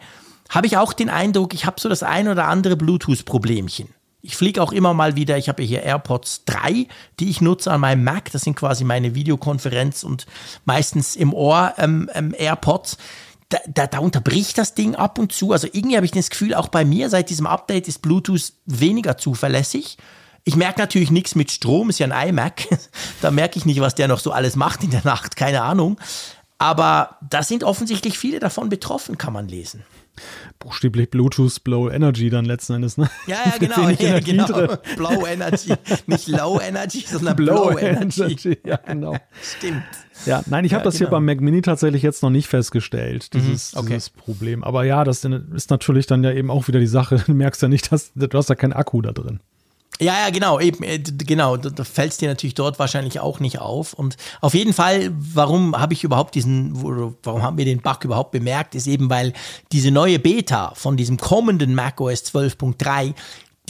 habe 0.50 0.66
ich 0.66 0.76
auch 0.76 0.92
den 0.92 1.08
Eindruck, 1.08 1.54
ich 1.54 1.64
habe 1.64 1.80
so 1.80 1.88
das 1.88 2.02
ein 2.02 2.28
oder 2.28 2.48
andere 2.48 2.76
Bluetooth-Problemchen. 2.76 3.88
Ich 4.22 4.36
fliege 4.36 4.60
auch 4.60 4.72
immer 4.72 4.92
mal 4.92 5.16
wieder, 5.16 5.38
ich 5.38 5.48
habe 5.48 5.62
hier 5.62 5.82
AirPods 5.82 6.44
3, 6.44 6.86
die 7.20 7.30
ich 7.30 7.40
nutze 7.40 7.70
an 7.70 7.80
meinem 7.80 8.04
Mac. 8.04 8.30
Das 8.32 8.42
sind 8.42 8.54
quasi 8.54 8.84
meine 8.84 9.14
Videokonferenz 9.14 10.02
und 10.02 10.26
meistens 10.66 11.16
im 11.16 11.32
Ohr 11.32 11.72
ähm, 11.78 12.10
ähm, 12.12 12.34
AirPods. 12.36 12.98
Da, 13.48 13.58
da, 13.66 13.86
da, 13.86 13.98
unterbricht 13.98 14.58
das 14.58 14.74
Ding 14.74 14.94
ab 14.94 15.18
und 15.18 15.32
zu. 15.32 15.52
Also 15.52 15.68
irgendwie 15.72 15.96
habe 15.96 16.06
ich 16.06 16.12
das 16.12 16.30
Gefühl, 16.30 16.54
auch 16.54 16.68
bei 16.68 16.84
mir 16.84 17.08
seit 17.08 17.30
diesem 17.30 17.46
Update 17.46 17.88
ist 17.88 18.02
Bluetooth 18.02 18.52
weniger 18.66 19.16
zuverlässig. 19.16 19.96
Ich 20.44 20.56
merke 20.56 20.80
natürlich 20.80 21.10
nichts 21.10 21.34
mit 21.34 21.50
Strom, 21.50 21.90
ist 21.90 21.98
ja 21.98 22.06
ein 22.06 22.28
iMac. 22.28 22.66
da 23.20 23.30
merke 23.30 23.58
ich 23.58 23.66
nicht, 23.66 23.80
was 23.80 23.94
der 23.94 24.08
noch 24.08 24.20
so 24.20 24.32
alles 24.32 24.56
macht 24.56 24.82
in 24.82 24.90
der 24.90 25.04
Nacht, 25.04 25.36
keine 25.36 25.62
Ahnung. 25.62 25.98
Aber 26.58 27.16
da 27.28 27.42
sind 27.42 27.64
offensichtlich 27.64 28.18
viele 28.18 28.38
davon 28.38 28.68
betroffen, 28.68 29.16
kann 29.16 29.32
man 29.32 29.48
lesen. 29.48 29.82
Buchstäblich 30.58 31.08
Bluetooth 31.10 31.64
Blow 31.64 31.88
Energy 31.88 32.28
dann 32.28 32.44
letzten 32.44 32.74
Endes, 32.74 32.98
ne? 32.98 33.08
Ja, 33.26 33.36
ja, 33.46 33.56
genau. 33.58 33.88
Ja, 33.88 34.20
genau. 34.20 34.76
Blow 34.96 35.26
Energy. 35.26 35.72
Nicht 36.06 36.28
Low 36.28 36.60
Energy, 36.60 37.04
sondern 37.06 37.36
Blow, 37.36 37.68
Blow 37.68 37.78
Energy. 37.78 38.22
Energy. 38.22 38.58
Ja, 38.64 38.76
genau. 38.76 39.16
Stimmt. 39.42 39.82
Ja, 40.26 40.42
nein, 40.46 40.66
ich 40.66 40.72
ja, 40.72 40.78
habe 40.78 40.84
das 40.84 40.94
genau. 40.94 41.08
hier 41.08 41.10
beim 41.12 41.24
Mac 41.24 41.40
Mini 41.40 41.62
tatsächlich 41.62 42.02
jetzt 42.02 42.22
noch 42.22 42.28
nicht 42.28 42.48
festgestellt, 42.48 43.32
dieses, 43.32 43.72
mhm, 43.72 43.78
okay. 43.78 43.88
dieses 43.88 44.10
Problem. 44.10 44.62
Aber 44.62 44.84
ja, 44.84 45.04
das 45.04 45.24
ist 45.24 45.70
natürlich 45.70 46.06
dann 46.06 46.22
ja 46.22 46.32
eben 46.32 46.50
auch 46.50 46.68
wieder 46.68 46.78
die 46.80 46.86
Sache. 46.86 47.22
Du 47.26 47.32
merkst 47.32 47.62
ja 47.62 47.68
nicht, 47.68 47.90
dass 47.90 48.12
du 48.14 48.28
hast 48.36 48.50
ja 48.50 48.54
keinen 48.54 48.74
Akku 48.74 49.00
da 49.00 49.12
drin. 49.12 49.40
Ja, 50.00 50.14
ja, 50.24 50.30
genau, 50.30 50.58
eben, 50.58 50.82
äh, 50.82 50.98
genau, 50.98 51.58
da, 51.58 51.84
fällt 51.84 52.12
es 52.12 52.16
dir 52.16 52.28
natürlich 52.28 52.54
dort 52.54 52.78
wahrscheinlich 52.78 53.20
auch 53.20 53.38
nicht 53.38 53.58
auf. 53.58 53.92
Und 53.92 54.16
auf 54.40 54.54
jeden 54.54 54.72
Fall, 54.72 55.10
warum 55.12 55.78
habe 55.78 55.92
ich 55.92 56.04
überhaupt 56.04 56.34
diesen, 56.34 56.72
warum 57.22 57.42
haben 57.42 57.58
wir 57.58 57.66
den 57.66 57.82
Bug 57.82 58.02
überhaupt 58.04 58.30
bemerkt, 58.30 58.74
ist 58.74 58.86
eben, 58.86 59.10
weil 59.10 59.34
diese 59.72 59.90
neue 59.90 60.18
Beta 60.18 60.72
von 60.74 60.96
diesem 60.96 61.18
kommenden 61.18 61.74
macOS 61.74 62.24
12.3 62.24 63.14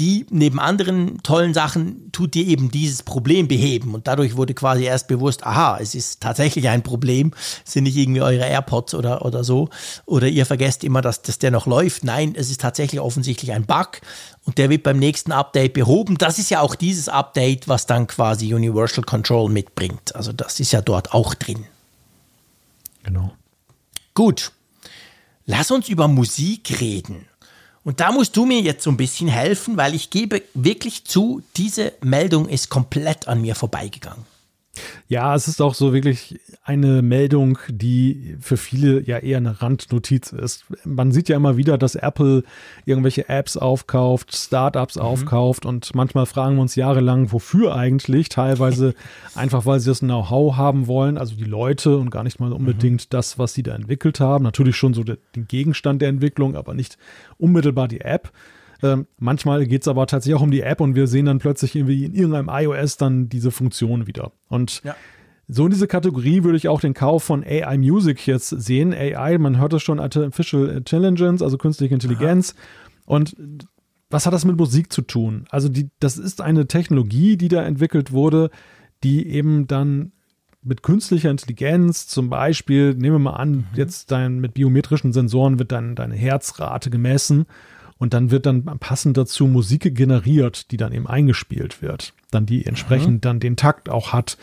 die 0.01 0.25
neben 0.31 0.59
anderen 0.59 1.23
tollen 1.23 1.53
Sachen 1.53 2.11
tut 2.11 2.33
dir 2.33 2.47
eben 2.47 2.71
dieses 2.71 3.03
Problem 3.03 3.49
beheben. 3.49 3.95
Und 3.95 4.09
dadurch 4.09 4.35
wurde 4.35 4.55
quasi 4.55 4.85
erst 4.85 5.09
bewusst, 5.09 5.47
aha, 5.47 5.79
es 5.79 5.95
ist 5.95 6.23
tatsächlich 6.23 6.69
ein 6.69 6.83
Problem, 6.83 7.33
es 7.67 7.75
sind 7.75 7.85
nicht 7.85 7.99
irgendwie 7.99 8.23
eure 8.23 8.47
AirPods 8.47 8.95
oder, 8.95 9.27
oder 9.27 9.45
so. 9.45 9.69
Oder 10.07 10.29
ihr 10.29 10.47
vergesst 10.47 10.85
immer, 10.85 11.03
dass, 11.03 11.21
dass 11.21 11.39
der 11.39 11.51
noch 11.51 11.67
läuft. 11.67 12.03
Nein, 12.03 12.33
es 12.35 12.51
ist 12.51 12.63
tatsächlich 12.63 13.01
offensichtlich 13.01 13.53
ein 13.53 13.67
Bug 13.67 14.01
und 14.45 14.57
der 14.57 14.71
wird 14.71 14.85
beim 14.85 14.99
nächsten 14.99 15.33
Update 15.33 15.75
behoben. 15.75 16.17
Das 16.17 16.39
ist 16.39 16.51
ja 16.51 16.61
auch 16.63 16.75
dieses 16.75 17.11
Update, 17.11 17.69
was 17.69 17.85
dann 17.85 18.07
quasi 18.07 18.55
Universal 18.55 19.05
Control 19.05 19.51
mitbringt. 19.51 20.17
Also 20.17 20.33
das 20.33 20.61
ist 20.61 20.73
ja 20.73 20.81
dort 20.81 21.13
auch 21.13 21.35
drin. 21.35 21.67
Genau. 23.03 23.33
Gut. 24.15 24.53
Lass 25.45 25.71
uns 25.71 25.89
über 25.89 26.09
Musik 26.09 26.81
reden. 26.81 27.27
Und 27.83 28.01
da 28.01 28.13
musst 28.13 28.37
du 28.37 28.45
mir 28.45 28.61
jetzt 28.61 28.83
so 28.83 28.91
ein 28.91 28.97
bisschen 28.97 29.29
helfen, 29.29 29.77
weil 29.77 29.95
ich 29.95 30.11
gebe 30.11 30.43
wirklich 30.55 31.05
zu, 31.05 31.43
diese 31.57 31.93
Meldung 32.03 32.49
ist 32.49 32.69
komplett 32.69 33.27
an 33.27 33.41
mir 33.41 33.55
vorbeigegangen. 33.55 34.30
Ja, 35.09 35.35
es 35.35 35.49
ist 35.49 35.61
auch 35.61 35.75
so 35.75 35.93
wirklich 35.93 36.39
eine 36.63 37.03
Meldung, 37.03 37.59
die 37.69 38.37
für 38.41 38.57
viele 38.57 39.03
ja 39.03 39.19
eher 39.19 39.39
eine 39.39 39.61
Randnotiz 39.61 40.33
ist. 40.33 40.65
Man 40.85 41.11
sieht 41.11 41.29
ja 41.29 41.37
immer 41.37 41.57
wieder, 41.57 41.79
dass 41.79 41.95
Apple 41.95 42.45
irgendwelche 42.85 43.29
Apps 43.29 43.57
aufkauft, 43.57 44.37
Startups 44.37 44.97
mhm. 44.97 45.03
aufkauft 45.03 45.67
und 45.67 45.95
manchmal 45.95 46.27
fragen 46.27 46.57
wir 46.57 46.63
uns 46.63 46.77
jahrelang, 46.77 47.33
wofür 47.33 47.75
eigentlich? 47.75 48.29
Teilweise 48.29 48.95
einfach, 49.35 49.67
weil 49.67 49.81
sie 49.81 49.91
das 49.91 50.01
Know-how 50.01 50.57
haben 50.57 50.87
wollen, 50.87 51.19
also 51.19 51.35
die 51.35 51.45
Leute 51.45 51.97
und 51.97 52.11
gar 52.11 52.23
nicht 52.23 52.39
mal 52.39 52.53
unbedingt 52.53 53.03
mhm. 53.03 53.11
das, 53.11 53.39
was 53.39 53.55
sie 53.55 53.63
da 53.63 53.75
entwickelt 53.75 54.21
haben. 54.21 54.45
Natürlich 54.45 54.77
schon 54.77 54.95
so 54.95 55.03
den 55.03 55.19
Gegenstand 55.49 56.03
der 56.03 56.09
Entwicklung, 56.09 56.57
aber 56.57 56.75
nicht 56.75 56.99
unmittelbar 57.39 57.89
die 57.89 58.01
App. 58.01 58.33
Ähm, 58.83 59.07
manchmal 59.19 59.67
geht 59.67 59.83
es 59.83 59.89
aber 59.89 60.07
tatsächlich 60.07 60.37
auch 60.37 60.43
um 60.43 60.51
die 60.51 60.63
App 60.63 60.81
und 60.81 60.95
wir 60.95 61.07
sehen 61.07 61.27
dann 61.27 61.39
plötzlich 61.39 61.77
irgendwie 61.77 62.05
in 62.05 62.15
irgendeinem 62.15 62.49
iOS 62.51 62.97
dann 62.97 63.29
diese 63.29 63.51
Funktion 63.51 64.07
wieder. 64.07 64.33
Und 64.49 64.83
ja. 64.85 64.95
so 65.49 65.65
in 65.65 65.71
diese 65.71 65.87
Kategorie 65.87 66.45
würde 66.45 66.57
ich 66.57 66.69
auch 66.69 66.81
den 66.81 66.95
Kauf 66.95 67.23
von 67.25 67.45
AI 67.45 67.79
Music 67.79 68.27
jetzt 68.27 68.49
sehen. 68.49 68.93
AI, 68.93 69.39
man 69.39 69.59
hört 69.59 69.73
es 69.73 69.83
schon, 69.83 70.01
Artificial 70.01 70.69
Intelligence, 70.69 71.43
also 71.43 71.59
künstliche 71.59 71.95
Intelligenz. 71.95 72.55
Aha. 72.57 73.15
Und 73.15 73.37
was 74.11 74.27
hat 74.27 74.33
das 74.33 74.45
mit 74.45 74.57
Musik 74.57 74.93
zu 74.93 75.03
tun? 75.03 75.45
Also 75.51 75.69
die, 75.69 75.91
das 76.01 76.19
ist 76.19 76.41
eine 76.41 76.67
Technologie, 76.67 77.37
die 77.37 77.49
da 77.49 77.63
entwickelt 77.63 78.13
wurde, 78.13 78.51
die 79.05 79.27
eben 79.29 79.67
dann 79.67 80.13
mit 80.63 80.83
künstlicher 80.83 81.31
Intelligenz 81.31 82.07
zum 82.07 82.29
Beispiel, 82.29 82.95
nehmen 82.95 83.15
wir 83.15 83.31
mal 83.31 83.37
an, 83.37 83.51
mhm. 83.51 83.65
jetzt 83.75 84.11
dein, 84.11 84.41
mit 84.41 84.55
biometrischen 84.55 85.13
Sensoren 85.13 85.59
wird 85.59 85.73
dann 85.73 85.95
deine 85.95 86.15
Herzrate 86.15 86.91
gemessen 86.91 87.47
und 88.01 88.15
dann 88.15 88.31
wird 88.31 88.47
dann 88.47 88.65
passend 88.65 89.19
dazu 89.19 89.47
Musik 89.47 89.95
generiert, 89.95 90.71
die 90.71 90.79
dann 90.79 90.93
eben 90.93 91.07
eingespielt 91.07 91.83
wird. 91.83 92.15
Dann 92.31 92.47
die 92.47 92.65
entsprechend 92.65 93.17
mhm. 93.17 93.21
dann 93.21 93.41
den 93.41 93.57
Takt 93.57 93.91
auch 93.91 94.15
hat. 94.15 94.39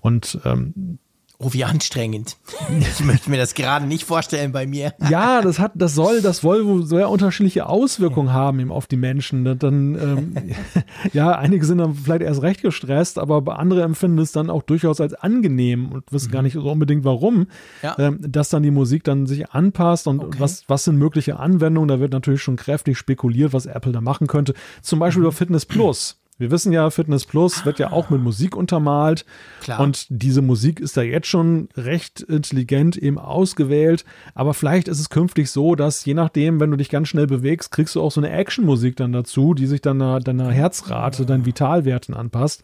Und 0.00 0.38
ähm, 0.44 0.98
Oh, 1.40 1.52
wie 1.52 1.64
anstrengend. 1.64 2.36
Ich 2.80 3.04
möchte 3.04 3.30
mir 3.30 3.36
das 3.36 3.54
gerade 3.54 3.86
nicht 3.86 4.04
vorstellen 4.04 4.50
bei 4.50 4.66
mir. 4.66 4.92
Ja, 5.08 5.40
das 5.40 5.58
hat, 5.58 5.72
das 5.74 5.94
soll, 5.94 6.20
das 6.20 6.38
soll 6.38 6.84
sehr 6.84 7.08
unterschiedliche 7.08 7.66
Auswirkungen 7.66 8.32
haben 8.32 8.58
eben 8.58 8.72
auf 8.72 8.86
die 8.86 8.96
Menschen. 8.96 9.44
Dann, 9.44 9.94
ähm, 9.94 10.34
ja, 11.12 11.32
einige 11.32 11.64
sind 11.64 11.78
dann 11.78 11.94
vielleicht 11.94 12.22
erst 12.22 12.42
recht 12.42 12.62
gestresst, 12.62 13.18
aber 13.18 13.58
andere 13.58 13.82
empfinden 13.82 14.18
es 14.18 14.32
dann 14.32 14.50
auch 14.50 14.62
durchaus 14.62 15.00
als 15.00 15.14
angenehm 15.14 15.92
und 15.92 16.12
wissen 16.12 16.28
mhm. 16.28 16.32
gar 16.32 16.42
nicht 16.42 16.54
so 16.54 16.68
unbedingt 16.68 17.04
warum, 17.04 17.46
ja. 17.82 17.96
ähm, 17.98 18.18
dass 18.20 18.48
dann 18.48 18.64
die 18.64 18.72
Musik 18.72 19.04
dann 19.04 19.26
sich 19.26 19.50
anpasst 19.50 20.08
und 20.08 20.20
okay. 20.20 20.40
was, 20.40 20.64
was 20.68 20.84
sind 20.84 20.98
mögliche 20.98 21.38
Anwendungen. 21.38 21.88
Da 21.88 22.00
wird 22.00 22.12
natürlich 22.12 22.42
schon 22.42 22.56
kräftig 22.56 22.98
spekuliert, 22.98 23.52
was 23.52 23.66
Apple 23.66 23.92
da 23.92 24.00
machen 24.00 24.26
könnte. 24.26 24.54
Zum 24.82 24.98
Beispiel 24.98 25.20
mhm. 25.20 25.26
über 25.26 25.32
Fitness 25.32 25.66
Plus 25.66 26.18
Wir 26.38 26.50
wissen 26.50 26.72
ja, 26.72 26.88
Fitness 26.90 27.26
Plus 27.26 27.66
wird 27.66 27.78
ja 27.78 27.92
auch 27.92 28.10
mit 28.10 28.22
Musik 28.22 28.56
untermalt. 28.56 29.26
Klar. 29.60 29.80
Und 29.80 30.06
diese 30.08 30.40
Musik 30.40 30.80
ist 30.80 30.96
da 30.96 31.02
jetzt 31.02 31.26
schon 31.26 31.68
recht 31.76 32.20
intelligent 32.20 32.96
eben 32.96 33.18
ausgewählt. 33.18 34.04
Aber 34.34 34.54
vielleicht 34.54 34.88
ist 34.88 35.00
es 35.00 35.10
künftig 35.10 35.50
so, 35.50 35.74
dass 35.74 36.04
je 36.04 36.14
nachdem, 36.14 36.60
wenn 36.60 36.70
du 36.70 36.76
dich 36.76 36.90
ganz 36.90 37.08
schnell 37.08 37.26
bewegst, 37.26 37.72
kriegst 37.72 37.94
du 37.96 38.00
auch 38.00 38.12
so 38.12 38.20
eine 38.20 38.30
Actionmusik 38.30 38.96
dann 38.96 39.12
dazu, 39.12 39.52
die 39.52 39.66
sich 39.66 39.80
dann 39.80 39.98
deiner, 39.98 40.20
deiner 40.20 40.50
Herzrate, 40.50 41.26
deinen 41.26 41.44
Vitalwerten 41.44 42.14
anpasst. 42.14 42.62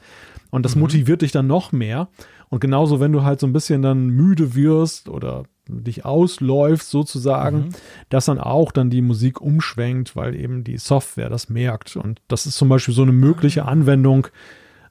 Und 0.51 0.64
das 0.64 0.77
motiviert 0.77 1.22
dich 1.22 1.33
dann 1.33 1.49
noch 1.49 1.72
mehr. 1.72 2.09
Und 2.55 2.61
genauso, 2.61 3.01
wenn 3.01 3.11
du 3.11 3.25
halt 3.25 3.41
so 3.41 3.49
ein 3.49 3.53
bisschen 3.53 3.83
dann 3.83 4.11
müde 4.11 4.55
wirst 4.55 5.09
oder 5.09 5.43
dich 5.67 6.05
ausläufst 6.05 6.89
sozusagen, 6.89 7.75
dass 8.11 8.27
dann 8.27 8.39
auch 8.39 8.71
dann 8.71 8.91
die 8.91 9.03
Musik 9.03 9.41
umschwenkt, 9.41 10.15
weil 10.15 10.37
eben 10.37 10.63
die 10.63 10.79
Software 10.79 11.29
das 11.29 11.49
merkt. 11.49 11.97
Und 11.97 12.23
das 12.29 12.47
ist 12.47 12.57
zum 12.57 12.69
Beispiel 12.69 12.95
so 12.95 13.03
eine 13.03 13.11
mögliche 13.11 13.65
Anwendung, 13.65 14.29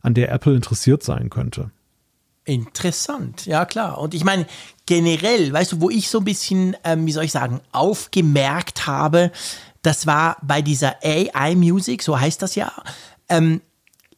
an 0.01 0.13
der 0.13 0.29
Apple 0.33 0.53
interessiert 0.53 1.03
sein 1.03 1.29
könnte. 1.29 1.71
Interessant, 2.43 3.45
ja 3.45 3.63
klar. 3.63 3.97
Und 3.97 4.13
ich 4.13 4.25
meine, 4.25 4.45
generell, 4.85 5.53
weißt 5.53 5.71
du, 5.71 5.79
wo 5.79 5.89
ich 5.89 6.09
so 6.09 6.17
ein 6.17 6.25
bisschen, 6.25 6.75
ähm, 6.83 7.05
wie 7.05 7.13
soll 7.13 7.23
ich 7.23 7.31
sagen, 7.31 7.61
aufgemerkt 7.71 8.87
habe, 8.87 9.31
das 9.83 10.05
war 10.05 10.35
bei 10.41 10.61
dieser 10.61 10.97
AI-Music, 11.01 12.03
so 12.03 12.19
heißt 12.19 12.41
das 12.41 12.55
ja. 12.55 12.73
Ähm, 13.29 13.61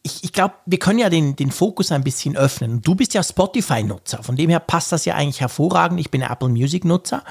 ich, 0.06 0.24
ich 0.24 0.32
glaube, 0.32 0.54
wir 0.64 0.78
können 0.78 1.00
ja 1.00 1.10
den, 1.10 1.36
den 1.36 1.50
Fokus 1.50 1.92
ein 1.92 2.04
bisschen 2.04 2.36
öffnen. 2.36 2.80
Du 2.80 2.94
bist 2.94 3.12
ja 3.12 3.22
Spotify-Nutzer, 3.22 4.22
von 4.22 4.36
dem 4.36 4.50
her 4.50 4.60
passt 4.60 4.92
das 4.92 5.04
ja 5.04 5.14
eigentlich 5.16 5.40
hervorragend. 5.40 6.00
Ich 6.00 6.10
bin 6.10 6.22
Apple 6.22 6.48
Music-Nutzer. 6.48 7.24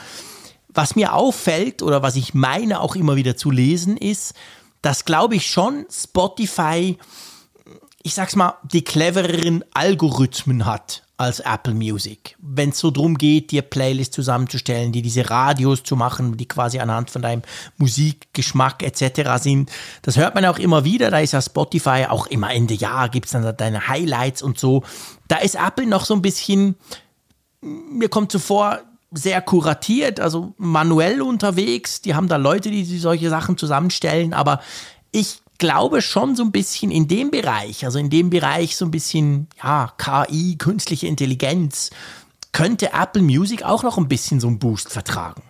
Was 0.67 0.95
mir 0.95 1.13
auffällt 1.13 1.81
oder 1.81 2.03
was 2.03 2.17
ich 2.17 2.33
meine 2.33 2.81
auch 2.81 2.95
immer 2.95 3.15
wieder 3.15 3.37
zu 3.37 3.49
lesen 3.49 3.95
ist, 3.95 4.33
dass 4.81 5.05
glaube 5.05 5.35
ich 5.35 5.47
schon 5.47 5.85
Spotify 5.89 6.97
ich 8.03 8.13
sag's 8.13 8.35
mal, 8.35 8.53
die 8.61 8.83
clevereren 8.83 9.65
Algorithmen 9.73 10.67
hat 10.67 11.04
als 11.17 11.39
Apple 11.39 11.73
Music. 11.73 12.35
Wenn 12.39 12.69
es 12.69 12.79
so 12.79 12.91
drum 12.91 13.17
geht, 13.17 13.51
dir 13.51 13.61
Playlist 13.61 14.13
zusammenzustellen, 14.13 14.91
die 14.91 15.01
diese 15.01 15.29
Radios 15.29 15.83
zu 15.83 15.95
machen, 15.95 16.35
die 16.35 16.47
quasi 16.47 16.79
anhand 16.79 17.09
von 17.09 17.21
deinem 17.21 17.41
Musikgeschmack 17.77 18.83
etc. 18.83 19.41
sind. 19.41 19.71
Das 20.01 20.17
hört 20.17 20.35
man 20.35 20.45
auch 20.45 20.59
immer 20.59 20.83
wieder. 20.83 21.11
Da 21.11 21.19
ist 21.19 21.31
ja 21.31 21.41
Spotify 21.41 22.05
auch 22.09 22.27
immer 22.27 22.51
Ende 22.53 22.73
Jahr 22.73 23.09
gibt's 23.09 23.31
dann 23.31 23.55
deine 23.55 23.87
Highlights 23.87 24.41
und 24.41 24.59
so. 24.59 24.83
Da 25.27 25.37
ist 25.37 25.55
Apple 25.55 25.87
noch 25.87 26.05
so 26.05 26.13
ein 26.13 26.21
bisschen, 26.21 26.75
mir 27.61 28.09
kommt 28.09 28.31
so 28.31 28.39
vor, 28.39 28.81
sehr 29.11 29.41
kuratiert, 29.41 30.19
also 30.19 30.53
manuell 30.57 31.21
unterwegs. 31.21 32.01
Die 32.01 32.15
haben 32.15 32.27
da 32.27 32.35
Leute, 32.35 32.69
die 32.69 32.83
solche 32.99 33.29
Sachen 33.29 33.57
zusammenstellen, 33.57 34.33
aber 34.33 34.59
ich 35.11 35.41
glaube 35.57 36.01
schon 36.01 36.35
so 36.35 36.43
ein 36.43 36.51
bisschen 36.51 36.91
in 36.91 37.07
dem 37.07 37.31
Bereich, 37.31 37.85
also 37.85 37.99
in 37.99 38.09
dem 38.09 38.29
Bereich 38.29 38.75
so 38.75 38.85
ein 38.85 38.91
bisschen, 38.91 39.47
ja, 39.63 39.93
KI, 39.97 40.57
künstliche 40.57 41.07
Intelligenz, 41.07 41.89
könnte 42.51 42.91
Apple 42.93 43.21
Music 43.21 43.63
auch 43.63 43.83
noch 43.83 43.97
ein 43.97 44.07
bisschen 44.07 44.39
so 44.39 44.47
einen 44.47 44.59
Boost 44.59 44.89
vertragen. 44.91 45.41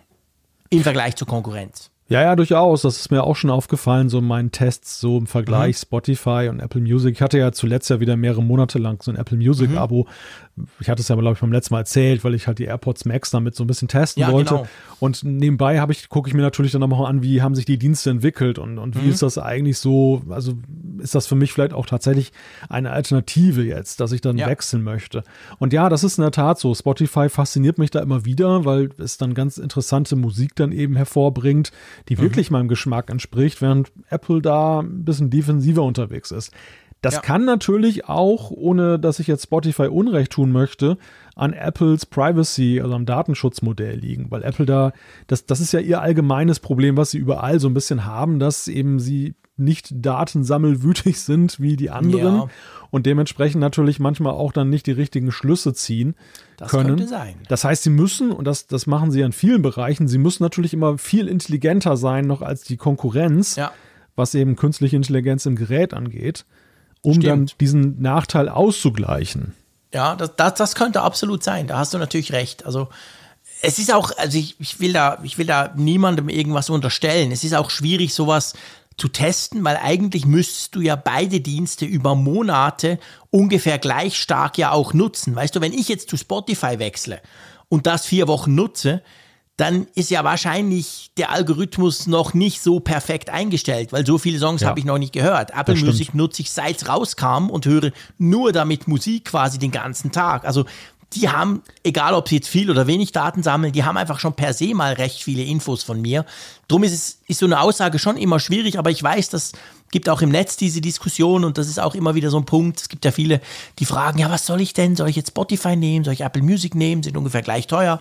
Im 0.70 0.82
Vergleich 0.82 1.16
zur 1.16 1.28
Konkurrenz. 1.28 1.90
Ja, 2.08 2.22
ja, 2.22 2.36
durchaus. 2.36 2.82
Das 2.82 2.98
ist 2.98 3.10
mir 3.10 3.24
auch 3.24 3.34
schon 3.34 3.50
aufgefallen, 3.50 4.08
so 4.08 4.18
in 4.18 4.26
meinen 4.26 4.52
Tests, 4.52 5.00
so 5.00 5.18
im 5.18 5.26
Vergleich 5.26 5.76
Mhm. 5.76 5.80
Spotify 5.80 6.48
und 6.50 6.60
Apple 6.60 6.80
Music. 6.80 7.16
Ich 7.16 7.22
hatte 7.22 7.38
ja 7.38 7.50
zuletzt 7.50 7.90
ja 7.90 7.98
wieder 7.98 8.16
mehrere 8.16 8.42
Monate 8.44 8.78
lang 8.78 9.02
so 9.02 9.10
ein 9.10 9.16
Apple 9.16 9.36
Music-Abo. 9.36 10.06
Ich 10.80 10.88
hatte 10.88 11.02
es 11.02 11.08
ja, 11.08 11.16
glaube 11.16 11.34
ich, 11.34 11.40
beim 11.40 11.52
letzten 11.52 11.74
Mal 11.74 11.80
erzählt, 11.80 12.24
weil 12.24 12.34
ich 12.34 12.46
halt 12.46 12.58
die 12.58 12.64
AirPods 12.64 13.04
Max 13.04 13.30
damit 13.30 13.54
so 13.54 13.62
ein 13.64 13.66
bisschen 13.66 13.88
testen 13.88 14.22
Ja, 14.22 14.32
wollte. 14.32 14.54
genau. 14.54 14.66
Und 15.00 15.22
nebenbei 15.22 15.80
habe 15.80 15.92
ich, 15.92 16.08
gucke 16.08 16.28
ich 16.28 16.34
mir 16.34 16.40
natürlich 16.42 16.72
dann 16.72 16.82
auch 16.82 17.06
an, 17.06 17.22
wie 17.22 17.42
haben 17.42 17.54
sich 17.54 17.66
die 17.66 17.78
Dienste 17.78 18.08
entwickelt 18.10 18.58
und, 18.58 18.78
und 18.78 18.96
wie 18.96 19.00
Mhm. 19.06 19.10
ist 19.10 19.22
das 19.22 19.36
eigentlich 19.36 19.78
so, 19.78 20.22
also 20.30 20.54
ist 20.98 21.14
das 21.14 21.26
für 21.26 21.34
mich 21.34 21.52
vielleicht 21.52 21.74
auch 21.74 21.84
tatsächlich 21.84 22.32
eine 22.70 22.90
Alternative 22.90 23.62
jetzt, 23.64 24.00
dass 24.00 24.12
ich 24.12 24.22
dann 24.22 24.38
Ja. 24.38 24.46
wechseln 24.46 24.82
möchte. 24.82 25.24
Und 25.58 25.74
ja, 25.74 25.88
das 25.90 26.04
ist 26.04 26.16
in 26.16 26.22
der 26.22 26.30
Tat 26.30 26.58
so. 26.58 26.74
Spotify 26.74 27.28
fasziniert 27.28 27.76
mich 27.78 27.90
da 27.90 28.00
immer 28.00 28.24
wieder, 28.24 28.64
weil 28.64 28.88
es 28.98 29.18
dann 29.18 29.34
ganz 29.34 29.58
interessante 29.58 30.16
Musik 30.16 30.54
dann 30.56 30.72
eben 30.72 30.96
hervorbringt, 30.96 31.70
Mhm. 31.72 32.02
die 32.08 32.18
wirklich 32.18 32.50
meinem 32.50 32.68
Geschmack 32.68 33.10
entspricht, 33.10 33.60
während 33.60 33.92
Apple 34.08 34.40
da 34.40 34.80
ein 34.80 35.04
bisschen 35.04 35.28
defensiver 35.28 35.82
unterwegs 35.82 36.30
ist. 36.30 36.50
Das 37.06 37.14
Ja. 37.14 37.20
kann 37.20 37.44
natürlich 37.44 38.08
auch, 38.08 38.50
ohne 38.50 38.98
dass 38.98 39.20
ich 39.20 39.28
jetzt 39.28 39.44
Spotify 39.44 39.86
Unrecht 39.86 40.32
tun 40.32 40.50
möchte, 40.50 40.98
an 41.36 41.52
Apples 41.52 42.04
Privacy, 42.04 42.80
also 42.82 42.94
am 42.94 43.06
Datenschutzmodell 43.06 43.96
liegen, 43.98 44.30
weil 44.30 44.42
Apple 44.42 44.66
da, 44.66 44.92
das, 45.28 45.46
das 45.46 45.60
ist 45.60 45.72
ja 45.72 45.78
ihr 45.78 46.00
allgemeines 46.00 46.58
Problem, 46.58 46.96
was 46.96 47.12
sie 47.12 47.18
überall 47.18 47.60
so 47.60 47.68
ein 47.68 47.74
bisschen 47.74 48.04
haben, 48.06 48.40
dass 48.40 48.66
eben 48.66 48.98
sie 48.98 49.34
nicht 49.56 49.88
datensammelwütig 50.04 51.20
sind 51.20 51.60
wie 51.60 51.76
die 51.76 51.90
anderen 51.90 52.36
Ja. 52.36 52.48
und 52.90 53.06
dementsprechend 53.06 53.60
natürlich 53.60 54.00
manchmal 54.00 54.32
auch 54.32 54.52
dann 54.52 54.68
nicht 54.70 54.86
die 54.86 54.92
richtigen 54.92 55.30
Schlüsse 55.30 55.72
ziehen 55.74 56.14
Das 56.56 56.70
können. 56.70 56.88
könnte 56.88 57.06
sein. 57.06 57.36
Das 57.48 57.64
heißt, 57.64 57.84
sie 57.84 57.90
müssen, 57.90 58.32
und 58.32 58.44
das, 58.46 58.66
das 58.66 58.86
machen 58.86 59.10
sie 59.12 59.20
in 59.20 59.32
vielen 59.32 59.62
Bereichen, 59.62 60.08
sie 60.08 60.18
müssen 60.18 60.42
natürlich 60.42 60.74
immer 60.74 60.98
viel 60.98 61.28
intelligenter 61.28 61.96
sein 61.96 62.26
noch 62.26 62.42
als 62.42 62.64
die 62.64 62.76
Konkurrenz, 62.76 63.56
Ja. 63.56 63.70
was 64.16 64.34
eben 64.34 64.56
künstliche 64.56 64.96
Intelligenz 64.96 65.46
im 65.46 65.56
Gerät 65.56 65.94
angeht, 65.94 66.44
um 67.06 67.20
dann 67.20 67.46
Stimmt. 67.46 67.60
diesen 67.60 68.02
Nachteil 68.02 68.48
auszugleichen. 68.48 69.54
Ja, 69.94 70.16
das, 70.16 70.34
das, 70.36 70.54
das 70.54 70.74
könnte 70.74 71.02
absolut 71.02 71.44
sein. 71.44 71.68
Da 71.68 71.78
hast 71.78 71.94
du 71.94 71.98
natürlich 71.98 72.32
recht. 72.32 72.66
Also 72.66 72.88
es 73.62 73.78
ist 73.78 73.94
auch, 73.94 74.10
also 74.16 74.36
ich, 74.36 74.56
ich 74.58 74.80
will 74.80 74.92
da, 74.92 75.20
ich 75.22 75.38
will 75.38 75.46
da 75.46 75.72
niemandem 75.76 76.28
irgendwas 76.28 76.68
unterstellen. 76.68 77.30
Es 77.30 77.44
ist 77.44 77.54
auch 77.54 77.70
schwierig, 77.70 78.12
sowas 78.12 78.54
zu 78.96 79.08
testen, 79.08 79.62
weil 79.62 79.76
eigentlich 79.76 80.26
müsstest 80.26 80.74
du 80.74 80.80
ja 80.80 80.96
beide 80.96 81.40
Dienste 81.40 81.84
über 81.84 82.16
Monate 82.16 82.98
ungefähr 83.30 83.78
gleich 83.78 84.18
stark 84.18 84.58
ja 84.58 84.72
auch 84.72 84.92
nutzen. 84.92 85.36
Weißt 85.36 85.54
du, 85.54 85.60
wenn 85.60 85.72
ich 85.72 85.88
jetzt 85.88 86.10
zu 86.10 86.16
Spotify 86.16 86.80
wechsle 86.80 87.20
und 87.68 87.86
das 87.86 88.04
vier 88.04 88.26
Wochen 88.26 88.54
nutze, 88.56 89.02
dann 89.56 89.86
ist 89.94 90.10
ja 90.10 90.22
wahrscheinlich 90.22 91.10
der 91.16 91.30
Algorithmus 91.30 92.06
noch 92.06 92.34
nicht 92.34 92.60
so 92.60 92.78
perfekt 92.80 93.30
eingestellt, 93.30 93.92
weil 93.92 94.04
so 94.04 94.18
viele 94.18 94.38
Songs 94.38 94.60
Ja. 94.60 94.68
habe 94.68 94.80
ich 94.80 94.84
noch 94.84 94.98
nicht 94.98 95.12
gehört. 95.14 95.50
Apple. 95.56 95.76
Music 95.76 96.14
nutze 96.14 96.42
ich 96.42 96.50
seit 96.50 96.76
es 96.82 96.88
rauskam 96.88 97.48
und 97.48 97.64
höre 97.64 97.90
nur 98.18 98.52
damit 98.52 98.86
Musik 98.86 99.26
quasi 99.26 99.58
den 99.58 99.70
ganzen 99.70 100.12
Tag. 100.12 100.44
Also 100.44 100.66
die 101.14 101.28
haben, 101.28 101.62
egal 101.84 102.14
ob 102.14 102.28
sie 102.28 102.34
jetzt 102.36 102.48
viel 102.48 102.70
oder 102.70 102.86
wenig 102.86 103.12
Daten 103.12 103.42
sammeln, 103.42 103.72
die 103.72 103.84
haben 103.84 103.96
einfach 103.96 104.18
schon 104.18 104.34
per 104.34 104.52
se 104.52 104.74
mal 104.74 104.92
recht 104.94 105.22
viele 105.22 105.42
Infos 105.44 105.82
von 105.84 106.02
mir. 106.02 106.26
Drum 106.68 106.82
ist 106.84 106.92
es 106.92 107.18
ist 107.28 107.38
so 107.40 107.46
eine 107.46 107.60
Aussage 107.60 107.98
schon 107.98 108.16
immer 108.16 108.40
schwierig, 108.40 108.78
aber 108.78 108.90
ich 108.90 109.02
weiß, 109.02 109.30
das 109.30 109.52
gibt 109.92 110.08
auch 110.08 110.20
im 110.20 110.30
Netz 110.30 110.56
diese 110.56 110.80
Diskussion 110.80 111.44
und 111.44 111.58
das 111.58 111.68
ist 111.68 111.78
auch 111.78 111.94
immer 111.94 112.16
wieder 112.16 112.28
so 112.28 112.38
ein 112.38 112.44
Punkt. 112.44 112.80
Es 112.80 112.88
gibt 112.88 113.04
ja 113.04 113.12
viele, 113.12 113.40
die 113.78 113.84
fragen, 113.84 114.18
ja, 114.18 114.28
was 114.30 114.44
soll 114.46 114.60
ich 114.60 114.74
denn? 114.74 114.96
Soll 114.96 115.08
ich 115.08 115.16
jetzt 115.16 115.28
Spotify 115.28 115.76
nehmen? 115.76 116.04
Soll 116.04 116.12
ich 116.14 116.22
Apple 116.22 116.42
Music 116.42 116.74
nehmen? 116.74 117.04
Sind 117.04 117.16
ungefähr 117.16 117.42
gleich 117.42 117.68
teuer. 117.68 118.00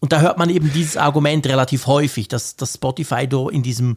Und 0.00 0.12
da 0.12 0.20
hört 0.20 0.38
man 0.38 0.50
eben 0.50 0.72
dieses 0.72 0.96
Argument 0.96 1.46
relativ 1.46 1.86
häufig, 1.86 2.28
dass, 2.28 2.56
dass 2.56 2.74
Spotify 2.74 3.26
do 3.26 3.48
in 3.48 3.62
diesem 3.62 3.96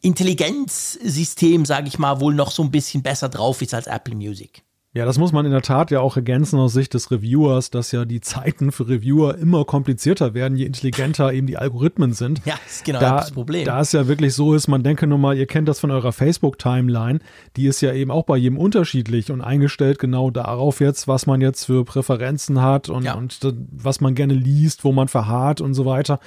Intelligenzsystem, 0.00 1.64
sage 1.64 1.88
ich 1.88 1.98
mal, 1.98 2.20
wohl 2.20 2.34
noch 2.34 2.50
so 2.50 2.62
ein 2.62 2.70
bisschen 2.70 3.02
besser 3.02 3.28
drauf 3.28 3.62
ist 3.62 3.74
als 3.74 3.86
Apple 3.86 4.14
Music. 4.14 4.62
Ja, 4.96 5.04
das 5.04 5.18
muss 5.18 5.32
man 5.32 5.44
in 5.44 5.50
der 5.50 5.60
Tat 5.62 5.90
ja 5.90 5.98
auch 5.98 6.14
ergänzen 6.16 6.56
aus 6.60 6.72
Sicht 6.72 6.94
des 6.94 7.10
Reviewers, 7.10 7.70
dass 7.70 7.90
ja 7.90 8.04
die 8.04 8.20
Zeiten 8.20 8.70
für 8.70 8.88
Reviewer 8.88 9.36
immer 9.38 9.64
komplizierter 9.64 10.34
werden, 10.34 10.56
je 10.56 10.66
intelligenter 10.66 11.32
eben 11.32 11.48
die 11.48 11.56
Algorithmen 11.56 12.12
sind. 12.12 12.42
Ja, 12.44 12.54
das 12.64 12.76
ist 12.76 12.84
genau 12.84 13.00
da, 13.00 13.16
das 13.16 13.32
Problem. 13.32 13.64
Da 13.64 13.80
es 13.80 13.90
ja 13.90 14.06
wirklich 14.06 14.34
so 14.34 14.54
ist, 14.54 14.68
man 14.68 14.84
denke 14.84 15.08
nur 15.08 15.18
mal, 15.18 15.36
ihr 15.36 15.46
kennt 15.46 15.66
das 15.66 15.80
von 15.80 15.90
eurer 15.90 16.12
Facebook-Timeline, 16.12 17.18
die 17.56 17.66
ist 17.66 17.80
ja 17.80 17.92
eben 17.92 18.12
auch 18.12 18.22
bei 18.24 18.36
jedem 18.36 18.56
unterschiedlich 18.56 19.32
und 19.32 19.40
eingestellt 19.40 19.98
genau 19.98 20.30
darauf 20.30 20.78
jetzt, 20.78 21.08
was 21.08 21.26
man 21.26 21.40
jetzt 21.40 21.64
für 21.64 21.84
Präferenzen 21.84 22.62
hat 22.62 22.88
und, 22.88 23.02
Ja. 23.02 23.14
und 23.14 23.40
was 23.72 24.00
man 24.00 24.14
gerne 24.14 24.34
liest, 24.34 24.84
wo 24.84 24.92
man 24.92 25.08
verharrt 25.08 25.60
und 25.60 25.74
so 25.74 25.86
weiter. 25.86 26.20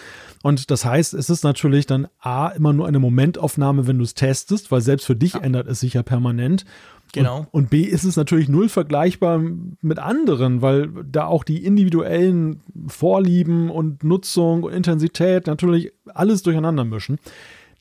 Und 0.44 0.72
das 0.72 0.84
heißt, 0.84 1.14
es 1.14 1.30
ist 1.30 1.46
natürlich 1.46 1.86
dann 1.86 2.10
A, 2.20 2.50
immer 2.50 2.74
nur 2.74 2.86
eine 2.86 3.00
Momentaufnahme, 3.00 3.88
wenn 3.88 3.98
du 3.98 4.04
es 4.04 4.14
testest, 4.14 4.72
weil 4.72 4.82
selbst 4.82 5.06
für 5.06 5.16
dich 5.16 5.36
ändert 5.36 5.68
es 5.68 5.80
sich 5.80 5.94
ja 5.94 6.04
permanent. 6.04 6.66
Genau. 7.14 7.40
Und, 7.40 7.48
und 7.52 7.70
B 7.70 7.82
ist 7.82 8.04
es 8.04 8.16
natürlich 8.16 8.50
null 8.50 8.70
vergleichbar 8.70 9.42
mit 9.82 10.00
anderen, 10.00 10.62
weil 10.62 10.90
da 11.10 11.26
auch 11.26 11.44
die 11.44 11.64
individuellen 11.66 12.62
Vorlieben 12.88 13.70
und 13.70 14.04
Nutzung 14.04 14.64
und 14.64 14.74
Intensität 14.74 15.48
natürlich 15.48 15.92
alles 16.14 16.44
durcheinander 16.44 16.84
mischen. 16.84 17.18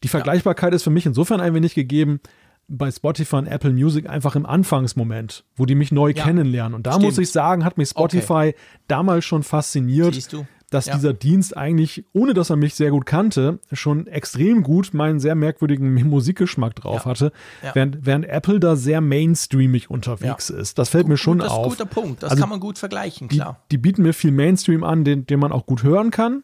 Die 0.03 0.09
Vergleichbarkeit 0.09 0.74
ist 0.74 0.83
für 0.83 0.91
mich 0.91 1.07
insofern 1.07 1.41
ein 1.41 1.55
wenig 1.55 1.74
gegeben 1.74 2.20
bei 2.68 2.91
Spotify 2.91 3.37
und 3.37 3.47
Apple 3.47 3.72
Music 3.72 4.09
einfach 4.09 4.35
im 4.35 4.45
Anfangsmoment, 4.45 5.45
wo 5.55 5.66
die 5.66 5.74
mich 5.77 5.93
neu 5.93 6.11
Ja, 6.11 6.24
kennenlernen. 6.24 6.74
Und 6.74 6.87
da 6.87 6.93
stimmt. 6.93 7.05
muss 7.07 7.18
ich 7.18 7.31
sagen, 7.31 7.64
hat 7.64 7.79
mich 7.79 7.91
Spotify 7.91 8.55
damals 8.89 9.24
schon 9.24 9.43
fasziniert, 9.43 10.14
Siehst 10.14 10.33
du? 10.33 10.47
Dass 10.77 10.87
Ja. 10.87 10.95
dieser 10.95 11.12
Dienst 11.14 11.57
eigentlich, 11.57 12.05
ohne 12.12 12.35
dass 12.35 12.51
er 12.51 12.57
mich 12.57 12.74
sehr 12.74 12.91
gut 12.91 13.07
kannte, 13.07 13.59
schon 13.72 14.07
extrem 14.07 14.62
gut 14.62 14.93
meinen 14.95 15.18
sehr 15.20 15.35
merkwürdigen 15.35 15.95
Musikgeschmack 16.09 16.74
drauf 16.77 17.05
Ja. 17.05 17.11
hatte, 17.11 17.33
Ja. 17.62 17.74
während, 17.74 18.05
während 18.05 18.27
Apple 18.27 18.61
da 18.61 18.77
sehr 18.77 19.01
mainstreamig 19.01 19.91
unterwegs 19.91 20.51
ist. 20.51 20.79
Das 20.79 20.91
fällt 20.91 21.09
mir 21.09 21.16
schon 21.16 21.39
das 21.39 21.49
ist 21.49 21.53
ein 21.55 21.59
auf. 21.64 21.68
guter 21.70 21.87
Punkt. 21.87 22.22
Das 22.22 22.31
Also 22.33 22.41
kann 22.43 22.51
man 22.51 22.61
gut 22.61 22.79
vergleichen, 22.79 23.29
die, 23.29 23.37
klar. 23.37 23.61
die 23.70 23.79
bieten 23.79 24.03
mir 24.03 24.12
viel 24.12 24.33
Mainstream 24.33 24.85
an, 24.85 25.05
den, 25.05 25.27
den 25.27 25.41
man 25.41 25.51
auch 25.53 25.66
gut 25.66 25.83
hören 25.83 26.11
kann. 26.11 26.43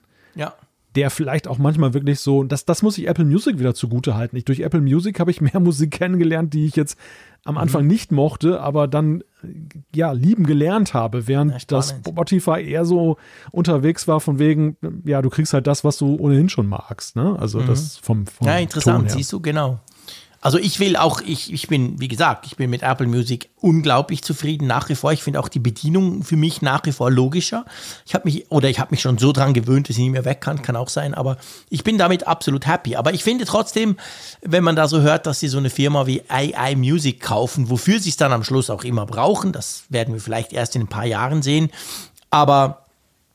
Der 0.95 1.11
vielleicht 1.11 1.49
auch 1.49 1.59
manchmal 1.59 1.95
wirklich 1.95 2.21
so, 2.21 2.45
das, 2.45 2.65
das 2.65 2.83
muss 2.83 2.99
ich 2.99 3.09
Apple 3.09 3.25
Music 3.25 3.59
wieder 3.59 3.75
zugute 3.75 4.15
halten. 4.15 4.37
Ich, 4.37 4.45
durch 4.45 4.61
Apple 4.61 4.81
Music 4.81 5.21
habe 5.21 5.31
ich 5.31 5.41
mehr 5.41 5.61
Musik 5.61 5.91
kennengelernt, 5.91 6.53
die 6.53 6.67
ich 6.67 6.77
jetzt 6.77 6.99
am 7.45 7.59
Anfang 7.59 7.83
mhm. 7.83 7.89
nicht 7.89 8.13
mochte, 8.13 8.61
aber 8.61 8.87
dann 8.87 9.25
ja 9.95 10.13
lieben 10.13 10.45
gelernt 10.45 10.95
habe, 10.95 11.27
während 11.27 11.53
ja, 11.53 11.59
das 11.67 11.97
Spotify 12.07 12.63
eher 12.63 12.85
so 12.85 13.17
unterwegs 13.51 14.07
war 14.07 14.21
von 14.21 14.39
wegen, 14.39 14.77
ja, 15.05 15.23
du 15.23 15.31
kriegst 15.31 15.53
halt 15.53 15.67
das, 15.67 15.83
was 15.83 15.99
du 15.99 16.17
ohnehin 16.17 16.49
schon 16.49 16.69
magst, 16.69 17.17
ne? 17.17 17.37
Also 17.39 17.59
mhm. 17.61 17.67
das 17.67 17.97
vom, 17.97 18.27
vom 18.27 18.47
Ja, 18.47 18.59
interessant, 18.59 19.11
siehst 19.11 19.33
du, 19.33 19.41
genau. 19.41 19.81
Also 20.43 20.59
ich 20.59 20.81
will 20.81 20.97
auch, 20.97 21.21
ich, 21.21 21.53
ich 21.53 21.69
bin, 21.69 22.01
wie 22.01 22.09
gesagt, 22.09 22.47
ich 22.47 22.57
bin 22.57 22.69
mit 22.69 22.83
Apple 22.83 23.07
Music 23.07 23.49
unglaublich 23.61 24.23
zufrieden 24.23 24.67
nach 24.67 24.89
wie 24.89 24.97
vor. 24.97 25.13
Ich 25.13 25.23
finde 25.23 25.39
auch 25.39 25.49
die 25.49 25.61
Bedienung 25.61 26.25
für 26.25 26.37
mich 26.37 26.63
nach 26.63 26.85
wie 26.85 26.91
vor 26.91 27.13
logischer. 27.13 27.65
Ich 28.05 28.15
habe 28.15 28.25
mich, 28.25 28.51
oder 28.51 28.69
ich 28.69 28.81
habe 28.81 28.91
mich 28.91 29.01
schon 29.01 29.19
so 29.19 29.33
dran 29.33 29.55
gewöhnt, 29.55 29.89
dass 29.89 29.97
ich 29.97 30.03
nicht 30.03 30.11
mehr 30.11 30.25
weg 30.25 30.41
kann, 30.41 30.61
kann 30.61 30.75
auch 30.75 30.89
sein, 30.89 31.15
aber 31.15 31.37
ich 31.71 31.85
bin 31.85 31.97
damit 31.97 32.27
absolut 32.27 32.67
happy. 32.67 32.97
Aber 32.97 33.15
ich 33.15 33.23
finde 33.23 33.45
trotzdem, 33.45 33.97
wenn 34.43 34.65
man 34.65 34.75
da 34.75 34.89
so 34.89 35.01
hört, 35.01 35.27
dass 35.27 35.39
sie 35.39 35.47
so 35.47 35.59
eine 35.59 35.71
Firma 35.71 36.09
wie 36.09 36.25
AI 36.29 36.75
Music 36.75 37.21
kaufen, 37.21 37.71
wofür 37.71 38.01
sie 38.01 38.11
es 38.11 38.17
dann 38.17 38.33
am 38.33 38.43
Schluss 38.43 38.69
auch 38.69 38.83
immer 38.83 39.07
brauchen, 39.07 39.53
das 39.53 39.85
werden 39.91 40.13
wir 40.13 40.21
vielleicht 40.21 40.53
erst 40.53 40.75
in 40.75 40.83
ein 40.83 40.89
paar 40.89 41.07
Jahren 41.07 41.43
sehen. 41.43 41.71
Aber 42.31 42.87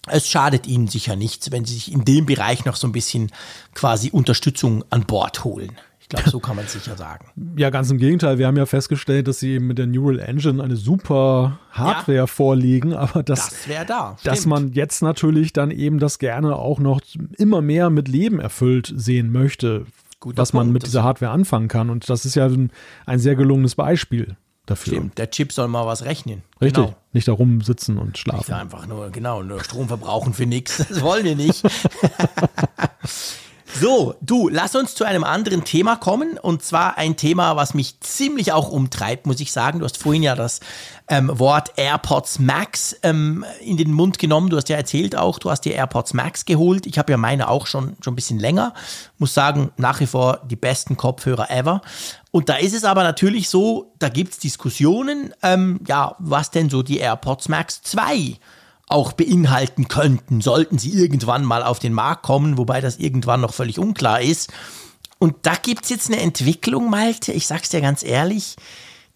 es 0.07 0.27
schadet 0.27 0.67
ihnen 0.67 0.89
sicher 0.89 1.15
nichts, 1.15 1.51
wenn 1.51 1.63
sie 1.63 1.75
sich 1.75 1.91
in 1.91 2.03
dem 2.03 2.25
Bereich 2.25 2.65
noch 2.65 2.75
so 2.75 2.85
ein 2.85 2.91
bisschen 2.91 3.31
quasi 3.73 4.09
Unterstützung 4.11 4.83
an 4.89 5.05
Bord 5.05 5.45
holen. 5.45 5.77
Ich 6.09 6.15
glaube, 6.15 6.29
so 6.29 6.39
kann 6.39 6.55
man 6.55 6.63
es 6.63 6.71
sicher 6.71 6.95
sagen. 6.95 7.25
Ja, 7.57 7.69
ganz 7.69 7.89
im 7.89 7.97
Gegenteil. 7.97 8.37
Wir 8.37 8.47
haben 8.47 8.55
ja 8.55 8.65
festgestellt, 8.65 9.27
dass 9.27 9.39
sie 9.39 9.53
eben 9.53 9.67
mit 9.67 9.77
der 9.77 9.87
Neural 9.87 10.19
Engine 10.19 10.63
eine 10.63 10.75
super 10.75 11.59
Hardware 11.71 12.17
ja, 12.17 12.27
vorlegen, 12.27 12.93
aber 12.93 13.23
das, 13.23 13.49
das 13.49 13.67
wäre 13.67 13.85
da. 13.85 14.15
Dass 14.23 14.45
man 14.45 14.73
jetzt 14.73 15.01
natürlich 15.01 15.53
dann 15.53 15.71
eben 15.71 15.99
das 15.99 16.19
gerne 16.19 16.55
auch 16.55 16.79
noch 16.79 17.01
immer 17.37 17.61
mehr 17.61 17.89
mit 17.89 18.07
Leben 18.07 18.39
erfüllt 18.39 18.93
sehen 18.95 19.31
möchte, 19.31 19.85
Guter 20.19 20.37
was 20.37 20.53
man 20.53 20.67
Punkt, 20.67 20.73
mit 20.73 20.85
dieser 20.85 21.03
Hardware 21.03 21.31
anfangen 21.31 21.67
kann. 21.67 21.89
Und 21.89 22.09
das 22.09 22.25
ist 22.25 22.35
ja 22.35 22.45
ein, 22.45 22.71
ein 23.05 23.19
sehr 23.19 23.35
gelungenes 23.35 23.75
Beispiel 23.75 24.37
dafür. 24.67 24.93
Stimmt, 24.93 25.17
der 25.17 25.31
Chip 25.31 25.51
soll 25.51 25.67
mal 25.67 25.85
was 25.87 26.05
rechnen. 26.05 26.43
Richtig, 26.61 26.85
genau. 26.85 26.95
nicht 27.11 27.27
da 27.27 27.33
rumsitzen 27.33 27.97
und 27.97 28.17
schlafen. 28.17 28.51
Nicht 28.51 28.53
einfach 28.53 28.85
nur, 28.85 29.09
genau, 29.09 29.41
nur 29.41 29.63
Strom 29.63 29.87
verbrauchen 29.87 30.33
für 30.33 30.45
nichts. 30.45 30.77
Das 30.89 31.01
wollen 31.01 31.25
wir 31.25 31.35
nicht. 31.35 31.63
So, 33.79 34.15
du, 34.21 34.49
lass 34.49 34.75
uns 34.75 34.95
zu 34.95 35.03
einem 35.03 35.23
anderen 35.23 35.63
Thema 35.63 35.97
kommen. 35.97 36.39
Und 36.39 36.63
zwar 36.63 36.97
ein 36.97 37.15
Thema, 37.15 37.55
was 37.55 37.75
mich 37.75 37.99
ziemlich 37.99 38.51
auch 38.51 38.69
umtreibt, 38.69 39.27
muss 39.27 39.39
ich 39.39 39.51
sagen. 39.51 39.79
Du 39.79 39.85
hast 39.85 39.97
vorhin 39.97 40.23
ja 40.23 40.35
das 40.35 40.61
ähm, 41.07 41.29
Wort 41.33 41.73
AirPods 41.75 42.39
Max 42.39 42.95
ähm, 43.03 43.45
in 43.61 43.77
den 43.77 43.91
Mund 43.91 44.17
genommen. 44.17 44.49
Du 44.49 44.57
hast 44.57 44.69
ja 44.69 44.77
erzählt 44.77 45.15
auch, 45.15 45.37
du 45.37 45.51
hast 45.51 45.61
die 45.61 45.71
AirPods 45.71 46.15
Max 46.15 46.45
geholt. 46.45 46.87
Ich 46.87 46.97
habe 46.97 47.11
ja 47.11 47.17
meine 47.17 47.49
auch 47.49 47.67
schon, 47.67 47.97
schon 48.01 48.13
ein 48.13 48.15
bisschen 48.15 48.39
länger. 48.39 48.73
Muss 49.19 49.35
sagen, 49.35 49.71
nach 49.77 49.99
wie 49.99 50.07
vor 50.07 50.41
die 50.49 50.55
besten 50.55 50.97
Kopfhörer 50.97 51.51
ever. 51.51 51.81
Und 52.31 52.49
da 52.49 52.55
ist 52.55 52.73
es 52.73 52.83
aber 52.83 53.03
natürlich 53.03 53.47
so, 53.47 53.93
da 53.99 54.09
gibt 54.09 54.33
es 54.33 54.39
Diskussionen, 54.39 55.33
ähm, 55.43 55.81
ja, 55.87 56.15
was 56.17 56.49
denn 56.49 56.69
so 56.69 56.81
die 56.81 56.97
AirPods 56.97 57.47
Max 57.47 57.81
2 57.83 58.37
auch 58.87 59.13
beinhalten 59.13 59.87
könnten, 59.87 60.41
sollten 60.41 60.77
sie 60.77 60.91
irgendwann 60.91 61.43
mal 61.43 61.63
auf 61.63 61.79
den 61.79 61.93
Markt 61.93 62.23
kommen, 62.23 62.57
wobei 62.57 62.81
das 62.81 62.97
irgendwann 62.97 63.41
noch 63.41 63.53
völlig 63.53 63.79
unklar 63.79 64.21
ist. 64.21 64.51
Und 65.19 65.35
da 65.43 65.55
gibt 65.55 65.83
es 65.83 65.89
jetzt 65.89 66.11
eine 66.11 66.21
Entwicklung, 66.21 66.89
Malte, 66.89 67.33
ich 67.33 67.47
sag's 67.47 67.69
dir 67.69 67.81
ganz 67.81 68.03
ehrlich, 68.03 68.55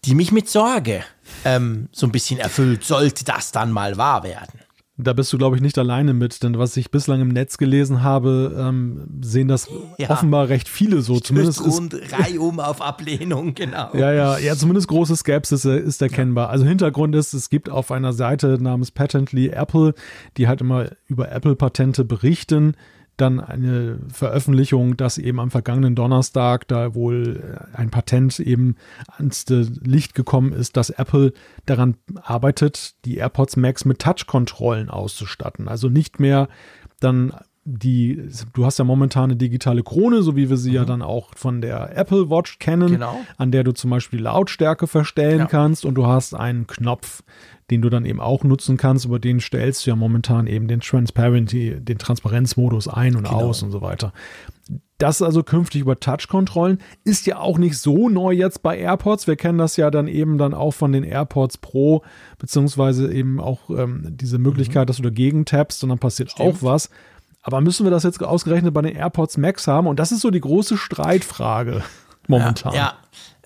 die 0.04 0.14
mich 0.14 0.32
mit 0.32 0.50
Sorge 0.50 1.04
ähm, 1.44 1.88
so 1.92 2.06
ein 2.06 2.12
bisschen 2.12 2.40
erfüllt, 2.40 2.84
sollte 2.84 3.24
das 3.24 3.52
dann 3.52 3.70
mal 3.70 3.96
wahr 3.96 4.24
werden. 4.24 4.60
Da 4.98 5.14
bist 5.14 5.32
du, 5.32 5.38
glaube 5.38 5.56
ich, 5.56 5.62
nicht 5.62 5.78
alleine 5.78 6.12
mit, 6.12 6.42
denn 6.42 6.58
was 6.58 6.76
ich 6.76 6.90
bislang 6.90 7.22
im 7.22 7.28
Netz 7.28 7.56
gelesen 7.56 8.02
habe, 8.02 8.54
ähm, 8.58 9.08
sehen 9.22 9.48
das 9.48 9.70
ja. 9.96 10.10
offenbar 10.10 10.50
recht 10.50 10.68
viele 10.68 11.00
so. 11.00 11.18
Zumindest 11.18 11.64
rund 11.64 11.96
reihum 12.12 12.60
auf 12.60 12.82
Ablehnung, 12.82 13.54
genau. 13.54 13.88
Ja, 13.94 14.12
ja, 14.12 14.36
ja, 14.36 14.54
zumindest 14.54 14.88
große 14.88 15.16
Skepsis 15.16 15.64
äh, 15.64 15.78
ist 15.78 16.02
erkennbar. 16.02 16.50
Also 16.50 16.66
Hintergrund 16.66 17.14
ist, 17.14 17.32
es 17.32 17.48
gibt 17.48 17.70
auf 17.70 17.90
einer 17.90 18.12
Seite 18.12 18.58
namens 18.60 18.90
Patently 18.90 19.48
Apple, 19.48 19.94
die 20.36 20.46
halt 20.46 20.60
immer 20.60 20.90
über 21.06 21.32
Apple-Patente 21.32 22.04
berichten, 22.04 22.74
dann 23.16 23.40
eine 23.40 23.98
Veröffentlichung, 24.12 24.96
dass 24.96 25.18
eben 25.18 25.38
am 25.40 25.50
vergangenen 25.50 25.94
Donnerstag 25.94 26.66
da 26.68 26.94
wohl 26.94 27.58
äh, 27.74 27.76
ein 27.76 27.90
Patent 27.90 28.40
eben 28.40 28.76
ans 29.16 29.46
Licht 29.48 30.14
gekommen 30.14 30.52
ist, 30.52 30.76
dass 30.76 30.90
Apple 30.90 31.32
daran 31.66 31.96
arbeitet, 32.22 32.94
die 33.04 33.16
AirPods 33.16 33.56
Max 33.56 33.84
mit 33.84 33.98
Touch-Kontrollen 33.98 34.88
auszustatten. 34.88 35.68
Also 35.68 35.88
nicht 35.88 36.20
mehr 36.20 36.48
dann 37.00 37.32
die, 37.64 38.28
du 38.54 38.66
hast 38.66 38.78
ja 38.80 38.84
momentan 38.84 39.24
eine 39.24 39.36
digitale 39.36 39.84
Krone, 39.84 40.22
so 40.22 40.34
wie 40.34 40.50
wir 40.50 40.56
sie 40.56 40.70
mhm. 40.70 40.76
ja 40.76 40.84
dann 40.84 41.00
auch 41.00 41.30
von 41.36 41.60
der 41.60 41.96
Apple 41.96 42.28
Watch 42.28 42.58
kennen, 42.58 42.88
genau. 42.88 43.20
an 43.36 43.52
der 43.52 43.62
du 43.62 43.72
zum 43.72 43.90
Beispiel 43.90 44.20
Lautstärke 44.20 44.88
verstellen 44.88 45.40
ja. 45.40 45.46
kannst 45.46 45.84
und 45.84 45.94
du 45.94 46.06
hast 46.06 46.34
einen 46.34 46.66
Knopf, 46.66 47.22
den 47.72 47.80
du 47.80 47.88
dann 47.88 48.04
eben 48.04 48.20
auch 48.20 48.44
nutzen 48.44 48.76
kannst, 48.76 49.06
über 49.06 49.18
den 49.18 49.40
stellst 49.40 49.86
du 49.86 49.90
ja 49.90 49.96
momentan 49.96 50.46
eben 50.46 50.68
den 50.68 50.80
Transparency, 50.80 51.78
den 51.80 51.96
Transparenzmodus 51.96 52.86
ein 52.86 53.16
und 53.16 53.24
genau. 53.24 53.36
aus 53.40 53.62
und 53.62 53.70
so 53.70 53.80
weiter. 53.80 54.12
Das 54.98 55.22
also 55.22 55.42
künftig 55.42 55.80
über 55.80 55.98
Touch-Kontrollen 55.98 56.78
ist 57.02 57.26
ja 57.26 57.38
auch 57.38 57.56
nicht 57.56 57.78
so 57.78 58.10
neu 58.10 58.32
jetzt 58.32 58.62
bei 58.62 58.76
AirPods. 58.76 59.26
Wir 59.26 59.36
kennen 59.36 59.56
das 59.56 59.78
ja 59.78 59.90
dann 59.90 60.06
eben 60.06 60.36
dann 60.36 60.52
auch 60.52 60.72
von 60.72 60.92
den 60.92 61.02
AirPods 61.02 61.58
Pro, 61.58 62.02
beziehungsweise 62.38 63.10
eben 63.10 63.40
auch 63.40 63.70
ähm, 63.70 64.06
diese 64.10 64.36
Möglichkeit, 64.36 64.84
mhm. 64.84 64.86
dass 64.88 64.96
du 64.98 65.02
dagegen 65.02 65.46
tappst 65.46 65.82
und 65.82 65.88
dann 65.88 65.98
passiert 65.98 66.32
Stimmt. 66.32 66.48
auch 66.48 66.56
was. 66.60 66.90
Aber 67.42 67.62
müssen 67.62 67.86
wir 67.86 67.90
das 67.90 68.02
jetzt 68.02 68.22
ausgerechnet 68.22 68.74
bei 68.74 68.82
den 68.82 68.94
AirPods 68.94 69.38
Max 69.38 69.66
haben? 69.66 69.86
Und 69.86 69.98
das 69.98 70.12
ist 70.12 70.20
so 70.20 70.30
die 70.30 70.42
große 70.42 70.76
Streitfrage 70.76 71.82
momentan. 72.28 72.74
Ja, 72.74 72.78
ja. 72.78 72.94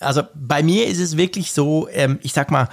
also 0.01 0.23
bei 0.35 0.65
mir 0.65 0.89
ist 0.89 0.99
es 0.99 1.17
wirklich 1.17 1.53
so, 1.53 1.89
ähm, 1.93 2.19
ich 2.23 2.33
sag 2.33 2.51
mal, 2.51 2.69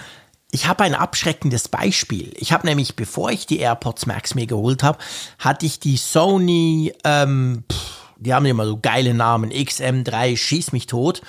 ich 0.53 0.67
habe 0.67 0.83
ein 0.83 0.93
abschreckendes 0.93 1.67
Beispiel. 1.67 2.31
Ich 2.35 2.53
habe 2.53 2.67
nämlich, 2.67 2.95
bevor 2.95 3.31
ich 3.31 3.47
die 3.47 3.57
AirPods 3.57 4.05
Max 4.05 4.35
mir 4.35 4.45
geholt 4.45 4.83
habe, 4.83 4.99
hatte 5.39 5.65
ich 5.65 5.79
die 5.79 5.97
Sony, 5.97 6.93
ähm, 7.03 7.63
pff, 7.71 8.03
die 8.17 8.35
haben 8.35 8.45
immer 8.45 8.67
so 8.67 8.77
geile 8.79 9.15
Namen, 9.15 9.51
XM3, 9.51 10.37
schieß 10.37 10.71
mich 10.71 10.85
tot. 10.85 11.23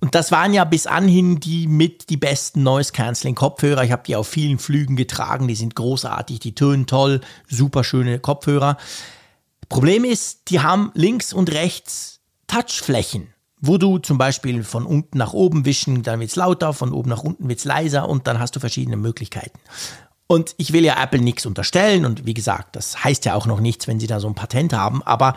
Und 0.00 0.16
das 0.16 0.32
waren 0.32 0.52
ja 0.52 0.64
bis 0.64 0.88
anhin 0.88 1.38
die 1.38 1.68
mit 1.68 2.10
die 2.10 2.16
besten 2.16 2.64
Noise 2.64 2.90
Cancelling 2.92 3.36
Kopfhörer. 3.36 3.84
Ich 3.84 3.92
habe 3.92 4.02
die 4.04 4.16
auf 4.16 4.26
vielen 4.26 4.58
Flügen 4.58 4.96
getragen, 4.96 5.46
die 5.46 5.54
sind 5.54 5.76
großartig, 5.76 6.40
die 6.40 6.56
tönen 6.56 6.86
toll, 6.86 7.20
super 7.48 7.84
schöne 7.84 8.18
Kopfhörer. 8.18 8.76
Problem 9.68 10.04
ist, 10.04 10.50
die 10.50 10.58
haben 10.58 10.90
links 10.94 11.32
und 11.32 11.52
rechts 11.52 12.18
Touchflächen 12.48 13.32
wo 13.60 13.78
du 13.78 13.98
zum 13.98 14.18
Beispiel 14.18 14.62
von 14.64 14.86
unten 14.86 15.18
nach 15.18 15.32
oben 15.32 15.64
wischen, 15.64 16.02
dann 16.02 16.20
wird 16.20 16.30
es 16.30 16.36
lauter, 16.36 16.72
von 16.72 16.92
oben 16.92 17.10
nach 17.10 17.22
unten 17.22 17.48
wird 17.48 17.58
es 17.58 17.64
leiser 17.64 18.08
und 18.08 18.26
dann 18.26 18.38
hast 18.38 18.54
du 18.56 18.60
verschiedene 18.60 18.96
Möglichkeiten. 18.96 19.58
Und 20.26 20.54
ich 20.58 20.72
will 20.72 20.84
ja 20.84 21.02
Apple 21.02 21.20
nichts 21.20 21.46
unterstellen 21.46 22.04
und 22.04 22.26
wie 22.26 22.34
gesagt, 22.34 22.76
das 22.76 23.02
heißt 23.02 23.24
ja 23.24 23.34
auch 23.34 23.46
noch 23.46 23.60
nichts, 23.60 23.88
wenn 23.88 23.98
sie 23.98 24.06
da 24.06 24.20
so 24.20 24.28
ein 24.28 24.34
Patent 24.34 24.72
haben, 24.72 25.02
aber 25.02 25.34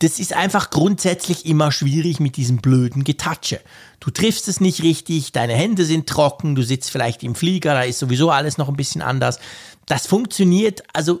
das 0.00 0.18
ist 0.18 0.32
einfach 0.32 0.70
grundsätzlich 0.70 1.46
immer 1.46 1.70
schwierig 1.70 2.18
mit 2.18 2.36
diesem 2.36 2.58
blöden 2.58 3.04
Getatsche. 3.04 3.60
Du 4.00 4.10
triffst 4.10 4.48
es 4.48 4.60
nicht 4.60 4.82
richtig, 4.82 5.32
deine 5.32 5.54
Hände 5.54 5.84
sind 5.84 6.08
trocken, 6.08 6.54
du 6.54 6.62
sitzt 6.62 6.90
vielleicht 6.90 7.22
im 7.22 7.34
Flieger, 7.34 7.72
da 7.74 7.82
ist 7.82 8.00
sowieso 8.00 8.30
alles 8.30 8.58
noch 8.58 8.68
ein 8.68 8.76
bisschen 8.76 9.00
anders. 9.00 9.38
Das 9.86 10.06
funktioniert 10.06 10.82
also 10.92 11.20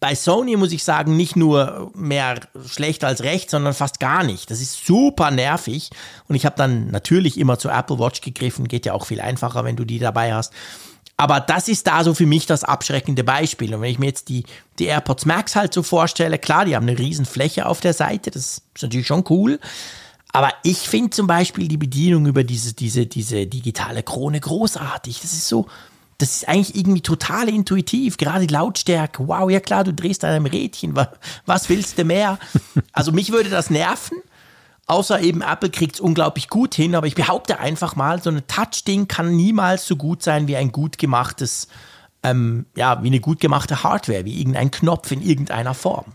bei 0.00 0.14
Sony 0.14 0.56
muss 0.56 0.72
ich 0.72 0.84
sagen, 0.84 1.16
nicht 1.16 1.36
nur 1.36 1.90
mehr 1.94 2.40
schlecht 2.66 3.04
als 3.04 3.22
recht, 3.22 3.50
sondern 3.50 3.72
fast 3.72 4.00
gar 4.00 4.22
nicht. 4.22 4.50
Das 4.50 4.60
ist 4.60 4.84
super 4.84 5.30
nervig. 5.30 5.90
Und 6.28 6.34
ich 6.34 6.44
habe 6.44 6.56
dann 6.56 6.88
natürlich 6.88 7.38
immer 7.38 7.58
zur 7.58 7.72
Apple 7.72 7.98
Watch 7.98 8.20
gegriffen. 8.20 8.68
Geht 8.68 8.86
ja 8.86 8.92
auch 8.92 9.06
viel 9.06 9.20
einfacher, 9.20 9.64
wenn 9.64 9.76
du 9.76 9.84
die 9.84 9.98
dabei 9.98 10.34
hast. 10.34 10.52
Aber 11.16 11.40
das 11.40 11.68
ist 11.68 11.86
da 11.86 12.04
so 12.04 12.14
für 12.14 12.26
mich 12.26 12.46
das 12.46 12.64
abschreckende 12.64 13.24
Beispiel. 13.24 13.74
Und 13.74 13.80
wenn 13.80 13.90
ich 13.90 13.98
mir 13.98 14.06
jetzt 14.06 14.28
die, 14.28 14.44
die 14.78 14.86
AirPods 14.86 15.24
Max 15.24 15.54
halt 15.56 15.72
so 15.72 15.82
vorstelle, 15.82 16.38
klar, 16.38 16.64
die 16.64 16.74
haben 16.74 16.88
eine 16.88 16.98
riesen 16.98 17.26
Fläche 17.26 17.66
auf 17.66 17.80
der 17.80 17.94
Seite, 17.94 18.30
das 18.30 18.58
ist 18.74 18.82
natürlich 18.82 19.06
schon 19.06 19.24
cool. 19.30 19.60
Aber 20.32 20.50
ich 20.62 20.78
finde 20.78 21.10
zum 21.10 21.26
Beispiel 21.26 21.68
die 21.68 21.76
Bedienung 21.76 22.26
über 22.26 22.42
diese, 22.42 22.72
diese, 22.72 23.06
diese 23.06 23.46
digitale 23.46 24.02
Krone 24.02 24.40
großartig. 24.40 25.20
Das 25.20 25.32
ist 25.32 25.46
so, 25.46 25.66
das 26.22 26.36
ist 26.36 26.48
eigentlich 26.48 26.76
irgendwie 26.76 27.00
total 27.00 27.48
intuitiv. 27.48 28.16
Gerade 28.16 28.46
die 28.46 28.54
Lautstärke. 28.54 29.26
Wow, 29.26 29.50
ja 29.50 29.58
klar, 29.58 29.82
du 29.82 29.92
drehst 29.92 30.24
an 30.24 30.30
einem 30.30 30.46
Rädchen. 30.46 30.94
Was 31.46 31.68
willst 31.68 31.98
du 31.98 32.04
mehr? 32.04 32.38
Also 32.92 33.10
mich 33.10 33.32
würde 33.32 33.50
das 33.50 33.70
nerven. 33.70 34.18
Außer 34.86 35.20
eben 35.20 35.42
Apple 35.42 35.70
kriegt 35.70 35.96
es 35.96 36.00
unglaublich 36.00 36.48
gut 36.48 36.76
hin. 36.76 36.94
Aber 36.94 37.08
ich 37.08 37.16
behaupte 37.16 37.58
einfach 37.58 37.96
mal, 37.96 38.22
so 38.22 38.30
ein 38.30 38.46
Touch-Ding 38.46 39.08
kann 39.08 39.34
niemals 39.34 39.84
so 39.84 39.96
gut 39.96 40.22
sein 40.22 40.46
wie 40.46 40.54
ein 40.54 40.70
gut 40.70 40.96
gemachtes, 40.96 41.66
ähm, 42.22 42.66
ja, 42.76 43.02
wie 43.02 43.08
eine 43.08 43.18
gut 43.18 43.40
gemachte 43.40 43.82
Hardware, 43.82 44.24
wie 44.24 44.38
irgendein 44.38 44.70
Knopf 44.70 45.10
in 45.10 45.22
irgendeiner 45.22 45.74
Form. 45.74 46.12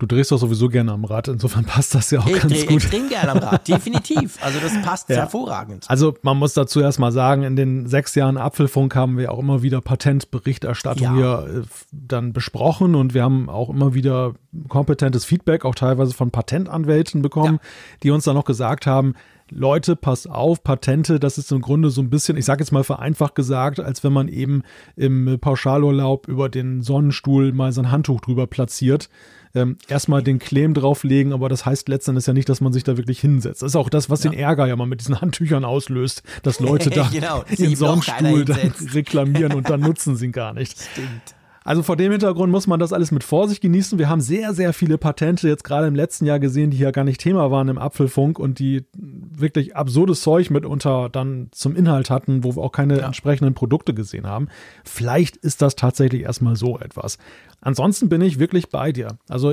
Du 0.00 0.06
drehst 0.06 0.30
doch 0.30 0.38
sowieso 0.38 0.68
gerne 0.68 0.92
am 0.92 1.04
Rad, 1.04 1.26
insofern 1.28 1.64
passt 1.66 1.94
das 1.94 2.10
ja 2.10 2.20
auch 2.20 2.26
ich 2.26 2.40
ganz 2.40 2.52
dreh, 2.52 2.66
gut. 2.66 2.84
Ich 2.84 2.90
drehe 2.90 3.08
gerne 3.08 3.32
am 3.32 3.38
Rad, 3.38 3.66
definitiv. 3.68 4.38
Also 4.42 4.60
das 4.60 4.80
passt 4.82 5.08
Ja. 5.10 5.16
hervorragend. 5.16 5.84
Also 5.88 6.14
man 6.22 6.36
muss 6.36 6.54
dazu 6.54 6.80
erstmal 6.80 7.10
sagen, 7.12 7.42
in 7.42 7.56
den 7.56 7.86
sechs 7.86 8.14
Jahren 8.14 8.36
Apfelfunk 8.36 8.94
haben 8.94 9.18
wir 9.18 9.32
auch 9.32 9.38
immer 9.40 9.62
wieder 9.62 9.80
Patentberichterstattung 9.80 11.02
Ja. 11.02 11.14
hier 11.14 11.62
äh, 11.62 11.66
dann 11.92 12.32
besprochen 12.32 12.94
und 12.94 13.14
wir 13.14 13.22
haben 13.24 13.48
auch 13.48 13.70
immer 13.70 13.94
wieder 13.94 14.34
kompetentes 14.68 15.24
Feedback, 15.24 15.64
auch 15.64 15.74
teilweise 15.74 16.14
von 16.14 16.30
Patentanwälten 16.30 17.22
bekommen, 17.22 17.58
die 18.02 18.10
uns 18.10 18.24
dann 18.24 18.34
noch 18.34 18.44
gesagt 18.44 18.86
haben, 18.86 19.14
Leute, 19.50 19.96
passt 19.96 20.28
auf, 20.28 20.62
Patente, 20.62 21.18
das 21.18 21.38
ist 21.38 21.50
im 21.52 21.62
Grunde 21.62 21.88
so 21.88 22.02
ein 22.02 22.10
bisschen, 22.10 22.36
ich 22.36 22.44
sage 22.44 22.62
jetzt 22.62 22.70
mal 22.70 22.84
vereinfacht 22.84 23.34
gesagt, 23.34 23.80
als 23.80 24.04
wenn 24.04 24.12
man 24.12 24.28
eben 24.28 24.62
im 24.94 25.38
Pauschalurlaub 25.40 26.28
über 26.28 26.48
den 26.50 26.82
Sonnenstuhl 26.82 27.52
mal 27.52 27.72
sein 27.72 27.90
Handtuch 27.90 28.20
drüber 28.20 28.46
platziert. 28.46 29.08
Ähm, 29.54 29.78
erstmal 29.88 30.22
den 30.22 30.38
Claim 30.38 30.74
drauflegen, 30.74 31.32
aber 31.32 31.48
das 31.48 31.64
heißt 31.64 31.88
letztendlich 31.88 32.26
ja 32.26 32.32
nicht, 32.32 32.48
dass 32.48 32.60
man 32.60 32.72
sich 32.72 32.84
da 32.84 32.96
wirklich 32.96 33.20
hinsetzt. 33.20 33.62
Das 33.62 33.72
ist 33.72 33.76
auch 33.76 33.88
das, 33.88 34.10
was 34.10 34.20
den 34.20 34.32
Ärger 34.32 34.66
ja 34.66 34.76
mal 34.76 34.86
mit 34.86 35.00
diesen 35.00 35.20
Handtüchern 35.20 35.64
auslöst, 35.64 36.22
dass 36.42 36.60
Leute 36.60 36.90
da 36.90 37.08
Genau, 37.12 37.42
keiner 37.42 37.76
Sonnenstuhl 37.76 38.44
dann 38.44 38.72
reklamieren 38.92 39.54
und 39.54 39.70
dann 39.70 39.80
nutzen 39.80 40.16
sie 40.16 40.26
ihn 40.26 40.32
gar 40.32 40.52
nicht. 40.52 40.78
Stimmt. 40.92 41.37
Also 41.68 41.82
vor 41.82 41.96
dem 41.96 42.12
Hintergrund 42.12 42.50
muss 42.50 42.66
man 42.66 42.80
das 42.80 42.94
alles 42.94 43.10
mit 43.10 43.22
Vorsicht 43.22 43.60
genießen. 43.60 43.98
Wir 43.98 44.08
haben 44.08 44.22
sehr, 44.22 44.54
sehr 44.54 44.72
viele 44.72 44.96
Patente 44.96 45.48
jetzt 45.48 45.64
gerade 45.64 45.86
im 45.86 45.94
letzten 45.94 46.24
Jahr 46.24 46.38
gesehen, 46.38 46.70
die 46.70 46.78
ja 46.78 46.92
gar 46.92 47.04
nicht 47.04 47.20
Thema 47.20 47.50
waren 47.50 47.68
im 47.68 47.76
Apfelfunk 47.76 48.38
und 48.38 48.58
die 48.58 48.86
wirklich 48.96 49.76
absurdes 49.76 50.22
Zeug 50.22 50.48
mitunter 50.48 51.10
dann 51.10 51.48
zum 51.52 51.76
Inhalt 51.76 52.08
hatten, 52.08 52.42
wo 52.42 52.56
wir 52.56 52.62
auch 52.62 52.72
keine 52.72 53.02
entsprechenden 53.02 53.52
Produkte 53.52 53.92
gesehen 53.92 54.26
haben. 54.26 54.48
Vielleicht 54.82 55.36
ist 55.36 55.60
das 55.60 55.76
tatsächlich 55.76 56.22
erstmal 56.22 56.56
so 56.56 56.78
etwas. 56.78 57.18
Ansonsten 57.60 58.08
bin 58.08 58.22
ich 58.22 58.38
wirklich 58.38 58.70
bei 58.70 58.90
dir. 58.90 59.18
Also 59.28 59.52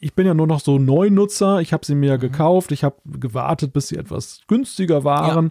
ich 0.00 0.14
bin 0.14 0.26
ja 0.26 0.32
nur 0.32 0.46
noch 0.46 0.60
so 0.60 0.78
Neunutzer. 0.78 1.60
Ich 1.60 1.74
habe 1.74 1.84
sie 1.84 1.94
mir 1.94 2.16
gekauft. 2.16 2.72
Ich 2.72 2.82
habe 2.82 2.96
gewartet, 3.04 3.74
bis 3.74 3.88
sie 3.88 3.98
etwas 3.98 4.40
günstiger 4.48 5.04
waren. 5.04 5.50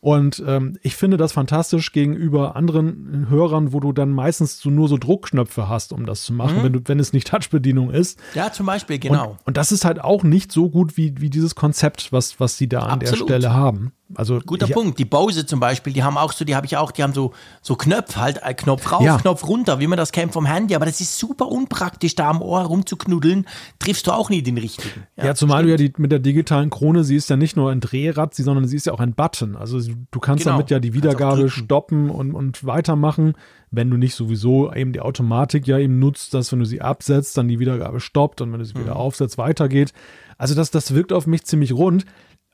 Und 0.00 0.42
ähm, 0.46 0.78
ich 0.82 0.96
finde 0.96 1.16
das 1.16 1.32
fantastisch 1.32 1.92
gegenüber 1.92 2.56
anderen 2.56 3.26
Hörern, 3.28 3.72
wo 3.72 3.80
du 3.80 3.92
dann 3.92 4.10
meistens 4.10 4.60
so 4.60 4.70
nur 4.70 4.88
so 4.88 4.98
Druckknöpfe 4.98 5.68
hast, 5.68 5.92
um 5.92 6.06
das 6.06 6.22
zu 6.22 6.32
machen, 6.32 6.62
wenn, 6.62 6.72
du, 6.72 6.80
wenn 6.84 7.00
es 7.00 7.12
nicht 7.12 7.28
Touchbedienung 7.28 7.90
ist. 7.90 8.18
Ja, 8.34 8.52
zum 8.52 8.66
Beispiel, 8.66 8.98
genau. 8.98 9.30
Und, 9.30 9.38
und 9.46 9.56
das 9.56 9.72
ist 9.72 9.84
halt 9.84 10.00
auch 10.00 10.22
nicht 10.22 10.52
so 10.52 10.70
gut 10.70 10.96
wie, 10.96 11.14
wie 11.18 11.30
dieses 11.30 11.54
Konzept, 11.54 12.12
was, 12.12 12.38
was 12.40 12.56
sie 12.56 12.68
da 12.68 12.80
an 12.80 13.00
der 13.00 13.08
Absolut. 13.10 13.28
Stelle 13.28 13.52
haben. 13.52 13.92
Also 14.14 14.38
Guter 14.38 14.66
ich, 14.68 14.72
Punkt. 14.72 14.98
Die 15.00 15.04
Bose 15.04 15.46
zum 15.46 15.58
Beispiel, 15.58 15.92
die 15.92 16.04
haben 16.04 16.16
auch 16.16 16.32
so, 16.32 16.44
die 16.44 16.54
habe 16.54 16.64
ich 16.66 16.76
auch, 16.76 16.92
die 16.92 17.02
haben 17.02 17.12
so, 17.12 17.32
so 17.60 17.74
Knöpfe, 17.74 18.20
halt 18.20 18.40
äh, 18.42 18.54
Knopf 18.54 18.92
rauf, 18.92 19.02
Ja. 19.02 19.16
Knopf 19.18 19.46
runter, 19.48 19.80
wie 19.80 19.88
man 19.88 19.96
das 19.98 20.12
kennt 20.12 20.32
vom 20.32 20.46
Handy, 20.46 20.76
aber 20.76 20.86
das 20.86 21.00
ist 21.00 21.18
super 21.18 21.48
unpraktisch, 21.48 22.14
da 22.14 22.30
am 22.30 22.40
Ohr 22.40 22.60
rumzuknuddeln, 22.62 23.46
triffst 23.80 24.06
du 24.06 24.12
auch 24.12 24.30
nie 24.30 24.42
den 24.42 24.58
richtigen. 24.58 25.02
Ja, 25.16 25.34
zumal 25.34 25.64
du 25.64 25.70
ja 25.70 25.76
die, 25.76 25.92
mit 25.96 26.12
der 26.12 26.20
digitalen 26.20 26.70
Krone, 26.70 27.02
sie 27.02 27.16
ist 27.16 27.28
ja 27.30 27.36
nicht 27.36 27.56
nur 27.56 27.70
ein 27.72 27.80
Drehrad, 27.80 28.32
sie- 28.34 28.44
sondern 28.44 28.68
sie 28.68 28.76
ist 28.76 28.86
ja 28.86 28.92
auch 28.92 29.00
ein 29.00 29.14
Button. 29.14 29.56
Also 29.56 29.80
du 29.80 30.20
kannst 30.20 30.44
Genau. 30.44 30.54
damit 30.56 30.70
ja 30.70 30.78
die 30.78 30.94
Wiedergabe 30.94 31.50
stoppen 31.50 32.08
und, 32.08 32.32
und 32.32 32.64
weitermachen, 32.64 33.34
wenn 33.72 33.90
du 33.90 33.96
nicht 33.96 34.14
sowieso 34.14 34.72
eben 34.72 34.92
die 34.92 35.00
Automatik 35.00 35.66
ja 35.66 35.78
eben 35.78 35.98
nutzt, 35.98 36.32
dass 36.32 36.52
wenn 36.52 36.60
du 36.60 36.64
sie 36.64 36.80
absetzt, 36.80 37.36
dann 37.36 37.48
die 37.48 37.58
Wiedergabe 37.58 37.98
stoppt 37.98 38.40
und 38.40 38.52
wenn 38.52 38.60
du 38.60 38.64
sie 38.64 38.74
Mhm. 38.78 38.84
wieder 38.84 38.96
aufsetzt, 38.96 39.36
weitergeht. 39.36 39.92
Also 40.38 40.54
das, 40.54 40.70
das 40.70 40.94
wirkt 40.94 41.12
auf 41.12 41.26
mich 41.26 41.44
ziemlich 41.44 41.72
rund. 41.72 42.04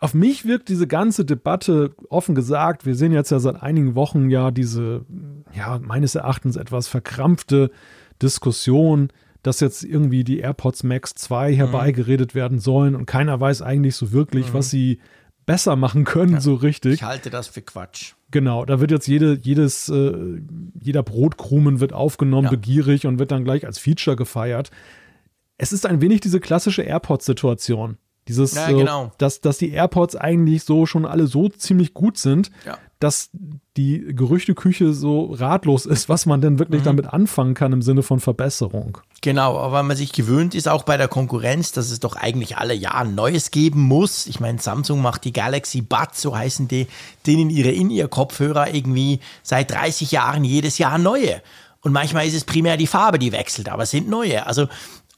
Auf 0.03 0.15
mich 0.15 0.45
wirkt 0.45 0.69
diese 0.69 0.89
ganze 0.89 1.25
Debatte, 1.25 1.95
offen 2.09 2.35
gesagt, 2.35 2.85
wir 2.87 2.97
sehen 2.97 3.13
jetzt 3.13 3.31
ja 3.31 3.39
seit 3.39 3.63
einigen 3.63 3.95
Wochen 3.95 4.31
ja 4.31 4.51
diese, 4.51 5.05
ja, 5.55 5.79
meines 5.81 6.17
Erachtens 6.17 6.57
etwas 6.57 6.89
verkrampfte 6.89 7.71
Diskussion, 8.21 9.11
dass 9.45 9.61
jetzt 9.61 9.85
irgendwie 9.85 10.25
die 10.25 10.41
AirPods 10.41 10.83
Max 10.83 11.15
2 11.15 11.55
herbeigeredet 11.55 12.35
werden 12.35 12.59
sollen 12.59 12.97
und 12.97 13.07
keiner 13.07 13.41
weiß 13.41 13.63
eigentlich 13.63 13.95
so 13.95 14.11
wirklich, 14.11 14.53
was 14.55 14.71
sie 14.71 14.99
besser 15.47 15.77
machen 15.77 16.05
können, 16.05 16.41
so 16.41 16.55
richtig. 16.55 16.95
Ich 16.95 17.03
halte 17.05 17.31
das 17.31 17.47
für 17.49 17.63
Quatsch. 17.63 18.15
Genau, 18.33 18.65
da 18.65 18.81
wird 18.81 18.91
jetzt 18.91 19.07
jede, 19.07 19.39
jedes, 19.41 19.89
äh, 19.89 20.41
jeder 20.81 21.03
Brotkrumen 21.03 21.79
wird 21.81 21.93
aufgenommen, 21.93 22.47
Ja. 22.47 22.51
begierig 22.51 23.07
und 23.07 23.19
wird 23.21 23.31
dann 23.31 23.45
gleich 23.45 23.67
als 23.67 23.79
Feature 23.79 24.17
gefeiert. 24.17 24.71
Es 25.59 25.73
ist 25.73 25.87
ein 25.87 26.01
wenig 26.01 26.21
diese 26.23 26.41
klassische 26.41 26.83
AirPods-Situation. 26.83 27.99
Dieses, 28.29 28.55
Ja, 28.55 28.69
äh, 28.69 28.75
genau. 28.75 29.13
dass, 29.19 29.41
dass 29.41 29.59
die 29.59 29.71
AirPods 29.71 30.15
eigentlich 30.17 30.63
so 30.65 30.87
schon 30.87 31.05
alle 31.07 31.27
so 31.27 31.49
ziemlich 31.49 31.93
gut 31.93 32.19
sind, 32.19 32.51
Ja. 32.65 32.79
dass 33.01 33.31
die 33.77 34.15
Gerüchteküche 34.15 34.93
so 34.93 35.33
ratlos 35.33 35.87
ist, 35.87 36.09
was 36.09 36.25
man 36.27 36.41
denn 36.41 36.55
Mhm. 36.55 36.59
wirklich 36.61 36.83
damit 36.83 37.13
anfangen 37.13 37.55
kann 37.55 37.73
im 37.73 37.83
Sinne 37.83 38.03
von 38.05 38.21
Verbesserung. 38.21 38.99
Genau, 39.23 39.59
aber 39.59 39.73
weil 39.73 39.83
man 39.85 39.97
sich 39.97 40.13
gewöhnt 40.13 40.55
ist, 40.55 40.69
auch 40.69 40.83
bei 40.85 40.97
der 40.97 41.09
Konkurrenz, 41.09 41.73
dass 41.73 41.91
es 41.91 41.99
doch 42.01 42.15
eigentlich 42.17 42.57
alle 42.59 42.75
Jahre 42.75 43.09
Neues 43.09 43.51
geben 43.51 43.81
muss. 43.81 44.27
Ich 44.27 44.39
meine, 44.41 44.61
Samsung 44.61 45.01
macht 45.03 45.25
die 45.25 45.33
Galaxy 45.33 45.81
Buds, 45.81 46.23
so 46.23 46.37
heißen 46.37 46.69
die, 46.69 46.87
denen 47.27 47.51
ihre 47.51 47.71
In-Ear-Kopfhörer 47.71 48.73
irgendwie 48.75 49.21
seit 49.43 49.71
30 49.73 50.13
Jahren 50.13 50.45
jedes 50.45 50.79
Jahr 50.79 50.99
neue. 50.99 51.41
Und 51.85 51.93
manchmal 51.93 52.27
ist 52.29 52.35
es 52.35 52.45
primär 52.45 52.77
die 52.77 52.87
Farbe, 52.87 53.19
die 53.19 53.33
wechselt, 53.33 53.69
aber 53.69 53.83
es 53.85 53.91
sind 53.91 54.09
neue. 54.09 54.47
Also, 54.47 54.69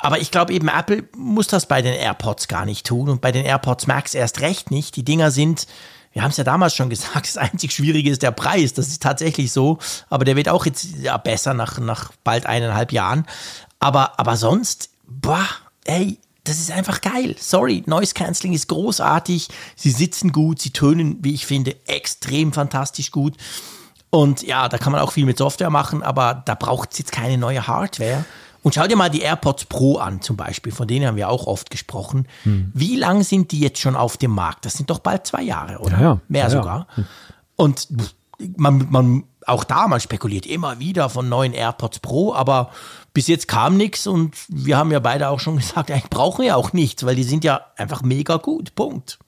aber 0.05 0.20
ich 0.20 0.31
glaube 0.31 0.52
eben, 0.52 0.68
Apple 0.68 1.05
muss 1.16 1.47
das 1.47 1.64
bei 1.64 1.81
den 1.81 1.94
AirPods 1.94 2.47
gar 2.47 2.66
nicht 2.66 2.85
tun 2.85 3.09
und 3.09 3.22
bei 3.22 3.32
den 3.32 3.47
AirPods 3.47 3.86
Max 3.86 4.12
erst 4.12 4.43
recht 4.43 4.70
nicht. 4.70 4.97
Die 4.97 5.02
Dinger 5.02 5.31
sind, 5.31 5.66
wir 6.12 6.22
haben 6.22 6.31
es 6.31 6.36
ja 6.36 6.44
damals 6.44 6.76
schon 6.76 6.90
gesagt, 6.90 7.26
das 7.26 7.39
einzig 7.39 7.72
Schwierige 7.72 8.10
ist 8.10 8.20
der 8.22 8.31
Preis. 8.31 8.74
Das 8.74 8.89
ist 8.89 9.02
tatsächlich 9.02 9.51
so. 9.51 9.78
Aber 10.10 10.26
der 10.26 10.36
wird 10.36 10.51
auch 10.51 10.66
jetzt 10.66 10.89
ja, 11.01 11.16
besser 11.16 11.55
nach, 11.55 11.78
nach 11.78 12.12
bald 12.22 12.44
eineinhalb 12.44 12.93
Jahren. 12.93 13.24
Aber, 13.78 14.20
aber 14.20 14.36
sonst, 14.36 14.90
boah, 15.06 15.48
ey, 15.85 16.18
das 16.44 16.59
ist 16.59 16.70
einfach 16.70 17.01
geil. 17.01 17.35
Sorry, 17.39 17.82
Noise 17.86 18.12
Cancelling 18.12 18.52
ist 18.52 18.68
großartig. 18.68 19.48
Sie 19.74 19.90
sitzen 19.90 20.32
gut, 20.32 20.60
sie 20.60 20.74
tönen, 20.74 21.16
wie 21.22 21.32
ich 21.32 21.47
finde, 21.47 21.76
extrem 21.86 22.52
fantastisch 22.52 23.10
gut. 23.10 23.39
Und 24.10 24.43
ja, 24.43 24.68
da 24.68 24.76
kann 24.76 24.93
man 24.93 25.01
auch 25.01 25.12
viel 25.12 25.24
mit 25.24 25.39
Software 25.39 25.70
machen, 25.70 26.02
aber 26.02 26.43
da 26.44 26.55
braucht 26.55 26.93
es 26.93 26.98
jetzt 26.98 27.10
keine 27.10 27.39
neue 27.39 27.66
Hardware. 27.66 28.26
Und 28.65 28.74
schau 28.74 28.86
dir 28.86 28.97
mal 28.97 29.11
die 29.11 29.20
AirPods 29.20 29.66
Pro 29.66 29.99
an, 29.99 30.23
zum 30.23 30.39
Beispiel, 30.39 30.73
von 30.73 30.89
denen 30.89 31.07
haben 31.07 31.16
wir 31.16 31.28
auch 31.28 31.47
oft 31.47 31.70
gesprochen. 31.70 32.27
Hm. 32.45 32.73
Wie 32.73 32.97
lang 32.97 33.23
sind 33.23 33.53
die 33.53 33.61
jetzt 33.61 33.78
schon 33.78 33.95
auf 33.95 34.16
dem 34.16 34.31
Markt? 34.31 34.65
Das 34.65 34.73
sind 34.73 34.89
doch 34.89 35.01
bald 35.01 35.27
zwei 35.27 35.43
Jahre, 35.43 35.81
oder? 35.81 35.93
Ja, 35.93 36.01
ja. 36.01 36.20
Mehr 36.28 36.45
Ja, 36.45 36.51
sogar. 36.51 36.86
Und 37.57 37.89
man, 38.57 38.86
man, 38.91 39.24
auch 39.47 39.65
da, 39.65 39.86
man 39.86 40.01
spekuliert 40.01 40.47
immer 40.47 40.78
wieder 40.78 41.11
von 41.11 41.28
neuen 41.28 41.53
AirPods 41.53 41.99
Pro, 41.99 42.32
aber 42.32 42.70
bis 43.12 43.27
jetzt 43.28 43.49
kam 43.49 43.77
nichts 43.77 44.07
und 44.07 44.35
wir 44.49 44.78
haben 44.78 44.91
ja 44.91 44.99
beide 44.99 45.28
auch 45.28 45.41
schon 45.41 45.57
gesagt, 45.59 45.91
eigentlich 45.91 46.09
brauchen 46.09 46.43
wir 46.43 46.57
auch 46.57 46.73
nichts, 46.73 47.05
weil 47.05 47.16
die 47.16 47.23
sind 47.23 47.45
ja 47.45 47.61
einfach 47.77 48.01
mega 48.01 48.39
gut. 48.39 48.74
Punkt. 48.74 49.19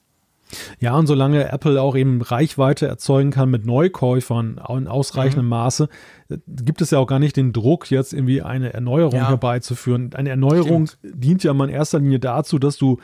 Ja, 0.79 0.97
und 0.97 1.07
solange 1.07 1.51
Apple 1.51 1.81
auch 1.81 1.97
eben 1.97 2.23
Reichweite 2.23 2.87
erzeugen 2.87 3.31
kann 3.31 3.51
mit 3.51 3.67
Neukäufern 3.67 4.61
in 4.71 4.87
ausreichendem 4.87 5.49
Maße, 5.49 5.89
äh, 6.29 6.39
gibt 6.47 6.81
es 6.83 6.91
ja 6.91 6.99
auch 6.99 7.07
gar 7.07 7.19
nicht 7.19 7.37
den 7.37 7.53
Druck, 7.53 7.91
jetzt 7.91 8.13
irgendwie 8.13 8.43
eine 8.43 8.73
Erneuerung 8.73 9.15
Ja. 9.19 9.29
herbeizuführen. 9.29 10.11
Eine 10.15 10.31
Erneuerung 10.31 10.89
dient 11.03 11.43
ja 11.43 11.53
mal 11.55 11.69
in 11.69 11.75
erster 11.75 11.99
Linie 11.99 12.21
dazu, 12.21 12.59
dass 12.59 12.77
du 12.77 12.99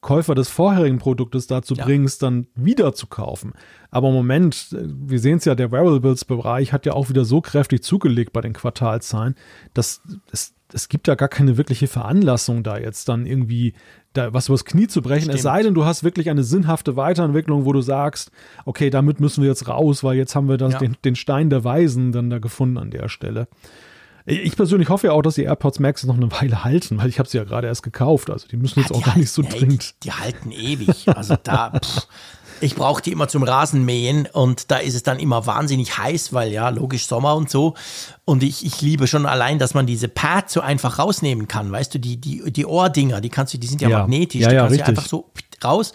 Käufer 0.00 0.34
des 0.34 0.48
vorherigen 0.48 0.98
Produktes 0.98 1.46
dazu 1.48 1.74
Ja. 1.74 1.84
bringst, 1.84 2.22
dann 2.22 2.46
wieder 2.54 2.94
zu 2.94 3.08
kaufen. 3.08 3.54
Aber 3.90 4.08
im 4.08 4.14
Moment, 4.14 4.68
wir 4.80 5.18
sehen 5.18 5.38
es 5.38 5.44
ja, 5.46 5.54
der 5.54 5.72
Wearables-Bereich 5.72 6.72
hat 6.72 6.86
ja 6.86 6.92
auch 6.92 7.08
wieder 7.08 7.24
so 7.24 7.40
kräftig 7.40 7.82
zugelegt 7.82 8.32
bei 8.32 8.40
den 8.40 8.52
Quartalzahlen, 8.52 9.34
dass 9.74 10.02
es, 10.30 10.54
es 10.72 10.88
gibt 10.88 11.08
ja 11.08 11.14
gar 11.14 11.28
keine 11.28 11.56
wirkliche 11.56 11.88
Veranlassung, 11.88 12.62
da 12.62 12.78
jetzt 12.78 13.08
dann 13.08 13.26
irgendwie 13.26 13.74
da 14.16 14.32
was 14.34 14.48
übers 14.48 14.64
Knie 14.64 14.86
zu 14.88 15.02
brechen. 15.02 15.30
Es 15.30 15.40
Stimmt. 15.40 15.42
sei 15.42 15.62
denn, 15.62 15.74
du 15.74 15.84
hast 15.84 16.04
wirklich 16.04 16.30
eine 16.30 16.44
sinnhafte 16.44 16.96
Weiterentwicklung, 16.96 17.64
wo 17.64 17.72
du 17.72 17.80
sagst, 17.80 18.30
okay, 18.64 18.90
damit 18.90 19.20
müssen 19.20 19.42
wir 19.42 19.48
jetzt 19.50 19.68
raus, 19.68 20.02
weil 20.04 20.16
jetzt 20.16 20.34
haben 20.34 20.48
wir 20.48 20.56
das, 20.56 20.74
Ja. 20.74 20.78
den, 20.80 20.96
den 21.04 21.16
Stein 21.16 21.50
der 21.50 21.64
Weisen 21.64 22.12
dann 22.12 22.30
da 22.30 22.38
gefunden 22.38 22.78
an 22.78 22.90
der 22.90 23.08
Stelle. 23.08 23.48
Ich 24.28 24.56
persönlich 24.56 24.88
hoffe 24.88 25.06
ja 25.06 25.12
auch, 25.12 25.22
dass 25.22 25.36
die 25.36 25.44
AirPods 25.44 25.78
Max 25.78 26.02
noch 26.04 26.16
eine 26.16 26.32
Weile 26.32 26.64
halten, 26.64 26.98
weil 26.98 27.08
ich 27.08 27.20
habe 27.20 27.28
sie 27.28 27.38
ja 27.38 27.44
gerade 27.44 27.68
erst 27.68 27.84
gekauft. 27.84 28.28
Also 28.28 28.48
die 28.48 28.56
müssen 28.56 28.80
jetzt 28.80 28.90
Ja, 28.90 28.96
auch 28.96 29.00
die 29.02 29.04
gar 29.10 29.16
nicht 29.18 29.30
so 29.30 29.42
dringend. 29.42 29.94
Die, 30.02 30.08
die 30.08 30.12
halten 30.12 30.50
ewig. 30.50 31.06
Also 31.08 31.36
da, 31.40 31.70
pff, 31.80 32.08
ich 32.60 32.74
brauche 32.74 33.02
die 33.02 33.12
immer 33.12 33.28
zum 33.28 33.42
Rasenmähen 33.42 34.26
und 34.32 34.70
da 34.70 34.76
ist 34.78 34.94
es 34.94 35.02
dann 35.02 35.18
immer 35.18 35.46
wahnsinnig 35.46 35.98
heiß, 35.98 36.32
weil 36.32 36.52
ja, 36.52 36.68
logisch 36.70 37.06
Sommer 37.06 37.34
und 37.36 37.50
so. 37.50 37.74
Und 38.24 38.42
ich, 38.42 38.64
ich 38.64 38.80
liebe 38.80 39.06
schon 39.06 39.26
allein, 39.26 39.58
dass 39.58 39.74
man 39.74 39.86
diese 39.86 40.08
Pads 40.08 40.54
so 40.54 40.60
einfach 40.60 40.98
rausnehmen 40.98 41.48
kann. 41.48 41.70
Weißt 41.70 41.94
du, 41.94 41.98
die, 41.98 42.16
die, 42.16 42.50
die 42.50 42.66
Ohrdinger, 42.66 43.20
die 43.20 43.28
kannst 43.28 43.52
du, 43.54 43.58
die 43.58 43.66
sind 43.66 43.80
ja, 43.82 43.88
Ja. 43.88 43.98
magnetisch, 44.00 44.40
Ja, 44.42 44.48
die 44.48 44.54
ja, 44.54 44.62
kannst 44.62 44.80
du 44.80 44.84
einfach 44.84 45.06
so 45.06 45.30
raus. 45.64 45.92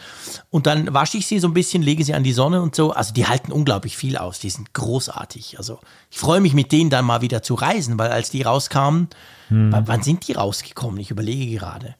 Und 0.50 0.66
dann 0.68 0.94
wasche 0.94 1.18
ich 1.18 1.28
sie 1.28 1.40
so 1.40 1.48
ein 1.48 1.54
bisschen, 1.54 1.84
lege 1.84 2.04
sie 2.04 2.14
an 2.14 2.24
die 2.24 2.34
Sonne 2.34 2.62
und 2.62 2.76
so. 2.76 2.92
Also 2.92 3.14
die 3.14 3.28
halten 3.28 3.52
unglaublich 3.52 3.96
viel 3.98 4.18
aus. 4.18 4.40
Die 4.40 4.50
sind 4.50 4.74
großartig. 4.74 5.58
Also 5.58 5.80
ich 6.10 6.18
freue 6.20 6.42
mich 6.42 6.54
mit 6.54 6.72
denen 6.72 6.90
dann 6.90 7.06
mal 7.06 7.22
wieder 7.22 7.42
zu 7.44 7.54
reisen, 7.56 7.98
weil 8.00 8.12
als 8.12 8.30
die 8.30 8.42
rauskamen, 8.42 9.10
Hm. 9.50 9.76
wann 9.86 10.02
sind 10.02 10.28
die 10.28 10.34
rausgekommen? 10.34 11.00
Ich 11.00 11.12
überlege 11.12 11.58
gerade. 11.58 11.96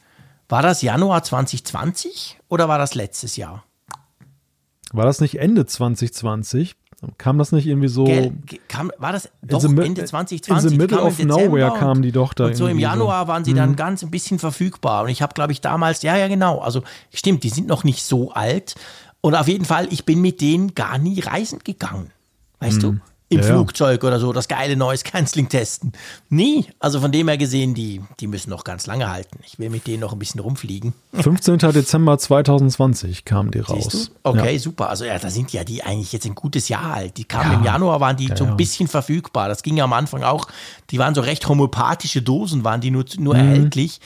War 0.50 0.62
das 0.62 0.82
Januar 0.82 1.24
2020 1.24 2.38
oder 2.50 2.68
war 2.70 2.78
das 2.78 2.96
letztes 2.96 3.36
Jahr? 3.38 3.64
War 4.94 5.06
das 5.06 5.22
nicht 5.22 5.40
Ende 5.40 5.66
2020? 5.66 6.76
Kam 7.18 7.40
das 7.40 7.52
nicht 7.52 7.66
irgendwie 7.66 7.88
so? 7.88 8.04
Gell, 8.04 8.32
ge- 8.46 8.60
kam, 8.68 8.92
war 9.00 9.12
das 9.12 9.30
doch 9.42 9.60
the 9.62 9.68
Ende 9.68 10.02
in 10.02 10.08
2020? 10.08 10.70
the 10.70 10.78
middle 10.78 11.02
of 11.02 11.18
nowhere 11.24 11.72
und- 11.72 11.80
kamen 11.80 12.02
die 12.04 12.12
doch 12.12 12.34
da 12.34 12.46
Und 12.46 12.56
so 12.56 12.66
im 12.66 12.72
irgendwie 12.78 12.84
so. 12.84 12.90
Mhm. 12.90 12.94
Januar 13.00 13.28
waren 13.28 13.44
sie 13.44 13.54
dann 13.56 13.76
ganz 13.76 14.04
ein 14.04 14.12
bisschen 14.12 14.38
verfügbar. 14.38 15.04
Und 15.04 15.10
ich 15.10 15.22
habe, 15.24 15.34
glaube 15.34 15.52
ich, 15.52 15.62
damals, 15.62 16.04
ja, 16.04 16.16
ja, 16.16 16.28
genau. 16.28 16.60
Also 16.60 16.84
stimmt, 17.12 17.44
die 17.44 17.50
sind 17.50 17.68
noch 17.68 17.84
nicht 17.84 18.04
so 18.04 18.32
alt. 18.34 18.76
Und 19.22 19.34
auf 19.36 19.48
jeden 19.48 19.66
Fall, 19.66 19.88
ich 19.92 20.06
bin 20.06 20.22
mit 20.22 20.42
denen 20.42 20.76
gar 20.76 21.00
nie 21.00 21.20
reisen 21.22 21.60
gegangen. 21.64 22.12
Weißt 22.60 22.84
du? 22.84 22.98
Im. 23.32 23.40
Ja. 23.40 23.46
Flugzeug 23.46 24.04
oder 24.04 24.20
so, 24.20 24.34
das 24.34 24.48
geile 24.48 24.76
Noise 24.76 25.04
Cancelling 25.04 25.48
testen. 25.50 25.94
Nie. 26.30 26.66
Also 26.80 27.00
von 27.00 27.12
dem 27.12 27.28
her 27.30 27.38
gesehen, 27.38 27.74
die, 27.74 28.02
die 28.20 28.28
müssen 28.28 28.50
noch 28.50 28.64
ganz 28.64 28.88
lange 28.88 29.10
halten. 29.10 29.40
Ich 29.46 29.58
will 29.58 29.70
mit 29.70 29.88
denen 29.88 30.02
noch 30.02 30.12
ein 30.14 30.20
bisschen 30.20 30.42
rumfliegen. 30.42 30.94
15. 31.14 31.58
Dezember 31.60 32.18
2020 32.18 33.24
kamen 33.26 33.52
die 33.52 33.60
raus. 33.60 34.12
Okay, 34.24 34.54
Ja. 34.54 34.60
super. 34.60 34.90
Also 34.90 35.06
ja, 35.06 35.18
da 35.18 35.30
sind 35.30 35.54
ja 35.54 35.64
die 35.64 35.84
eigentlich 35.84 36.12
jetzt 36.12 36.26
ein 36.26 36.36
gutes 36.36 36.68
Jahr 36.70 36.94
alt. 36.94 37.18
Die 37.18 37.24
kamen 37.24 37.52
Ja. 37.54 37.58
im 37.58 37.64
Januar, 37.64 38.00
waren 38.00 38.18
die 38.18 38.30
so 38.36 38.44
ein 38.46 38.58
bisschen 38.58 38.88
verfügbar. 38.88 39.48
Das 39.48 39.64
ging 39.64 39.78
ja 39.78 39.86
am 39.86 39.94
Anfang 39.94 40.24
auch. 40.24 40.48
Die 40.90 41.00
waren 41.00 41.16
so 41.16 41.22
recht 41.22 41.48
homöopathische 41.48 42.22
Dosen, 42.22 42.64
waren 42.64 42.82
die 42.82 42.92
nur, 42.92 43.06
nur 43.18 43.34
Mhm. 43.36 43.40
erhältlich. 43.40 44.00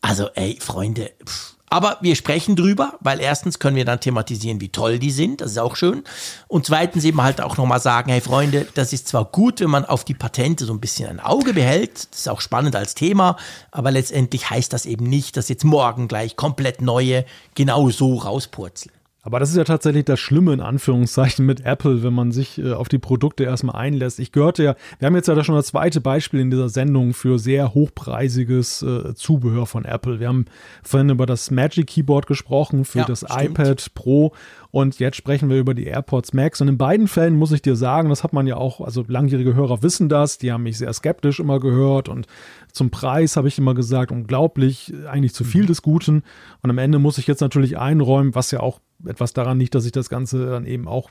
Also 0.00 0.28
ey, 0.34 0.58
Freunde. 0.60 1.10
Pff. 1.24 1.51
Aber 1.72 1.96
wir 2.02 2.16
sprechen 2.16 2.54
drüber, 2.54 2.98
weil 3.00 3.18
erstens 3.18 3.58
können 3.58 3.76
wir 3.76 3.86
dann 3.86 3.98
thematisieren, 3.98 4.60
wie 4.60 4.68
toll 4.68 4.98
die 4.98 5.10
sind. 5.10 5.40
Das 5.40 5.52
ist 5.52 5.58
auch 5.58 5.74
schön. 5.74 6.04
Und 6.46 6.66
zweitens 6.66 7.02
eben 7.04 7.22
halt 7.22 7.40
auch 7.40 7.56
nochmal 7.56 7.80
sagen, 7.80 8.12
hey 8.12 8.20
Freunde, 8.20 8.68
das 8.74 8.92
ist 8.92 9.08
zwar 9.08 9.24
gut, 9.24 9.60
wenn 9.60 9.70
man 9.70 9.86
auf 9.86 10.04
die 10.04 10.12
Patente 10.12 10.66
so 10.66 10.74
ein 10.74 10.80
bisschen 10.80 11.08
ein 11.08 11.18
Auge 11.18 11.54
behält. 11.54 12.08
Das 12.10 12.20
ist 12.20 12.28
auch 12.28 12.42
spannend 12.42 12.76
als 12.76 12.94
Thema. 12.94 13.38
Aber 13.70 13.90
letztendlich 13.90 14.50
heißt 14.50 14.70
das 14.70 14.84
eben 14.84 15.06
nicht, 15.06 15.38
dass 15.38 15.48
jetzt 15.48 15.64
morgen 15.64 16.08
gleich 16.08 16.36
komplett 16.36 16.82
neue 16.82 17.24
genau 17.54 17.88
so 17.88 18.16
rauspurzeln. 18.16 18.94
Aber 19.24 19.38
das 19.38 19.50
ist 19.50 19.56
ja 19.56 19.62
tatsächlich 19.62 20.04
das 20.04 20.18
Schlimme 20.18 20.52
in 20.52 20.60
Anführungszeichen 20.60 21.46
mit 21.46 21.64
Apple, 21.64 22.02
wenn 22.02 22.12
man 22.12 22.32
sich 22.32 22.58
äh, 22.58 22.72
auf 22.72 22.88
die 22.88 22.98
Produkte 22.98 23.44
erstmal 23.44 23.76
einlässt. 23.76 24.18
Ich 24.18 24.32
gehörte 24.32 24.64
ja, 24.64 24.74
wir 24.98 25.06
haben 25.06 25.14
jetzt 25.14 25.28
ja 25.28 25.36
da 25.36 25.44
schon 25.44 25.54
das 25.54 25.68
zweite 25.68 26.00
Beispiel 26.00 26.40
in 26.40 26.50
dieser 26.50 26.68
Sendung 26.68 27.14
für 27.14 27.38
sehr 27.38 27.72
hochpreisiges 27.72 28.82
äh, 28.82 29.14
Zubehör 29.14 29.66
von 29.66 29.84
Apple. 29.84 30.18
Wir 30.18 30.26
haben 30.26 30.46
vorhin 30.82 31.10
über 31.10 31.24
das 31.24 31.52
Magic 31.52 31.86
Keyboard 31.86 32.26
gesprochen 32.26 32.84
für 32.84 32.98
Ja, 33.00 33.04
das 33.04 33.20
stimmt. 33.20 33.58
iPad 33.58 33.94
Pro 33.94 34.32
und 34.72 34.98
jetzt 34.98 35.18
sprechen 35.18 35.50
wir 35.50 35.58
über 35.58 35.74
die 35.74 35.84
AirPods 35.84 36.32
Max. 36.32 36.60
Und 36.60 36.66
in 36.66 36.78
beiden 36.78 37.06
Fällen 37.06 37.36
muss 37.36 37.52
ich 37.52 37.62
dir 37.62 37.76
sagen, 37.76 38.08
das 38.08 38.24
hat 38.24 38.32
man 38.32 38.48
ja 38.48 38.56
auch, 38.56 38.80
also 38.80 39.04
langjährige 39.06 39.54
Hörer 39.54 39.82
wissen 39.84 40.08
das, 40.08 40.38
die 40.38 40.50
haben 40.50 40.64
mich 40.64 40.78
sehr 40.78 40.92
skeptisch 40.92 41.38
immer 41.38 41.60
gehört 41.60 42.08
und 42.08 42.26
zum 42.72 42.90
Preis 42.90 43.36
habe 43.36 43.48
ich 43.48 43.58
immer 43.58 43.74
gesagt, 43.74 44.10
unglaublich, 44.10 44.94
eigentlich 45.06 45.34
zu 45.34 45.44
viel 45.44 45.66
des 45.66 45.82
Guten. 45.82 46.22
Und 46.62 46.70
am 46.70 46.78
Ende 46.78 46.98
muss 46.98 47.18
ich 47.18 47.26
jetzt 47.26 47.42
natürlich 47.42 47.76
einräumen, 47.78 48.34
was 48.34 48.50
ja 48.50 48.60
auch 48.60 48.80
etwas 49.06 49.32
daran 49.32 49.58
liegt, 49.58 49.74
dass 49.74 49.86
ich 49.86 49.92
das 49.92 50.08
Ganze 50.08 50.46
dann 50.46 50.66
eben 50.66 50.88
auch, 50.88 51.10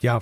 ja, 0.00 0.20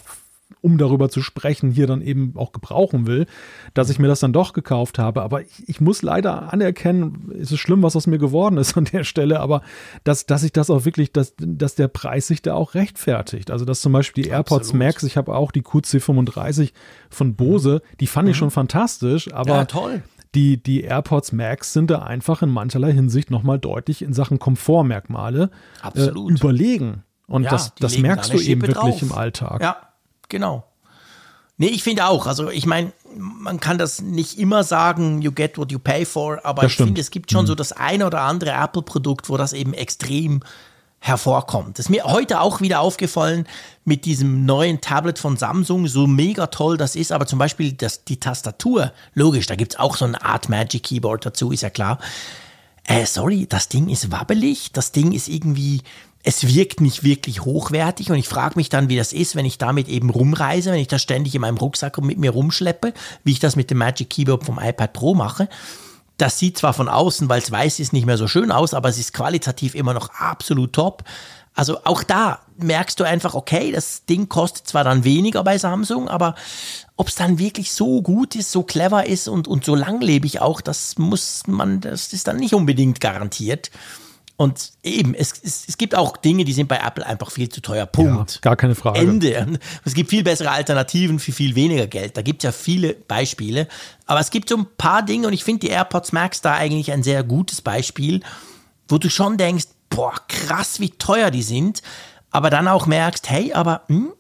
um 0.61 0.79
darüber 0.79 1.09
zu 1.09 1.23
sprechen, 1.23 1.71
hier 1.71 1.87
dann 1.87 2.03
eben 2.03 2.35
auch 2.37 2.53
gebrauchen 2.53 3.07
will, 3.07 3.27
dass 3.75 3.91
ich 3.91 3.99
mir 3.99 4.09
das 4.09 4.21
dann 4.21 4.33
doch 4.33 4.53
gekauft 4.53 4.99
habe. 4.99 5.23
Aber 5.23 5.41
ich, 5.43 5.69
ich 5.69 5.81
muss 5.81 6.03
leider 6.03 6.53
anerkennen, 6.53 7.33
es 7.41 7.53
ist 7.53 7.61
schlimm, 7.61 7.83
was 7.83 7.97
aus 7.97 8.07
mir 8.07 8.19
geworden 8.19 8.59
ist 8.59 8.77
an 8.77 8.85
der 8.85 9.05
Stelle, 9.05 9.41
aber 9.41 9.63
dass, 10.05 10.27
dass 10.27 10.43
ich 10.43 10.53
das 10.53 10.71
auch 10.71 10.85
wirklich, 10.85 11.13
dass, 11.13 11.35
dass 11.39 11.75
der 11.75 11.89
Preis 11.89 12.27
sich 12.27 12.43
da 12.43 12.55
auch 12.55 12.75
rechtfertigt. 12.75 13.51
Also 13.51 13.65
dass 13.65 13.81
zum 13.81 13.93
Beispiel 13.93 14.25
die 14.25 14.31
AirPods 14.31 14.69
Absolut. 14.69 14.87
Max, 14.87 15.03
ich 15.05 15.17
habe 15.17 15.35
auch 15.35 15.53
die 15.53 15.63
QC35 15.63 16.73
von 17.11 17.35
Bose, 17.35 17.83
die 18.01 18.07
fand 18.07 18.29
ich 18.29 18.37
schon 18.37 18.51
fantastisch, 18.51 19.33
aber 19.33 19.55
Ja, 19.55 19.65
toll. 19.65 20.03
Die, 20.35 20.63
die 20.63 20.83
AirPods 20.83 21.33
Max 21.33 21.73
sind 21.73 21.91
da 21.91 22.01
einfach 22.01 22.43
in 22.43 22.49
mancherlei 22.51 22.93
Hinsicht 22.93 23.31
nochmal 23.31 23.59
deutlich 23.59 24.03
in 24.03 24.13
Sachen 24.13 24.39
Komfortmerkmale 24.39 25.51
äh, 25.95 26.07
überlegen. 26.09 27.03
Und 27.27 27.45
Ja, 27.45 27.51
das, 27.51 27.75
das 27.75 27.99
merkst 27.99 28.33
du 28.33 28.39
eben 28.39 28.45
Schippe 28.63 28.69
wirklich 28.69 28.95
drauf. 29.01 29.03
im 29.03 29.13
Alltag. 29.13 29.63
Ja, 29.63 29.77
genau. 30.29 30.65
Nee, 31.59 31.69
ich 31.69 31.83
finde 31.83 32.07
auch. 32.07 32.27
Also 32.27 32.51
ich 32.51 32.67
meine, 32.67 32.93
man 33.17 33.61
kann 33.61 33.79
das 33.79 34.01
nicht 34.01 34.39
immer 34.39 34.65
sagen, 34.65 35.23
you 35.23 35.33
get 35.33 35.59
what 35.59 35.71
you 35.71 35.79
pay 35.79 36.05
for, 36.05 36.45
aber 36.45 36.63
Das 36.63 36.73
ich 36.73 36.77
finde, 36.79 37.01
es 37.01 37.11
gibt 37.11 37.31
schon 37.31 37.47
so 37.47 37.55
das 37.55 37.73
eine 37.73 38.07
oder 38.07 38.23
andere 38.23 38.51
Apple-Produkt, 38.53 39.29
wo 39.29 39.37
das 39.37 39.53
eben 39.53 39.75
extrem 39.75 40.41
hervorkommt. 41.05 41.79
Das 41.79 41.87
ist 41.87 41.91
mir 41.91 42.05
heute 42.05 42.41
auch 42.41 42.61
wieder 42.61 42.81
aufgefallen 42.81 43.49
mit 43.85 44.05
diesem 44.05 44.47
neuen 44.47 44.81
Tablet 44.81 45.19
von 45.19 45.37
Samsung, 45.37 45.89
so 45.89 46.07
mega 46.07 46.47
toll 46.47 46.77
das 46.77 46.95
ist, 46.95 47.11
aber 47.11 47.27
zum 47.27 47.41
Beispiel 47.41 47.73
das, 47.73 48.05
die 48.05 48.21
Tastatur, 48.21 48.93
logisch, 49.13 49.47
da 49.49 49.57
gibt 49.57 49.73
es 49.73 49.81
auch 49.81 49.97
so 49.97 50.05
eine 50.05 50.25
Art 50.25 50.49
Magic 50.49 50.85
Keyboard 50.85 51.27
dazu, 51.27 51.51
ist 51.51 51.63
ja 51.63 51.71
klar. 51.71 51.99
Äh, 52.85 53.05
sorry, 53.07 53.47
das 53.49 53.69
Ding 53.69 53.89
ist 53.89 54.13
wabbelig, 54.13 54.71
das 54.73 54.93
Ding 54.93 55.11
ist 55.11 55.27
irgendwie, 55.27 55.83
es 56.23 56.47
wirkt 56.47 56.81
nicht 56.81 57.03
wirklich 57.03 57.45
hochwertig 57.45 58.13
und 58.13 58.17
ich 58.17 58.29
frage 58.29 58.55
mich 58.55 58.69
dann, 58.69 58.89
wie 58.89 58.97
das 58.97 59.13
ist, 59.13 59.35
wenn 59.35 59.45
ich 59.45 59.59
damit 59.59 59.89
eben 59.89 60.09
rumreise, 60.09 60.71
wenn 60.71 60.79
ich 60.79 60.87
das 60.87 61.03
ständig 61.03 61.35
in 61.35 61.41
meinem 61.41 61.57
Rucksack 61.57 62.01
mit 62.01 62.19
mir 62.19 62.31
rumschleppe, 62.31 62.95
wie 63.25 63.33
ich 63.33 63.41
das 63.41 63.57
mit 63.57 63.73
dem 63.73 63.79
Magic 63.79 64.09
Keyboard 64.09 64.45
vom 64.45 64.61
iPad 64.61 64.93
Pro 64.93 65.15
mache. 65.15 65.49
Das 66.23 66.39
sieht 66.39 66.57
zwar 66.57 66.73
von 66.73 66.89
außen, 66.89 67.29
weil 67.29 67.43
es 67.43 67.51
weiß 67.51 67.81
ist, 67.81 67.93
nicht 67.93 68.07
mehr 68.07 68.17
so 68.17 68.29
schön 68.29 68.53
aus, 68.53 68.75
aber 68.75 68.89
es 68.89 68.97
ist 68.97 69.13
qualitativ 69.13 69.75
immer 69.75 69.93
noch 69.93 70.09
absolut 70.11 70.73
top. 70.73 71.03
Also 71.53 71.79
auch 71.83 72.05
da 72.05 72.39
merkst 72.59 73.01
du 73.01 73.03
einfach, 73.03 73.35
okay, 73.35 73.73
das 73.73 74.05
Ding 74.05 74.29
kostet 74.29 74.69
zwar 74.69 74.85
dann 74.85 75.03
weniger 75.03 75.43
bei 75.43 75.59
Samsung, 75.59 76.09
aber 76.09 76.37
ob 76.97 77.09
es 77.09 77.17
dann 77.17 77.41
wirklich 77.41 77.73
so 77.73 78.03
gut 78.03 78.37
ist, 78.37 78.53
so 78.53 78.63
clever 78.63 79.05
ist 79.05 79.27
und, 79.27 79.49
und 79.49 79.65
so 79.65 79.75
langlebig 79.75 80.41
auch, 80.41 80.61
das 80.61 80.97
muss 80.97 81.43
man, 81.49 81.81
das 81.81 82.13
ist 82.13 82.29
dann 82.29 82.37
nicht 82.37 82.55
unbedingt 82.55 83.01
garantiert. 83.01 83.73
Und 84.37 84.73
eben, 84.83 85.15
es, 85.15 85.35
es, 85.43 85.69
es 85.69 85.79
gibt 85.79 85.95
auch 85.95 86.17
Dinge, 86.17 86.45
die 86.45 86.53
sind 86.53 86.69
bei 86.69 86.79
Apple 86.79 87.07
einfach 87.07 87.31
viel 87.31 87.49
zu 87.49 87.61
teuer. 87.61 87.87
Punkt. 87.87 88.35
Ja, 88.37 88.41
gar 88.41 88.57
keine 88.57 88.75
Frage. 88.75 88.99
Ende. 88.99 89.59
Es 89.85 89.95
gibt 89.95 90.11
viel 90.11 90.25
bessere 90.25 90.51
Alternativen 90.51 91.19
für 91.19 91.33
viel 91.33 91.55
weniger 91.55 91.87
Geld. 91.87 92.17
Da 92.17 92.23
gibt 92.23 92.43
es 92.43 92.45
ja 92.45 92.53
viele 92.53 92.95
Beispiele. 92.95 93.69
Aber 94.07 94.21
es 94.21 94.31
gibt 94.31 94.49
so 94.49 94.57
ein 94.57 94.67
paar 94.79 95.05
Dinge 95.05 95.27
und 95.27 95.33
ich 95.33 95.45
finde 95.45 95.61
die 95.61 95.69
AirPods 95.69 96.13
Max 96.13 96.41
da 96.41 96.55
eigentlich 96.55 96.93
ein 96.93 97.03
sehr 97.03 97.23
gutes 97.23 97.61
Beispiel, 97.61 98.21
wo 98.89 98.99
du 98.99 99.11
schon 99.11 99.37
denkst, 99.37 99.67
boah, 99.91 100.15
krass, 100.29 100.81
wie 100.81 100.91
teuer 100.91 101.31
die 101.31 101.43
sind. 101.43 101.83
Aber 102.31 102.51
dann 102.51 102.67
auch 102.69 102.87
merkst, 102.87 103.29
hey, 103.29 103.53
aber 103.53 103.83
hm, 103.89 104.13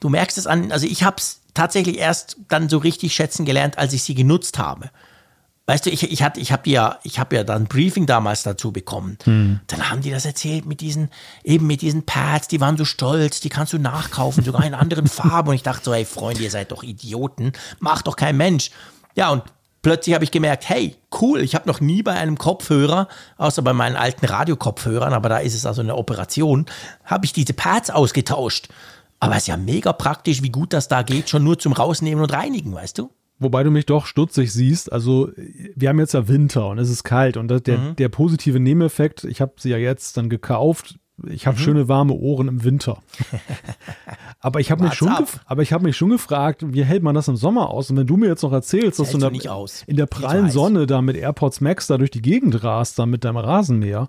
du 0.00 0.08
merkst 0.08 0.38
es 0.38 0.46
an, 0.46 0.72
also 0.72 0.86
ich 0.86 1.02
habe 1.02 1.16
es 1.18 1.40
tatsächlich 1.54 1.98
erst 1.98 2.36
dann 2.48 2.68
so 2.68 2.78
richtig 2.78 3.14
schätzen 3.14 3.44
gelernt, 3.44 3.78
als 3.78 3.92
ich 3.92 4.02
sie 4.02 4.14
genutzt 4.14 4.58
habe. 4.58 4.90
Weißt 5.66 5.86
du, 5.86 5.90
ich, 5.90 6.10
ich, 6.10 6.22
hatte, 6.24 6.40
ich 6.40 6.50
habe 6.50 6.68
ja, 6.68 6.98
ich 7.04 7.20
habe 7.20 7.36
ja 7.36 7.44
dann 7.44 7.62
ein 7.62 7.66
Briefing 7.68 8.06
damals 8.06 8.42
dazu 8.42 8.72
bekommen. 8.72 9.16
Dann 9.68 9.90
haben 9.90 10.00
die 10.00 10.10
das 10.10 10.24
erzählt 10.24 10.66
mit 10.66 10.80
diesen, 10.80 11.08
eben 11.44 11.68
mit 11.68 11.82
diesen 11.82 12.04
Pads, 12.04 12.48
die 12.48 12.60
waren 12.60 12.76
so 12.76 12.84
stolz, 12.84 13.40
die 13.40 13.48
kannst 13.48 13.72
du 13.72 13.78
nachkaufen, 13.78 14.42
sogar 14.44 14.64
in 14.64 14.74
anderen 14.74 15.06
Farben. 15.08 15.50
Und 15.50 15.54
ich 15.54 15.62
dachte 15.62 15.84
so, 15.84 15.94
hey 15.94 16.04
Freunde, 16.04 16.42
ihr 16.42 16.50
seid 16.50 16.72
doch 16.72 16.82
Idioten, 16.82 17.52
macht 17.78 18.08
doch 18.08 18.16
kein 18.16 18.36
Mensch. 18.36 18.70
Ja, 19.14 19.30
und 19.30 19.44
plötzlich 19.82 20.14
habe 20.14 20.24
ich 20.24 20.32
gemerkt, 20.32 20.68
hey, 20.68 20.96
cool, 21.20 21.40
ich 21.40 21.54
habe 21.54 21.68
noch 21.68 21.80
nie 21.80 22.02
bei 22.02 22.12
einem 22.12 22.38
Kopfhörer, 22.38 23.06
außer 23.36 23.62
bei 23.62 23.72
meinen 23.72 23.94
alten 23.94 24.26
Radiokopfhörern, 24.26 25.12
aber 25.12 25.28
da 25.28 25.38
ist 25.38 25.54
es 25.54 25.64
also 25.64 25.80
eine 25.80 25.94
Operation, 25.94 26.66
habe 27.04 27.24
ich 27.24 27.32
diese 27.32 27.52
Pads 27.52 27.90
ausgetauscht. 27.90 28.68
Aber 29.20 29.36
es 29.36 29.42
ist 29.42 29.48
ja 29.48 29.56
mega 29.56 29.92
praktisch, 29.92 30.42
wie 30.42 30.50
gut 30.50 30.72
das 30.72 30.88
da 30.88 31.02
geht, 31.02 31.30
schon 31.30 31.44
nur 31.44 31.56
zum 31.56 31.72
Rausnehmen 31.72 32.24
und 32.24 32.32
Reinigen, 32.32 32.74
weißt 32.74 32.98
du? 32.98 33.12
Wobei 33.42 33.62
du 33.62 33.70
mich 33.70 33.86
doch 33.86 34.06
stutzig 34.06 34.52
siehst. 34.52 34.92
Also, 34.92 35.30
wir 35.76 35.88
haben 35.88 35.98
jetzt 35.98 36.14
ja 36.14 36.28
Winter 36.28 36.68
und 36.68 36.78
es 36.78 36.88
ist 36.90 37.04
kalt 37.04 37.36
und 37.36 37.48
das, 37.48 37.62
der, 37.62 37.78
Mhm. 37.78 37.96
der 37.96 38.08
positive 38.08 38.60
Nebeneffekt, 38.60 39.24
ich 39.24 39.40
habe 39.40 39.52
sie 39.58 39.70
ja 39.70 39.76
jetzt 39.78 40.16
dann 40.16 40.28
gekauft. 40.30 40.98
Ich 41.28 41.44
Mhm. 41.44 41.48
habe 41.50 41.58
schöne 41.58 41.88
warme 41.88 42.14
Ohren 42.14 42.48
im 42.48 42.64
Winter. 42.64 43.02
aber 44.40 44.60
ich 44.60 44.70
habe 44.70 44.84
mich, 44.84 44.94
schon 44.94 45.08
ab. 45.08 45.24
gef- 45.24 45.40
aber 45.46 45.62
ich 45.62 45.72
hab 45.72 45.82
mich 45.82 45.96
schon 45.96 46.10
gefragt, 46.10 46.64
wie 46.66 46.84
hält 46.84 47.02
man 47.02 47.14
das 47.14 47.28
im 47.28 47.36
Sommer 47.36 47.70
aus? 47.70 47.90
Und 47.90 47.96
wenn 47.96 48.06
du 48.06 48.16
mir 48.16 48.26
jetzt 48.28 48.42
noch 48.42 48.52
erzählst, 48.52 48.98
dass 48.98 49.10
du 49.10 49.16
in 49.16 49.20
der, 49.20 49.30
nicht 49.30 49.48
aus. 49.48 49.84
in 49.86 49.96
der 49.96 50.06
prallen. 50.06 50.50
Sonne 50.50 50.86
da 50.86 51.02
mit 51.02 51.16
AirPods 51.16 51.60
Max 51.60 51.86
da 51.86 51.98
durch 51.98 52.10
die 52.10 52.22
Gegend 52.22 52.64
rast, 52.64 52.98
da 52.98 53.06
mit 53.06 53.24
deinem 53.24 53.36
Rasenmäher, 53.36 54.08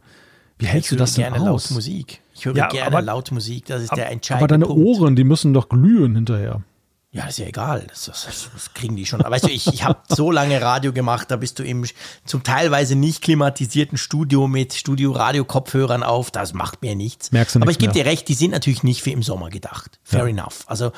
wie 0.60 0.66
hältst 0.66 0.92
du 0.92 0.96
das 0.96 1.16
denn 1.16 1.34
gerne 1.34 1.52
aus? 1.52 1.70
laut 1.70 1.76
Musik. 1.76 2.22
Ich 2.34 2.46
höre 2.46 2.56
Ja, 2.56 2.68
gerne 2.70 2.88
aber- 2.88 3.02
laut 3.02 3.32
Musik, 3.32 3.66
das 3.66 3.84
ist 3.84 3.96
der 3.96 4.10
entscheidende 4.12 4.44
Aber 4.46 4.48
deine 4.48 4.66
Punkt. 4.66 4.86
Ohren, 5.02 5.16
die 5.16 5.24
müssen 5.24 5.54
doch 5.54 5.70
glühen 5.70 6.16
hinterher. 6.16 6.62
Ja, 7.14 7.28
ist 7.28 7.38
ja 7.38 7.46
egal. 7.46 7.86
Das, 7.88 8.06
das, 8.06 8.26
das 8.52 8.74
kriegen 8.74 8.96
die 8.96 9.06
schon. 9.06 9.22
Aber 9.22 9.36
weißt 9.36 9.46
du, 9.46 9.52
ich, 9.52 9.68
ich 9.68 9.84
habe 9.84 10.00
so 10.10 10.32
lange 10.32 10.60
Radio 10.62 10.92
gemacht, 10.92 11.30
da 11.30 11.36
bist 11.38 11.60
du 11.60 11.64
im 11.64 11.86
zum 12.26 12.42
teilweise 12.42 12.96
nicht 12.96 13.22
klimatisierten 13.22 14.00
Studio 14.00 14.48
mit 14.48 14.74
Studio-Radio-Kopfhörern 14.74 16.02
auf. 16.02 16.32
Das 16.32 16.54
macht 16.54 16.82
mir 16.82 16.96
nichts. 16.96 17.32
Merkst 17.32 17.56
du 17.56 17.62
Aber 17.62 17.70
ich 17.70 17.78
gebe 17.78 17.94
dir 17.94 18.06
recht, 18.06 18.28
die 18.28 18.34
sind 18.34 18.52
natürlich 18.52 18.82
nicht 18.82 19.04
für 19.04 19.12
im 19.12 19.22
Sommer 19.22 19.50
gedacht. 19.52 20.00
Fair 20.04 20.26
enough. 20.26 20.64
Also 20.66 20.92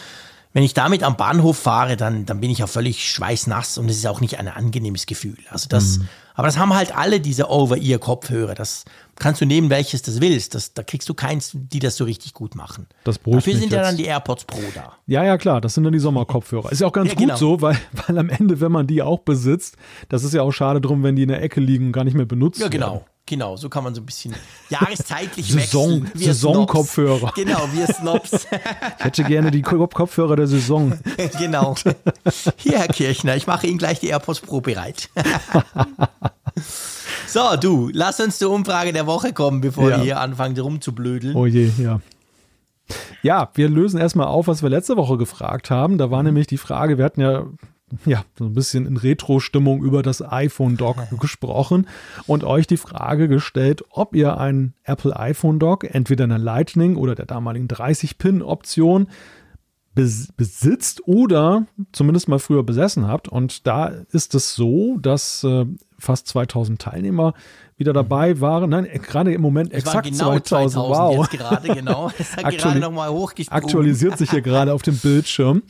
wenn 0.53 0.63
ich 0.63 0.73
damit 0.73 1.03
am 1.03 1.17
Bahnhof 1.17 1.57
fahre, 1.57 1.97
dann, 1.97 2.25
dann 2.25 2.39
bin 2.39 2.49
ich 2.49 2.59
ja 2.59 2.67
völlig 2.67 3.11
schweißnass 3.11 3.77
und 3.77 3.89
es 3.89 3.97
ist 3.97 4.07
auch 4.07 4.21
nicht 4.21 4.39
ein 4.39 4.47
angenehmes 4.47 5.05
Gefühl. 5.05 5.37
Also 5.49 5.67
das, 5.67 5.97
Mhm. 5.99 6.07
Aber 6.35 6.47
das 6.47 6.57
haben 6.57 6.73
halt 6.73 6.95
alle 6.95 7.19
diese 7.19 7.49
Over-Ear-Kopfhörer. 7.49 8.53
Das, 8.55 8.85
kannst 9.17 9.39
du 9.41 9.45
nehmen, 9.45 9.69
welches 9.69 10.01
du 10.01 10.19
willst. 10.21 10.53
Das, 10.55 10.73
da 10.73 10.83
kriegst 10.83 11.07
du 11.09 11.13
keins, 11.13 11.51
die 11.53 11.79
das 11.79 11.95
so 11.97 12.03
richtig 12.03 12.33
gut 12.33 12.55
machen. 12.55 12.87
Das 13.05 13.17
Dafür 13.23 13.41
sind 13.41 13.71
ja 13.71 13.77
jetzt. 13.79 13.87
dann 13.89 13.97
die 13.97 14.05
AirPods 14.05 14.43
Pro 14.45 14.59
da. 14.73 14.93
Ja, 15.07 15.23
ja, 15.23 15.37
klar, 15.37 15.61
das 15.61 15.73
sind 15.73 15.83
dann 15.85 15.93
die 15.93 15.99
Sommerkopfhörer. 15.99 16.71
Ist 16.71 16.81
ja 16.81 16.87
auch 16.87 16.91
ganz 16.93 17.09
Ja, 17.09 17.15
gut 17.15 17.23
genau. 17.23 17.37
so, 17.37 17.61
weil, 17.61 17.77
weil 18.07 18.17
am 18.17 18.29
Ende, 18.29 18.59
wenn 18.59 18.71
man 18.71 18.87
die 18.87 19.01
auch 19.01 19.19
besitzt, 19.19 19.77
das 20.09 20.23
ist 20.23 20.33
ja 20.33 20.41
auch 20.41 20.51
schade 20.51 20.81
drum, 20.81 21.03
wenn 21.03 21.15
die 21.15 21.23
in 21.23 21.29
der 21.29 21.41
Ecke 21.41 21.61
liegen 21.61 21.87
und 21.87 21.91
gar 21.93 22.03
nicht 22.03 22.15
mehr 22.15 22.25
benutzt 22.25 22.59
Ja, 22.59 22.65
werden. 22.65 22.71
genau. 22.71 23.05
Genau, 23.27 23.57
so 23.57 23.69
kann 23.69 23.83
man 23.83 23.95
so 23.95 24.01
ein 24.01 24.05
bisschen 24.05 24.35
jahreszeitlich 24.69 25.47
Saison- 25.51 26.03
wechseln. 26.03 26.21
Saisonkopfhörer. 26.25 27.31
Genau, 27.35 27.67
wir 27.73 27.87
Snobs. 27.87 28.33
Ich 28.33 29.03
hätte 29.03 29.23
gerne 29.23 29.49
die 29.49 29.63
Ko- 29.63 29.87
Kopfhörer 29.87 30.35
der 30.35 30.45
Saison. 30.45 30.93
genau. 31.39 31.73
Hier, 32.57 32.77
Herr 32.77 32.87
Kirchner, 32.87 33.35
ich 33.35 33.47
mache 33.47 33.65
Ihnen 33.65 33.79
gleich 33.79 33.99
die 33.99 34.09
AirPods 34.09 34.41
Pro 34.41 34.61
bereit. 34.61 35.09
so, 37.27 37.39
du, 37.59 37.89
lass 37.93 38.19
uns 38.19 38.37
zur 38.37 38.51
Umfrage 38.51 38.93
der 38.93 39.07
Woche 39.07 39.33
kommen, 39.33 39.61
bevor 39.61 39.89
Ja. 39.89 39.97
wir 39.97 40.03
hier 40.03 40.19
anfangen 40.19 40.57
rumzublödeln. 40.57 41.35
Oh 41.35 41.45
je, 41.45 41.69
ja. 41.77 41.99
Ja, 43.23 43.49
wir 43.55 43.67
lösen 43.69 43.99
erstmal 43.99 44.27
auf, 44.27 44.47
was 44.47 44.61
wir 44.61 44.69
letzte 44.69 44.95
Woche 44.97 45.17
gefragt 45.17 45.71
haben. 45.71 45.97
Da 45.97 46.11
war 46.11 46.21
nämlich 46.21 46.47
die 46.47 46.57
Frage, 46.57 46.97
wir 46.99 47.05
hatten 47.05 47.21
ja, 47.21 47.45
ja 48.05 48.23
so 48.37 48.45
ein 48.45 48.53
bisschen 48.53 48.85
in 48.85 48.97
Retro-Stimmung 48.97 49.83
über 49.83 50.03
das 50.03 50.21
iPhone-Dock 50.21 50.97
gesprochen 51.19 51.87
und 52.27 52.43
euch 52.43 52.67
die 52.67 52.77
Frage 52.77 53.27
gestellt, 53.27 53.83
ob 53.89 54.15
ihr 54.15 54.37
ein 54.37 54.73
Apple 54.83 55.17
iPhone-Dock, 55.19 55.83
entweder 55.95 56.25
in 56.25 56.29
der 56.29 56.39
Lightning 56.39 56.95
oder 56.95 57.15
der 57.15 57.25
damaligen 57.25 57.67
30-Pin-Option, 57.67 59.07
bes 59.95 60.27
besitzt 60.35 61.07
oder 61.07 61.65
zumindest 61.93 62.27
mal 62.27 62.37
früher 62.39 62.63
besessen 62.63 63.07
habt. 63.07 63.27
Und 63.29 63.65
da 63.65 63.87
ist 64.11 64.35
es 64.35 64.53
so, 64.53 64.97
dass 64.99 65.43
äh, 65.43 65.65
fast 65.99 66.27
2000 66.27 66.81
Teilnehmer 66.81 67.33
wieder 67.77 67.91
dabei 67.93 68.39
waren. 68.39 68.69
Nein, 68.69 68.87
gerade 69.01 69.33
im 69.33 69.41
Moment 69.41 69.71
Es 69.73 69.79
exakt 69.79 70.05
genau 70.07 70.37
2000. 70.39 70.47
2000 70.47 70.85
Wow. 70.85 71.17
jetzt 71.31 71.31
gerade, 71.39 71.67
genau. 71.73 72.11
Es 72.17 72.31
hat 72.37 72.45
Aktuali- 72.45 72.57
gerade 72.57 72.79
nochmal 72.79 73.09
hochgesprungen. 73.09 73.63
Aktualisiert 73.63 74.17
sich 74.17 74.29
hier 74.31 74.41
gerade 74.41 74.73
auf 74.73 74.81
dem 74.81 74.97
Bildschirm. 74.97 75.61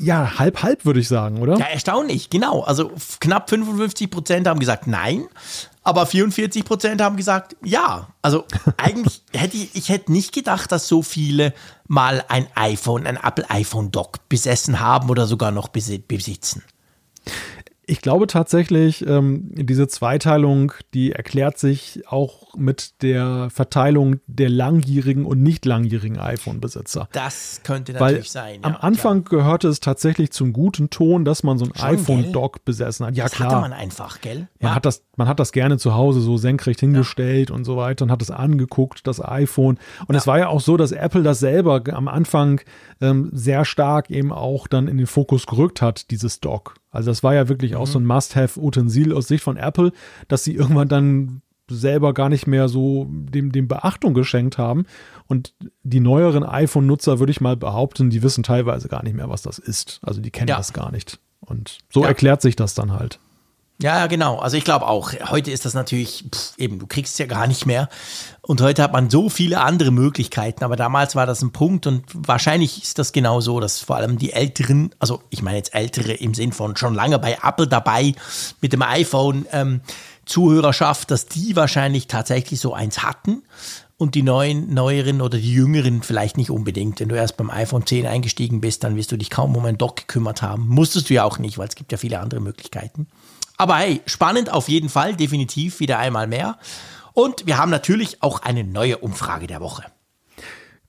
Ja, 0.00 0.38
halb, 0.38 0.62
halb 0.62 0.84
würde 0.84 1.00
ich 1.00 1.08
sagen, 1.08 1.38
oder? 1.40 1.58
Ja, 1.58 1.66
erstaunlich, 1.66 2.30
genau. 2.30 2.60
Also 2.62 2.92
knapp 3.18 3.50
55 3.50 4.08
Prozent 4.10 4.46
haben 4.46 4.60
gesagt 4.60 4.86
nein, 4.86 5.24
aber 5.82 6.06
44 6.06 6.64
Prozent 6.64 7.00
haben 7.00 7.16
gesagt 7.16 7.56
ja. 7.64 8.08
Also 8.22 8.44
eigentlich 8.76 9.22
hätte 9.34 9.56
ich, 9.56 9.74
ich 9.74 9.88
hätte 9.88 10.12
nicht 10.12 10.32
gedacht, 10.32 10.70
dass 10.70 10.86
so 10.86 11.02
viele 11.02 11.52
mal 11.88 12.22
ein 12.28 12.46
iPhone, 12.54 13.06
ein 13.08 13.16
Apple 13.16 13.50
iPhone 13.50 13.90
Dock 13.90 14.28
besessen 14.28 14.78
haben 14.78 15.10
oder 15.10 15.26
sogar 15.26 15.50
noch 15.50 15.68
besi- 15.70 16.02
besitzen. 16.06 16.62
Ich 17.90 18.02
glaube 18.02 18.26
tatsächlich, 18.26 19.06
ähm, 19.06 19.48
diese 19.54 19.88
Zweiteilung, 19.88 20.72
die 20.92 21.12
erklärt 21.12 21.58
sich 21.58 22.02
auch 22.06 22.54
mit 22.54 23.00
der 23.02 23.48
Verteilung 23.50 24.20
der 24.26 24.50
langjährigen 24.50 25.24
und 25.24 25.42
nicht 25.42 25.64
langjährigen 25.64 26.18
iPhone-Besitzer. 26.18 27.08
Das 27.12 27.62
könnte 27.64 27.94
Weil 27.94 28.12
natürlich 28.12 28.30
sein. 28.30 28.58
am 28.60 28.72
ja, 28.72 28.78
Anfang 28.80 29.24
gehörte 29.24 29.68
es 29.68 29.80
tatsächlich 29.80 30.32
zum 30.32 30.52
guten 30.52 30.90
Ton, 30.90 31.24
dass 31.24 31.42
man 31.42 31.56
so 31.56 31.64
ein 31.64 31.72
iPhone-Dock 31.80 32.66
besessen 32.66 33.06
hat. 33.06 33.16
Ja, 33.16 33.24
klar. 33.24 33.28
Das 33.28 33.36
klar. 33.36 33.50
hatte 33.52 33.70
man 33.70 33.72
einfach, 33.72 34.20
gell? 34.20 34.48
Man, 34.60 34.74
hat 34.74 34.84
das, 34.84 35.02
man 35.16 35.26
hat 35.26 35.40
das 35.40 35.52
gerne 35.52 35.78
zu 35.78 35.94
Hause 35.94 36.20
so 36.20 36.36
senkrecht 36.36 36.80
hingestellt 36.80 37.50
und 37.50 37.64
so 37.64 37.78
weiter 37.78 38.04
und 38.04 38.10
hat 38.10 38.20
es 38.20 38.30
angeguckt, 38.30 39.06
das 39.06 39.24
iPhone. 39.24 39.78
Und 40.06 40.14
es 40.14 40.26
war 40.26 40.38
ja 40.38 40.48
auch 40.48 40.60
so, 40.60 40.76
dass 40.76 40.92
Apple 40.92 41.22
das 41.22 41.38
selber 41.38 41.82
am 41.90 42.06
Anfang 42.06 42.60
ähm, 43.00 43.30
sehr 43.32 43.64
stark 43.64 44.10
eben 44.10 44.30
auch 44.30 44.66
dann 44.66 44.88
in 44.88 44.98
den 44.98 45.06
Fokus 45.06 45.46
gerückt 45.46 45.80
hat, 45.80 46.10
dieses 46.10 46.40
Dock. 46.40 46.74
Also 46.90 47.10
das 47.10 47.22
war 47.22 47.34
ja 47.34 47.48
wirklich 47.48 47.76
auch 47.76 47.86
so 47.86 47.98
ein 47.98 48.06
Must-Have-Utensil 48.06 49.12
aus 49.12 49.28
Sicht 49.28 49.44
von 49.44 49.56
Apple, 49.56 49.92
dass 50.28 50.44
sie 50.44 50.54
irgendwann 50.54 50.88
dann 50.88 51.42
selber 51.70 52.14
gar 52.14 52.30
nicht 52.30 52.46
mehr 52.46 52.68
so 52.68 53.06
dem, 53.10 53.52
dem 53.52 53.68
Beachtung 53.68 54.14
geschenkt 54.14 54.56
haben. 54.56 54.86
Und 55.26 55.52
die 55.82 56.00
neueren 56.00 56.42
iPhone-Nutzer, 56.44 57.18
würde 57.18 57.30
ich 57.30 57.42
mal 57.42 57.56
behaupten, 57.56 58.08
die 58.08 58.22
wissen 58.22 58.42
teilweise 58.42 58.88
gar 58.88 59.02
nicht 59.02 59.14
mehr, 59.14 59.28
was 59.28 59.42
das 59.42 59.58
ist. 59.58 60.00
Also 60.02 60.20
die 60.22 60.30
kennen 60.30 60.48
Ja. 60.48 60.56
das 60.56 60.72
gar 60.72 60.90
nicht. 60.90 61.18
Und 61.40 61.78
so 61.90 62.02
Ja. 62.02 62.08
erklärt 62.08 62.40
sich 62.40 62.56
das 62.56 62.74
dann 62.74 62.92
halt. 62.92 63.20
Ja, 63.80 64.08
genau. 64.08 64.38
Also 64.38 64.56
ich 64.56 64.64
glaube 64.64 64.88
auch, 64.88 65.12
heute 65.30 65.52
ist 65.52 65.64
das 65.64 65.72
natürlich, 65.72 66.24
pff, 66.34 66.58
eben, 66.58 66.80
du 66.80 66.88
kriegst 66.88 67.12
es 67.12 67.18
ja 67.18 67.26
gar 67.26 67.46
nicht 67.46 67.64
mehr. 67.64 67.88
Und 68.42 68.60
heute 68.60 68.82
hat 68.82 68.92
man 68.92 69.08
so 69.08 69.28
viele 69.28 69.60
andere 69.60 69.92
Möglichkeiten, 69.92 70.64
aber 70.64 70.74
damals 70.74 71.14
war 71.14 71.26
das 71.26 71.42
ein 71.42 71.52
Punkt 71.52 71.86
und 71.86 72.04
wahrscheinlich 72.12 72.82
ist 72.82 72.98
das 72.98 73.12
genau 73.12 73.40
so, 73.40 73.60
dass 73.60 73.80
vor 73.80 73.96
allem 73.96 74.18
die 74.18 74.32
Älteren, 74.32 74.92
also 74.98 75.22
ich 75.30 75.42
meine 75.42 75.58
jetzt 75.58 75.74
Ältere 75.74 76.12
im 76.12 76.34
Sinn 76.34 76.52
von 76.52 76.76
schon 76.76 76.94
lange 76.94 77.20
bei 77.20 77.38
Apple 77.40 77.68
dabei 77.68 78.14
mit 78.60 78.72
dem 78.72 78.82
iPhone, 78.82 79.46
ähm, 79.52 79.80
Zuhörerschaft, 80.24 81.10
dass 81.12 81.26
die 81.26 81.54
wahrscheinlich 81.54 82.08
tatsächlich 82.08 82.60
so 82.60 82.74
eins 82.74 83.02
hatten 83.02 83.42
und 83.96 84.14
die 84.14 84.22
neuen, 84.22 84.74
neueren 84.74 85.20
oder 85.20 85.38
die 85.38 85.52
jüngeren 85.52 86.02
vielleicht 86.02 86.36
nicht 86.36 86.50
unbedingt. 86.50 87.00
Wenn 87.00 87.08
du 87.08 87.16
erst 87.16 87.36
beim 87.36 87.50
iPhone 87.50 87.86
10 87.86 88.06
eingestiegen 88.06 88.60
bist, 88.60 88.82
dann 88.82 88.96
wirst 88.96 89.12
du 89.12 89.16
dich 89.16 89.30
kaum 89.30 89.56
um 89.56 89.64
ein 89.64 89.78
Dock 89.78 89.96
gekümmert 89.96 90.42
haben. 90.42 90.68
Musstest 90.68 91.10
du 91.10 91.14
ja 91.14 91.24
auch 91.24 91.38
nicht, 91.38 91.58
weil 91.58 91.68
es 91.68 91.74
gibt 91.76 91.92
ja 91.92 91.98
viele 91.98 92.20
andere 92.20 92.40
Möglichkeiten. 92.40 93.06
Aber 93.58 93.76
hey, 93.76 94.00
spannend 94.06 94.50
auf 94.50 94.68
jeden 94.68 94.88
Fall, 94.88 95.16
definitiv 95.16 95.80
wieder 95.80 95.98
einmal 95.98 96.28
mehr. 96.28 96.58
Und 97.12 97.46
wir 97.46 97.58
haben 97.58 97.70
natürlich 97.70 98.22
auch 98.22 98.42
eine 98.42 98.62
neue 98.62 98.98
Umfrage 98.98 99.48
der 99.48 99.60
Woche. 99.60 99.84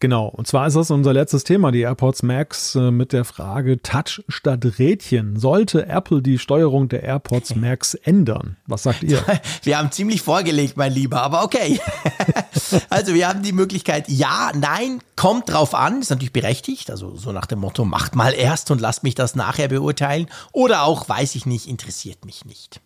Genau, 0.01 0.27
und 0.27 0.47
zwar 0.47 0.65
ist 0.65 0.77
das 0.77 0.91
unser 0.91 1.11
letztes 1.11 1.43
Thema, 1.43 1.71
die 1.71 1.81
AirPods 1.81 2.23
Max, 2.23 2.73
äh, 2.75 2.89
mit 2.89 3.11
der 3.11 3.25
Frage 3.25 3.81
Touch 3.81 4.23
statt 4.29 4.65
Rädchen. 4.79 5.37
Sollte 5.37 5.87
Apple 5.87 6.21
die 6.21 6.39
Steuerung 6.39 6.87
der 6.87 7.03
AirPods 7.03 7.55
Max 7.55 7.95
ändern? 7.95 8.55
Was 8.65 8.83
sagt 8.83 9.03
ihr? 9.03 9.21
Wir 9.63 9.77
haben 9.77 9.91
ziemlich 9.91 10.21
vorgelegt, 10.21 10.77
mein 10.77 10.93
Lieber, 10.93 11.21
aber 11.21 11.43
okay. 11.43 11.81
also 12.89 13.13
wir 13.13 13.27
haben 13.27 13.43
die 13.43 13.51
Möglichkeit, 13.51 14.07
ja, 14.07 14.51
nein, 14.55 15.01
kommt 15.17 15.49
drauf 15.49 15.75
an, 15.75 15.99
ist 15.99 16.11
natürlich 16.11 16.33
berechtigt, 16.33 16.89
also 16.91 17.15
so 17.17 17.33
nach 17.33 17.45
dem 17.45 17.59
Motto, 17.59 17.83
macht 17.83 18.15
mal 18.15 18.33
erst 18.33 18.71
und 18.71 18.79
lasst 18.79 19.03
mich 19.03 19.15
das 19.15 19.35
nachher 19.35 19.67
beurteilen. 19.67 20.27
Oder 20.53 20.83
auch, 20.83 21.09
weiß 21.09 21.35
ich 21.35 21.45
nicht, 21.45 21.67
interessiert 21.67 22.25
mich 22.25 22.45
nicht. 22.45 22.81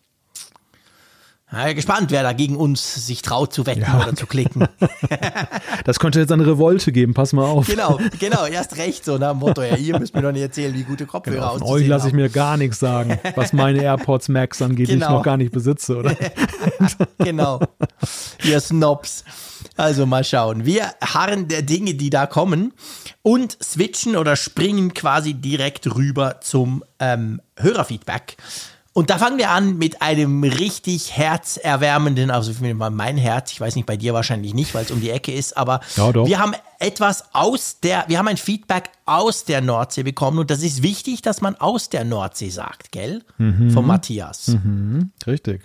Ja, 1.52 1.72
gespannt, 1.72 2.10
wer 2.10 2.22
da 2.22 2.32
gegen 2.32 2.56
uns 2.56 3.06
sich 3.06 3.22
traut 3.22 3.52
zu 3.52 3.64
wetten 3.66 3.82
Ja. 3.82 4.00
oder 4.02 4.14
zu 4.16 4.26
klicken. 4.26 4.66
Das 5.84 5.98
könnte 5.98 6.18
jetzt 6.18 6.32
eine 6.32 6.46
Revolte 6.46 6.92
geben, 6.92 7.12
pass 7.12 7.34
mal 7.34 7.44
auf. 7.44 7.66
Genau, 7.66 7.98
genau, 8.18 8.46
erst 8.46 8.78
recht, 8.78 9.04
so 9.04 9.18
nach 9.18 9.32
dem 9.32 9.40
Motto, 9.40 9.60
ja, 9.62 9.76
ihr 9.76 9.98
müsst 9.98 10.14
mir 10.14 10.22
doch 10.22 10.32
nicht 10.32 10.40
erzählen, 10.40 10.72
wie 10.74 10.82
gute 10.82 11.04
Kopfhörer 11.04 11.36
Genau, 11.36 11.52
von 11.52 11.62
auszusehen 11.62 11.82
euch 11.84 11.88
lasse 11.88 12.08
ich 12.08 12.14
mir 12.14 12.30
gar 12.30 12.56
nichts 12.56 12.78
sagen, 12.78 13.18
was 13.34 13.52
meine 13.52 13.82
AirPods 13.82 14.28
Max 14.30 14.62
angeht, 14.62 14.88
die 14.88 14.94
ich 14.94 15.00
Genau. 15.00 15.18
noch 15.18 15.22
gar 15.22 15.36
nicht 15.36 15.52
besitze, 15.52 15.96
oder? 15.98 16.16
genau. 17.18 17.60
Ihr 18.44 18.60
Snobs. 18.60 19.24
Also 19.76 20.06
mal 20.06 20.24
schauen. 20.24 20.64
Wir 20.64 20.92
harren 21.02 21.48
der 21.48 21.62
Dinge, 21.62 21.94
die 21.94 22.08
da 22.08 22.26
kommen 22.26 22.72
und 23.22 23.58
switchen 23.62 24.16
oder 24.16 24.36
springen 24.36 24.94
quasi 24.94 25.34
direkt 25.34 25.94
rüber 25.94 26.40
zum 26.40 26.82
ähm, 26.98 27.40
Hörerfeedback. 27.58 28.36
Und 28.96 29.10
da 29.10 29.18
fangen 29.18 29.38
wir 29.38 29.50
an 29.50 29.76
mit 29.76 30.02
einem 30.02 30.44
richtig 30.44 31.16
herzerwärmenden, 31.16 32.30
also 32.30 32.52
mein 32.62 33.16
Herz, 33.16 33.50
ich 33.50 33.60
weiß 33.60 33.74
nicht, 33.74 33.86
bei 33.86 33.96
dir 33.96 34.14
wahrscheinlich 34.14 34.54
nicht, 34.54 34.72
weil 34.72 34.84
es 34.84 34.92
um 34.92 35.00
die 35.00 35.10
Ecke 35.10 35.32
ist, 35.32 35.56
aber 35.56 35.80
Ja, 35.96 36.14
wir 36.14 36.38
haben 36.38 36.52
etwas 36.78 37.34
aus 37.34 37.80
der, 37.80 38.04
wir 38.06 38.18
haben 38.18 38.28
ein 38.28 38.36
Feedback 38.36 38.90
aus 39.04 39.44
der 39.44 39.62
Nordsee 39.62 40.04
bekommen 40.04 40.38
und 40.38 40.48
das 40.48 40.62
ist 40.62 40.84
wichtig, 40.84 41.22
dass 41.22 41.40
man 41.40 41.56
aus 41.56 41.88
der 41.88 42.04
Nordsee 42.04 42.50
sagt, 42.50 42.92
gell? 42.92 43.22
Von 43.36 43.84
Matthias. 43.84 44.56
Richtig. 45.26 45.62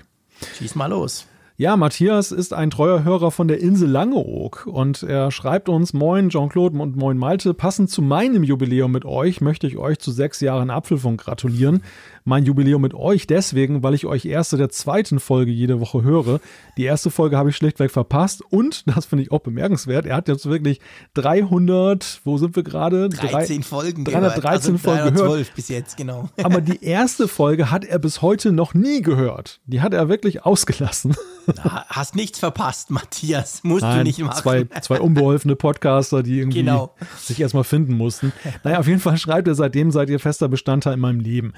Schieß 0.57 0.73
mal 0.73 0.87
los. 0.87 1.25
Ja, 1.59 1.75
Matthias 1.75 2.31
ist 2.31 2.53
ein 2.53 2.69
treuer 2.69 3.03
Hörer 3.03 3.31
von 3.31 3.49
der 3.49 3.59
Insel 3.59 3.89
Langeoog 3.89 4.65
und 4.65 5.03
er 5.03 5.29
schreibt 5.29 5.67
uns, 5.67 5.91
Moin 5.91 6.29
Jean-Claude 6.29 6.79
und 6.79 6.95
Moin 6.95 7.17
Malte, 7.17 7.53
passend 7.53 7.89
zu 7.89 8.01
meinem 8.01 8.45
Jubiläum 8.45 8.93
mit 8.93 9.03
euch 9.03 9.41
möchte 9.41 9.67
ich 9.67 9.75
euch 9.75 9.99
zu 9.99 10.11
sechs 10.11 10.39
Jahren 10.39 10.69
Apfelfunk 10.69 11.19
gratulieren. 11.19 11.83
Mein 12.29 12.45
Jubiläum 12.45 12.79
mit 12.81 12.93
euch 12.93 13.25
deswegen, 13.25 13.81
weil 13.81 13.95
ich 13.95 14.05
euch 14.05 14.23
erste 14.25 14.55
der 14.55 14.69
zweiten 14.69 15.19
Folge 15.19 15.51
jede 15.51 15.79
Woche 15.79 16.03
höre. 16.03 16.39
Die 16.77 16.83
erste 16.83 17.09
Folge 17.09 17.37
habe 17.37 17.49
ich 17.49 17.55
schlichtweg 17.55 17.89
verpasst 17.89 18.43
und, 18.51 18.83
das 18.95 19.07
finde 19.07 19.23
ich 19.23 19.31
auch 19.31 19.39
bemerkenswert, 19.39 20.05
er 20.05 20.15
hat 20.17 20.27
jetzt 20.27 20.45
wirklich 20.45 20.79
300, 21.15 22.21
wo 22.25 22.37
sind 22.37 22.55
wir 22.55 22.61
gerade? 22.63 23.09
13 23.09 23.63
Folgen 23.63 24.05
313 24.05 24.75
gehört. 24.77 24.81
Folgen 24.81 25.15
gehört. 25.15 25.29
312 25.31 25.53
bis 25.55 25.67
jetzt, 25.69 25.97
genau. 25.97 26.29
Aber 26.43 26.61
die 26.61 26.83
erste 26.83 27.27
Folge 27.27 27.71
hat 27.71 27.83
er 27.83 27.97
bis 27.99 28.21
heute 28.21 28.51
noch 28.51 28.73
nie 28.75 29.01
gehört. 29.01 29.59
Die 29.65 29.81
hat 29.81 29.93
er 29.93 30.07
wirklich 30.09 30.45
ausgelassen. 30.45 31.15
Ha- 31.63 31.83
Hast 31.89 32.15
nichts 32.15 32.37
verpasst, 32.37 32.91
Matthias. 32.91 33.63
Musst 33.63 33.81
du 33.81 33.87
Nein, 33.87 34.03
nicht 34.03 34.19
machen. 34.19 34.39
zwei, 34.39 34.65
zwei 34.81 34.99
unbeholfene 35.01 35.55
Podcaster, 35.55 36.21
die 36.21 36.37
irgendwie 36.37 36.59
Genau. 36.59 36.93
sich 37.17 37.39
erstmal 37.41 37.63
finden 37.63 37.95
mussten. 37.97 38.31
Naja, 38.63 38.77
auf 38.77 38.87
jeden 38.87 38.99
Fall 38.99 39.17
schreibt 39.17 39.47
er, 39.47 39.55
seitdem 39.55 39.89
seid 39.89 40.11
ihr 40.11 40.19
fester 40.19 40.47
Bestandteil 40.47 40.93
in 40.93 40.99
meinem 40.99 41.19
Leben. 41.21 41.53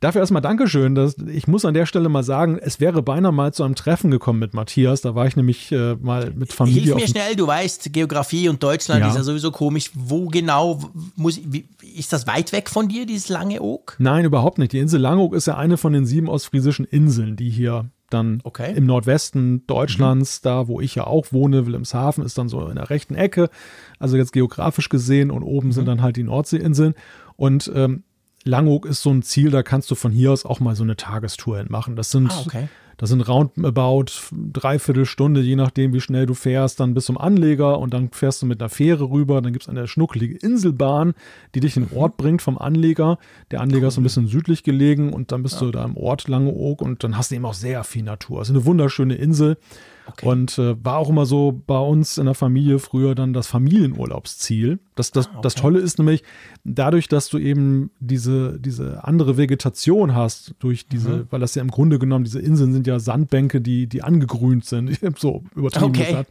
Dafür 0.00 0.20
erstmal 0.20 0.42
Dankeschön. 0.42 0.94
Dass, 0.94 1.16
ich 1.16 1.48
muss 1.48 1.64
an 1.64 1.72
der 1.72 1.86
Stelle 1.86 2.10
mal 2.10 2.22
sagen, 2.22 2.58
es 2.60 2.78
wäre 2.78 3.00
beinahe 3.02 3.32
mal 3.32 3.54
zu 3.54 3.62
einem 3.64 3.74
Treffen 3.74 4.10
gekommen 4.10 4.38
mit 4.38 4.52
Matthias. 4.52 5.00
Da 5.00 5.14
war 5.14 5.26
ich 5.26 5.34
nämlich 5.34 5.72
äh, 5.72 5.94
mal 5.94 6.30
mit 6.34 6.52
Familie 6.52 6.82
Hilf 6.82 6.96
mir 6.96 7.08
schnell, 7.08 7.36
du 7.36 7.46
weißt, 7.46 7.90
Geografie 7.90 8.50
und 8.50 8.62
Deutschland 8.62 9.00
Ja. 9.00 9.08
ist 9.08 9.16
ja 9.16 9.22
sowieso 9.22 9.50
komisch. 9.50 9.92
Wo 9.94 10.26
genau 10.26 10.80
muss 11.16 11.40
wie, 11.46 11.64
ist 11.96 12.12
das 12.12 12.26
weit 12.26 12.52
weg 12.52 12.68
von 12.68 12.88
dir, 12.88 13.06
dieses 13.06 13.30
lange 13.30 13.62
Oak? 13.62 13.96
Nein, 13.98 14.26
überhaupt 14.26 14.58
nicht. 14.58 14.72
Die 14.72 14.78
Insel 14.78 15.00
Langeoog 15.00 15.34
ist 15.34 15.46
ja 15.46 15.56
eine 15.56 15.78
von 15.78 15.94
den 15.94 16.04
sieben 16.04 16.28
ostfriesischen 16.28 16.84
Inseln, 16.84 17.36
die 17.36 17.48
hier 17.48 17.86
dann 18.10 18.40
Okay. 18.44 18.74
im 18.76 18.84
Nordwesten 18.84 19.66
Deutschlands, 19.66 20.42
da 20.42 20.68
wo 20.68 20.82
ich 20.82 20.96
ja 20.96 21.06
auch 21.06 21.28
wohne, 21.32 21.64
Wilhelmshaven 21.64 22.22
ist 22.22 22.36
dann 22.36 22.50
so 22.50 22.66
in 22.68 22.74
der 22.76 22.90
rechten 22.90 23.14
Ecke, 23.14 23.48
also 23.98 24.18
jetzt 24.18 24.32
geografisch 24.34 24.90
gesehen 24.90 25.30
und 25.30 25.42
oben 25.42 25.72
sind 25.72 25.86
dann 25.88 26.02
halt 26.02 26.16
die 26.16 26.24
Nordseeinseln 26.24 26.94
und 27.36 27.72
ähm, 27.74 28.02
Langeoog 28.44 28.86
ist 28.86 29.02
so 29.02 29.10
ein 29.10 29.22
Ziel, 29.22 29.50
da 29.50 29.62
kannst 29.62 29.90
du 29.90 29.94
von 29.94 30.12
hier 30.12 30.32
aus 30.32 30.44
auch 30.44 30.60
mal 30.60 30.76
so 30.76 30.82
eine 30.82 30.96
Tagestour 30.96 31.58
hin 31.58 31.66
machen. 31.70 31.96
Das 31.96 32.10
sind 32.10 32.30
Ah, 32.30 32.42
okay. 32.44 32.68
Das 32.96 33.10
sind 33.10 33.20
roundabout 33.28 34.06
dreiviertel 34.52 35.06
Stunde, 35.06 35.40
je 35.40 35.56
nachdem, 35.56 35.92
wie 35.92 36.00
schnell 36.00 36.26
du 36.26 36.34
fährst, 36.34 36.80
dann 36.80 36.94
bis 36.94 37.06
zum 37.06 37.18
Anleger 37.18 37.78
und 37.78 37.92
dann 37.94 38.10
fährst 38.10 38.42
du 38.42 38.46
mit 38.46 38.60
einer 38.60 38.68
Fähre 38.68 39.10
rüber. 39.10 39.40
Dann 39.42 39.52
gibt 39.52 39.64
es 39.64 39.68
eine 39.68 39.86
schnuckelige 39.86 40.36
Inselbahn, 40.36 41.14
die 41.54 41.60
dich 41.60 41.76
in 41.76 41.86
den 41.86 41.96
Ort 41.96 42.16
bringt 42.16 42.42
vom 42.42 42.58
Anleger. 42.58 43.18
Der 43.50 43.60
Anleger 43.60 43.88
ist 43.88 43.94
so 43.94 44.00
ein 44.00 44.04
bisschen 44.04 44.26
südlich 44.28 44.62
gelegen 44.62 45.12
und 45.12 45.32
dann 45.32 45.42
bist 45.42 45.60
du 45.60 45.70
da 45.70 45.84
im 45.84 45.96
Ort 45.96 46.28
Langeoog 46.28 46.82
und 46.82 47.02
dann 47.04 47.16
hast 47.16 47.30
du 47.30 47.34
eben 47.36 47.44
auch 47.46 47.54
sehr 47.54 47.84
viel 47.84 48.02
Natur. 48.02 48.40
Es 48.42 48.48
ist 48.48 48.54
eine 48.54 48.64
wunderschöne 48.64 49.14
Insel. 49.14 49.56
Okay. 50.06 50.26
Und 50.28 50.58
äh, 50.58 50.76
war 50.84 50.98
auch 50.98 51.08
immer 51.08 51.24
so 51.24 51.62
bei 51.66 51.78
uns 51.78 52.18
in 52.18 52.26
der 52.26 52.34
Familie 52.34 52.78
früher 52.78 53.14
dann 53.14 53.32
das 53.32 53.46
Familienurlaubsziel. 53.98 54.78
Das, 54.96 55.10
das, 55.12 55.28
Ah, 55.28 55.40
das 55.40 55.54
Tolle 55.54 55.78
ist 55.80 55.98
nämlich, 55.98 56.22
dadurch, 56.64 57.08
dass 57.08 57.28
du 57.28 57.38
eben 57.38 57.90
diese, 58.00 58.58
diese 58.60 59.02
andere 59.04 59.36
Vegetation 59.38 60.14
hast, 60.14 60.54
durch 60.58 60.86
diese, 60.88 61.08
Mhm. 61.08 61.26
weil 61.30 61.40
das 61.40 61.54
ja 61.54 61.62
im 61.62 61.70
Grunde 61.70 61.98
genommen, 61.98 62.24
diese 62.24 62.38
Inseln 62.40 62.74
sind 62.74 62.83
ja 62.86 62.98
Sandbänke, 62.98 63.60
die, 63.60 63.86
die 63.86 64.02
angegrünt 64.02 64.64
sind, 64.64 64.98
so 65.18 65.42
übertrieben 65.54 65.84
Okay. 65.86 66.04
gesagt, 66.06 66.30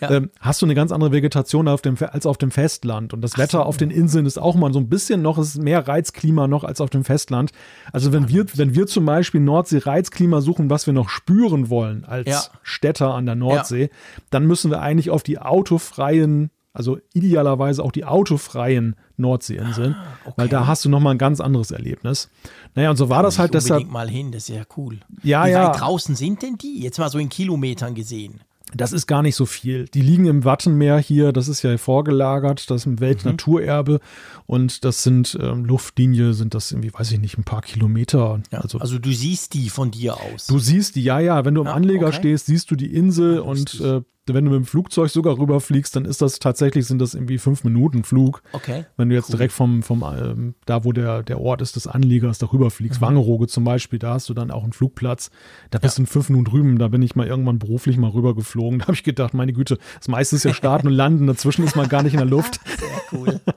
Ja. 0.00 0.10
ähm, 0.10 0.30
hast 0.40 0.62
du 0.62 0.66
eine 0.66 0.74
ganz 0.74 0.92
andere 0.92 1.12
Vegetation 1.12 1.68
auf 1.68 1.82
dem, 1.82 1.96
als 2.00 2.26
auf 2.26 2.38
dem 2.38 2.50
Festland. 2.50 3.12
Und 3.14 3.20
das 3.22 3.38
Wetter 3.38 3.66
auf 3.66 3.76
den 3.76 3.90
Inseln 3.90 4.26
ist 4.26 4.38
auch 4.38 4.54
mal 4.56 4.72
so 4.72 4.78
ein 4.80 4.88
bisschen 4.88 5.22
noch, 5.22 5.38
es 5.38 5.48
ist 5.56 5.62
mehr 5.62 5.86
Reizklima 5.86 6.46
noch 6.48 6.64
als 6.64 6.80
auf 6.80 6.90
dem 6.90 7.04
Festland. 7.04 7.52
Also 7.92 8.12
wenn 8.12 8.28
wir, 8.28 8.46
wenn 8.54 8.74
wir 8.74 8.86
zum 8.86 9.04
Beispiel 9.06 9.40
Nordsee-Reizklima 9.40 10.40
suchen, 10.40 10.70
was 10.70 10.86
wir 10.86 10.94
noch 10.94 11.08
spüren 11.08 11.68
wollen 11.70 12.04
als 12.04 12.28
Ja. 12.28 12.42
Städter 12.62 13.14
an 13.14 13.26
der 13.26 13.34
Nordsee, 13.34 13.90
dann 14.30 14.46
müssen 14.46 14.70
wir 14.70 14.80
eigentlich 14.80 15.10
auf 15.10 15.22
die 15.22 15.38
autofreien, 15.38 16.50
also 16.74 16.98
idealerweise 17.14 17.82
auch 17.82 17.92
die 17.92 18.04
autofreien 18.04 18.96
Nordseeinseln, 19.16 19.94
weil 20.36 20.48
da 20.48 20.66
hast 20.66 20.84
du 20.84 20.88
nochmal 20.88 21.14
ein 21.14 21.18
ganz 21.18 21.40
anderes 21.40 21.70
Erlebnis. 21.70 22.28
Naja, 22.74 22.90
und 22.90 22.96
so 22.96 23.08
war 23.08 23.22
das 23.22 23.38
halt 23.38 23.54
deshalb. 23.54 23.88
mal 23.88 24.10
hin, 24.10 24.32
das 24.32 24.48
ist 24.48 24.56
ja 24.56 24.64
cool. 24.76 24.98
Ja, 25.22 25.46
Wie 25.46 25.50
ja. 25.50 25.68
weit 25.68 25.80
draußen 25.80 26.16
sind 26.16 26.42
denn 26.42 26.58
die? 26.58 26.82
Jetzt 26.82 26.98
mal 26.98 27.08
so 27.08 27.18
in 27.18 27.28
Kilometern 27.28 27.94
gesehen. 27.94 28.40
Das 28.74 28.92
ist 28.92 29.06
gar 29.06 29.22
nicht 29.22 29.36
so 29.36 29.46
viel. 29.46 29.84
Die 29.86 30.00
liegen 30.00 30.26
im 30.26 30.44
Wattenmeer 30.44 30.98
hier, 30.98 31.32
das 31.32 31.46
ist 31.46 31.62
ja 31.62 31.78
vorgelagert, 31.78 32.68
das 32.70 32.82
ist 32.82 32.86
ein 32.86 32.98
Weltnaturerbe 32.98 34.00
und 34.46 34.84
das 34.84 35.02
sind 35.02 35.38
ähm, 35.40 35.64
Luftlinie, 35.64 36.34
sind 36.34 36.54
das 36.54 36.70
irgendwie, 36.72 36.92
weiß 36.92 37.12
ich 37.12 37.18
nicht, 37.20 37.38
ein 37.38 37.44
paar 37.44 37.62
Kilometer. 37.62 38.40
Ja. 38.50 38.60
Also, 38.60 38.78
Also, 38.78 38.98
du 38.98 39.10
siehst 39.12 39.54
die 39.54 39.70
von 39.70 39.90
dir 39.90 40.20
aus. 40.20 40.46
du 40.46 40.58
siehst 40.58 40.96
die, 40.96 41.02
ja, 41.04 41.18
ja, 41.20 41.44
wenn 41.44 41.54
du 41.54 41.62
im 41.62 41.66
Ja, 41.68 41.74
Anleger 41.74 42.08
okay. 42.08 42.16
stehst, 42.16 42.46
siehst 42.46 42.70
du 42.70 42.76
die 42.76 42.94
Insel 42.94 43.38
und 43.40 43.72
lustig. 43.74 43.80
äh, 43.84 44.00
wenn 44.26 44.46
du 44.46 44.50
mit 44.52 44.60
dem 44.60 44.64
Flugzeug 44.64 45.10
sogar 45.10 45.36
rüberfliegst, 45.38 45.94
dann 45.96 46.06
ist 46.06 46.22
das 46.22 46.38
tatsächlich, 46.38 46.86
sind 46.86 46.98
das 46.98 47.12
irgendwie 47.12 47.36
fünf 47.36 47.62
Minuten 47.62 48.04
Flug. 48.04 48.42
Okay. 48.52 48.86
Wenn 48.96 49.10
du 49.10 49.14
jetzt 49.14 49.30
direkt 49.30 49.52
vom, 49.52 49.82
vom 49.82 50.02
ähm, 50.02 50.54
da 50.64 50.82
wo 50.84 50.92
der, 50.92 51.22
der 51.22 51.40
Ort 51.42 51.60
ist 51.60 51.76
des 51.76 51.86
Anliegers, 51.86 52.38
darüber 52.38 52.70
fliegst, 52.70 53.02
Mhm. 53.02 53.06
Wangerooge 53.06 53.48
zum 53.48 53.64
Beispiel, 53.64 53.98
da 53.98 54.14
hast 54.14 54.30
du 54.30 54.34
dann 54.34 54.50
auch 54.50 54.62
einen 54.62 54.72
Flugplatz. 54.72 55.30
Da 55.70 55.78
bist 55.78 55.98
du 55.98 56.02
in 56.02 56.06
fünf 56.06 56.30
Minuten 56.30 56.50
drüben, 56.50 56.78
da 56.78 56.88
bin 56.88 57.02
ich 57.02 57.14
mal 57.16 57.26
irgendwann 57.26 57.58
beruflich 57.58 57.98
mal 57.98 58.08
rübergeflogen. 58.10 58.78
Da 58.84 58.86
habe 58.86 58.94
ich 58.94 59.02
gedacht, 59.04 59.34
meine 59.34 59.52
Güte, 59.52 59.78
das 59.98 60.08
meiste 60.08 60.36
ist 60.36 60.44
ja 60.44 60.54
starten 60.54 60.86
und 60.88 60.94
landen, 60.94 61.26
dazwischen 61.26 61.62
ist 61.64 61.76
man 61.76 61.88
gar 61.90 62.02
nicht 62.02 62.14
in 62.14 62.18
der 62.18 62.26
Luft. 62.28 62.60
Sehr 62.78 63.02
cool. 63.18 63.40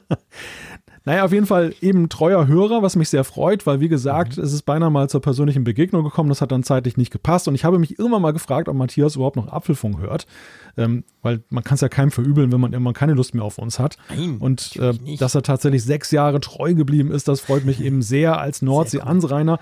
Naja, 1.07 1.23
auf 1.23 1.31
jeden 1.31 1.45
Fall 1.45 1.73
eben 1.79 2.09
treuer 2.09 2.47
Hörer, 2.47 2.81
was 2.81 2.97
mich 2.97 3.07
sehr 3.07 3.23
freut, 3.23 3.65
weil 3.65 3.79
wie 3.79 3.87
gesagt, 3.87 4.37
es 4.37 4.51
ist 4.51 4.63
beinahe 4.63 4.91
mal 4.91 5.07
zur 5.07 5.21
persönlichen 5.21 5.63
Begegnung 5.63 6.03
gekommen, 6.03 6.27
das 6.27 6.41
hat 6.41 6.51
dann 6.51 6.63
zeitlich 6.63 6.97
nicht 6.97 7.11
gepasst. 7.11 7.47
Und 7.47 7.55
ich 7.55 7.63
habe 7.63 7.79
mich 7.79 7.97
irgendwann 7.97 8.21
mal 8.21 8.33
gefragt, 8.33 8.67
ob 8.67 8.75
Matthias 8.75 9.15
überhaupt 9.15 9.37
noch 9.37 9.47
Apfelfunk 9.47 10.01
hört, 10.01 10.27
ähm, 10.75 11.05
weil 11.21 11.45
man 11.49 11.63
kann 11.63 11.75
es 11.75 11.81
ja 11.81 11.87
keinem 11.87 12.11
verübeln, 12.11 12.51
wenn 12.51 12.59
man 12.59 12.73
irgendwann 12.73 12.93
keine 12.93 13.13
Lust 13.13 13.35
mehr 13.35 13.45
auf 13.45 13.57
uns 13.57 13.79
hat. 13.79 13.95
Nein, 14.09 14.35
und 14.39 14.75
äh, 14.75 14.95
dass 15.17 15.33
er 15.33 15.43
tatsächlich 15.43 15.81
sechs 15.81 16.11
Jahre 16.11 16.41
treu 16.41 16.73
geblieben 16.73 17.09
ist, 17.11 17.29
das 17.29 17.39
freut 17.39 17.63
mich 17.63 17.79
eben 17.79 18.01
sehr 18.01 18.37
als 18.41 18.61
Nordsee-Ansrainer. 18.61 19.59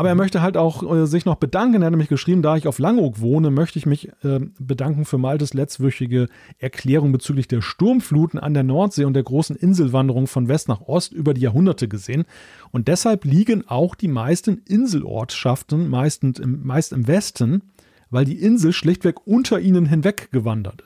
Aber 0.00 0.08
er 0.08 0.14
möchte 0.14 0.40
halt 0.40 0.56
auch 0.56 0.82
äh, 0.82 1.06
sich 1.06 1.26
noch 1.26 1.34
bedanken. 1.34 1.82
Er 1.82 1.84
hat 1.84 1.90
nämlich 1.90 2.08
geschrieben, 2.08 2.40
da 2.40 2.56
ich 2.56 2.66
auf 2.66 2.78
Langeoog 2.78 3.20
wohne, 3.20 3.50
möchte 3.50 3.78
ich 3.78 3.84
mich 3.84 4.08
äh, 4.24 4.40
bedanken 4.58 5.04
für 5.04 5.18
Maltes 5.18 5.52
letztwöchige 5.52 6.28
Erklärung 6.58 7.12
bezüglich 7.12 7.48
der 7.48 7.60
Sturmfluten 7.60 8.40
an 8.40 8.54
der 8.54 8.62
Nordsee 8.62 9.04
und 9.04 9.12
der 9.12 9.24
großen 9.24 9.56
Inselwanderung 9.56 10.26
von 10.26 10.48
West 10.48 10.68
nach 10.68 10.80
Ost 10.80 11.12
über 11.12 11.34
die 11.34 11.42
Jahrhunderte 11.42 11.86
gesehen. 11.86 12.24
Und 12.70 12.88
deshalb 12.88 13.26
liegen 13.26 13.68
auch 13.68 13.94
die 13.94 14.08
meisten 14.08 14.62
Inselortschaften 14.66 15.90
meistens 15.90 16.38
im, 16.38 16.66
meist 16.66 16.94
im 16.94 17.06
Westen, 17.06 17.60
weil 18.08 18.24
die 18.24 18.40
Insel 18.40 18.72
schlichtweg 18.72 19.26
unter 19.26 19.60
ihnen 19.60 19.84
hinweg 19.84 20.30
gewandert 20.32 20.80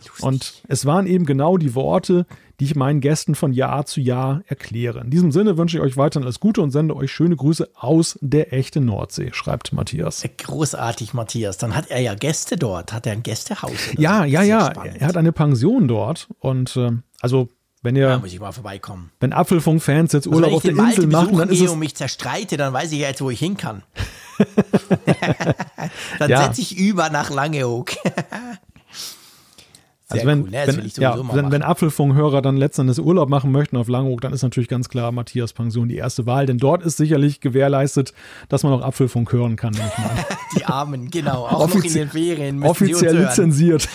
ist. 0.00 0.22
Und 0.22 0.62
es 0.68 0.86
waren 0.86 1.06
eben 1.06 1.26
genau 1.26 1.56
die 1.56 1.74
Worte, 1.74 2.26
die 2.58 2.64
ich 2.64 2.74
meinen 2.74 3.00
Gästen 3.00 3.34
von 3.34 3.52
Jahr 3.52 3.84
zu 3.84 4.00
Jahr 4.00 4.42
erkläre. 4.46 5.00
In 5.00 5.10
diesem 5.10 5.30
Sinne 5.30 5.58
wünsche 5.58 5.76
ich 5.76 5.82
euch 5.82 5.96
weiterhin 5.96 6.24
alles 6.24 6.40
Gute 6.40 6.62
und 6.62 6.70
sende 6.70 6.96
euch 6.96 7.12
schöne 7.12 7.36
Grüße 7.36 7.68
aus 7.74 8.18
der 8.22 8.52
echten 8.54 8.86
Nordsee, 8.86 9.30
schreibt 9.32 9.72
Matthias. 9.74 10.24
Großartig, 10.38 11.12
Matthias. 11.12 11.58
Dann 11.58 11.74
hat 11.74 11.90
er 11.90 12.00
ja 12.00 12.14
Gäste 12.14 12.56
dort. 12.56 12.92
Hat 12.94 13.06
er 13.06 13.12
ein 13.12 13.22
Gästehaus? 13.22 13.72
Ja, 13.98 14.20
so? 14.20 14.24
ja, 14.24 14.42
ja. 14.42 14.70
spannend. 14.70 15.00
Er 15.00 15.08
hat 15.08 15.16
eine 15.18 15.32
Pension 15.32 15.86
dort 15.86 16.28
und 16.38 16.76
äh, 16.76 16.92
also 17.20 17.48
wenn 17.82 17.94
ihr, 17.94 18.08
Da 18.08 18.18
muss 18.18 18.32
ich 18.32 18.40
mal 18.40 18.52
vorbeikommen. 18.52 19.10
wenn 19.20 19.32
Apfelfunk-Fans 19.34 20.12
jetzt 20.12 20.26
Also 20.26 20.36
Urlaub 20.36 20.50
ich 20.50 20.56
auf 20.56 20.62
der 20.62 20.74
Malte 20.74 21.02
Insel 21.02 21.06
machen, 21.08 21.36
dann 21.36 21.50
ist 21.50 21.60
es 21.60 21.70
und 21.70 21.78
mich 21.78 21.94
zerstreite, 21.94 22.56
dann 22.56 22.72
weiß 22.72 22.90
ich 22.92 23.00
ja 23.00 23.08
jetzt, 23.08 23.20
wo 23.20 23.28
ich 23.30 23.38
hin 23.38 23.56
kann. 23.58 23.82
dann 26.18 26.30
Ja. 26.30 26.44
setze 26.44 26.60
ich 26.62 26.76
über 26.78 27.10
nach 27.10 27.30
Langeoog. 27.30 27.92
Sehr 30.08 30.20
Also 30.20 30.26
wenn, 30.28 30.42
cool, 30.44 30.50
ne? 30.50 30.66
Das 30.66 30.76
wenn, 30.76 31.02
ja, 31.02 31.34
wenn, 31.34 31.50
wenn 31.50 31.62
Apfelfunk-Hörer 31.62 32.40
dann 32.40 32.56
letztendlich 32.56 33.00
Urlaub 33.00 33.28
machen 33.28 33.50
möchten 33.50 33.76
auf 33.76 33.88
Langeoog, 33.88 34.20
dann 34.20 34.32
ist 34.32 34.42
natürlich 34.42 34.68
ganz 34.68 34.88
klar 34.88 35.10
Matthias 35.10 35.52
Pension 35.52 35.88
die 35.88 35.96
erste 35.96 36.26
Wahl, 36.26 36.46
denn 36.46 36.58
dort 36.58 36.84
ist 36.84 36.96
sicherlich 36.96 37.40
gewährleistet, 37.40 38.12
dass 38.48 38.62
man 38.62 38.72
auch 38.72 38.82
Apfelfunk 38.82 39.32
hören 39.32 39.56
kann. 39.56 39.74
Die 40.56 40.64
Armen, 40.64 41.10
genau. 41.10 41.46
Auch 41.46 41.66
noch 41.68 41.74
in 41.74 41.80
Offizie- 41.82 41.92
den 41.94 42.08
Ferien. 42.10 42.62
Offiziell 42.62 43.18
lizenziert. 43.18 43.88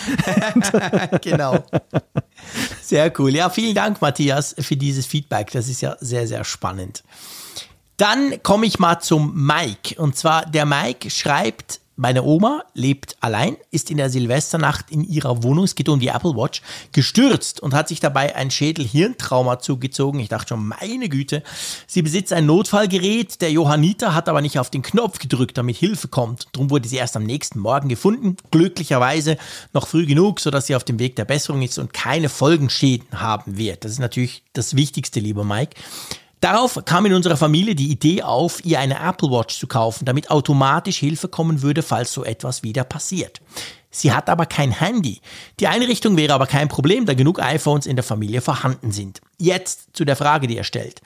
genau. 1.22 1.64
Sehr 2.82 3.10
cool. 3.18 3.34
Ja, 3.34 3.48
vielen 3.50 3.74
Dank, 3.74 4.00
Matthias, 4.02 4.54
für 4.58 4.76
dieses 4.76 5.06
Feedback. 5.06 5.50
Das 5.52 5.68
ist 5.68 5.80
ja 5.80 5.96
sehr, 6.00 6.26
sehr 6.28 6.44
spannend. 6.44 7.02
Dann 7.96 8.42
komme 8.42 8.66
ich 8.66 8.78
mal 8.78 9.00
zum 9.00 9.32
Mike. 9.46 10.00
Und 10.00 10.16
zwar, 10.16 10.44
der 10.46 10.66
Mike 10.66 11.10
schreibt, 11.10 11.80
meine 11.96 12.22
Oma 12.22 12.64
lebt 12.74 13.16
allein, 13.20 13.56
ist 13.70 13.90
in 13.90 13.98
der 13.98 14.10
Silvesternacht 14.10 14.90
in 14.90 15.04
ihrer 15.04 15.42
Wohnung, 15.42 15.64
es 15.64 15.74
geht 15.74 15.88
um 15.88 16.00
die 16.00 16.08
Apple 16.08 16.34
Watch, 16.34 16.62
gestürzt 16.92 17.60
und 17.60 17.74
hat 17.74 17.88
sich 17.88 18.00
dabei 18.00 18.34
ein 18.34 18.50
Schädel-Hirntrauma 18.50 19.58
zugezogen. 19.58 20.20
Ich 20.20 20.28
dachte 20.28 20.48
schon, 20.48 20.66
meine 20.66 21.08
Güte. 21.08 21.42
Sie 21.86 22.02
besitzt 22.02 22.32
ein 22.32 22.46
Notfallgerät. 22.46 23.40
Der 23.40 23.52
Johanniter 23.52 24.14
hat 24.14 24.28
aber 24.28 24.40
nicht 24.40 24.58
auf 24.58 24.70
den 24.70 24.82
Knopf 24.82 25.18
gedrückt, 25.18 25.58
damit 25.58 25.76
Hilfe 25.76 26.08
kommt. 26.08 26.48
Darum 26.52 26.70
wurde 26.70 26.88
sie 26.88 26.96
erst 26.96 27.16
am 27.16 27.24
nächsten 27.24 27.58
Morgen 27.58 27.88
gefunden. 27.88 28.36
Glücklicherweise 28.50 29.36
noch 29.72 29.86
früh 29.86 30.06
genug, 30.06 30.40
sodass 30.40 30.66
sie 30.66 30.76
auf 30.76 30.84
dem 30.84 30.98
Weg 30.98 31.16
der 31.16 31.24
Besserung 31.24 31.62
ist 31.62 31.78
und 31.78 31.92
keine 31.92 32.28
Folgenschäden 32.28 33.20
haben 33.20 33.58
wird. 33.58 33.84
Das 33.84 33.92
ist 33.92 33.98
natürlich 33.98 34.42
das 34.54 34.76
Wichtigste, 34.76 35.20
lieber 35.20 35.44
Mike. 35.44 35.76
Darauf 36.42 36.84
kam 36.84 37.06
in 37.06 37.14
unserer 37.14 37.36
Familie 37.36 37.76
die 37.76 37.92
Idee 37.92 38.24
auf, 38.24 38.64
ihr 38.64 38.80
eine 38.80 38.98
Apple 38.98 39.30
Watch 39.30 39.60
zu 39.60 39.68
kaufen, 39.68 40.04
damit 40.04 40.28
automatisch 40.28 40.98
Hilfe 40.98 41.28
kommen 41.28 41.62
würde, 41.62 41.84
falls 41.84 42.12
so 42.12 42.24
etwas 42.24 42.64
wieder 42.64 42.82
passiert. 42.82 43.40
Sie 43.92 44.12
hat 44.12 44.28
aber 44.28 44.46
kein 44.46 44.72
Handy. 44.72 45.20
Die 45.60 45.68
Einrichtung 45.68 46.16
wäre 46.16 46.34
aber 46.34 46.48
kein 46.48 46.66
Problem, 46.66 47.06
da 47.06 47.14
genug 47.14 47.40
iPhones 47.40 47.86
in 47.86 47.94
der 47.94 48.02
Familie 48.02 48.40
vorhanden 48.40 48.90
sind. 48.90 49.20
Jetzt 49.38 49.90
zu 49.92 50.04
der 50.04 50.16
Frage, 50.16 50.48
die 50.48 50.56
er 50.56 50.64
stellt. 50.64 51.00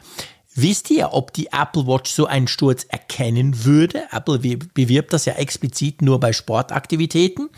Wisst 0.55 0.91
ihr, 0.91 1.13
ob 1.13 1.35
die 1.35 1.49
Apple 1.49 1.87
Watch 1.87 2.13
so 2.13 2.25
einen 2.25 2.49
Sturz 2.49 2.85
erkennen 2.85 3.67
würde? 3.67 4.05
Apple 4.13 4.39
bewirbt 4.39 5.13
das 5.13 5.27
ja 5.27 5.35
explizit 5.35 6.01
nur 6.01 6.19
bei 6.19 6.33
Sportaktivitäten. 6.33 7.51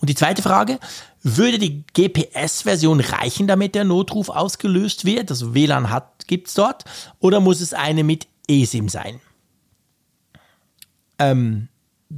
Und 0.00 0.08
die 0.08 0.14
zweite 0.14 0.40
Frage, 0.40 0.78
würde 1.22 1.58
die 1.58 1.84
GPS-Version 1.92 3.00
reichen, 3.00 3.48
damit 3.48 3.74
der 3.74 3.84
Notruf 3.84 4.30
ausgelöst 4.30 5.04
wird? 5.04 5.30
Also 5.30 5.54
WLAN 5.54 5.90
hat, 5.90 6.17
gibt's 6.28 6.54
dort. 6.54 6.84
Oder 7.18 7.40
muss 7.40 7.60
es 7.60 7.74
eine 7.74 8.04
mit 8.04 8.28
eSIM 8.48 8.88
sein? 8.88 9.20
Ähm, 11.18 11.68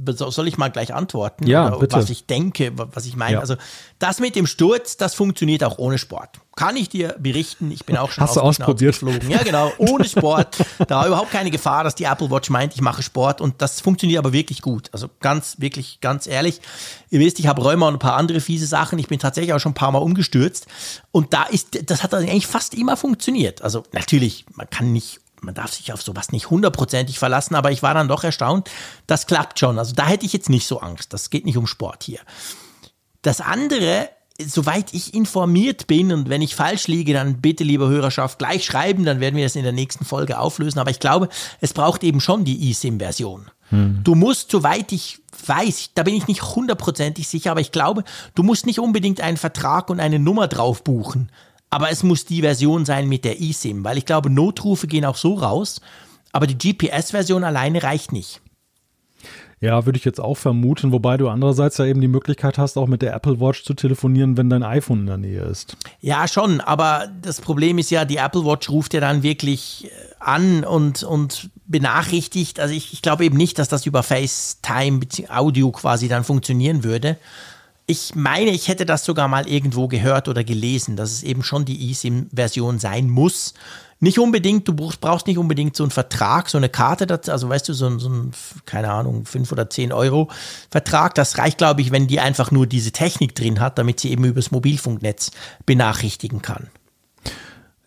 soll 0.05 0.47
ich 0.47 0.57
mal 0.57 0.69
gleich 0.69 0.93
antworten? 0.93 1.45
Ja, 1.47 1.67
Oder 1.67 1.79
bitte. 1.79 1.95
Was 1.97 2.09
ich 2.09 2.25
denke, 2.25 2.77
wa- 2.77 2.87
was 2.93 3.05
ich 3.05 3.15
meine. 3.15 3.33
Ja. 3.33 3.39
Also 3.39 3.55
das 3.99 4.19
mit 4.19 4.35
dem 4.35 4.47
Sturz, 4.47 4.95
das 4.97 5.15
funktioniert 5.15 5.63
auch 5.63 5.77
ohne 5.79 5.97
Sport. 5.97 6.39
Kann 6.55 6.75
ich 6.75 6.89
dir 6.89 7.15
berichten, 7.19 7.71
ich 7.71 7.85
bin 7.85 7.97
auch 7.97 8.11
schon 8.11 8.23
Hast 8.23 8.35
du 8.35 8.41
ausprobiert? 8.41 8.93
geflogen. 8.93 9.29
Ja, 9.29 9.41
genau, 9.43 9.71
ohne 9.77 10.05
Sport. 10.05 10.57
da 10.87 10.97
war 10.99 11.07
überhaupt 11.07 11.31
keine 11.31 11.49
Gefahr, 11.51 11.83
dass 11.83 11.95
die 11.95 12.03
Apple 12.05 12.29
Watch 12.29 12.49
meint, 12.49 12.73
ich 12.75 12.81
mache 12.81 13.03
Sport 13.03 13.41
und 13.41 13.61
das 13.61 13.79
funktioniert 13.81 14.19
aber 14.19 14.33
wirklich 14.33 14.61
gut. 14.61 14.89
Also 14.91 15.09
ganz, 15.21 15.55
wirklich, 15.59 15.99
ganz 16.01 16.27
ehrlich. 16.27 16.61
Ihr 17.09 17.19
wisst, 17.19 17.39
ich 17.39 17.47
habe 17.47 17.61
Rheuma 17.61 17.87
und 17.87 17.95
ein 17.95 17.99
paar 17.99 18.15
andere 18.15 18.41
fiese 18.41 18.65
Sachen. 18.67 18.99
Ich 18.99 19.07
bin 19.07 19.19
tatsächlich 19.19 19.53
auch 19.53 19.59
schon 19.59 19.71
ein 19.71 19.75
paar 19.75 19.91
Mal 19.91 19.99
umgestürzt 19.99 20.67
und 21.11 21.33
da 21.33 21.43
ist, 21.43 21.89
das 21.89 22.03
hat 22.03 22.13
dann 22.13 22.23
eigentlich 22.23 22.47
fast 22.47 22.73
immer 22.73 22.97
funktioniert. 22.97 23.61
Also 23.61 23.83
natürlich, 23.93 24.45
man 24.55 24.69
kann 24.69 24.91
nicht 24.91 25.20
man 25.41 25.55
darf 25.55 25.73
sich 25.73 25.91
auf 25.91 26.01
sowas 26.01 26.31
nicht 26.31 26.49
hundertprozentig 26.49 27.19
verlassen, 27.19 27.55
aber 27.55 27.71
ich 27.71 27.83
war 27.83 27.93
dann 27.93 28.07
doch 28.07 28.23
erstaunt, 28.23 28.69
das 29.07 29.27
klappt 29.27 29.59
schon. 29.59 29.79
Also 29.79 29.93
da 29.93 30.05
hätte 30.05 30.25
ich 30.25 30.33
jetzt 30.33 30.49
nicht 30.49 30.67
so 30.67 30.79
Angst. 30.79 31.13
Das 31.13 31.29
geht 31.29 31.45
nicht 31.45 31.57
um 31.57 31.67
Sport 31.67 32.03
hier. 32.03 32.19
Das 33.23 33.41
andere, 33.41 34.09
soweit 34.39 34.93
ich 34.93 35.13
informiert 35.13 35.87
bin 35.87 36.11
und 36.11 36.29
wenn 36.29 36.41
ich 36.41 36.55
falsch 36.55 36.87
liege, 36.87 37.13
dann 37.13 37.41
bitte, 37.41 37.63
liebe 37.63 37.89
Hörerschaft, 37.89 38.39
gleich 38.39 38.65
schreiben, 38.65 39.03
dann 39.03 39.19
werden 39.19 39.35
wir 39.35 39.43
das 39.43 39.55
in 39.55 39.63
der 39.63 39.71
nächsten 39.71 40.05
Folge 40.05 40.39
auflösen. 40.39 40.79
Aber 40.79 40.91
ich 40.91 40.99
glaube, 40.99 41.27
es 41.59 41.73
braucht 41.73 42.03
eben 42.03 42.21
schon 42.21 42.45
die 42.45 42.69
eSIM-Version. 42.69 43.49
Hm. 43.69 44.01
Du 44.03 44.15
musst, 44.15 44.51
soweit 44.51 44.91
ich 44.91 45.21
weiß, 45.45 45.91
da 45.95 46.03
bin 46.03 46.15
ich 46.15 46.27
nicht 46.27 46.43
hundertprozentig 46.43 47.27
sicher, 47.27 47.51
aber 47.51 47.61
ich 47.61 47.71
glaube, 47.71 48.03
du 48.35 48.43
musst 48.43 48.65
nicht 48.65 48.79
unbedingt 48.79 49.21
einen 49.21 49.37
Vertrag 49.37 49.89
und 49.89 49.99
eine 49.99 50.19
Nummer 50.19 50.47
drauf 50.47 50.83
buchen. 50.83 51.31
Aber 51.71 51.89
es 51.89 52.03
muss 52.03 52.25
die 52.25 52.41
Version 52.41 52.85
sein 52.85 53.09
mit 53.09 53.25
der 53.25 53.41
eSIM, 53.41 53.83
weil 53.83 53.97
ich 53.97 54.05
glaube, 54.05 54.29
Notrufe 54.29 54.87
gehen 54.87 55.05
auch 55.05 55.15
so 55.15 55.35
raus, 55.35 55.81
aber 56.33 56.45
die 56.45 56.57
GPS-Version 56.57 57.43
alleine 57.43 57.81
reicht 57.81 58.11
nicht. 58.11 58.41
Ja, 59.61 59.85
würde 59.85 59.97
ich 59.97 60.05
jetzt 60.05 60.19
auch 60.19 60.37
vermuten, 60.37 60.91
wobei 60.91 61.17
du 61.17 61.29
andererseits 61.29 61.77
ja 61.77 61.85
eben 61.85 62.01
die 62.01 62.07
Möglichkeit 62.07 62.57
hast, 62.57 62.77
auch 62.77 62.87
mit 62.87 63.03
der 63.03 63.13
Apple 63.13 63.39
Watch 63.39 63.63
zu 63.63 63.75
telefonieren, 63.75 64.35
wenn 64.35 64.49
dein 64.49 64.63
iPhone 64.63 65.01
in 65.01 65.05
der 65.05 65.17
Nähe 65.17 65.43
ist. 65.43 65.77
Ja, 65.99 66.27
schon, 66.27 66.61
aber 66.61 67.07
das 67.21 67.41
Problem 67.41 67.77
ist 67.77 67.91
ja, 67.91 68.03
die 68.03 68.17
Apple 68.17 68.43
Watch 68.43 68.69
ruft 68.71 68.95
ja 68.95 68.99
dann 68.99 69.21
wirklich 69.21 69.85
äh, 69.85 69.89
an 70.19 70.63
und, 70.63 71.03
und 71.03 71.51
benachrichtigt. 71.67 72.59
Also 72.59 72.73
ich, 72.73 72.91
ich 72.91 73.03
glaube 73.03 73.23
eben 73.23 73.37
nicht, 73.37 73.59
dass 73.59 73.69
das 73.69 73.85
über 73.85 74.01
FaceTime 74.01 75.01
Audio 75.29 75.71
quasi 75.71 76.07
dann 76.07 76.23
funktionieren 76.23 76.83
würde. 76.83 77.17
Ich 77.91 78.15
meine, 78.15 78.51
ich 78.51 78.69
hätte 78.69 78.85
das 78.85 79.03
sogar 79.03 79.27
mal 79.27 79.49
irgendwo 79.49 79.89
gehört 79.89 80.29
oder 80.29 80.45
gelesen, 80.45 80.95
dass 80.95 81.11
es 81.11 81.23
eben 81.23 81.43
schon 81.43 81.65
die 81.65 81.91
eSIM-Version 81.91 82.79
sein 82.79 83.09
muss. 83.09 83.53
Nicht 83.99 84.17
unbedingt, 84.17 84.65
du 84.65 84.73
brauchst 84.73 85.27
nicht 85.27 85.37
unbedingt 85.37 85.75
so 85.75 85.83
einen 85.83 85.91
Vertrag, 85.91 86.47
so 86.47 86.57
eine 86.57 86.69
Karte, 86.69 87.19
also 87.29 87.49
weißt 87.49 87.67
du, 87.67 87.73
so 87.73 87.87
ein, 87.87 87.99
so 87.99 88.07
ein 88.07 88.31
keine 88.65 88.89
Ahnung, 88.91 89.25
5 89.25 89.51
oder 89.51 89.69
10 89.69 89.91
Euro 89.91 90.29
Vertrag. 90.69 91.15
Das 91.15 91.37
reicht, 91.37 91.57
glaube 91.57 91.81
ich, 91.81 91.91
wenn 91.91 92.07
die 92.07 92.21
einfach 92.21 92.49
nur 92.49 92.65
diese 92.65 92.93
Technik 92.93 93.35
drin 93.35 93.59
hat, 93.59 93.77
damit 93.77 93.99
sie 93.99 94.09
eben 94.11 94.23
übers 94.23 94.51
Mobilfunknetz 94.51 95.31
benachrichtigen 95.65 96.41
kann. 96.41 96.69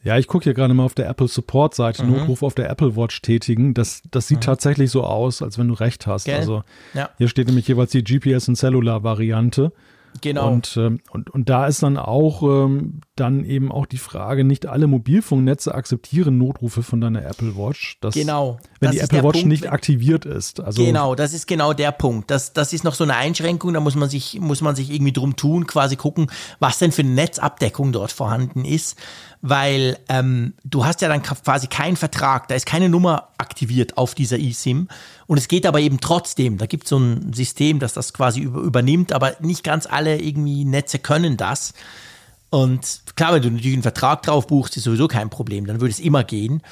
Ja, 0.03 0.19
ich 0.19 0.27
gucke 0.27 0.45
hier 0.45 0.53
gerade 0.53 0.75
mal 0.75 0.85
auf 0.85 0.93
der 0.93 1.09
Apple 1.09 1.29
Support 1.29 1.75
Seite, 1.75 2.05
mhm. 2.05 2.13
Notruf 2.13 2.43
auf 2.43 2.55
der 2.55 2.69
Apple 2.69 2.95
Watch 2.95 3.23
tätigen. 3.23 3.73
Das, 3.73 4.03
das 4.11 4.29
sieht 4.29 4.41
mhm. 4.41 4.43
tatsächlich 4.43 4.91
so 4.91 5.03
aus, 5.03 5.41
als 5.41 5.57
wenn 5.57 5.69
du 5.69 5.75
recht 5.75 6.07
hast. 6.07 6.27
Gell? 6.27 6.37
Also 6.37 6.63
ja. 6.93 7.09
hier 7.17 7.29
steht 7.29 7.47
nämlich 7.47 7.67
jeweils 7.69 7.93
die 7.93 8.05
GPS 8.05 8.49
und 8.49 8.57
Cellular 8.57 9.03
Variante. 9.03 9.73
Genau. 10.20 10.51
Und, 10.51 10.77
ähm, 10.77 11.01
und, 11.11 11.31
und 11.31 11.49
da 11.49 11.66
ist 11.66 11.82
dann 11.82 11.97
auch 11.97 12.43
ähm, 12.43 13.01
dann 13.16 13.45
eben 13.45 13.70
auch 13.70 13.86
die 13.86 13.99
Frage, 13.99 14.45
nicht 14.45 14.66
alle 14.66 14.86
Mobilfunknetze 14.86 15.74
akzeptieren 15.74 16.39
Notrufe 16.39 16.82
von 16.82 17.01
deiner 17.01 17.24
Apple 17.24 17.57
Watch. 17.57 17.99
Dass, 18.01 18.15
genau. 18.15 18.59
Wenn 18.81 18.93
die 18.93 19.01
Apple 19.01 19.23
Watch 19.23 19.41
Punkt, 19.41 19.49
nicht 19.49 19.70
aktiviert 19.70 20.24
ist. 20.24 20.61
Also 20.61 20.85
genau, 20.85 21.15
das 21.15 21.35
ist 21.35 21.47
genau 21.47 21.73
der 21.73 21.93
Punkt. 21.93 22.31
Das, 22.31 22.53
das 22.53 22.73
ist 22.73 22.85
noch 22.85 22.95
so 22.95 23.05
eine 23.05 23.16
Einschränkung, 23.16 23.74
da 23.74 23.81
muss 23.81 23.97
man 23.97 24.09
sich, 24.09 24.41
muss 24.41 24.61
man 24.61 24.77
sich 24.77 24.91
irgendwie 24.91 25.12
drum 25.12 25.36
tun, 25.36 25.66
quasi 25.66 25.97
gucken, 25.97 26.31
was 26.59 26.78
denn 26.78 26.93
für 26.93 27.03
eine 27.03 27.11
Netzabdeckung 27.11 27.93
dort 27.93 28.12
vorhanden 28.12 28.65
ist 28.65 28.97
weil 29.47 29.99
ähm, 30.09 30.55
du 30.65 30.87
hast 30.87 31.03
ja 31.03 31.09
dann 31.09 31.23
quasi 31.23 31.66
keinen 31.66 31.97
Vertrag, 31.97 32.49
da 32.49 32.55
ist 32.55 32.65
keine 32.65 32.89
Nummer 32.89 33.29
aktiviert 33.37 33.99
auf 33.99 34.15
dieser 34.15 34.39
eSIM 34.39 34.89
und 35.27 35.37
es 35.37 35.49
geht 35.49 35.66
aber 35.66 35.81
eben 35.81 36.01
trotzdem. 36.01 36.57
Da 36.57 36.65
gibt 36.65 36.85
es 36.85 36.89
so 36.89 36.97
ein 36.97 37.35
System, 37.35 37.79
das 37.79 37.93
das 37.93 38.15
quasi 38.15 38.41
über, 38.41 38.61
übernimmt, 38.61 39.12
aber 39.12 39.37
nicht 39.41 39.62
ganz 39.62 39.85
alle 39.85 40.19
irgendwie 40.19 40.65
Netze 40.65 40.99
können 40.99 41.37
das. 41.37 41.75
Und 42.49 43.03
klar, 43.16 43.35
wenn 43.35 43.43
du 43.43 43.51
natürlich 43.51 43.75
einen 43.75 43.83
Vertrag 43.83 44.23
drauf 44.23 44.47
buchst, 44.47 44.79
ist 44.79 44.85
sowieso 44.85 45.09
kein 45.09 45.29
Problem, 45.29 45.66
dann 45.66 45.79
würde 45.79 45.93
es 45.93 46.01
immer 46.01 46.25
gehen. 46.25 46.62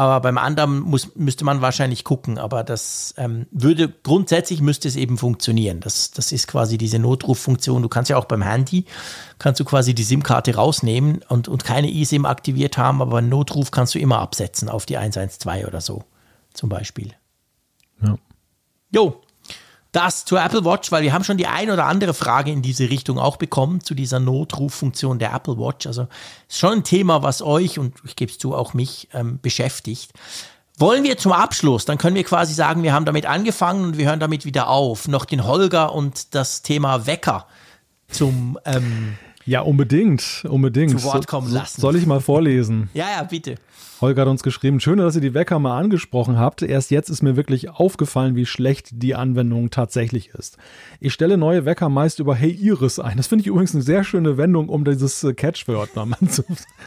Aber 0.00 0.20
beim 0.20 0.38
anderen 0.38 0.80
muss, 0.80 1.14
müsste 1.14 1.44
man 1.44 1.60
wahrscheinlich 1.60 2.04
gucken. 2.04 2.38
Aber 2.38 2.64
das 2.64 3.12
ähm, 3.18 3.46
würde, 3.50 3.90
grundsätzlich 3.90 4.62
müsste 4.62 4.88
es 4.88 4.96
eben 4.96 5.18
funktionieren. 5.18 5.80
Das, 5.80 6.10
das 6.10 6.32
ist 6.32 6.48
quasi 6.48 6.78
diese 6.78 6.98
Notruffunktion. 6.98 7.82
Du 7.82 7.90
kannst 7.90 8.08
ja 8.08 8.16
auch 8.16 8.24
beim 8.24 8.40
Handy, 8.40 8.86
kannst 9.38 9.60
du 9.60 9.64
quasi 9.66 9.94
die 9.94 10.02
SIM-Karte 10.02 10.54
rausnehmen 10.54 11.20
und, 11.28 11.48
und 11.48 11.64
keine 11.64 11.92
eSIM 11.92 12.24
aktiviert 12.24 12.78
haben, 12.78 13.02
aber 13.02 13.18
einen 13.18 13.28
Notruf 13.28 13.72
kannst 13.72 13.94
du 13.94 13.98
immer 13.98 14.20
absetzen 14.20 14.70
auf 14.70 14.86
die 14.86 14.96
112 14.96 15.66
oder 15.66 15.82
so, 15.82 16.04
zum 16.54 16.70
Beispiel. 16.70 17.12
Ja. 18.02 18.16
Jo, 18.94 19.20
das 19.92 20.24
zur 20.24 20.42
Apple 20.42 20.64
Watch, 20.64 20.92
weil 20.92 21.02
wir 21.02 21.12
haben 21.12 21.24
schon 21.24 21.36
die 21.36 21.46
ein 21.46 21.70
oder 21.70 21.86
andere 21.86 22.14
Frage 22.14 22.50
in 22.50 22.62
diese 22.62 22.90
Richtung 22.90 23.18
auch 23.18 23.36
bekommen, 23.36 23.80
zu 23.80 23.94
dieser 23.94 24.20
Notruffunktion 24.20 25.18
der 25.18 25.32
Apple 25.32 25.58
Watch. 25.58 25.86
Also 25.86 26.06
ist 26.48 26.58
schon 26.58 26.78
ein 26.78 26.84
Thema, 26.84 27.22
was 27.22 27.42
euch 27.42 27.78
und 27.78 27.94
ich 28.04 28.16
gebe 28.16 28.30
es 28.30 28.38
zu, 28.38 28.54
auch 28.54 28.74
mich 28.74 29.08
ähm, 29.12 29.40
beschäftigt. 29.40 30.12
Wollen 30.78 31.04
wir 31.04 31.18
zum 31.18 31.32
Abschluss, 31.32 31.84
dann 31.84 31.98
können 31.98 32.16
wir 32.16 32.24
quasi 32.24 32.54
sagen, 32.54 32.82
wir 32.82 32.92
haben 32.92 33.04
damit 33.04 33.26
angefangen 33.26 33.84
und 33.84 33.98
wir 33.98 34.06
hören 34.08 34.20
damit 34.20 34.44
wieder 34.44 34.68
auf, 34.68 35.08
noch 35.08 35.24
den 35.24 35.44
Holger 35.44 35.92
und 35.92 36.34
das 36.34 36.62
Thema 36.62 37.06
Wecker 37.06 37.46
zum 38.08 38.58
ähm, 38.64 39.18
ja, 39.44 39.60
unbedingt, 39.60 40.44
unbedingt. 40.48 40.98
Zu 40.98 41.04
Wort 41.04 41.26
kommen 41.26 41.50
lassen. 41.50 41.80
Soll 41.80 41.96
ich 41.96 42.06
mal 42.06 42.20
vorlesen? 42.20 42.90
ja, 42.94 43.06
ja, 43.16 43.22
bitte. 43.22 43.56
Holger 44.00 44.22
hat 44.22 44.28
uns 44.28 44.42
geschrieben, 44.42 44.80
schön, 44.80 44.98
dass 44.98 45.14
ihr 45.14 45.20
die 45.20 45.34
Wecker 45.34 45.58
mal 45.58 45.78
angesprochen 45.78 46.38
habt. 46.38 46.62
Erst 46.62 46.90
jetzt 46.90 47.10
ist 47.10 47.22
mir 47.22 47.36
wirklich 47.36 47.68
aufgefallen, 47.68 48.34
wie 48.34 48.46
schlecht 48.46 49.02
die 49.02 49.14
Anwendung 49.14 49.70
tatsächlich 49.70 50.28
ist. 50.30 50.56
Ich 51.00 51.12
stelle 51.12 51.36
neue 51.36 51.66
Wecker 51.66 51.90
meist 51.90 52.18
über 52.18 52.34
Hey 52.34 52.50
Iris 52.50 52.98
ein. 52.98 53.18
Das 53.18 53.26
finde 53.26 53.42
ich 53.42 53.48
übrigens 53.48 53.74
eine 53.74 53.82
sehr 53.82 54.04
schöne 54.04 54.38
Wendung, 54.38 54.70
um 54.70 54.84
dieses 54.84 55.22
äh, 55.22 55.34
Catchword 55.34 55.94
mal 55.96 56.16
zu. 56.28 56.44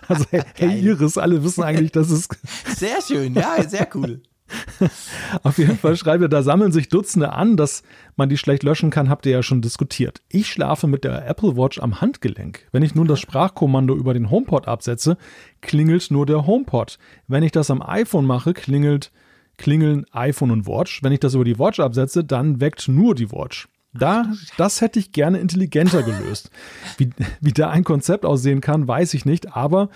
Also 0.07 0.25
Hey, 0.31 0.43
hey 0.55 0.79
Iris, 0.79 1.17
alle 1.17 1.43
wissen 1.43 1.63
eigentlich, 1.63 1.91
dass 1.91 2.09
es. 2.09 2.27
Sehr 2.75 3.01
schön, 3.01 3.35
ja, 3.35 3.61
sehr 3.67 3.87
cool. 3.93 4.21
Auf 5.43 5.57
jeden 5.57 5.77
Fall 5.77 5.95
schreibt 5.95 6.21
er, 6.21 6.29
da 6.29 6.43
sammeln 6.43 6.71
sich 6.71 6.89
Dutzende 6.89 7.33
an, 7.33 7.57
dass 7.57 7.83
man 8.15 8.29
die 8.29 8.37
schlecht 8.37 8.63
löschen 8.63 8.89
kann, 8.89 9.09
habt 9.09 9.25
ihr 9.25 9.31
ja 9.31 9.43
schon 9.43 9.61
diskutiert. 9.61 10.21
Ich 10.29 10.47
schlafe 10.47 10.87
mit 10.87 11.03
der 11.03 11.27
Apple 11.27 11.57
Watch 11.57 11.79
am 11.79 12.01
Handgelenk. 12.01 12.67
Wenn 12.71 12.83
ich 12.83 12.95
nun 12.95 13.07
das 13.07 13.19
Sprachkommando 13.19 13.95
über 13.95 14.13
den 14.13 14.29
HomePod 14.29 14.67
absetze, 14.67 15.17
klingelt 15.61 16.11
nur 16.11 16.25
der 16.25 16.45
HomePod. 16.45 16.97
Wenn 17.27 17.43
ich 17.43 17.51
das 17.51 17.71
am 17.71 17.81
iPhone 17.81 18.25
mache, 18.25 18.53
klingelt, 18.53 19.11
klingeln 19.57 20.05
iPhone 20.11 20.51
und 20.51 20.67
Watch. 20.67 21.03
Wenn 21.03 21.11
ich 21.11 21.19
das 21.19 21.33
über 21.33 21.45
die 21.45 21.59
Watch 21.59 21.79
absetze, 21.79 22.23
dann 22.23 22.59
weckt 22.59 22.87
nur 22.87 23.15
die 23.15 23.31
Watch. 23.31 23.67
Da, 23.93 24.25
das 24.57 24.81
hätte 24.81 24.97
ich 24.97 25.11
gerne 25.11 25.37
intelligenter 25.37 26.01
gelöst. 26.01 26.49
Wie, 26.97 27.11
wie 27.41 27.51
da 27.51 27.69
ein 27.69 27.83
Konzept 27.83 28.25
aussehen 28.25 28.59
kann, 28.59 28.87
weiß 28.87 29.13
ich 29.13 29.25
nicht, 29.25 29.55
aber 29.55 29.89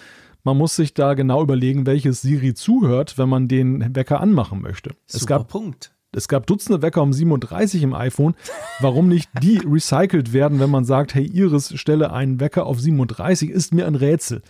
man 0.47 0.57
muss 0.57 0.77
sich 0.77 0.93
da 0.93 1.13
genau 1.13 1.43
überlegen, 1.43 1.85
welches 1.85 2.21
Siri 2.21 2.53
zuhört, 2.53 3.17
wenn 3.17 3.27
man 3.27 3.49
den 3.49 3.93
Wecker 3.93 4.21
anmachen 4.21 4.61
möchte. 4.61 4.91
Super 5.05 5.17
es 5.17 5.27
gab, 5.27 5.47
Punkt. 5.49 5.91
Es 6.13 6.29
gab 6.29 6.47
Dutzende 6.47 6.81
Wecker 6.81 7.01
um 7.01 7.11
37 7.11 7.83
im 7.83 7.93
iPhone. 7.93 8.33
Warum 8.79 9.09
nicht 9.09 9.29
die 9.43 9.57
recycelt 9.65 10.31
werden, 10.31 10.61
wenn 10.61 10.69
man 10.69 10.85
sagt, 10.85 11.15
hey 11.15 11.25
Iris, 11.25 11.77
stelle 11.77 12.13
einen 12.13 12.39
Wecker 12.39 12.65
auf 12.65 12.79
37, 12.79 13.49
ist 13.49 13.73
mir 13.73 13.87
ein 13.87 13.95
Rätsel. 13.95 14.41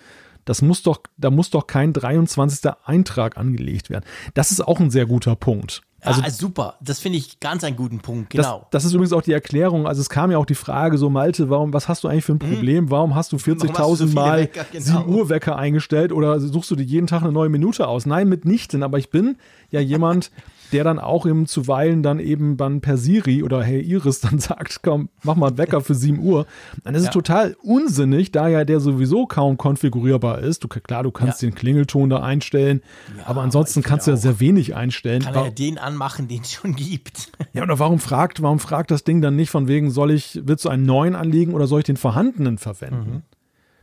Das 0.45 0.61
muss 0.61 0.83
doch, 0.83 1.01
da 1.17 1.31
muss 1.31 1.49
doch 1.49 1.65
kein 1.65 1.93
23. 1.93 2.71
Eintrag 2.85 3.35
angelegt 3.35 3.89
werden. 3.89 4.05
Das 4.35 4.51
ist 4.51 4.61
auch 4.61 4.79
ein 4.79 4.91
sehr 4.91 5.07
guter 5.07 5.35
Punkt. 5.35 5.81
Also, 6.01 6.21
ja, 6.21 6.29
super, 6.29 6.75
das 6.79 6.99
finde 6.99 7.17
ich 7.17 7.39
ganz 7.39 7.63
einen 7.63 7.75
guten 7.75 7.99
Punkt, 7.99 8.29
genau. 8.29 8.59
Das, 8.69 8.83
das, 8.83 8.85
ist 8.85 8.93
übrigens 8.93 9.13
auch 9.13 9.23
die 9.23 9.31
Erklärung. 9.31 9.87
Also 9.87 9.99
es 9.99 10.09
kam 10.09 10.29
ja 10.29 10.37
auch 10.37 10.45
die 10.45 10.55
Frage 10.55 10.97
so, 10.97 11.09
Malte, 11.09 11.49
warum, 11.49 11.73
was 11.73 11.87
hast 11.87 12.03
du 12.03 12.07
eigentlich 12.07 12.23
für 12.23 12.33
ein 12.33 12.39
mhm. 12.41 12.53
Problem? 12.53 12.91
Warum 12.91 13.15
hast 13.15 13.31
du 13.31 13.37
40.000 13.37 13.95
so 13.95 14.05
Mal 14.07 14.41
Wecker, 14.41 14.65
genau. 14.71 14.85
7 14.85 15.09
Uhr 15.09 15.29
Wecker 15.29 15.55
eingestellt 15.55 16.11
oder 16.11 16.39
suchst 16.39 16.69
du 16.69 16.75
dir 16.75 16.83
jeden 16.83 17.07
Tag 17.07 17.23
eine 17.23 17.31
neue 17.31 17.49
Minute 17.49 17.87
aus? 17.87 18.05
Nein, 18.05 18.29
mitnichten. 18.29 18.83
Aber 18.83 18.99
ich 18.99 19.09
bin 19.09 19.37
ja 19.71 19.79
jemand, 19.79 20.31
der 20.71 20.83
dann 20.83 20.99
auch 20.99 21.25
eben 21.25 21.45
zuweilen 21.45 22.03
dann 22.03 22.19
eben 22.19 22.57
dann 22.57 22.81
per 22.81 22.97
Siri 22.97 23.43
oder 23.43 23.63
Hey 23.63 23.81
Iris 23.81 24.19
dann 24.19 24.39
sagt, 24.39 24.81
komm, 24.83 25.09
mach 25.23 25.35
mal 25.35 25.47
einen 25.47 25.57
Wecker 25.57 25.81
für 25.81 25.95
7 25.95 26.19
Uhr. 26.19 26.45
Dann 26.83 26.95
ist 26.95 27.03
ja. 27.03 27.09
es 27.09 27.13
total 27.13 27.55
unsinnig, 27.61 28.31
da 28.31 28.47
ja 28.47 28.65
der 28.65 28.79
sowieso 28.79 29.25
kaum 29.25 29.57
konfigurierbar 29.57 30.39
ist. 30.39 30.63
Du, 30.63 30.67
klar, 30.67 31.03
du 31.03 31.11
kannst 31.11 31.41
ja. 31.41 31.49
den 31.49 31.55
Klingelton 31.55 32.09
da 32.09 32.21
einstellen, 32.21 32.81
ja, 33.17 33.27
aber 33.27 33.41
ansonsten 33.41 33.81
kannst 33.81 34.07
du 34.07 34.11
ja 34.11 34.17
sehr 34.17 34.39
wenig 34.39 34.75
einstellen. 34.75 35.21
Kann 35.21 35.35
er 35.35 35.45
ja 35.45 35.51
den 35.51 35.77
anmachen, 35.77 36.27
den 36.27 36.41
es 36.41 36.51
schon 36.51 36.75
gibt. 36.75 37.31
Ja, 37.53 37.63
oder 37.63 37.79
warum 37.79 37.99
fragt, 37.99 38.43
warum 38.43 38.59
fragt 38.59 38.91
das 38.91 39.03
Ding 39.03 39.21
dann 39.21 39.35
nicht 39.35 39.49
von 39.49 39.67
wegen, 39.67 39.89
soll 39.89 40.11
ich, 40.11 40.39
willst 40.43 40.65
du 40.65 40.69
einen 40.69 40.85
neuen 40.85 41.15
anlegen 41.15 41.53
oder 41.53 41.65
soll 41.65 41.79
ich 41.79 41.85
den 41.85 41.97
vorhandenen 41.97 42.59
verwenden? 42.59 43.11
Mhm. 43.11 43.21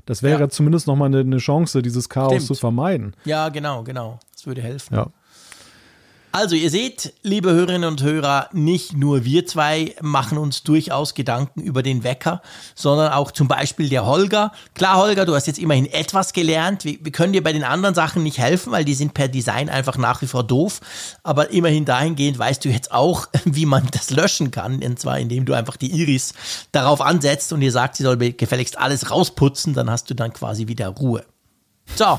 Das 0.06 0.23
wäre 0.23 0.40
ja. 0.40 0.48
zumindest 0.48 0.86
nochmal 0.86 1.09
eine, 1.09 1.20
eine 1.20 1.39
Chance, 1.39 1.82
dieses 1.82 2.09
Chaos 2.09 2.32
Stimmt. 2.32 2.47
zu 2.47 2.55
vermeiden. 2.55 3.15
Ja, 3.24 3.48
genau, 3.48 3.82
genau. 3.82 4.20
Das 4.32 4.47
würde 4.47 4.61
helfen. 4.61 4.94
Ja. 4.94 5.06
Also 6.36 6.56
ihr 6.56 6.69
seht, 6.69 7.12
liebe 7.23 7.52
Hörerinnen 7.52 7.89
und 7.89 8.02
Hörer, 8.02 8.48
nicht 8.51 8.93
nur 8.93 9.24
wir 9.24 9.47
zwei 9.47 9.94
machen 10.02 10.36
uns 10.36 10.65
durchaus 10.65 11.15
Gedanken 11.15 11.61
über 11.61 11.85
den 11.85 12.02
Wecker, 12.02 12.43
sondern 12.74 13.12
auch 13.12 13.31
zum 13.31 13.47
Beispiel 13.47 13.89
der 13.89 14.05
Holger. 14.05 14.51
Klar, 14.74 14.97
Holger, 14.97 15.27
du 15.27 15.36
hast 15.36 15.47
jetzt 15.47 15.61
immerhin 15.61 15.86
etwas 15.86 16.32
gelernt. 16.32 16.85
Wir, 16.85 16.98
wir 17.01 17.12
können 17.12 17.35
dir 17.35 17.43
bei 17.44 17.52
den 17.52 17.62
anderen 17.62 17.94
Sachen 17.94 18.24
nicht 18.24 18.39
helfen, 18.39 18.73
weil 18.73 18.85
die 18.85 18.94
sind 18.94 19.15
per 19.15 19.28
Design 19.28 19.69
einfach 19.69 19.97
nach 19.97 20.23
wie 20.23 20.27
vor 20.27 20.43
doof. 20.43 20.81
Aber 21.23 21.51
immerhin 21.51 21.85
dahingehend 21.85 22.36
weißt 22.36 22.65
du 22.65 22.69
jetzt 22.69 22.90
auch, 22.90 23.28
wie 23.44 23.65
man 23.65 23.86
das 23.93 24.11
löschen 24.11 24.51
kann. 24.51 24.82
Und 24.82 24.98
zwar 24.98 25.20
indem 25.20 25.44
du 25.44 25.52
einfach 25.52 25.77
die 25.77 25.93
Iris 25.93 26.35
darauf 26.73 27.01
ansetzt 27.01 27.52
und 27.52 27.62
ihr 27.62 27.70
sagt, 27.70 27.94
sie 27.94 28.02
soll 28.02 28.16
gefälligst 28.16 28.77
alles 28.77 29.09
rausputzen, 29.09 29.73
dann 29.73 29.89
hast 29.89 30.11
du 30.11 30.15
dann 30.15 30.32
quasi 30.32 30.66
wieder 30.66 30.89
Ruhe. 30.89 31.24
So, 31.94 32.19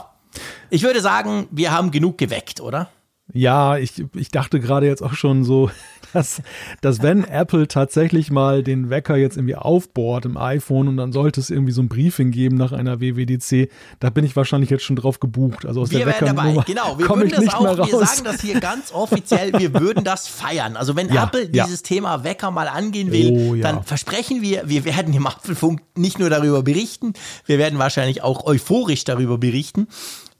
Ich 0.69 0.83
würde 0.83 1.01
sagen, 1.01 1.49
wir 1.51 1.73
haben 1.73 1.91
genug 1.91 2.17
geweckt, 2.17 2.61
oder? 2.61 2.89
Ja, 3.33 3.77
ich, 3.77 4.05
ich 4.15 4.29
dachte 4.29 4.59
gerade 4.59 4.85
jetzt 4.85 5.01
auch 5.01 5.13
schon 5.13 5.43
so, 5.43 5.71
dass, 6.13 6.41
dass 6.81 7.01
wenn 7.01 7.23
Apple 7.23 7.67
tatsächlich 7.67 8.31
mal 8.31 8.63
den 8.63 8.89
Wecker 8.89 9.17
jetzt 9.17 9.35
irgendwie 9.35 9.55
aufbohrt 9.55 10.25
im 10.25 10.37
iPhone 10.37 10.87
und 10.87 10.97
dann 10.97 11.11
sollte 11.11 11.41
es 11.41 11.49
irgendwie 11.49 11.71
so 11.73 11.81
ein 11.81 11.89
Briefing 11.89 12.31
geben 12.31 12.55
nach 12.55 12.71
einer 12.71 13.01
WWDC, 13.01 13.69
da 13.99 14.11
bin 14.11 14.23
ich 14.23 14.35
wahrscheinlich 14.35 14.69
jetzt 14.69 14.83
schon 14.83 14.95
drauf 14.95 15.19
gebucht. 15.19 15.65
Also 15.65 15.81
aus 15.81 15.91
wir 15.91 16.05
der 16.05 16.07
wären 16.07 16.35
dabei, 16.35 16.63
genau. 16.65 16.97
Wir 16.99 17.09
würden 17.09 17.31
das 17.31 17.53
auch, 17.55 17.77
wir 17.77 18.05
sagen 18.05 18.23
das 18.23 18.41
hier 18.41 18.59
ganz 18.59 18.93
offiziell, 18.93 19.51
wir 19.59 19.73
würden 19.73 20.03
das 20.03 20.27
feiern. 20.27 20.77
Also 20.77 20.95
wenn 20.95 21.11
Ja, 21.11 21.23
Apple 21.25 21.49
ja. 21.51 21.65
dieses 21.65 21.81
Thema 21.83 22.23
Wecker 22.23 22.51
mal 22.51 22.67
angehen 22.67 23.11
will, 23.11 23.31
Oh, 23.31 23.55
ja. 23.55 23.63
dann 23.63 23.83
versprechen 23.83 24.41
wir, 24.43 24.69
wir 24.69 24.85
werden 24.85 25.13
im 25.13 25.25
Apfelfunk 25.25 25.81
nicht 25.95 26.19
nur 26.19 26.29
darüber 26.29 26.61
berichten, 26.61 27.13
wir 27.47 27.57
werden 27.57 27.79
wahrscheinlich 27.79 28.21
auch 28.21 28.45
euphorisch 28.45 29.03
darüber 29.03 29.37
berichten. 29.39 29.87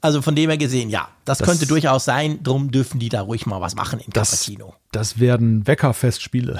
Also 0.06 0.22
von 0.22 0.36
dem 0.36 0.48
her 0.50 0.56
gesehen, 0.56 0.88
ja, 0.88 1.08
das, 1.24 1.38
Das- 1.38 1.48
könnte 1.48 1.66
durchaus 1.66 2.04
sein. 2.04 2.40
Drum 2.44 2.70
dürfen 2.70 3.00
die 3.00 3.08
da 3.08 3.22
ruhig 3.22 3.44
mal 3.44 3.60
was 3.60 3.74
machen 3.74 3.98
in 3.98 4.12
Das, 4.12 4.30
Cappuccino. 4.30 4.72
Das 4.96 5.20
werden 5.20 5.66
Weckerfestspiele. 5.66 6.58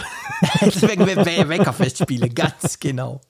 Deswegen 0.60 1.06
We- 1.06 1.16
We- 1.16 1.48
Weckerfestspiele, 1.48 2.28
ganz 2.28 2.78
genau. 2.78 3.20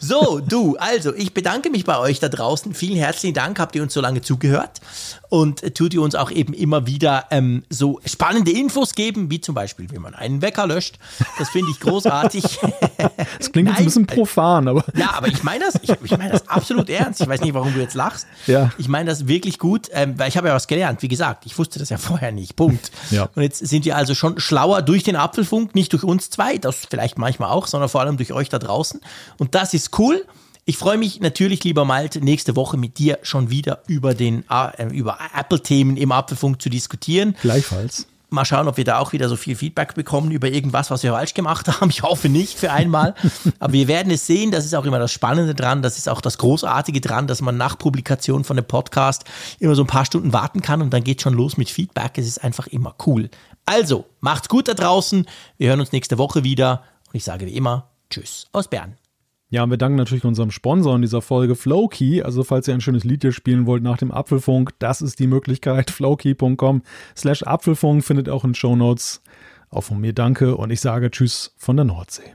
So, 0.00 0.40
du, 0.40 0.76
also 0.78 1.14
ich 1.14 1.32
bedanke 1.34 1.70
mich 1.70 1.84
bei 1.84 1.98
euch 1.98 2.18
da 2.20 2.28
draußen. 2.28 2.74
Vielen 2.74 2.96
herzlichen 2.96 3.34
Dank, 3.34 3.58
habt 3.60 3.76
ihr 3.76 3.82
uns 3.82 3.94
so 3.94 4.00
lange 4.00 4.22
zugehört 4.22 4.80
und 5.28 5.74
tut 5.76 5.94
ihr 5.94 6.02
uns 6.02 6.14
auch 6.16 6.30
eben 6.32 6.52
immer 6.52 6.86
wieder 6.86 7.26
ähm, 7.30 7.62
so 7.70 8.00
spannende 8.04 8.50
Infos 8.50 8.94
geben, 8.94 9.30
wie 9.30 9.40
zum 9.40 9.54
Beispiel, 9.54 9.90
wie 9.92 9.98
man 9.98 10.14
einen 10.14 10.42
Wecker 10.42 10.66
löscht. 10.66 10.98
Das 11.38 11.50
finde 11.50 11.70
ich 11.70 11.78
großartig. 11.80 12.58
Das 13.38 13.50
klingt 13.52 13.68
jetzt 13.68 13.78
ein 13.78 13.84
bisschen 13.86 14.06
profan, 14.06 14.68
aber 14.68 14.84
Ja, 14.94 15.12
aber 15.14 15.28
ich 15.28 15.42
meine 15.42 15.64
das, 15.64 15.74
ich, 15.82 15.90
ich 16.04 16.10
meine 16.18 16.30
das 16.32 16.46
absolut 16.48 16.90
ernst. 16.90 17.20
Ich 17.22 17.28
weiß 17.28 17.40
nicht, 17.40 17.54
warum 17.54 17.72
du 17.72 17.80
jetzt 17.80 17.94
lachst. 17.94 18.26
Ja. 18.46 18.70
Ich 18.78 18.88
meine 18.88 19.08
das 19.08 19.26
wirklich 19.26 19.58
gut, 19.58 19.88
ähm, 19.92 20.18
weil 20.18 20.28
ich 20.28 20.36
habe 20.36 20.48
ja 20.48 20.54
was 20.54 20.66
gelernt. 20.66 21.00
Wie 21.02 21.08
gesagt, 21.08 21.46
ich 21.46 21.56
wusste 21.58 21.78
das 21.78 21.88
ja 21.88 21.96
vorher 21.96 22.30
nicht. 22.32 22.56
Punkt. 22.56 22.90
Ja. 23.10 23.28
Und 23.34 23.42
jetzt 23.42 23.66
sind 23.66 23.84
wir 23.86 23.96
also 23.96 24.14
schon 24.14 24.38
schlauer 24.40 24.82
durch 24.82 25.02
den 25.02 25.16
Apfelfunk, 25.16 25.74
nicht 25.74 25.92
durch 25.92 26.04
uns 26.04 26.30
zwei, 26.30 26.58
das 26.58 26.86
vielleicht 26.88 27.18
manchmal 27.18 27.50
auch, 27.50 27.66
sondern 27.66 27.88
vor 27.88 28.00
allem 28.00 28.16
durch 28.16 28.32
euch 28.32 28.48
da 28.48 28.58
draußen. 28.58 29.00
Und 29.38 29.54
das 29.54 29.74
ist 29.74 29.98
cool. 29.98 30.24
Ich 30.64 30.76
freue 30.76 30.98
mich 30.98 31.20
natürlich, 31.20 31.64
lieber 31.64 31.84
Malte, 31.84 32.20
nächste 32.20 32.54
Woche 32.54 32.76
mit 32.76 32.98
dir 32.98 33.18
schon 33.22 33.50
wieder 33.50 33.82
über 33.86 34.14
den 34.14 34.44
äh, 34.50 34.84
über 34.92 35.18
Apple-Themen 35.36 35.96
im 35.96 36.12
Apfelfunk 36.12 36.60
zu 36.62 36.68
diskutieren. 36.68 37.34
gleichfalls. 37.40 38.06
Mal 38.32 38.44
schauen, 38.44 38.68
ob 38.68 38.76
wir 38.76 38.84
da 38.84 38.98
auch 38.98 39.12
wieder 39.12 39.28
so 39.28 39.34
viel 39.34 39.56
Feedback 39.56 39.94
bekommen 39.94 40.30
über 40.30 40.46
irgendwas, 40.46 40.92
was 40.92 41.02
wir 41.02 41.10
falsch 41.10 41.34
gemacht 41.34 41.66
haben. 41.80 41.90
Ich 41.90 42.04
hoffe 42.04 42.28
nicht 42.28 42.56
für 42.56 42.70
einmal. 42.70 43.16
Aber 43.58 43.72
wir 43.72 43.88
werden 43.88 44.12
es 44.12 44.24
sehen. 44.24 44.52
Das 44.52 44.64
ist 44.64 44.74
auch 44.76 44.84
immer 44.84 45.00
das 45.00 45.10
Spannende 45.10 45.56
dran. 45.56 45.82
Das 45.82 45.98
ist 45.98 46.08
auch 46.08 46.20
das 46.20 46.38
Großartige 46.38 47.00
dran, 47.00 47.26
dass 47.26 47.40
man 47.40 47.56
nach 47.56 47.76
Publikation 47.76 48.44
von 48.44 48.54
dem 48.54 48.66
Podcast 48.66 49.24
immer 49.58 49.74
so 49.74 49.82
ein 49.82 49.88
paar 49.88 50.04
Stunden 50.04 50.32
warten 50.32 50.62
kann 50.62 50.80
und 50.80 50.90
dann 50.90 51.02
geht 51.02 51.20
schon 51.22 51.34
los 51.34 51.56
mit 51.56 51.70
Feedback. 51.70 52.12
Es 52.18 52.28
ist 52.28 52.44
einfach 52.44 52.68
immer 52.68 52.94
cool. 53.04 53.30
Also, 53.70 54.06
macht's 54.18 54.48
gut 54.48 54.66
da 54.66 54.74
draußen. 54.74 55.26
Wir 55.56 55.68
hören 55.68 55.78
uns 55.78 55.92
nächste 55.92 56.18
Woche 56.18 56.42
wieder. 56.42 56.82
Und 57.06 57.14
ich 57.14 57.22
sage 57.22 57.46
wie 57.46 57.54
immer, 57.54 57.88
Tschüss 58.10 58.48
aus 58.50 58.66
Bern. 58.66 58.96
Ja, 59.48 59.62
und 59.62 59.70
wir 59.70 59.76
danken 59.76 59.96
natürlich 59.96 60.24
unserem 60.24 60.50
Sponsor 60.50 60.96
in 60.96 61.02
dieser 61.02 61.22
Folge, 61.22 61.54
Flowkey. 61.54 62.22
Also 62.22 62.42
falls 62.42 62.66
ihr 62.66 62.74
ein 62.74 62.80
schönes 62.80 63.04
Lied 63.04 63.22
hier 63.22 63.30
spielen 63.30 63.66
wollt 63.66 63.84
nach 63.84 63.96
dem 63.96 64.10
Apfelfunk, 64.10 64.72
das 64.80 65.02
ist 65.02 65.20
die 65.20 65.28
Möglichkeit. 65.28 65.90
Flowkey.com 65.92 66.82
slash 67.16 67.44
Apfelfunk 67.44 68.02
findet 68.02 68.28
auch 68.28 68.42
in 68.42 68.56
Show 68.56 68.74
Notes. 68.74 69.22
Auch 69.70 69.84
von 69.84 70.00
mir 70.00 70.14
danke 70.14 70.56
und 70.56 70.72
ich 70.72 70.80
sage 70.80 71.08
Tschüss 71.12 71.54
von 71.56 71.76
der 71.76 71.84
Nordsee. 71.84 72.34